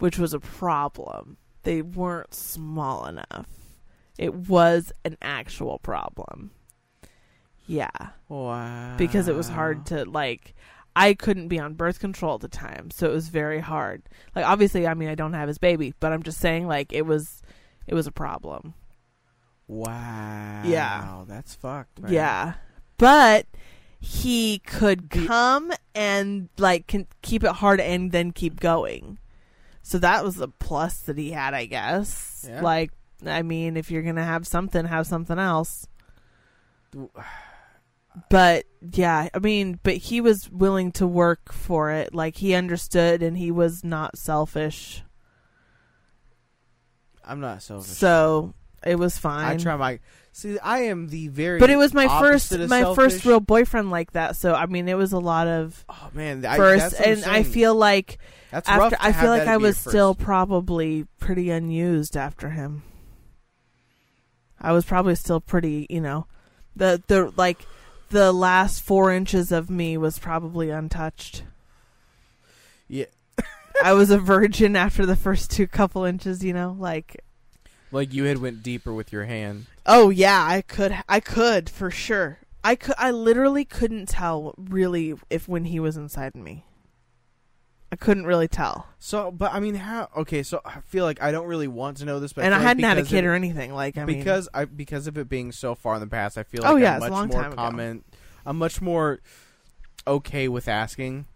[0.00, 1.36] which was a problem.
[1.62, 3.46] They weren't small enough.
[4.18, 6.50] It was an actual problem.
[7.66, 7.88] Yeah,
[8.28, 8.96] Wow.
[8.98, 10.54] because it was hard to like
[10.94, 14.02] I couldn't be on birth control at the time, so it was very hard.
[14.34, 17.06] Like obviously, I mean, I don't have his baby, but I'm just saying like it
[17.06, 17.40] was
[17.86, 18.74] it was a problem.
[19.68, 20.62] Wow.
[20.64, 21.24] Yeah.
[21.26, 22.00] That's fucked.
[22.00, 22.12] Man.
[22.12, 22.54] Yeah.
[22.98, 23.46] But
[24.00, 29.18] he could come and like can keep it hard and then keep going.
[29.92, 32.46] So that was a plus that he had, I guess.
[32.48, 32.62] Yeah.
[32.62, 32.92] Like
[33.26, 35.86] I mean, if you're going to have something, have something else.
[38.30, 42.14] But yeah, I mean, but he was willing to work for it.
[42.14, 45.02] Like he understood and he was not selfish.
[47.22, 47.90] I'm not selfish.
[47.90, 48.54] So
[48.86, 49.44] it was fine.
[49.44, 50.00] I try my.
[50.34, 51.58] See, I am the very.
[51.58, 54.34] but it was my first my first real boyfriend like that.
[54.36, 57.74] So I mean, it was a lot of Oh man, I, first and I feel
[57.74, 58.18] like
[58.50, 62.82] that's after I feel like I was still probably pretty unused after him.
[64.58, 66.26] I was probably still pretty, you know,
[66.74, 67.66] the the like
[68.08, 71.42] the last four inches of me was probably untouched.
[72.88, 73.06] Yeah.
[73.82, 77.22] I was a virgin after the first two couple inches, you know, like
[77.92, 79.66] like you had went deeper with your hand.
[79.86, 82.38] oh yeah, I could I could for sure.
[82.64, 86.64] I could I literally couldn't tell really if when he was inside me.
[87.90, 90.08] I couldn't really tell, So, but I mean, how?
[90.16, 92.56] Okay, so I feel like I don't really want to know this, but and I,
[92.56, 93.74] feel like hadn't had a kid of- or anything.
[93.74, 96.42] Like I mean, because I because of it being so far in the past, I
[96.42, 97.62] feel oh, like Oh, yeah, I'm it's a much long more time ago.
[97.62, 98.06] comment.
[98.46, 99.20] I'm much more
[100.06, 101.26] okay with asking,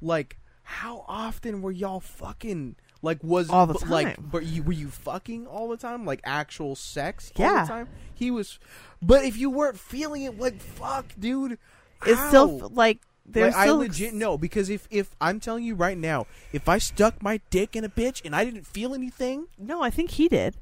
[0.00, 2.76] like, how often were y'all fucking?
[3.02, 4.30] Like, was All the but, Like, time.
[4.32, 6.06] were you were you fucking all the time?
[6.06, 7.32] Like actual sex?
[7.36, 7.62] all Yeah.
[7.62, 7.88] the time.
[8.14, 8.58] He was,
[9.02, 11.58] but if you weren't feeling it, like, fuck, dude.
[12.06, 12.28] it's how?
[12.28, 16.26] still like there's Like, I legit no because if if I'm telling you right now,
[16.52, 19.82] if I stuck my dick in a bitch and I didn't feel anything, no.
[19.82, 20.56] I think he did.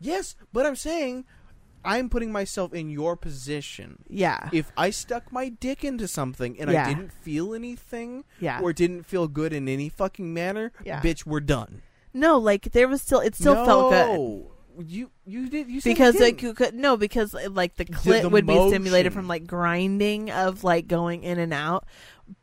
[0.00, 1.24] yes, but I'm saying
[1.84, 4.04] I'm putting myself in your position.
[4.08, 6.86] Yeah, If I stuck my dick into something and Yeah.
[6.86, 8.60] I didn't feel anything yeah.
[8.60, 11.00] or didn't feel good in any fucking manner, Yeah.
[11.00, 11.82] bitch, we're done.
[12.14, 14.06] no, like there was still it still felt good.
[14.18, 14.48] No.
[14.78, 16.42] You you did you because like didn't.
[16.42, 20.30] you could no because uh, like the clit the would be stimulated from like grinding
[20.30, 21.84] of like going in and out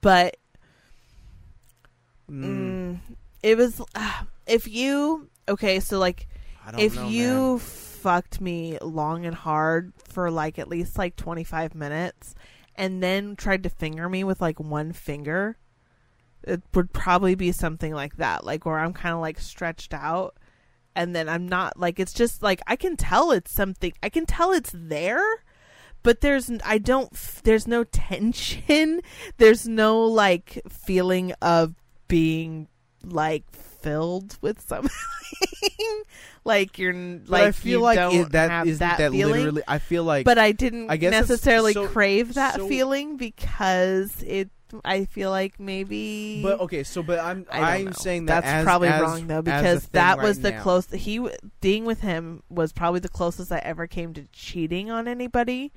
[0.01, 0.37] but
[2.29, 2.99] Mm, mm,
[3.41, 6.27] it was uh, if you okay so like
[6.65, 7.59] I don't if know, you man.
[7.99, 12.35] Fucked me long and hard for like at least like 25 minutes
[12.75, 15.57] and then tried to finger me with like one finger
[16.43, 20.37] it would probably be something like that like where i'm kind of like stretched out
[20.95, 24.25] and then i'm not like it's just like i can tell it's something i can
[24.25, 25.43] tell it's there
[26.03, 27.11] but there's I don't
[27.43, 29.01] there's no tension
[29.37, 31.75] there's no like feeling of
[32.07, 32.67] being
[33.03, 34.89] like filled with something
[36.43, 39.63] like you're But like I feel like it, that that, that feeling literally.
[39.67, 44.23] I feel like, but I didn't I guess necessarily so- crave that so- feeling because
[44.23, 44.49] it.
[44.85, 46.43] I feel like maybe.
[46.43, 47.91] but okay, so but I'm I know.
[47.91, 50.61] saying that that's as- probably as- wrong though because that right was the now.
[50.61, 50.85] close.
[50.91, 51.27] He
[51.59, 55.73] being with him was probably the closest I ever came to cheating on anybody,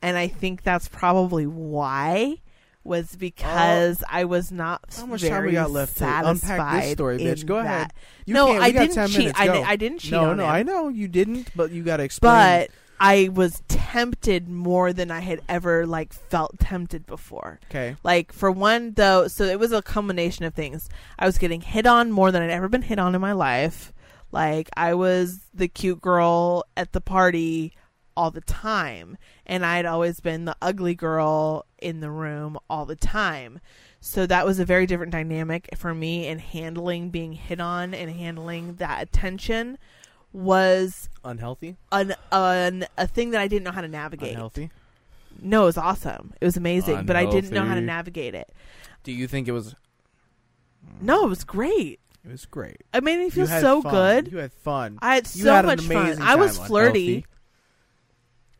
[0.00, 2.36] and I think that's probably why
[2.84, 3.18] was oh.
[3.18, 5.00] because I was not Oh.
[5.00, 7.46] How much very time we got left to satisfied unpack this story, bitch?
[7.46, 7.66] Go that.
[7.66, 7.92] ahead.
[8.26, 9.32] You no, I didn't cheat.
[9.38, 10.50] I, di- I didn't cheat No, on no, him.
[10.50, 12.32] I know you didn't, but you got to explain.
[12.32, 17.58] but I was tempted more than I had ever like felt tempted before.
[17.70, 20.88] okay, Like for one though, so it was a combination of things.
[21.18, 23.92] I was getting hit on more than I'd ever been hit on in my life.
[24.30, 27.72] Like I was the cute girl at the party
[28.16, 32.96] all the time, and I'd always been the ugly girl in the room all the
[32.96, 33.60] time.
[34.00, 38.10] So that was a very different dynamic for me in handling being hit on and
[38.10, 39.78] handling that attention
[40.32, 44.30] was unhealthy, an, an a thing that I didn't know how to navigate.
[44.32, 44.70] unhealthy.
[45.40, 46.32] No, it was awesome.
[46.40, 48.52] It was amazing, but I didn't know how to navigate it.
[49.02, 49.74] Do you think it was?
[51.00, 52.00] No, it was great.
[52.24, 52.78] It was great.
[52.92, 53.92] It made me feel so fun.
[53.92, 54.32] good.
[54.32, 54.98] You had fun.
[55.02, 56.20] I had You so had much fun.
[56.22, 57.26] I was flirty, unhealthy.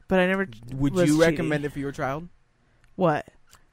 [0.08, 0.48] But I never.
[0.74, 1.20] Would was you cheating.
[1.30, 2.28] recommend it for your child?
[2.96, 3.26] What?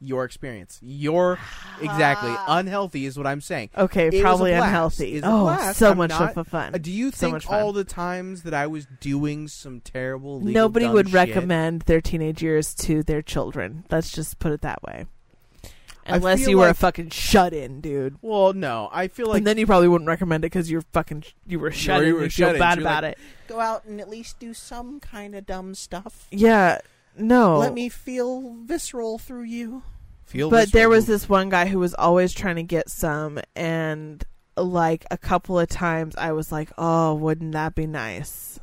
[0.03, 0.79] Your experience.
[0.81, 1.37] Your
[1.79, 3.69] exactly unhealthy is what I'm saying.
[3.77, 4.65] Okay, It was a probably blast.
[4.65, 5.13] unhealthy.
[5.15, 5.77] It's a oh, blast.
[5.77, 6.73] so I'm much not- of fun.
[6.73, 7.61] Uh, do you So think much fun.
[7.61, 11.81] all the times that I was doing some terrible legal Nobody dumb would shit- recommend
[11.83, 13.85] their teenage years to their children.
[13.91, 15.05] Let's just put it that way.
[16.05, 18.17] I Unless you were a fucking shut in, dude.
[18.21, 21.25] Well, no, I feel like and then you probably wouldn't recommend it because you're fucking
[21.47, 22.13] you were shut you in.
[22.15, 23.19] were You shut feel bad so you're about like, it.
[23.47, 26.27] Go out and at least do some kind of dumb stuff.
[26.31, 26.79] Yeah,
[27.15, 27.57] no.
[27.57, 29.83] Let me feel visceral through you.
[30.25, 30.49] feel.
[30.49, 34.23] but there was this one guy who was always trying to get some and
[34.57, 38.59] like a couple of times i was like oh wouldn't that be nice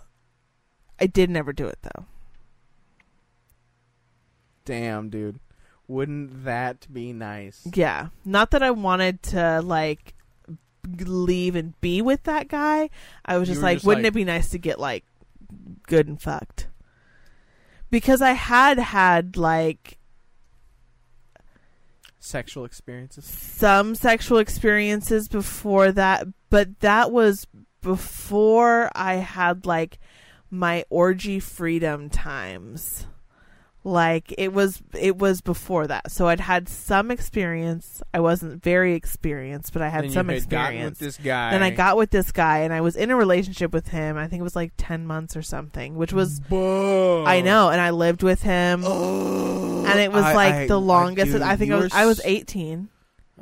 [1.00, 2.04] i did never do it though
[4.64, 5.40] Damn, dude.
[5.88, 7.66] Wouldn't that be nice?
[7.74, 10.14] yeah not that i wanted to like
[10.98, 12.88] leave and be with that guy
[13.24, 15.04] i was You just like just wouldn't like- it be nice to get like
[15.86, 16.68] good and fucked
[17.90, 19.98] because i had had like
[22.20, 23.24] Sexual experiences.
[23.24, 27.46] some sexual experiences before that, but that was
[27.80, 29.98] before I had like
[30.50, 33.06] my orgy freedom times.
[33.88, 36.10] Like it was it was before that.
[36.10, 38.02] So I'd had some experience.
[38.12, 40.90] I wasn't very experienced, but I had Then some had experience.
[40.90, 41.50] with this guy.
[41.52, 44.16] Then I got with this guy and I was in a relationship with him.
[44.16, 47.26] I think it was like 10 months or something, which was Boom.
[47.26, 48.82] I know, and I lived with him.
[48.84, 49.84] Oh.
[49.88, 51.32] and it was I- like I- the I- longest.
[51.32, 52.88] dude, I think I was I was 18.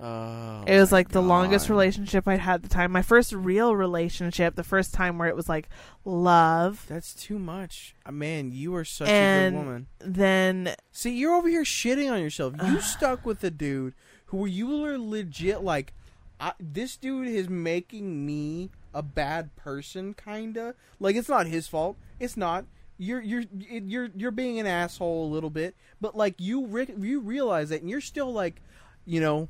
[0.00, 2.92] Oh, It was like the longest relationship I'd had at the time.
[2.92, 5.68] My first real relationship, the first time where it was like
[6.04, 6.84] love.
[6.88, 7.94] That's too much.
[8.04, 9.86] Uh, man, you are such And- a good woman.
[10.00, 12.54] Then See, you're over here shitting on yourself.
[12.64, 13.94] You stuck with a dude
[14.26, 15.92] who you were legit like,
[16.40, 20.74] I, this dude is making me a bad person, kinda.
[21.00, 21.96] Like it's not his fault.
[22.20, 22.66] It's not.
[22.98, 27.20] You're you're you're you're being an asshole a little bit, but like you re- you
[27.20, 28.62] realize it and you're still like,
[29.04, 29.48] you know,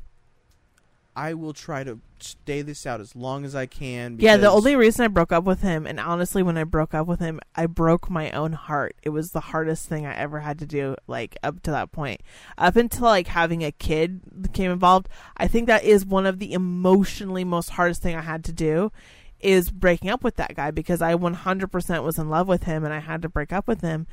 [1.17, 4.19] I will try to stay this out as long as I can.
[4.21, 7.07] Yeah, the only reason I broke up with him, and honestly, when I broke up
[7.07, 8.97] with him, I broke my own heart.
[9.03, 12.21] It was the hardest thing I ever had to do, like up to that point.
[12.59, 16.53] Up until like having a kid became involved, I think that is one of the
[16.53, 18.93] emotionally most hardest thing I had to do
[19.41, 22.93] is breaking up with that guy because I 100% was in love with him and
[22.93, 24.07] I had to break up with him.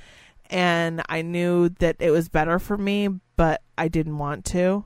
[0.49, 4.85] And I knew that it was better for me, but I didn't want to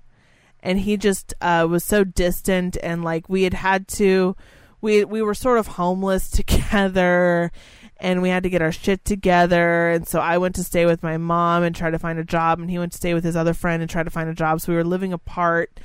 [0.67, 4.35] and he just uh, was so distant and like we had had to
[4.81, 7.53] we we were sort of homeless together
[8.01, 9.89] and we had to get our shit together.
[9.89, 12.59] And so I went to stay with my mom and try to find a job
[12.59, 14.59] and he went to stay with his other friend and try to find a job.
[14.59, 15.79] So we were living apart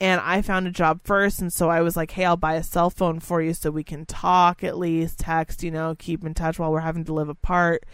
[0.00, 1.40] and I found a job first.
[1.40, 3.84] And so I was like hey I'll buy a cell phone for you so we
[3.84, 7.28] can talk at least text you know keep in touch while we're having to live
[7.28, 7.86] apart.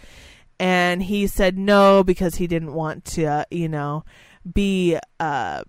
[0.59, 4.07] And he said no because he didn't want to uh, you know
[4.55, 5.65] be uh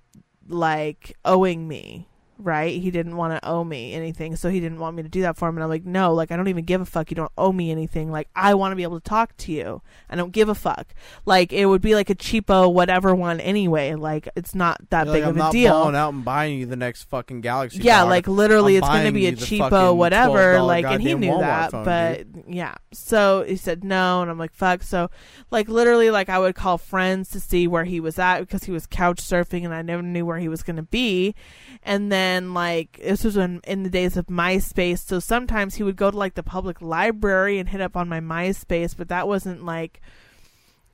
[0.48, 2.08] like owing me
[2.42, 5.22] right he didn't want to owe me anything so he didn't want me to do
[5.22, 7.16] that for him and i'm like no like i don't even give a fuck you
[7.16, 10.16] don't owe me anything like i want to be able to talk to you i
[10.16, 10.94] don't give a fuck
[11.26, 15.16] like it would be like a cheapo whatever one anyway like it's not that You're
[15.16, 17.42] big like, of I'm a not deal balling out and buying you the next fucking
[17.42, 17.80] Galaxy.
[17.82, 20.62] yeah, like literally, I'm it's going to be a cheapo whatever.
[20.62, 22.44] Like, and he knew Walmart that, phone, but dude.
[22.48, 22.76] yeah.
[22.94, 24.84] So he said no, and I'm like, fuck.
[24.84, 25.10] So,
[25.50, 28.72] like, literally, like, I would call friends to see where he was at because he
[28.72, 31.36] was couch surfing, and I never knew where he was going to be.
[31.84, 35.00] And then, like, this was when in the days of MySpace.
[35.00, 38.20] So sometimes he would go to like the public library and hit up on my
[38.20, 40.02] MySpace, but that wasn't like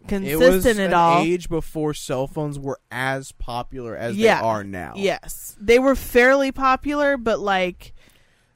[0.09, 1.21] it was consistent an at all.
[1.21, 4.41] age before cell phones were as popular as Yeah.
[4.41, 4.93] they are now.
[4.95, 7.93] Yes, they were fairly popular, but like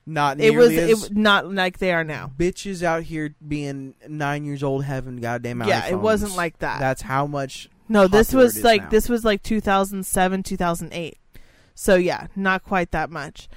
[0.05, 2.31] not it was as it not like they are now.
[2.37, 6.79] bitches out here being nine years old having goddamn Yeah, it wasn't like that.
[6.79, 7.69] That's how much.
[7.89, 8.89] No, this was like now.
[8.89, 11.17] this was like 2007, 2008.
[11.75, 13.47] So yeah, not quite that much.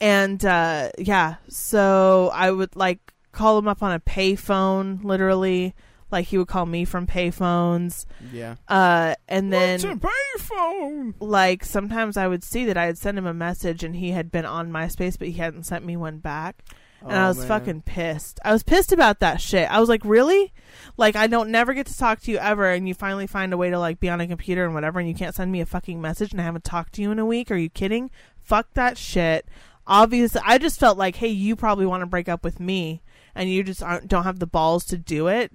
[0.00, 5.74] And uh yeah, so I would like call him up on a payphone literally
[6.10, 8.06] like he would call me from payphones.
[8.32, 8.56] Yeah.
[8.68, 11.14] Uh and then payphone?
[11.20, 14.30] like sometimes I would see that I had sent him a message and he had
[14.30, 16.64] been on MySpace but he hadn't sent me one back.
[17.02, 17.48] Oh, and I Oh, was man.
[17.48, 18.40] fucking pissed.
[18.44, 19.70] I was pissed about that shit.
[19.70, 20.52] I was like, really?
[20.96, 23.56] Like, I don't never get to talk to you ever, and you finally find a
[23.56, 25.66] way to like be on a computer and whatever, and you can't send me a
[25.66, 27.50] fucking message, and I haven't talked to you in a week.
[27.50, 28.10] Are you kidding?
[28.42, 29.46] Fuck that shit.
[29.86, 33.02] Obviously, I just felt like, hey, you probably want to break up with me,
[33.34, 35.52] and you just aren't, don't have the balls to do it.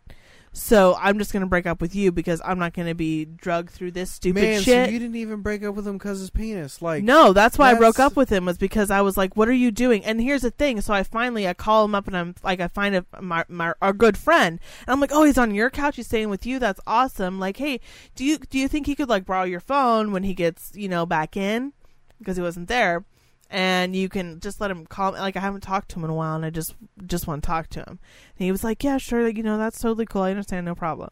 [0.53, 3.91] So I'm just gonna break up with you because I'm not gonna be drugged through
[3.91, 4.88] this stupid Man, shit.
[4.88, 6.81] so you didn't even break up with him because his penis.
[6.81, 9.47] Like, No, that's why I broke up with him was because I was like, "What
[9.47, 12.17] are you doing?" And here's the thing: so I finally I call him up and
[12.17, 15.38] I'm like, I find a my, my our good friend, and I'm like, "Oh, he's
[15.38, 15.95] on your couch.
[15.95, 16.59] He's staying with you.
[16.59, 17.80] That's awesome." Like, hey,
[18.15, 20.89] do you do you think he could like borrow your phone when he gets you
[20.89, 21.71] know back in
[22.19, 23.05] because he wasn't there?
[23.51, 25.11] And you can just let him call.
[25.11, 25.19] me.
[25.19, 26.73] Like I haven't talked to him in a while, and I just
[27.05, 27.99] just want to talk to him.
[28.38, 29.23] And he was like, "Yeah, sure.
[29.23, 30.21] Like, you know, that's totally cool.
[30.23, 30.65] I understand.
[30.65, 31.09] No problem."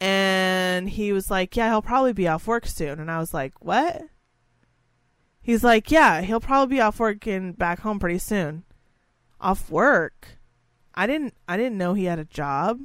[0.00, 3.52] And he was like, "Yeah, he'll probably be off work soon." And I was like,
[3.62, 4.08] "What?"
[5.42, 8.64] He's like, yeah, he'll probably be off work and back home pretty soon.
[9.40, 10.38] Off work?
[10.94, 12.80] I didn't I didn't know he had a job.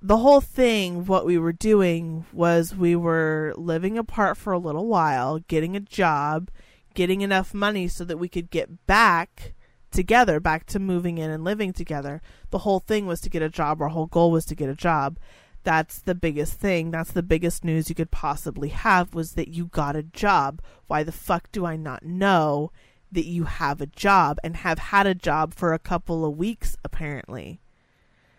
[0.00, 4.86] The whole thing what we were doing was we were living apart for a little
[4.86, 6.50] while, getting a job,
[6.94, 9.54] getting enough money so that we could get back
[9.90, 12.22] together, back to moving in and living together.
[12.50, 13.80] The whole thing was to get a job.
[13.80, 15.18] Our whole goal was to get a job
[15.62, 16.90] that's the biggest thing.
[16.90, 20.62] That's the biggest news you could possibly have was that you got a job.
[20.86, 22.72] Why the fuck do I not know
[23.12, 26.76] that you have a job and have had a job for a couple of weeks
[26.84, 27.60] apparently?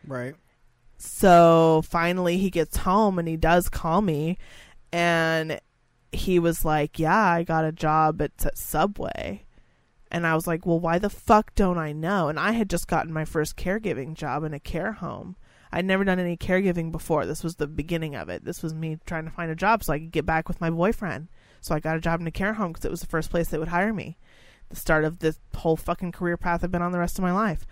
[0.07, 0.35] right?
[0.97, 4.37] So finally he gets home and he does call me
[4.91, 5.59] and
[6.11, 9.45] he was like, "Yeah, I got a job at, at Subway."
[10.11, 12.87] And I was like, "Well, why the fuck don't I know?" And I had just
[12.87, 15.35] gotten my first caregiving job in a care home.
[15.71, 17.25] I'd never done any caregiving before.
[17.25, 18.43] This was the beginning of it.
[18.43, 20.69] This was me trying to find a job so I could get back with my
[20.69, 21.29] boyfriend.
[21.61, 23.47] So I got a job in a care home because it was the first place
[23.49, 24.17] that would hire me.
[24.69, 27.31] The start of this whole fucking career path I've been on the rest of my
[27.31, 27.65] life.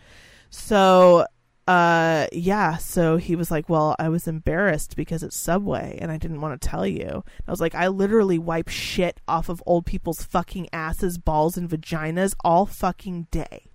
[0.50, 1.26] So,
[1.70, 2.78] uh, yeah.
[2.78, 6.60] So he was like, "Well, I was embarrassed because it's Subway, and I didn't want
[6.60, 10.70] to tell you." I was like, "I literally wipe shit off of old people's fucking
[10.74, 13.66] asses, balls, and vaginas all fucking day."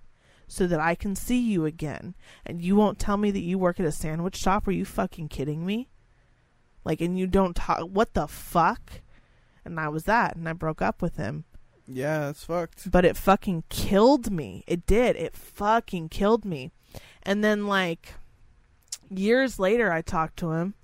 [0.47, 2.13] so that I can see you again.
[2.45, 4.67] And you won't tell me that you work at a sandwich shop.
[4.67, 5.89] Are you fucking kidding me?
[6.83, 7.79] Like, and you don't talk.
[7.79, 9.01] What the fuck?
[9.65, 11.45] And I was that, and I broke up with him.
[11.87, 12.91] Yeah, that's fucked.
[12.91, 14.63] But it fucking killed me.
[14.67, 15.15] It did.
[15.15, 16.71] It fucking killed me.
[17.25, 18.13] And then, like,
[19.09, 20.75] years later, I talked to him,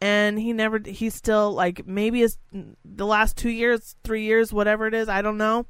[0.00, 2.38] and he never he's still like maybe it's
[2.84, 5.64] the last 2 years, 3 years, whatever it is, I don't know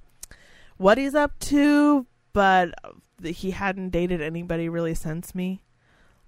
[0.78, 2.74] what he's up to, but
[3.22, 5.62] he hadn't dated anybody really since me.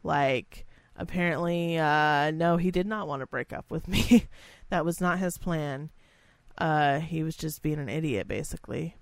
[0.05, 0.65] Like
[0.97, 4.27] apparently uh no, he did not want to break up with me.
[4.71, 5.91] that was not his plan.
[6.57, 8.95] Uh he was just being an idiot basically.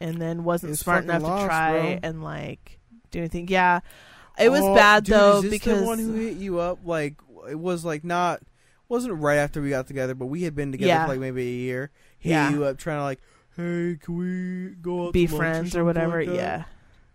[0.00, 1.98] And then wasn't He was smart enough lost, to try bro.
[2.02, 2.80] and like
[3.12, 3.46] do anything.
[3.46, 3.80] Yeah.
[4.42, 7.14] It was Oh, bad dude, though because the one who hit you up like
[7.48, 8.40] it was like not
[8.88, 11.04] wasn't right after we got together, but we had been together Yeah.
[11.06, 11.90] for like maybe a year.
[12.18, 12.50] Hit Yeah.
[12.50, 13.20] you up trying to like,
[13.56, 16.24] hey, can we go out be friends or something whatever.
[16.24, 16.64] like yeah.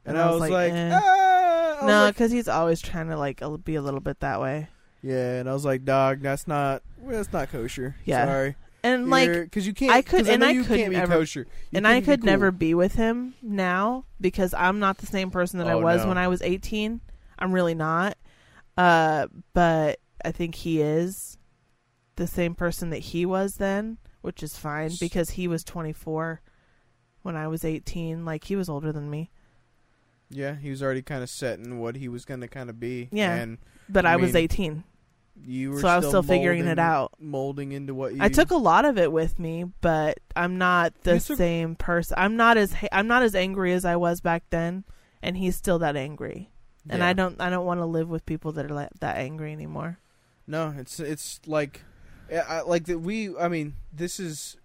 [0.05, 0.89] and, I was like, eh.
[0.93, 1.77] ah!
[1.83, 4.67] I no, like- because he's always trying to like be a little bit that way.
[5.03, 7.95] yeah, and I was like, dog, that's not that's not kosher.
[8.03, 8.25] Yeah.
[8.25, 9.91] sorry, And like, because you can't.
[9.93, 11.41] I could- 'cause and I you couldn't can't be ever- kosher,
[11.71, 12.25] You and I could cool.
[12.25, 16.01] never be with him now because I'm not the same person that I Oh, was
[16.01, 16.07] no.
[16.09, 17.01] when I was 18.
[17.39, 18.17] I'm really not.
[18.77, 21.37] Uh, but I think he is
[22.15, 26.41] the same person that he was then, which is fine because he was 24
[27.21, 28.25] when I was 18.
[28.25, 29.29] Like he was older than me,
[30.29, 33.09] Yeah, he was already kind of setting what he was going to kind of be.
[33.11, 33.33] Yeah.
[33.35, 33.57] and
[33.89, 34.83] but I I, was 18.
[35.43, 37.13] you were So I was still figuring it out.
[37.19, 38.19] molding into what you.
[38.21, 42.15] I took a lot of it with me, but I'm not the took- same person.
[42.17, 44.83] I'm not as I'm not as angry as I was back then,
[45.21, 46.51] and he's still that angry.
[46.89, 47.07] And Yeah.
[47.07, 49.99] I don't I don't want to live with people that are like, that angry anymore.
[50.47, 51.81] No, it's it's like,
[52.31, 52.99] I, like that.
[52.99, 54.55] We, I mean, this is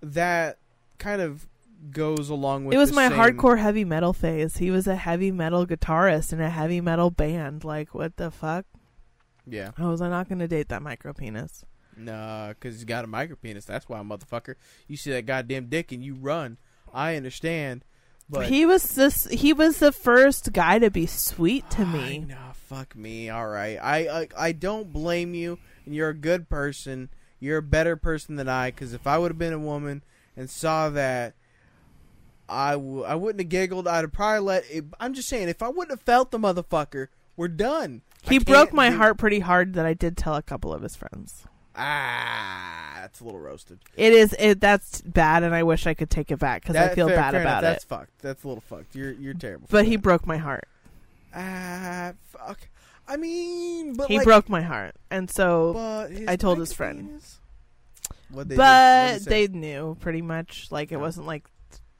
[0.00, 0.58] that
[0.98, 1.48] kind of
[1.90, 2.74] goes along with.
[2.74, 4.58] it was my same- hardcore heavy metal phase.
[4.58, 7.64] He was a heavy metal guitarist in a heavy metal band.
[7.64, 8.66] Like what the fuck?
[9.48, 11.64] Yeah, I was i not going to date that micro penis.
[11.96, 13.64] nah, because he's got a micro penis.
[13.64, 14.56] That's why, motherfucker.
[14.88, 16.58] You see that goddamn dick and you run.
[16.92, 17.84] I understand,
[18.28, 19.26] but he was this.
[19.26, 22.18] He was the first guy to be sweet to I me.
[22.20, 23.30] know, fuck me.
[23.30, 27.08] All right, I, I I don't blame you, and you're a good person.
[27.38, 28.70] You're a better person than I.
[28.70, 30.02] Because if I would have been a woman
[30.36, 31.34] and saw that,
[32.48, 33.86] I w- I wouldn't have giggled.
[33.86, 34.64] I'd have probably let.
[34.70, 38.02] It, I'm just saying, if I wouldn't have felt the motherfucker, we're done.
[38.22, 39.74] He broke my do- heart pretty hard.
[39.74, 41.44] That I did tell a couple of his friends.
[41.76, 43.78] Ah, that's a little roasted.
[43.96, 44.34] It is.
[44.38, 47.16] It that's bad, and I wish I could take it back because I feel fair-
[47.16, 47.52] bad fair enough.
[47.52, 48.18] about That's fucked.
[48.22, 48.94] That's a little fucked.
[48.94, 49.68] You're you're terrible.
[49.70, 50.02] But he that.
[50.02, 50.66] broke my heart.
[51.34, 52.68] ah fuck.
[53.08, 56.08] I mean, but he like, broke my heart, and so.
[56.26, 57.20] I told his friend.
[58.30, 59.46] What'd they but What'd say?
[59.46, 60.68] they knew pretty much.
[60.70, 61.00] Like it Oh.
[61.00, 61.44] wasn't like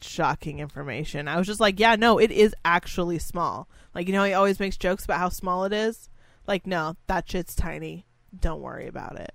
[0.01, 1.29] shocking information.
[1.29, 3.69] I was just like, yeah, no, it is actually small.
[3.95, 6.09] Like you know, he always makes jokes about how small it is.
[6.47, 8.07] Like no, that shit's tiny.
[8.39, 9.33] Don't worry about it.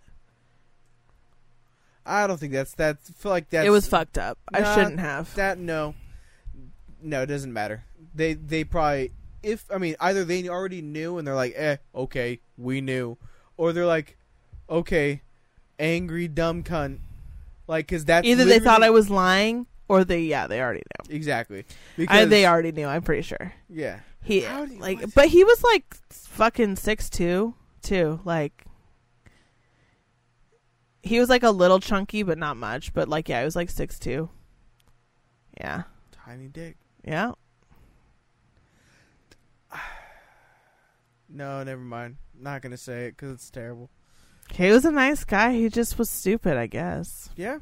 [2.05, 3.09] I don't think that's that's.
[3.09, 3.65] I feel like that.
[3.65, 4.37] it was fucked up.
[4.53, 5.33] I shouldn't have.
[5.35, 5.57] that.
[5.59, 5.95] No,
[7.01, 7.83] no, it doesn't matter.
[8.13, 9.11] They they probably
[9.43, 13.17] if I mean either they already knew and they're like, eh, okay, we knew,
[13.57, 14.17] or they're like,
[14.69, 15.21] okay,
[15.79, 16.99] angry dumb cunt,
[17.67, 21.15] like because that's Either they thought I was lying, or they yeah they already knew.
[21.15, 21.59] exactly.
[21.59, 22.85] I, Because they already knew.
[22.87, 23.53] I'm pretty sure.
[23.69, 23.99] yeah.
[24.23, 28.19] He you- like, but he was like fucking six two too.
[28.23, 28.65] Like,
[31.03, 32.93] he was like a little chunky, but not much.
[32.93, 34.29] But like, yeah, he was like six two.
[35.59, 36.77] Yeah, Tiny dick.
[37.03, 37.31] yeah.
[41.33, 42.17] No, never mind.
[42.37, 43.89] Not gonna say it because it's terrible.
[44.53, 45.53] He was a nice guy.
[45.53, 47.29] He just was stupid, I guess.
[47.37, 47.59] Yeah,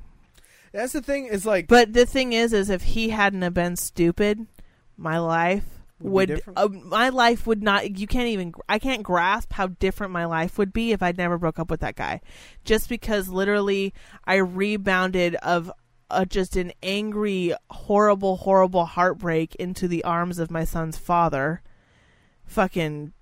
[0.71, 1.25] that's the thing.
[1.27, 4.47] Is like But the thing is, is if he hadn't have been stupid,
[4.97, 7.97] my life Would would, uh, my life would not.
[7.97, 8.53] You can't even.
[8.67, 11.81] I can't grasp how different my life would be if I'd never broke up with
[11.81, 12.21] that guy.
[12.63, 13.93] Just because literally
[14.25, 15.71] I rebounded of.
[16.11, 21.61] Uh, just an angry, horrible, horrible heartbreak into the arms of my son's father.
[22.45, 23.13] Fucking,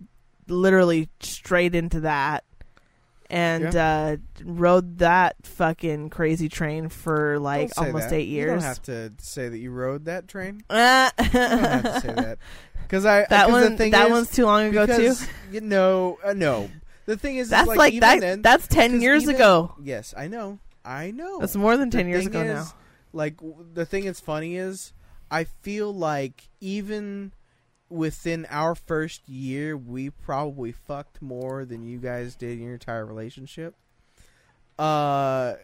[0.48, 2.46] literally straight into that,
[3.30, 8.16] and uh, rode that fucking crazy train for like almost that.
[8.16, 8.62] eight You years.
[8.62, 10.64] don't have to say that you rode that train.
[10.70, 12.38] Uh, You don't have to say that
[12.84, 14.94] because I that one, The thing that is, one's too long ago too.
[14.98, 16.70] because, You know, uh, no.
[17.06, 18.20] The thing is, That's like, like, even that.
[18.22, 19.76] Then, that's ten years even- ago.
[19.84, 20.60] Yes, I know.
[20.86, 21.40] I know.
[21.40, 22.66] That's more than The ten years ago is, now.
[23.14, 24.94] Like w- the thing that's funny is,
[25.32, 27.32] I feel like even
[27.90, 33.06] within our first year, we probably fucked more than you guys did in your entire
[33.06, 33.76] relationship.
[34.78, 35.56] Uh,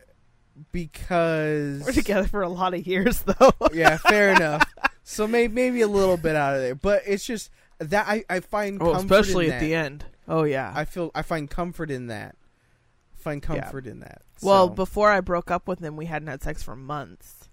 [0.71, 3.51] because We're together for a lot of years though.
[3.73, 4.63] yeah, fair enough.
[5.03, 8.39] So maybe maybe a little bit out of there, but it's just that I I
[8.39, 9.65] find oh, comfort especially in at that.
[9.65, 10.05] the end.
[10.27, 10.71] Oh yeah.
[10.75, 12.35] I feel I find comfort in that.
[13.13, 13.61] Find Yeah.
[13.61, 14.21] comfort in that.
[14.41, 17.49] well, before I broke up with him, we hadn't had sex for months.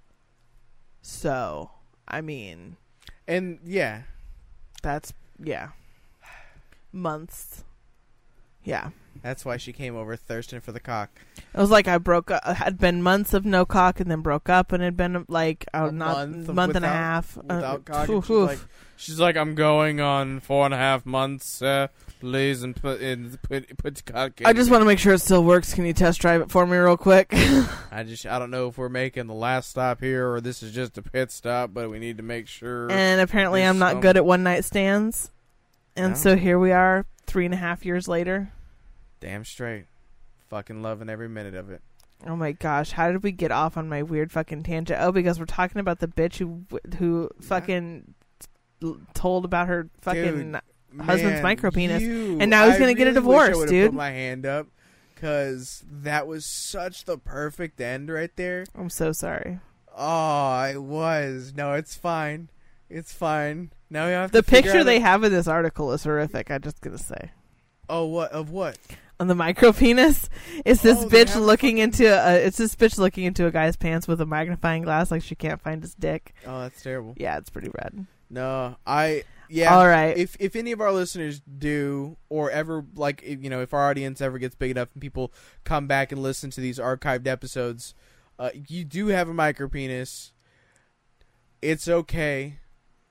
[1.02, 1.70] So,
[2.06, 2.76] I mean,
[3.26, 4.02] and yeah,
[4.82, 5.68] that's yeah,
[6.92, 7.64] months.
[8.64, 8.90] Yeah.
[9.22, 11.10] That's why she came over thirsting for the cock.
[11.36, 12.44] It was like I broke up.
[12.44, 15.86] Had been months of no cock, and then broke up, and had been like oh,
[15.86, 18.48] A not month month, and a without- half uh, cock, oof, she's oof.
[18.48, 18.58] like,
[18.96, 21.60] she's like, I'm going on four and a half months.
[21.60, 21.88] Uh,
[22.20, 24.06] please and put in put put.
[24.08, 25.74] In I just want to make sure it still works.
[25.74, 27.28] Can you test drive it for me real quick?
[27.90, 30.72] I just I don't know if we're making the last stop here or this is
[30.72, 32.90] just a pit stop, but we need to make sure.
[32.90, 35.30] and apparently, I'm not some- good at one night stands,
[35.96, 36.16] and No.
[36.16, 38.52] so here we are, three and a half years later.
[39.20, 39.86] Damn straight,
[40.48, 41.82] fucking loving every minute of it.
[42.26, 44.98] Oh my gosh, how did we get off on my weird fucking tangent?
[45.00, 46.62] Oh, because we're talking about the bitch who
[46.98, 48.14] who fucking
[48.82, 50.52] l- told about her fucking.
[50.52, 50.60] Dude,
[50.98, 53.90] husband's micro penis, you- And now he's gonna get a really wish I divorce, dude.
[53.90, 54.66] Put my hand up
[55.14, 58.64] because that was such the perfect end right there.
[58.74, 59.58] I'm so sorry.
[59.96, 61.52] Oh, it was.
[61.56, 62.48] No, it's fine.
[62.88, 63.70] It's fine.
[63.90, 66.50] Now we have The to picture they a- have in this article is horrific.
[66.50, 67.32] I'm just gonna say.
[67.88, 68.78] Oh, what of what?
[69.18, 70.30] On the micro penis,
[70.64, 72.36] it's this Oh, bitch looking fucking- into a.
[72.36, 75.60] It's this bitch looking into a guy's pants with a magnifying glass, like she can't
[75.60, 76.32] find his dick.
[76.46, 77.14] Oh, that's terrible.
[77.18, 78.06] Yeah, it's pretty rad.
[78.30, 79.74] No, I yeah.
[79.76, 80.16] All right.
[80.16, 84.20] If if any of our listeners do or ever like you know if our audience
[84.20, 85.32] ever gets big enough and people
[85.64, 87.94] come back and listen to these archived episodes,
[88.38, 90.32] uh, you do have a micro penis.
[91.60, 92.58] It's okay.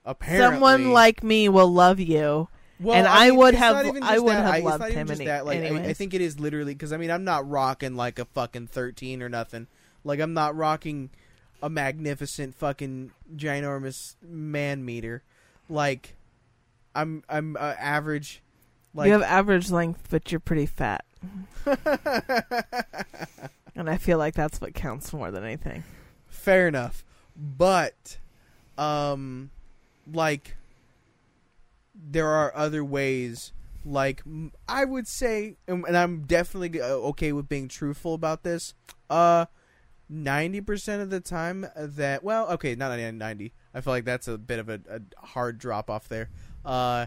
[0.04, 2.48] Apparently, Someone like me will love you.
[2.80, 4.44] Well, and I mean, would have- I would that.
[4.44, 5.44] have it's loved him any- that.
[5.44, 8.24] Like, I, I think it is literally because I mean I'm not rocking like a
[8.24, 9.66] fucking thirteen or nothing.
[10.02, 11.10] Like I'm not rocking
[11.62, 15.22] a magnificent fucking ginormous man meter.
[15.68, 16.16] Like
[16.94, 18.42] I'm I'm uh, average.
[18.94, 21.04] Like you have average length, but you're pretty fat,
[23.76, 25.84] and I feel like that's what counts more than anything.
[26.26, 27.04] fair enough,
[27.36, 28.18] but
[28.76, 29.50] um,
[30.12, 30.56] like
[31.94, 33.52] there are other ways.
[33.84, 34.22] Like
[34.68, 38.74] I would say, and and I'm definitely uh, okay with being truthful about this.
[39.08, 39.46] Uh,
[40.08, 43.52] ninety percent of the time that well, okay, not 90, 90.
[43.72, 46.28] I feel like that's a bit of a, a hard drop off there.
[46.64, 47.06] Uh,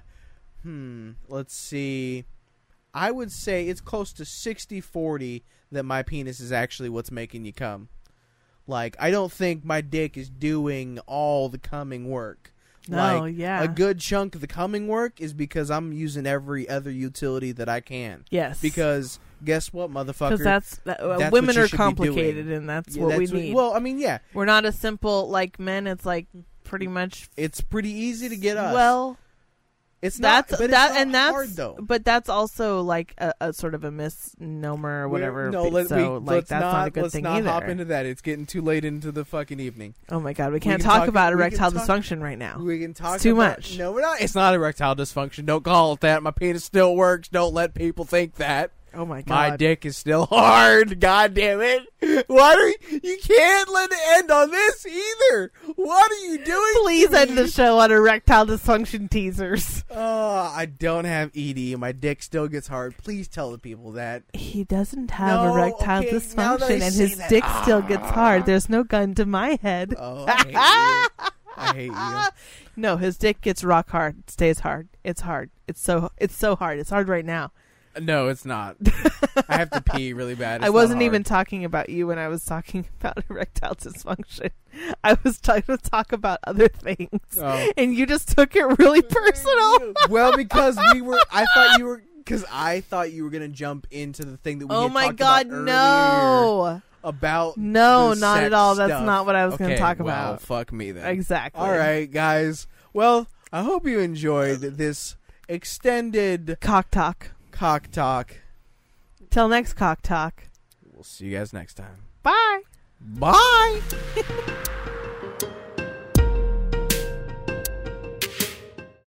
[0.64, 1.12] hmm.
[1.28, 2.26] Let's see.
[2.94, 5.42] I would say it's close to 60-40
[5.72, 7.90] that my penis is actually what's making you come.
[8.68, 12.54] Like I don't think my dick is doing all the coming work.
[12.88, 16.68] No, like, yeah, A good chunk of the coming work is because I'm using every
[16.68, 18.26] other utility that I can.
[18.30, 20.32] yes, Because guess what, motherfucker?
[20.32, 23.54] because that's, that, uh, that's women are complicated, and that's Yeah, what that's we need.
[23.56, 25.88] Well, I mean, yeah, We're not a simple like men.
[25.88, 26.28] It's like
[26.66, 27.30] pretty much.
[27.38, 28.74] it's pretty easy to get us.
[28.74, 29.18] Well,
[30.04, 31.78] it's not, but that, it's not and that's hard though.
[31.80, 35.50] but that's also like a, a sort of a misnomer or whatever.
[35.50, 37.50] No, let, so we, like let's that's not, not, a good let's thing not either.
[37.50, 38.06] hop into that.
[38.06, 39.96] It's getting too late into the fucking evening.
[40.10, 42.60] oh my god, we We can't can talk, talk- about erectile talk- dysfunction right now.
[42.60, 43.20] We can talk.
[43.22, 43.78] too about- much.
[43.78, 44.22] No, we're not.
[44.22, 45.46] It's not erectile dysfunction.
[45.46, 46.22] Don't call it that.
[46.22, 47.28] My penis still works.
[47.30, 48.72] Don't let people think that.
[48.94, 51.00] Oh my god, My dick is still hard.
[51.00, 51.84] God damn it!
[52.28, 53.00] What are you?
[53.04, 55.52] You can't let it end on this either.
[55.76, 56.74] What are you doing?
[56.84, 59.84] Please end the show on erectile dysfunction teasers.
[59.90, 61.78] Oh, I don't have ED.
[61.78, 62.96] My dick still gets hard.
[62.98, 64.24] Please tell the people that.
[64.34, 67.82] He doesn't have No, erectile okay, now that I dysfunction, and his that- dick still
[67.82, 68.12] gets Ah.
[68.14, 68.46] hard.
[68.46, 69.94] There's no gun to my head.
[69.98, 71.30] Oh, I hate you.
[71.58, 72.22] I hate you.
[72.76, 74.18] No, his dick gets rock hard.
[74.20, 74.88] It stays hard.
[75.04, 75.52] It's hard.
[75.68, 76.80] It's so it's so hard.
[76.80, 77.52] It's hard right now.
[78.00, 78.76] No, it's not.
[79.48, 80.62] I have to pee really bad.
[80.62, 84.50] It's I wasn't even talking about you when I was talking about erectile dysfunction.
[85.04, 87.72] I was trying to talk about other things, Oh.
[87.78, 89.94] and you just took it really personal.
[90.10, 91.20] well, because we were.
[91.32, 92.04] I thought you were.
[92.18, 95.06] Because I thought you were gonna jump into the thing that we oh had my
[95.08, 98.76] talked god, about no, about no, the not sex at all.
[98.76, 99.06] That's stuff.
[99.06, 100.42] not what I was gonna talk well, about.
[100.42, 101.06] Fuck me then.
[101.06, 101.60] Exactly.
[101.62, 102.66] All right, guys.
[102.94, 105.18] Well, I hope you enjoyed this
[105.50, 107.32] extended Cock talk.
[107.64, 108.42] Cock talk.
[109.30, 110.50] Till next cock talk.
[110.92, 112.04] We'll see you guys next time.
[112.22, 112.64] Bye.
[113.00, 113.80] Bye.